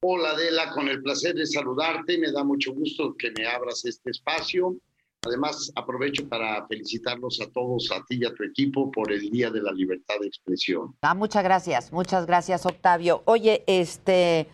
Hola 0.00 0.32
Adela, 0.32 0.70
con 0.72 0.88
el 0.88 1.00
placer 1.00 1.36
de 1.36 1.46
saludarte. 1.46 2.18
Me 2.18 2.32
da 2.32 2.42
mucho 2.42 2.74
gusto 2.74 3.14
que 3.16 3.30
me 3.38 3.46
abras 3.46 3.84
este 3.84 4.10
espacio. 4.10 4.76
Además, 5.24 5.70
aprovecho 5.76 6.28
para 6.28 6.66
felicitarlos 6.66 7.40
a 7.40 7.48
todos, 7.52 7.92
a 7.92 8.04
ti 8.06 8.18
y 8.20 8.24
a 8.24 8.34
tu 8.34 8.42
equipo, 8.42 8.90
por 8.90 9.12
el 9.12 9.30
Día 9.30 9.50
de 9.50 9.62
la 9.62 9.70
Libertad 9.70 10.16
de 10.20 10.26
Expresión. 10.26 10.96
Ah, 11.00 11.14
muchas 11.14 11.44
gracias, 11.44 11.92
muchas 11.92 12.26
gracias, 12.26 12.66
Octavio. 12.66 13.22
Oye, 13.26 13.62
este, 13.68 14.48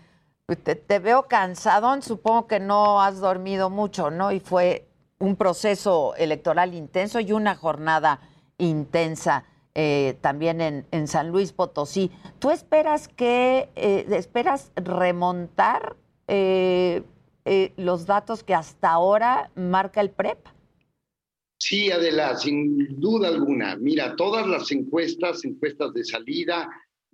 te, 0.63 0.99
veo 0.99 1.23
cansado, 1.27 2.01
supongo 2.03 2.47
que 2.47 2.61
no 2.61 3.01
has 3.01 3.19
dormido 3.19 3.71
mucho, 3.71 4.11
¿no? 4.11 4.31
Y 4.31 4.41
fue 4.41 4.87
un 5.19 5.37
proceso 5.37 6.15
electoral 6.17 6.75
intenso 6.75 7.19
y 7.19 7.33
una 7.33 7.55
jornada 7.55 8.21
intensa. 8.59 9.45
Eh, 9.75 10.19
también 10.21 10.61
en, 10.91 11.07
San 11.07 11.31
Luis 11.31 11.53
Potosí. 11.53 12.11
¿Tú 12.41 12.51
esperas 12.51 13.07
que, 13.07 13.71
eh, 13.77 14.07
esperas 14.11 14.73
remontar 14.75 15.97
eh, 16.27 17.05
los 17.77 18.05
datos 18.05 18.43
que 18.43 18.55
hasta 18.55 18.91
ahora 18.91 19.51
marca 19.55 20.01
el 20.01 20.11
PREP? 20.11 20.39
Sí, 21.59 21.91
Adela, 21.91 22.37
sin 22.37 23.01
duda 23.01 23.29
alguna. 23.29 23.77
Mira, 23.77 24.15
todas 24.17 24.47
las 24.47 24.71
encuestas, 24.71 25.45
encuestas 25.45 25.93
de 25.93 26.05
salida 26.05 26.69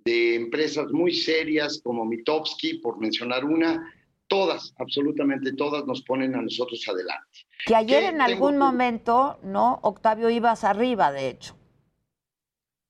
de 0.05 0.35
empresas 0.35 0.91
muy 0.91 1.13
serias 1.13 1.81
como 1.83 2.05
Mitowski, 2.05 2.75
por 2.75 2.99
mencionar 2.99 3.43
una, 3.43 3.91
todas, 4.27 4.73
absolutamente 4.77 5.53
todas 5.53 5.85
nos 5.87 6.03
ponen 6.03 6.35
a 6.35 6.43
nosotros 6.43 6.85
adelante. 6.87 7.39
Que 7.65 7.75
ayer 7.75 8.03
en 8.03 8.21
algún 8.21 8.57
momento, 8.57 9.39
¿no? 9.43 9.79
Octavio, 9.81 10.29
ibas 10.29 10.63
arriba, 10.63 11.11
de 11.11 11.29
hecho. 11.29 11.57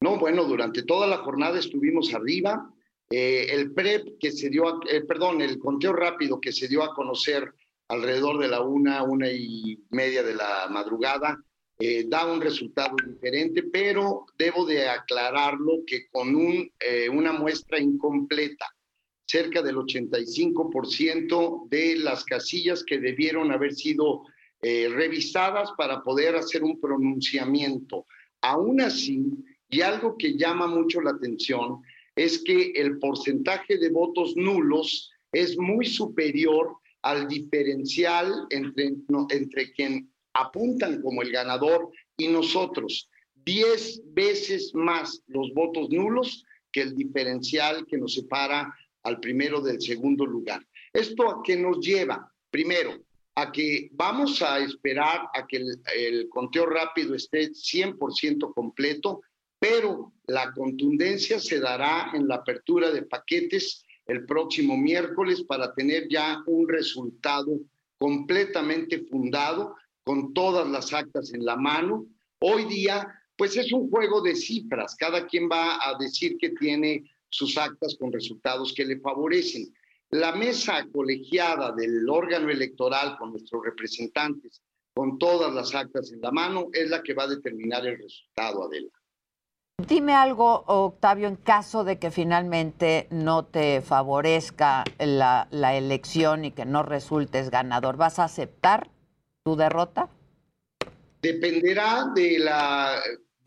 No, 0.02 0.19
bueno, 0.19 0.44
durante 0.44 0.84
toda 0.84 1.07
la 1.07 1.19
jornada 1.19 1.57
estuvimos 1.57 2.14
arriba. 2.14 2.69
Eh, 3.10 3.48
el 3.52 3.72
PREP 3.72 4.19
que 4.19 4.32
se 4.32 4.49
dio, 4.49 4.68
a, 4.68 4.80
eh, 4.91 5.02
perdón, 5.02 5.41
el 5.41 5.57
conteo 5.57 5.94
rápido 5.94 6.41
que 6.41 6.52
se 6.52 6.68
dio 6.68 6.84
a 6.84 6.94
conocer 6.94 7.53
alrededor 7.88 8.40
de 8.40 8.48
la 8.48 8.62
una, 8.62 9.03
una 9.03 9.30
y 9.30 9.84
media 9.90 10.24
de 10.24 10.36
la 10.36 10.68
madrugada, 10.70 11.38
eh, 11.78 12.06
da 12.07 12.26
un 12.32 12.40
resultado 12.40 12.95
diferente, 13.06 13.64
pero 13.64 14.26
debo 14.38 14.66
de 14.66 14.88
aclararlo 14.88 15.84
que 15.86 16.07
con 16.07 16.34
un, 16.36 16.72
eh, 16.80 17.10
una 17.10 17.34
muestra 17.34 17.80
incompleta, 17.80 18.66
cerca 19.26 19.62
del 19.62 19.76
85% 19.76 21.68
de 21.70 21.98
las 21.98 22.24
casillas 22.24 22.84
que 22.84 22.99
debieron 22.99 23.52
haber 23.52 23.74
sido 23.74 24.24
eh, 24.62 24.88
revisadas 24.90 25.72
para 25.78 26.02
poder 26.02 26.36
hacer 26.36 26.64
un 26.64 26.80
pronunciamiento. 26.80 28.06
Aún 28.41 28.80
así, 28.80 29.26
y 29.70 29.82
algo 29.82 30.16
que 30.18 30.38
llama 30.38 30.68
mucho 30.68 31.02
la 31.02 31.12
atención, 31.12 31.82
es 32.16 32.41
que 32.44 32.72
el 32.76 32.99
porcentaje 32.99 33.78
de 33.78 33.90
votos 33.90 34.38
nulos 34.38 35.12
es 35.34 35.57
muy 35.57 35.86
superior 35.86 36.78
al 37.06 37.27
diferencial 37.27 38.48
entre, 38.49 38.95
no, 39.10 39.27
entre 39.30 39.72
quien 39.72 40.11
apuntan 40.34 41.03
como 41.03 41.22
el 41.22 41.32
ganador 41.32 41.91
y 42.18 42.27
nosotros. 42.27 43.10
Diez 43.36 44.02
veces 44.07 44.73
más 44.73 45.22
los 45.27 45.53
votos 45.53 45.90
nulos 45.91 46.44
que 46.72 46.82
el 46.82 46.95
diferencial 46.95 47.86
que 47.86 47.99
nos 47.99 48.15
separa 48.15 48.76
al 49.03 49.19
primero 49.19 49.61
del 49.61 49.80
segundo 49.80 50.26
lugar. 50.26 50.65
¿Esto 50.91 51.30
a 51.30 51.44
qué 51.44 51.56
nos 51.56 51.80
lleva? 51.80 52.27
Primero, 52.49 52.99
a 53.36 53.52
que 53.52 53.90
vamos 53.91 54.41
a 54.41 54.57
esperar 54.57 55.27
a 55.36 55.45
que 55.45 55.57
el, 55.57 55.82
el 55.95 56.27
conteo 56.27 56.65
rápido 56.65 57.14
esté 57.14 57.52
100% 57.52 58.52
completo, 58.52 59.22
pero 59.60 60.11
la 60.26 60.52
contundencia 60.53 61.40
se 61.40 61.60
dará 61.60 62.10
en 62.15 62.27
la 62.27 62.38
apertura 62.38 62.90
de 62.90 63.03
paquetes 63.03 63.86
el 64.07 64.26
próximo 64.26 64.77
miércoles 64.77 65.44
para 65.44 65.73
tener 65.73 66.07
ya 66.10 66.44
un 66.45 66.68
resultado 66.68 67.60
completamente 67.98 68.99
fundado 69.06 69.76
con 70.03 70.34
todas 70.34 70.68
las 70.68 70.94
actas 70.94 71.34
en 71.34 71.44
la 71.44 71.56
mano. 71.56 72.06
Hoy 72.40 72.65
día, 72.65 73.07
pues 73.36 73.57
es 73.57 73.72
un 73.72 73.90
juego 73.90 74.22
de 74.22 74.36
cifras. 74.36 74.95
Cada 74.95 75.26
quien 75.26 75.49
va 75.49 75.80
a 75.82 75.98
decir 75.98 76.38
que 76.38 76.49
tiene 76.49 77.03
sus 77.30 77.57
actas 77.57 77.95
con 77.99 78.11
resultados 78.11 78.73
que 78.73 78.86
le 78.86 78.99
favorecen. 78.99 79.73
La 80.11 80.34
mesa 80.34 80.86
colegiada 80.91 81.72
del 81.72 82.07
órgano 82.07 82.49
electoral 82.49 83.18
con 83.18 83.32
nuestros 83.32 83.65
representantes, 83.65 84.61
con 84.94 85.18
todas 85.18 85.53
las 85.53 85.73
actas 85.73 86.11
en 86.14 86.22
la 86.22 86.32
mano, 86.32 86.68
es 86.72 86.90
la 86.90 87.02
que 87.02 87.14
va 87.14 87.23
a 87.23 87.27
determinar 87.27 87.86
el 87.86 87.98
resultado, 87.98 88.65
Adela. 88.65 88.90
Dime 89.78 90.14
algo, 90.14 90.64
Octavio, 90.68 91.28
en 91.28 91.36
caso 91.36 91.84
de 91.84 92.00
que 92.00 92.10
finalmente 92.10 93.08
no 93.12 93.46
te 93.46 93.82
favorezca 93.82 94.86
la, 94.98 95.48
elección 95.52 96.46
y 96.46 96.52
que 96.52 96.66
no 96.66 96.82
resultes 96.82 97.52
ganador, 97.52 97.98
¿vas 97.98 98.18
a 98.18 98.24
aceptar 98.24 98.90
tu 99.44 99.58
derrota? 99.58 100.10
Dependerá 101.22 102.06
de 102.16 102.40
la 102.40 103.02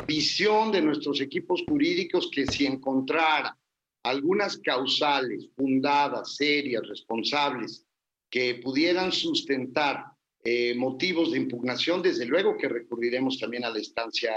visión 0.07 0.71
de 0.71 0.83
nuestros 0.83 1.21
equipos 1.23 1.65
jurídicos 1.67 2.31
que 2.31 2.47
si 2.47 2.67
encontrara 2.67 3.57
algunas 4.05 4.59
causales 4.59 5.49
fundadas, 5.57 6.37
serias, 6.37 6.87
responsables, 6.87 7.87
que 8.31 8.61
pudieran 8.63 9.13
sustentar 9.13 10.05
eh, 10.45 10.75
motivos 10.77 11.33
de 11.33 11.39
impugnación, 11.39 12.03
desde 12.03 12.27
luego 12.27 12.57
que 12.59 12.69
recurriremos 12.69 13.39
también 13.41 13.65
a 13.65 13.71
la 13.71 13.79
instancia 13.79 14.35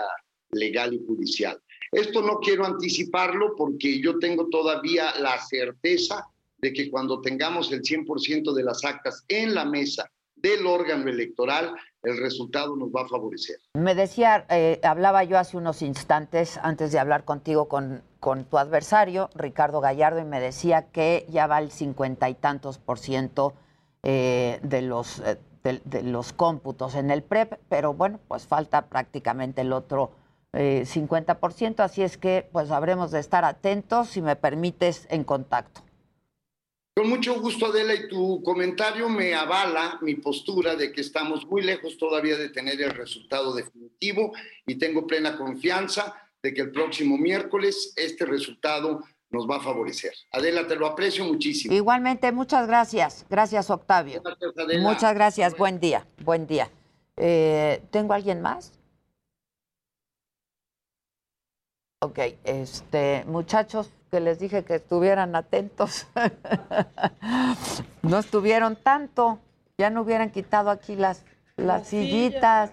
legal 0.52 0.94
y 0.94 1.06
judicial. 1.06 1.62
Esto 1.92 2.22
no 2.22 2.40
quiero 2.40 2.66
anticiparlo 2.66 3.54
porque 3.58 4.00
yo 4.02 4.18
tengo 4.18 4.48
todavía 4.48 5.14
la 5.20 5.38
certeza 5.42 6.26
de 6.58 6.72
que 6.72 6.90
cuando 6.90 7.20
tengamos 7.20 7.72
el 7.72 7.82
100% 7.82 8.54
de 8.54 8.64
las 8.64 8.86
actas 8.86 9.26
en 9.28 9.54
la 9.54 9.66
mesa 9.66 10.10
del 10.36 10.66
órgano 10.66 11.10
electoral, 11.10 11.74
el 12.02 12.18
resultado 12.18 12.76
nos 12.76 12.90
va 12.90 13.02
a 13.02 13.08
favorecer. 13.08 13.58
Me 13.74 13.94
decía, 13.94 14.46
eh, 14.50 14.80
hablaba 14.84 15.24
yo 15.24 15.38
hace 15.38 15.58
unos 15.58 15.82
instantes, 15.82 16.58
antes 16.64 16.92
de 16.92 17.00
hablar 17.00 17.26
contigo, 17.26 17.68
con, 17.68 18.02
con 18.20 18.46
tu 18.46 18.58
adversario, 18.58 19.30
Ricardo 19.36 19.82
Gallardo, 19.82 20.20
y 20.20 20.26
me 20.26 20.40
decía 20.40 20.88
que 20.92 21.26
ya 21.30 21.46
va 21.46 21.60
el 21.60 21.72
cincuenta 21.72 22.30
y 22.30 22.36
tantos 22.36 22.78
por 22.78 22.98
ciento 23.00 23.54
eh, 24.04 24.60
de 24.64 24.82
los, 24.82 25.20
eh, 25.20 25.38
de, 25.64 25.82
de 25.86 26.04
los 26.04 26.34
cómputos 26.34 26.96
en 26.96 27.12
el 27.12 27.22
PREP, 27.22 27.60
pero 27.70 27.94
bueno, 27.94 28.20
pues 28.28 28.48
falta 28.48 28.88
prácticamente 28.88 29.62
el 29.62 29.74
otro 29.74 30.12
eh, 30.54 30.84
50%, 30.86 31.80
así 31.80 32.02
es 32.02 32.18
que 32.18 32.48
pues 32.52 32.72
habremos 32.72 33.12
de 33.12 33.20
estar 33.20 33.46
atentos, 33.46 34.10
si 34.10 34.22
me 34.22 34.36
permites, 34.36 35.08
en 35.10 35.24
contacto. 35.24 35.82
Con 36.94 37.08
mucho 37.08 37.40
gusto, 37.40 37.68
Adela, 37.68 37.94
y 37.94 38.10
tu 38.10 38.44
comentario 38.44 39.08
me 39.08 39.34
avala 39.34 39.98
mi 40.02 40.16
postura 40.16 40.76
de 40.76 40.92
que 40.92 41.00
estamos 41.00 41.46
muy 41.48 41.62
lejos 41.62 41.98
todavía 41.98 42.38
de 42.38 42.50
tener 42.50 42.82
el 42.82 42.92
resultado 42.92 43.56
definitivo 43.56 44.34
y 44.66 44.76
tengo 44.76 45.08
plena 45.08 45.38
confianza 45.38 46.14
de 46.44 46.54
que 46.54 46.62
el 46.62 46.72
próximo 46.72 47.18
miércoles 47.18 47.94
este 47.96 48.26
resultado 48.26 49.06
nos 49.30 49.50
va 49.50 49.58
a 49.58 49.60
favorecer. 49.62 50.12
Adela, 50.32 50.68
te 50.68 50.76
lo 50.76 50.86
aprecio 50.86 51.24
muchísimo. 51.24 51.74
Igualmente, 51.74 52.32
muchas 52.34 52.68
gracias. 52.68 53.26
Gracias, 53.30 53.70
Octavio. 53.70 54.22
Gracias, 54.22 54.58
Adela. 54.58 54.82
Muchas 54.82 55.14
gracias. 55.14 55.58
Buen 55.58 55.80
día. 55.80 56.06
Buen 56.26 56.46
día. 56.46 56.70
Eh, 57.16 57.82
¿Tengo 57.92 58.14
alguien 58.14 58.42
más? 58.42 58.74
Ok, 62.04 62.18
este, 62.46 63.24
muchachos, 63.28 63.92
que 64.10 64.20
les 64.20 64.40
dije 64.40 64.64
que 64.64 64.74
estuvieran 64.74 65.36
atentos. 65.36 66.08
no 68.02 68.18
estuvieron 68.18 68.76
tanto. 68.76 69.38
Ya 69.78 69.92
no 69.92 70.02
hubieran 70.02 70.32
quitado 70.32 70.72
aquí 70.72 70.96
las, 70.96 71.24
las 71.58 71.86
sillitas. 71.86 72.72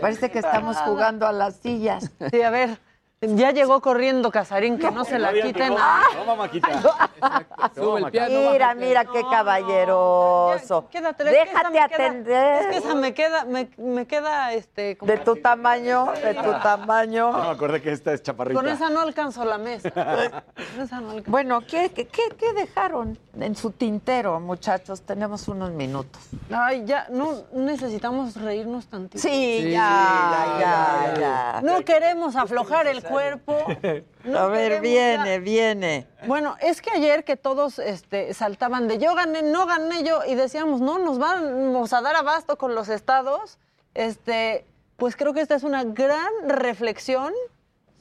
Parece 0.00 0.30
que 0.30 0.38
estamos 0.38 0.76
jugando 0.76 1.26
a 1.26 1.32
las 1.32 1.56
sillas. 1.56 2.12
Sí, 2.30 2.42
a 2.42 2.50
ver, 2.50 2.78
ya 3.22 3.50
llegó 3.50 3.82
corriendo 3.82 4.30
Casarín, 4.30 4.78
que 4.78 4.90
no 4.90 5.04
se 5.04 5.18
la 5.18 5.30
quiten. 5.32 5.74
Ah, 5.78 6.04
No. 6.24 7.70
Sube 7.74 8.00
el 8.00 8.10
piano. 8.10 8.50
Mira, 8.52 8.74
mira 8.74 9.04
qué 9.04 9.22
caballeroso. 9.30 10.88
Quédate, 10.90 11.24
es 11.24 11.30
que 11.30 11.42
esa 11.50 11.68
Déjate 11.70 11.80
atender. 11.94 12.62
es 12.62 12.66
que 12.68 12.76
esa 12.78 12.94
me 12.94 13.12
queda, 13.12 13.44
me, 13.44 13.68
me 13.76 14.06
queda, 14.06 14.54
este... 14.54 14.96
como- 14.96 15.12
De 15.12 15.18
tu 15.18 15.36
tamaño, 15.36 16.10
de 16.22 16.32
tu 16.34 16.50
tamaño. 16.62 17.30
No 17.32 17.42
me 17.44 17.48
acordé 17.50 17.82
que 17.82 17.92
esta 17.92 18.14
es 18.14 18.22
chaparrita. 18.22 18.58
Con 18.58 18.68
esa 18.70 18.88
no 18.88 19.00
alcanzo 19.00 19.44
la 19.44 19.58
mesa. 19.58 19.90
Con 20.74 20.82
esa 20.84 21.00
no 21.00 21.10
alcanzo. 21.10 21.30
Bueno, 21.30 21.60
¿qué, 21.60 21.90
qué, 21.90 22.06
qué- 22.08 22.34
qué 22.38 22.52
dejaron 22.54 23.18
en 23.38 23.54
su 23.54 23.70
tintero, 23.72 24.40
muchachos? 24.40 25.02
Tenemos 25.02 25.46
unos 25.48 25.72
minutos. 25.72 26.22
Ay, 26.50 26.84
ya, 26.86 27.06
no 27.10 27.34
necesitamos 27.52 28.34
reírnos 28.36 28.86
tantito. 28.86 29.20
Sí, 29.22 29.70
ya, 29.70 30.56
ya, 30.58 31.14
ya. 31.20 31.60
No 31.62 31.80
queremos 31.84 32.34
aflojar 32.36 32.86
el 32.86 33.02
cuerpo. 33.10 33.56
No 34.24 34.38
A 34.38 34.46
ver, 34.48 34.82
viene, 34.82 35.24
ya- 35.24 35.38
viene. 35.38 36.06
Bueno, 36.26 36.54
es 36.60 36.82
que 36.82 36.90
ayer 36.90 37.24
que 37.24 37.36
todos 37.36 37.78
este, 37.78 38.34
saltaban 38.34 38.86
de 38.86 38.98
yo 38.98 39.14
gané, 39.14 39.40
no 39.42 39.64
gané 39.66 40.02
yo, 40.04 40.20
y 40.26 40.34
decíamos, 40.34 40.82
no, 40.82 40.98
nos 40.98 41.18
vamos 41.18 41.92
a 41.94 42.02
dar 42.02 42.16
abasto 42.16 42.58
con 42.58 42.74
los 42.74 42.90
estados, 42.90 43.58
este, 43.94 44.66
pues 44.98 45.16
creo 45.16 45.32
que 45.32 45.40
esta 45.40 45.54
es 45.54 45.62
una 45.62 45.84
gran 45.84 46.28
reflexión 46.46 47.32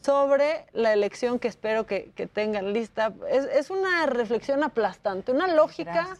sobre 0.02 0.65
la 0.73 0.91
elección 0.91 1.40
que 1.40 1.48
espero 1.48 1.86
que, 1.86 2.11
que 2.15 2.27
tengan 2.27 2.73
lista. 2.73 3.14
Es, 3.30 3.45
es 3.45 3.69
una 3.69 4.06
reflexión 4.06 4.61
aplastante, 4.64 5.31
una 5.31 5.48
lógica 5.48 6.18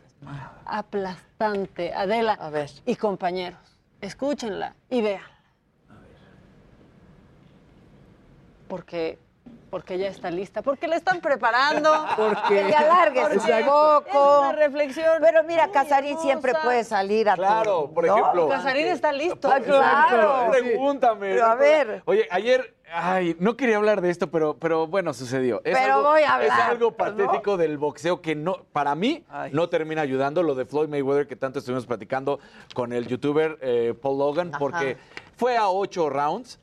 aplastante, 0.66 1.94
Adela 1.94 2.38
y 2.86 2.96
compañeros. 2.96 3.60
Escúchenla 4.02 4.76
y 4.90 5.02
vean. 5.02 5.22
Porque, 8.70 9.18
porque 9.70 9.98
ya 9.98 10.08
está 10.08 10.32
lista, 10.32 10.62
porque 10.62 10.88
la 10.88 10.96
están 10.96 11.20
preparando. 11.20 11.90
Que 12.48 12.64
te 12.64 12.76
alargues 12.76 13.24
un 13.26 13.38
Porque 13.40 13.64
poco. 13.66 14.36
Es 14.36 14.40
una 14.40 14.52
reflexión. 14.54 15.06
Pero 15.20 15.44
mira, 15.44 15.70
Casarín 15.72 16.18
siempre 16.20 16.54
puede 16.64 16.84
salir 16.84 17.28
a 17.30 17.36
tu- 17.36 17.42
Claro, 17.42 17.92
por 17.94 18.06
¿no? 18.08 18.18
ejemplo. 18.18 18.48
Casarín 18.48 18.88
está 18.88 19.12
listo. 19.12 19.50
Ah, 19.52 19.60
claro. 19.60 20.52
Pregúntame. 20.52 21.30
Pero 21.34 21.46
a 21.46 21.56
ver. 21.56 22.02
Oye, 22.06 22.28
ayer, 22.32 22.74
ay, 22.92 23.36
no 23.40 23.56
quería 23.58 23.78
hablar 23.78 24.02
de 24.02 24.10
esto, 24.10 24.30
pero, 24.32 24.56
pero 24.58 24.88
bueno, 24.88 25.14
sucedió. 25.14 25.62
Es 25.64 25.78
Pero 25.78 25.96
algo, 25.96 26.10
voy 26.10 26.22
a 26.22 26.26
Es 26.26 26.52
hablar, 26.52 26.72
algo 26.72 26.90
¿no? 26.92 26.96
patético 26.98 27.58
del 27.58 27.78
boxeo 27.78 28.22
que 28.22 28.36
no, 28.36 28.64
para 28.72 28.96
mí, 28.96 29.24
no 29.52 29.70
termina 29.70 30.02
ayudando. 30.02 30.42
Lo 30.44 30.56
de 30.56 30.66
Floyd 30.66 30.90
Mayweather 30.90 31.28
que 31.28 31.36
tanto 31.36 31.60
estuvimos 31.60 31.86
platicando 31.86 32.40
con 32.74 32.94
el 32.94 33.08
youtuber 33.08 33.58
eh, 33.62 33.94
Paul 34.00 34.20
Logan, 34.20 34.52
porque 34.58 34.98
fue 35.38 35.58
a 35.58 35.70
ocho 35.70 36.10
rounds 36.10 36.60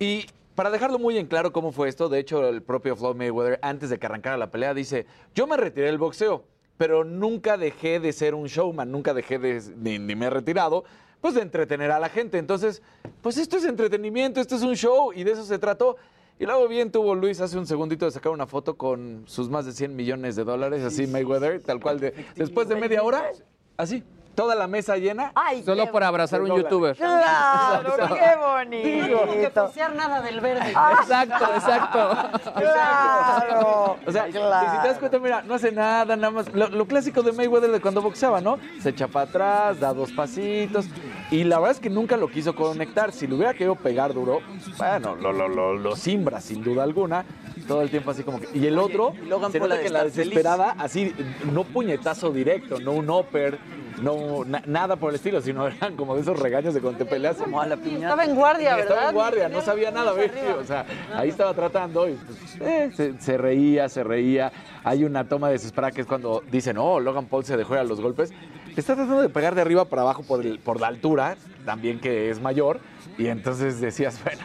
y 0.00 0.26
para 0.58 0.72
dejarlo 0.72 0.98
muy 0.98 1.16
en 1.18 1.28
claro 1.28 1.52
cómo 1.52 1.70
fue 1.70 1.88
esto, 1.88 2.08
de 2.08 2.18
hecho, 2.18 2.48
el 2.48 2.64
propio 2.64 2.96
Floyd 2.96 3.14
Mayweather, 3.14 3.60
antes 3.62 3.90
de 3.90 3.98
que 4.00 4.06
arrancara 4.06 4.36
la 4.36 4.50
pelea, 4.50 4.74
dice: 4.74 5.06
Yo 5.32 5.46
me 5.46 5.56
retiré 5.56 5.86
del 5.86 5.98
boxeo, 5.98 6.42
pero 6.76 7.04
nunca 7.04 7.56
dejé 7.56 8.00
de 8.00 8.12
ser 8.12 8.34
un 8.34 8.48
showman, 8.48 8.90
nunca 8.90 9.14
dejé 9.14 9.38
de. 9.38 9.62
ni, 9.76 10.00
ni 10.00 10.16
me 10.16 10.26
he 10.26 10.30
retirado. 10.30 10.82
Pues 11.20 11.34
de 11.34 11.42
entretener 11.42 11.92
a 11.92 12.00
la 12.00 12.08
gente. 12.08 12.38
Entonces, 12.38 12.82
pues 13.22 13.38
esto 13.38 13.56
es 13.56 13.66
entretenimiento, 13.66 14.40
esto 14.40 14.56
es 14.56 14.62
un 14.62 14.74
show 14.74 15.12
y 15.12 15.22
de 15.22 15.30
eso 15.30 15.44
se 15.44 15.60
trató. 15.60 15.96
Y 16.40 16.44
luego 16.44 16.66
bien 16.66 16.90
tuvo 16.90 17.14
Luis 17.14 17.40
hace 17.40 17.56
un 17.56 17.66
segundito 17.66 18.06
de 18.06 18.10
sacar 18.10 18.32
una 18.32 18.48
foto 18.48 18.76
con 18.76 19.22
sus 19.26 19.48
más 19.48 19.64
de 19.64 19.70
100 19.70 19.94
millones 19.94 20.34
de 20.34 20.42
dólares, 20.42 20.82
así 20.82 21.06
Mayweather, 21.06 21.62
tal 21.62 21.78
cual. 21.78 22.00
De, 22.00 22.12
después 22.34 22.68
de 22.68 22.74
media 22.74 23.04
hora, 23.04 23.30
así, 23.76 24.02
toda 24.38 24.54
la 24.54 24.68
mesa 24.68 24.96
llena. 24.96 25.32
Solo 25.64 25.90
por 25.90 26.04
abrazar 26.04 26.38
a 26.38 26.44
un 26.44 26.56
youtuber. 26.56 26.94
Claro, 26.94 27.92
qué 27.96 28.36
bonito. 28.38 29.16
No 29.16 29.32
tengo 29.32 29.40
que 29.40 29.50
posear 29.50 29.94
nada 29.96 30.20
del 30.20 30.40
verde. 30.40 30.70
Exacto, 30.70 31.44
exacto. 31.56 32.16
Claro. 32.54 33.96
O 34.06 34.12
sea, 34.12 34.26
si 34.26 34.32
te 34.32 34.38
das 34.38 34.98
cuenta, 35.00 35.18
mira, 35.18 35.42
no 35.42 35.54
hace 35.54 35.72
nada, 35.72 36.14
nada 36.14 36.30
más. 36.30 36.54
Lo, 36.54 36.68
lo 36.68 36.86
clásico 36.86 37.22
de 37.24 37.32
Mayweather 37.32 37.72
de 37.72 37.80
cuando 37.80 38.00
boxeaba, 38.00 38.40
¿no? 38.40 38.60
Se 38.80 38.90
echa 38.90 39.08
para 39.08 39.28
atrás, 39.28 39.80
da 39.80 39.92
dos 39.92 40.12
pasitos. 40.12 40.86
Y 41.32 41.42
la 41.42 41.58
verdad 41.58 41.72
es 41.72 41.80
que 41.80 41.90
nunca 41.90 42.16
lo 42.16 42.28
quiso 42.28 42.54
conectar. 42.54 43.10
Si 43.10 43.26
le 43.26 43.34
hubiera 43.34 43.54
querido 43.54 43.74
pegar 43.74 44.14
duro, 44.14 44.38
bueno, 44.76 45.16
lo, 45.16 45.32
lo, 45.32 45.48
lo, 45.48 45.74
lo 45.74 45.96
simbra 45.96 46.40
sin 46.40 46.62
duda 46.62 46.84
alguna. 46.84 47.24
Todo 47.68 47.82
el 47.82 47.90
tiempo 47.90 48.10
así 48.10 48.22
como 48.24 48.40
que. 48.40 48.48
Y 48.58 48.66
el 48.66 48.78
otro, 48.78 49.12
Logan 49.28 49.52
se 49.52 49.58
Paul 49.60 49.68
nota 49.70 49.78
de 49.80 49.86
que 49.86 49.92
la 49.92 50.04
desesperada, 50.04 50.74
así, 50.78 51.14
no 51.52 51.64
puñetazo 51.64 52.30
directo, 52.32 52.80
no 52.80 52.92
un 52.92 53.08
upper, 53.10 53.58
no 54.02 54.44
na- 54.44 54.62
nada 54.66 54.96
por 54.96 55.10
el 55.10 55.16
estilo, 55.16 55.40
sino 55.40 55.66
eran 55.68 55.94
como 55.96 56.14
de 56.14 56.22
esos 56.22 56.38
regaños 56.38 56.72
de 56.74 56.80
cuando 56.80 56.98
te 56.98 57.04
peleas. 57.04 57.36
Como 57.36 57.60
a 57.60 57.66
la 57.66 57.76
piñata. 57.76 58.06
Estaba 58.06 58.24
en 58.24 58.34
guardia, 58.34 58.76
¿verdad? 58.76 58.90
Estaba 58.90 59.08
en 59.10 59.14
guardia, 59.14 59.48
no 59.48 59.60
sabía 59.60 59.90
nada, 59.90 60.12
¿ves? 60.12 60.30
O 60.58 60.64
sea, 60.64 60.86
ahí 61.14 61.28
estaba 61.28 61.52
tratando 61.54 62.08
y 62.08 62.14
pues, 62.14 62.56
eh, 62.60 62.90
se, 62.96 63.20
se 63.20 63.36
reía, 63.36 63.88
se 63.88 64.02
reía. 64.02 64.50
Hay 64.82 65.04
una 65.04 65.28
toma 65.28 65.50
desesperada 65.50 65.92
que 65.92 66.00
es 66.00 66.06
cuando 66.06 66.42
dicen, 66.50 66.78
oh, 66.78 66.98
Logan 67.00 67.26
Paul 67.26 67.44
se 67.44 67.56
dejó 67.56 67.74
ir 67.74 67.80
a 67.80 67.84
los 67.84 68.00
golpes. 68.00 68.32
Está 68.76 68.94
tratando 68.94 69.20
de 69.22 69.28
pegar 69.28 69.54
de 69.54 69.60
arriba 69.60 69.84
para 69.84 70.02
abajo 70.02 70.22
por, 70.22 70.40
el- 70.46 70.58
por 70.58 70.80
la 70.80 70.86
altura, 70.86 71.36
también 71.66 72.00
que 72.00 72.30
es 72.30 72.40
mayor. 72.40 72.80
Y 73.18 73.26
entonces 73.26 73.80
decías, 73.80 74.18
bueno, 74.24 74.42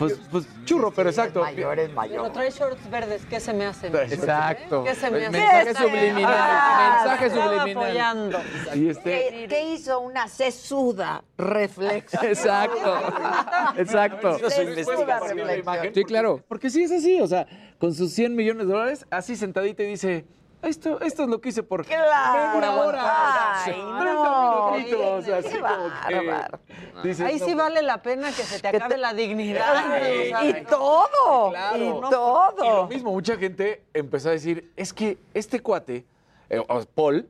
pues, 0.00 0.20
pues 0.30 0.46
churro, 0.64 0.90
pero 0.90 1.10
exacto. 1.10 1.40
Mayor 1.42 1.78
es 1.78 1.84
Pero 1.88 1.94
mayor. 1.94 2.32
trae 2.32 2.50
shorts 2.50 2.90
verdes, 2.90 3.22
¿qué 3.28 3.38
se 3.38 3.52
me 3.52 3.66
hace? 3.66 3.86
Exacto. 3.86 4.82
¿Qué 4.82 4.94
se 4.94 5.10
me 5.10 5.26
hace? 5.26 5.30
mensaje 5.30 5.66
¿Qué 5.66 5.74
se 5.74 5.82
me 5.82 5.88
subliminal, 5.90 6.34
hace? 6.34 7.08
mensaje 7.08 7.30
subliminal. 7.30 7.84
apoyando. 7.84 8.40
Y 8.74 8.88
este, 8.88 9.02
¿Qué, 9.10 9.46
qué 9.48 9.62
hizo 9.74 10.00
una 10.00 10.26
sesuda 10.26 11.22
reflexión? 11.38 12.24
Exacto. 12.30 12.96
Exacto. 13.76 14.38
Sí, 15.94 16.04
claro. 16.04 16.42
Porque 16.48 16.70
sí 16.70 16.82
es 16.84 16.92
así, 16.92 17.20
o 17.20 17.26
sea, 17.26 17.46
con 17.78 17.94
sus 17.94 18.12
100 18.12 18.34
millones 18.34 18.66
de 18.66 18.72
dólares, 18.72 19.06
así 19.10 19.36
sentadita 19.36 19.82
y 19.82 19.86
dice, 19.86 20.24
esto, 20.62 21.00
esto 21.00 21.22
es 21.24 21.28
lo 21.28 21.40
que 21.40 21.48
hice 21.50 21.62
por 21.62 21.84
Claro. 21.84 22.58
media 22.60 22.72
hora. 22.74 23.62
Ay, 23.64 23.72
30 23.72 24.12
no. 24.12 24.70
minutitos, 24.72 25.28
así 25.28 25.48
Qué 25.48 25.60
como 25.60 25.88
que 26.08 26.14
bárbaro. 26.26 26.58
dices, 27.02 27.26
Ahí 27.26 27.38
no, 27.38 27.46
sí 27.46 27.54
vale 27.54 27.82
la 27.82 28.02
pena 28.02 28.28
que 28.28 28.42
se 28.42 28.60
te 28.60 28.68
acabe 28.68 28.96
la 28.98 29.14
dignidad. 29.14 29.84
Y 30.42 30.64
todo, 30.64 31.50
Claro. 31.50 31.76
y 31.76 31.80
Y 31.82 31.88
lo 31.88 32.00
todo. 32.10 32.86
mismo, 32.88 33.10
mucha 33.12 33.36
gente 33.36 33.82
empezó 33.94 34.28
a 34.28 34.32
decir, 34.32 34.70
es 34.76 34.92
que 34.92 35.18
este 35.34 35.60
cuate, 35.60 36.04
eh, 36.48 36.58
o 36.58 36.84
Paul, 36.94 37.28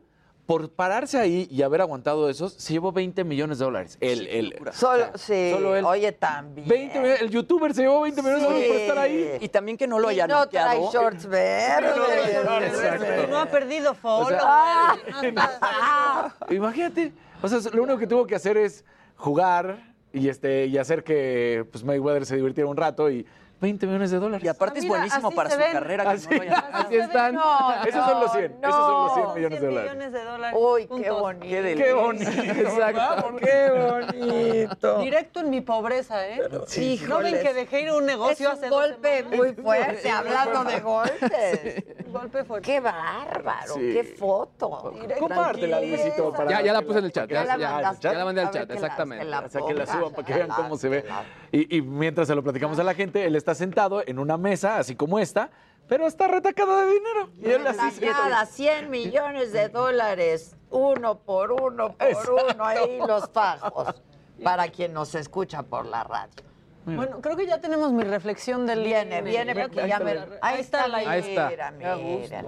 por 0.51 0.69
pararse 0.69 1.17
ahí 1.17 1.47
y 1.49 1.63
haber 1.63 1.81
aguantado 1.81 2.29
esos, 2.29 2.55
se 2.55 2.73
llevó 2.73 2.91
20 2.91 3.23
millones 3.23 3.61
de 3.61 3.65
dólares. 3.67 3.97
El, 4.01 4.27
el, 4.27 4.59
Solo, 4.73 5.05
sí, 5.15 5.53
solo 5.55 5.77
él. 5.77 5.85
oye, 5.85 6.11
también. 6.11 6.67
20 6.67 6.99
millones- 6.99 7.23
el 7.23 7.31
youtuber 7.31 7.73
se 7.73 7.83
llevó 7.83 8.01
20 8.01 8.21
millones 8.21 8.43
de 8.43 8.47
dólares 8.49 8.69
por 8.69 8.77
estar 8.81 8.99
ahí. 8.99 9.39
Y 9.41 9.49
también 9.49 9.77
que 9.79 9.87
no 9.87 10.01
lo 10.01 10.09
haya 10.09 10.27
no 10.27 10.49
trae 10.49 10.77
noqueado. 10.81 10.93
shorts 10.93 11.27
verdes. 11.29 12.75
Exacto. 12.75 13.27
No 13.31 13.39
ha 13.39 13.47
perdido 13.47 13.95
follow. 13.95 14.25
O 14.27 14.29
sea, 14.29 14.41
Ah. 14.43 16.35
Imagínate. 16.51 17.13
O 17.43 17.49
sea, 17.49 17.59
lo 17.73 17.85
único 17.85 17.99
que 18.01 18.09
tuvo 18.09 18.27
que 18.27 18.35
hacer 18.35 18.57
es 18.57 18.85
jugar 19.15 19.95
y 20.13 20.29
este 20.29 20.67
y 20.67 20.79
hacer 20.79 21.05
que 21.05 21.65
pues, 21.71 21.85
Mayweather 21.85 22.27
se 22.27 22.35
divirtiera 22.35 22.69
un 22.69 22.77
rato 22.77 23.09
y 23.09 23.25
20 23.61 23.87
millones 23.87 24.11
de 24.11 24.19
dólares. 24.19 24.45
Y 24.45 24.49
aparte 24.49 24.79
es 24.79 24.85
Mira, 24.85 24.97
buenísimo 24.97 25.29
así 25.29 25.37
para 25.37 25.51
se 25.51 25.55
su 25.57 25.61
ven. 25.63 25.73
carrera. 25.73 26.05
que 26.05 26.11
Así- 26.11 26.29
no 26.31 26.57
Así 26.73 26.97
están. 26.97 27.35
No, 27.35 27.85
Esos 27.85 28.05
son 28.07 28.21
los 28.21 28.33
100, 28.33 28.45
esos 28.63 28.75
son 28.75 29.05
los 29.05 29.15
100 29.15 29.35
millones 29.35 29.61
de 29.61 29.67
100 29.67 29.71
dólares. 29.75 29.93
millones 29.93 30.13
de 30.13 30.25
dólares. 30.25 30.59
Uy, 30.63 30.83
qué 30.83 30.89
juntos. 30.95 31.21
bonito. 31.21 31.47
Qué. 31.47 31.75
Qué 31.77 31.93
bonito. 31.93 32.31
Exacto. 32.31 33.37
Qué 33.39 33.71
bonito. 33.71 34.99
Directo 35.01 35.41
en 35.41 35.51
mi 35.51 35.61
pobreza, 35.61 36.27
¿eh? 36.29 36.41
Sí, 36.67 37.01
¿No 37.09 37.19
ven 37.19 37.41
que 37.41 37.53
dejé 37.55 37.83
ir 37.83 37.93
un 37.93 38.01
Es 38.01 38.07
negocio 38.07 38.49
un 38.49 38.55
hace 38.57 38.69
dos 38.69 38.81
golpe 38.81 39.25
muy 39.25 39.53
fuerte, 39.55 40.11
hablando 40.11 40.65
de 40.65 40.81
golpes. 40.81 41.85
Un 42.07 42.13
golpe 42.13 42.45
fuerte. 42.45 42.67
Qué 42.73 42.81
bárbaro, 42.81 43.75
Sí. 43.75 43.91
qué 43.93 44.05
foto. 44.05 44.93
Compártela, 45.19 45.81
Luisito. 45.81 46.33
para 46.33 46.51
Ya, 46.51 46.61
ya 46.63 46.73
la 46.73 46.83
puse 46.83 46.99
en 47.01 47.05
el 47.05 47.13
chat. 47.13 47.29
Ya 47.31 47.45
la 47.45 48.25
mandé 48.25 48.41
al 48.43 48.51
chat, 48.51 48.71
exactamente. 48.71 49.27
O 49.27 49.49
sea, 49.49 49.61
que 49.67 49.75
la 49.75 49.87
suban 49.87 50.13
para 50.13 50.27
que 50.27 50.35
vean 50.35 50.49
cómo 50.49 50.77
se 50.77 50.89
ve. 50.89 51.05
Y, 51.53 51.77
y 51.79 51.83
mientras 51.83 52.29
se 52.29 52.35
lo 52.35 52.43
platicamos 52.43 52.79
a 52.79 52.85
la 52.85 52.95
gente, 52.95 53.25
él 53.25 53.35
está 53.37 53.55
sentado 53.55 54.03
en 54.07 54.19
una 54.19 54.37
mesa, 54.37 54.79
así 54.79 54.95
como 54.95 55.19
esta, 55.19 55.51
pero 55.89 56.07
está 56.07 56.29
retacado 56.29 56.77
de 56.77 56.87
dinero. 56.93 57.31
Y 57.41 57.51
él 57.51 57.67
así 57.67 57.91
se- 57.91 58.07
Cada 58.07 58.47
100 58.47 58.89
millones 58.91 59.53
de 59.53 59.69
dólares, 59.69 60.57
uno 60.71 61.19
por 61.19 61.51
uno 61.53 61.93
por 61.97 62.07
Exacto. 62.09 62.37
uno, 62.55 62.65
ahí 62.65 62.99
los 63.07 63.29
fajos, 63.31 63.95
para 64.45 64.69
quien 64.69 64.93
nos 64.93 65.15
escucha 65.17 65.63
por 65.65 65.87
la 65.87 66.05
radio. 66.05 66.45
Bueno, 66.87 67.21
creo 67.21 67.37
que 67.37 67.47
ya 67.47 67.61
tenemos 67.61 67.93
mi 67.93 68.03
reflexión 68.05 68.67
del 68.67 68.83
Viene, 68.83 69.19
INE. 69.19 69.31
viene, 69.31 69.55
Ya 69.55 69.63
porque 69.63 69.87
ya 69.89 69.99
me... 70.01 70.19
Ahí 70.41 70.61
está 70.61 70.89
la 70.89 70.99
Ahí 70.99 71.21
está. 71.21 71.49
Mira, 71.51 71.73
Qué 71.79 71.87
a 71.87 71.95
gusto. 71.95 72.21
miren. 72.23 72.47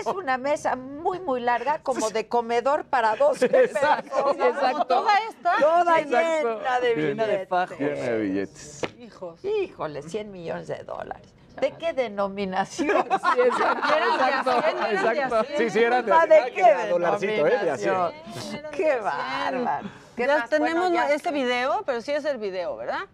Es 0.00 0.06
una 0.06 0.38
mesa 0.38 0.74
muy, 0.76 1.20
muy 1.20 1.40
larga, 1.40 1.78
como 1.82 2.10
de 2.10 2.26
comedor 2.28 2.84
para 2.84 3.14
dos 3.16 3.38
personas. 3.50 4.04
Como 4.10 4.34
toda 4.34 5.18
esta. 5.28 5.56
Toda 5.60 6.00
Exacto. 6.00 6.60
llena 6.60 6.80
de 6.80 6.88
de 6.88 6.94
billetes. 6.94 7.78
Llena 7.78 8.02
de 8.10 8.18
billetes. 8.18 8.80
Hijos. 8.98 9.44
Híjole, 9.44 10.02
100 10.02 10.32
millones 10.32 10.66
de 10.66 10.82
dólares. 10.82 11.26
¿De 11.60 11.70
qué 11.72 11.92
denominación? 11.92 13.04
Sí, 13.34 13.40
exacto, 13.40 13.88
de 13.88 13.98
exacto, 13.98 14.60
de 14.60 14.94
exacto. 14.94 15.46
Sí, 15.56 15.70
sí, 15.70 15.78
eran 15.78 16.04
de, 16.04 16.10
¿De 16.12 16.16
ah, 16.18 16.44
qué 16.46 16.52
que 16.52 16.60
era 16.60 16.86
dolarcito, 16.88 17.46
¿eh? 17.46 17.76
De? 17.76 18.68
Qué 18.72 18.96
bárbaro. 18.96 19.88
¿Qué 20.16 20.26
Ya 20.26 20.46
tenemos 20.48 20.90
Bueno, 20.90 20.94
ya- 20.94 21.14
este 21.14 21.30
video, 21.30 21.82
pero 21.86 22.00
sí 22.00 22.10
es 22.12 22.24
el 22.24 22.38
video, 22.38 22.76
¿verdad? 22.76 23.04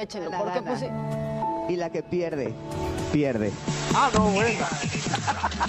Échenlo, 0.00 0.30
La 0.30 0.38
porque 0.38 0.62
pues 0.62 0.80
sí. 0.80 0.88
Y 1.68 1.76
la 1.76 1.90
que 1.90 2.02
pierde, 2.02 2.52
pierde. 3.12 3.50
Ah, 3.94 4.10
no, 4.14 4.26
bueno. 4.30 4.64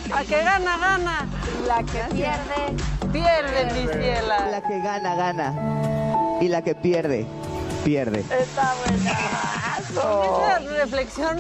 La 0.10 0.24
que 0.24 0.44
gana, 0.44 0.78
gana. 0.78 1.28
La 1.66 1.78
que 1.84 2.04
pierde. 2.14 3.12
Pierde, 3.12 3.66
mi 3.74 3.88
ciela. 3.88 4.48
La 4.52 4.62
que 4.62 4.80
gana, 4.80 5.16
gana. 5.16 6.38
Y 6.42 6.50
la 6.50 6.62
que 6.62 6.76
pierde, 6.76 7.26
pierde. 7.84 8.20
Está 8.20 8.74
Con 8.86 8.96
buenazo. 8.96 10.36
esa 10.36 10.60
reflexión 10.84 11.40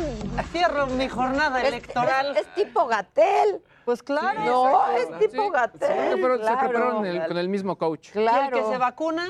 cierro 0.51 0.88
mi 0.88 1.07
jornada 1.09 1.61
Es- 1.61 1.68
electoral. 1.68 2.31
Es, 2.38 2.47
es 2.47 2.55
tipo 2.55 2.88
Gatel. 2.88 3.61
Pues 3.85 4.01
claro. 4.01 4.41
No, 4.43 4.88
es 4.97 5.19
tipo 5.19 5.43
Sí, 5.43 5.49
Gatel. 5.53 5.88
se 5.89 6.19
claro. 6.19 6.39
prepararon 6.39 7.05
el- 7.05 7.27
con 7.27 7.38
el 7.38 7.49
mismo 7.49 7.77
coach. 7.77 8.09
Y 8.15 8.18
el 8.19 8.23
Claro. 8.26 8.57
que 8.57 8.64
se 8.72 8.77
vacuna 8.77 9.27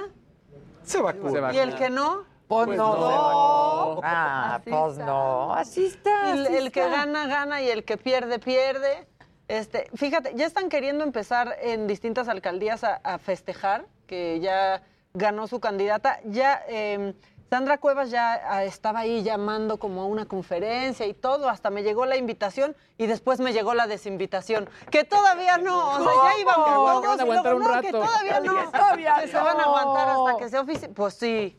Se 0.83 1.01
vacuna. 1.01 1.51
Y 1.53 1.57
el 1.57 1.75
que 1.75 1.89
no. 1.89 2.23
Pues, 2.47 2.67
Pues 2.67 2.77
no. 2.77 2.95
no. 2.97 3.99
Ah, 4.03 4.55
Así 4.55 4.69
pues 4.69 4.91
está. 4.93 5.05
no. 5.05 5.53
Así 5.53 5.85
está. 5.85 6.31
El, 6.31 6.45
así 6.47 6.55
el 6.55 6.71
que 6.71 6.81
está. 6.81 6.91
gana, 6.97 7.27
gana 7.27 7.61
y 7.61 7.69
el 7.69 7.83
que 7.83 7.97
pierde, 7.97 8.39
pierde. 8.39 9.07
Este, 9.47 9.89
fíjate, 9.95 10.33
ya 10.35 10.45
están 10.45 10.69
queriendo 10.69 11.03
empezar 11.03 11.57
en 11.61 11.87
distintas 11.87 12.27
alcaldías 12.27 12.83
a, 12.83 12.95
a 12.95 13.17
festejar 13.17 13.85
que 14.05 14.39
ya 14.39 14.81
ganó 15.13 15.47
su 15.47 15.59
candidata. 15.59 16.19
Ya 16.25 16.63
eh, 16.67 17.13
Sandra 17.49 17.77
Cuevas 17.77 18.09
ya 18.11 18.41
ah, 18.45 18.63
estaba 18.65 18.99
ahí 18.99 19.23
llamando 19.23 19.77
como 19.77 20.01
a 20.01 20.05
una 20.05 20.25
conferencia 20.25 21.05
y 21.05 21.13
todo. 21.13 21.49
Hasta 21.49 21.69
me 21.69 21.81
llegó 21.83 22.05
la 22.05 22.17
invitación 22.17 22.75
y 22.97 23.07
después 23.07 23.39
me 23.39 23.53
llegó 23.53 23.73
la 23.73 23.87
desinvitación. 23.87 24.69
Que 24.91 25.05
todavía 25.05 25.57
no. 25.57 25.91
O 25.91 25.97
sea, 25.97 26.33
ya 26.33 26.39
íbamos 26.39 27.03
todos 27.03 27.17
no, 27.17 27.81
que 27.81 27.91
todavía 27.91 28.39
no. 28.41 28.71
Que 29.21 29.27
se 29.27 29.37
van 29.37 29.59
a 29.59 29.63
aguantar 29.63 30.09
hasta 30.09 30.37
que 30.37 30.49
sea 30.49 30.61
oficial. 30.61 30.91
Pues 30.91 31.13
sí. 31.13 31.57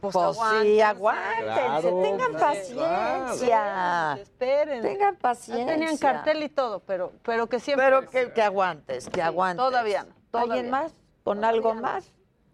Pues, 0.00 0.14
Pues 0.14 0.38
sí, 0.62 0.80
aguántense, 0.80 1.44
Claro, 1.44 2.02
tengan 2.02 2.32
claro. 2.32 2.38
paciencia. 2.38 4.18
Esperen. 4.20 4.82
Tengan 4.82 5.14
Ya 5.14 5.20
paciencia. 5.20 5.66
tenían 5.66 5.96
cartel 5.98 6.42
y 6.42 6.48
todo, 6.48 6.80
pero, 6.80 7.12
pero 7.22 7.46
que 7.48 7.60
siempre. 7.60 7.86
Pero 7.86 8.08
que, 8.08 8.32
que 8.32 8.42
aguantes, 8.42 9.08
que 9.10 9.20
aguantes. 9.22 9.64
todavía 9.64 10.04
no, 10.04 10.14
todavía 10.30 10.54
¿Alguien 10.54 10.70
más? 10.70 10.94
¿Con 11.22 11.44
algo 11.44 11.74
más? 11.74 12.12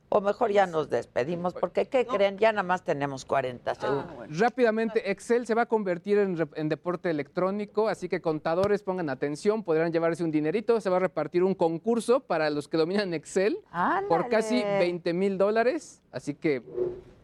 O 0.08 0.20
mejor 0.20 0.52
ya 0.52 0.66
nos 0.66 0.88
despedimos, 0.88 1.52
porque 1.54 1.86
¿qué 1.88 2.06
creen? 2.06 2.38
Ya 2.38 2.52
nada 2.52 2.62
más 2.62 2.84
tenemos 2.84 3.24
40 3.24 3.74
segundos. 3.74 4.38
Rápidamente, 4.38 5.10
Excel 5.10 5.46
se 5.48 5.54
va 5.54 5.62
a 5.62 5.66
convertir 5.66 6.18
en, 6.18 6.68
deporte 6.68 7.10
electrónico, 7.10 7.88
así 7.88 8.08
que 8.08 8.20
contadores 8.20 8.84
pongan 8.84 9.10
atención, 9.10 9.64
podrán 9.64 9.92
llevarse 9.92 10.22
un 10.22 10.30
dinerito, 10.30 10.80
se 10.80 10.90
va 10.90 10.98
a 10.98 11.00
repartir 11.00 11.42
un 11.42 11.54
concurso 11.56 12.20
para 12.20 12.50
los 12.50 12.68
que 12.68 12.76
dominan 12.76 13.14
Excel 13.14 13.58
por 14.08 14.28
casi 14.28 14.58
Ándale. 14.62 14.78
20 14.78 15.12
mil 15.12 15.38
dólares, 15.38 16.00
así 16.12 16.34
que 16.34 16.62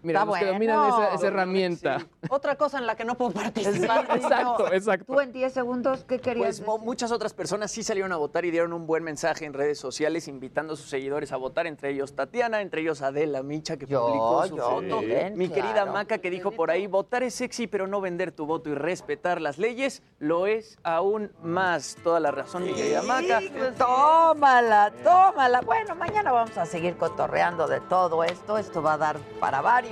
mira, 0.02 0.20
Está 0.20 0.26
los 0.26 0.38
que 0.38 0.44
bueno. 0.44 0.52
dominan 0.52 0.88
esa, 0.88 1.14
esa 1.14 1.26
herramienta. 1.26 2.06
Otra 2.28 2.56
cosa 2.56 2.78
en 2.78 2.86
la 2.86 2.94
que 2.96 3.04
no 3.04 3.16
puedo 3.16 3.32
participar. 3.32 4.06
Exacto, 4.16 4.72
exacto. 4.72 5.12
Tú 5.12 5.20
en 5.20 5.32
10 5.32 5.52
segundos, 5.52 6.04
¿qué 6.04 6.18
querías 6.20 6.60
Pues 6.60 6.80
muchas 6.82 7.12
otras 7.12 7.32
personas 7.32 7.70
sí 7.70 7.82
salieron 7.82 8.12
a 8.12 8.16
votar 8.16 8.44
y 8.44 8.50
dieron 8.50 8.72
un 8.72 8.86
buen 8.86 9.02
mensaje 9.04 9.44
en 9.44 9.52
redes 9.54 9.78
sociales 9.78 10.28
invitando 10.28 10.74
a 10.74 10.76
sus 10.76 10.88
seguidores 10.88 11.32
a 11.32 11.36
votar, 11.36 11.66
entre 11.66 11.90
ellos 11.90 12.14
Tatiana, 12.14 12.60
entre 12.60 12.82
ellos 12.82 13.02
Adela 13.02 13.42
Micha 13.42 13.76
que 13.76 13.86
Yo, 13.86 14.06
publicó 14.06 14.46
su 14.46 14.56
yo 14.56 14.70
foto, 14.70 15.02
mi 15.02 15.48
claro. 15.48 15.54
querida 15.54 15.86
Maca 15.86 16.18
que 16.18 16.30
dijo 16.30 16.50
por 16.52 16.70
ahí, 16.70 16.86
votar 16.86 17.22
es 17.22 17.34
sexy 17.34 17.66
pero 17.66 17.86
no 17.86 18.00
vender 18.00 18.32
tu 18.32 18.46
voto 18.46 18.70
y 18.70 18.74
respetar 18.74 19.40
las 19.40 19.58
leyes 19.58 20.02
lo 20.18 20.46
es 20.46 20.78
aún 20.82 21.32
más. 21.42 21.96
Toda 22.02 22.20
la 22.20 22.30
razón, 22.30 22.64
mi 22.64 22.72
querida 22.74 23.02
Maca. 23.02 23.40
Sí, 23.40 23.52
Tómala, 23.78 24.92
tómala. 25.02 25.60
Bueno, 25.62 25.94
mañana 25.94 26.32
vamos 26.32 26.56
a 26.56 26.66
seguir 26.66 26.96
cotorreando 26.96 27.66
de 27.66 27.80
todo 27.80 28.24
esto. 28.24 28.58
Esto 28.58 28.82
va 28.82 28.94
a 28.94 28.98
dar 28.98 29.18
para 29.40 29.60
varios 29.60 29.91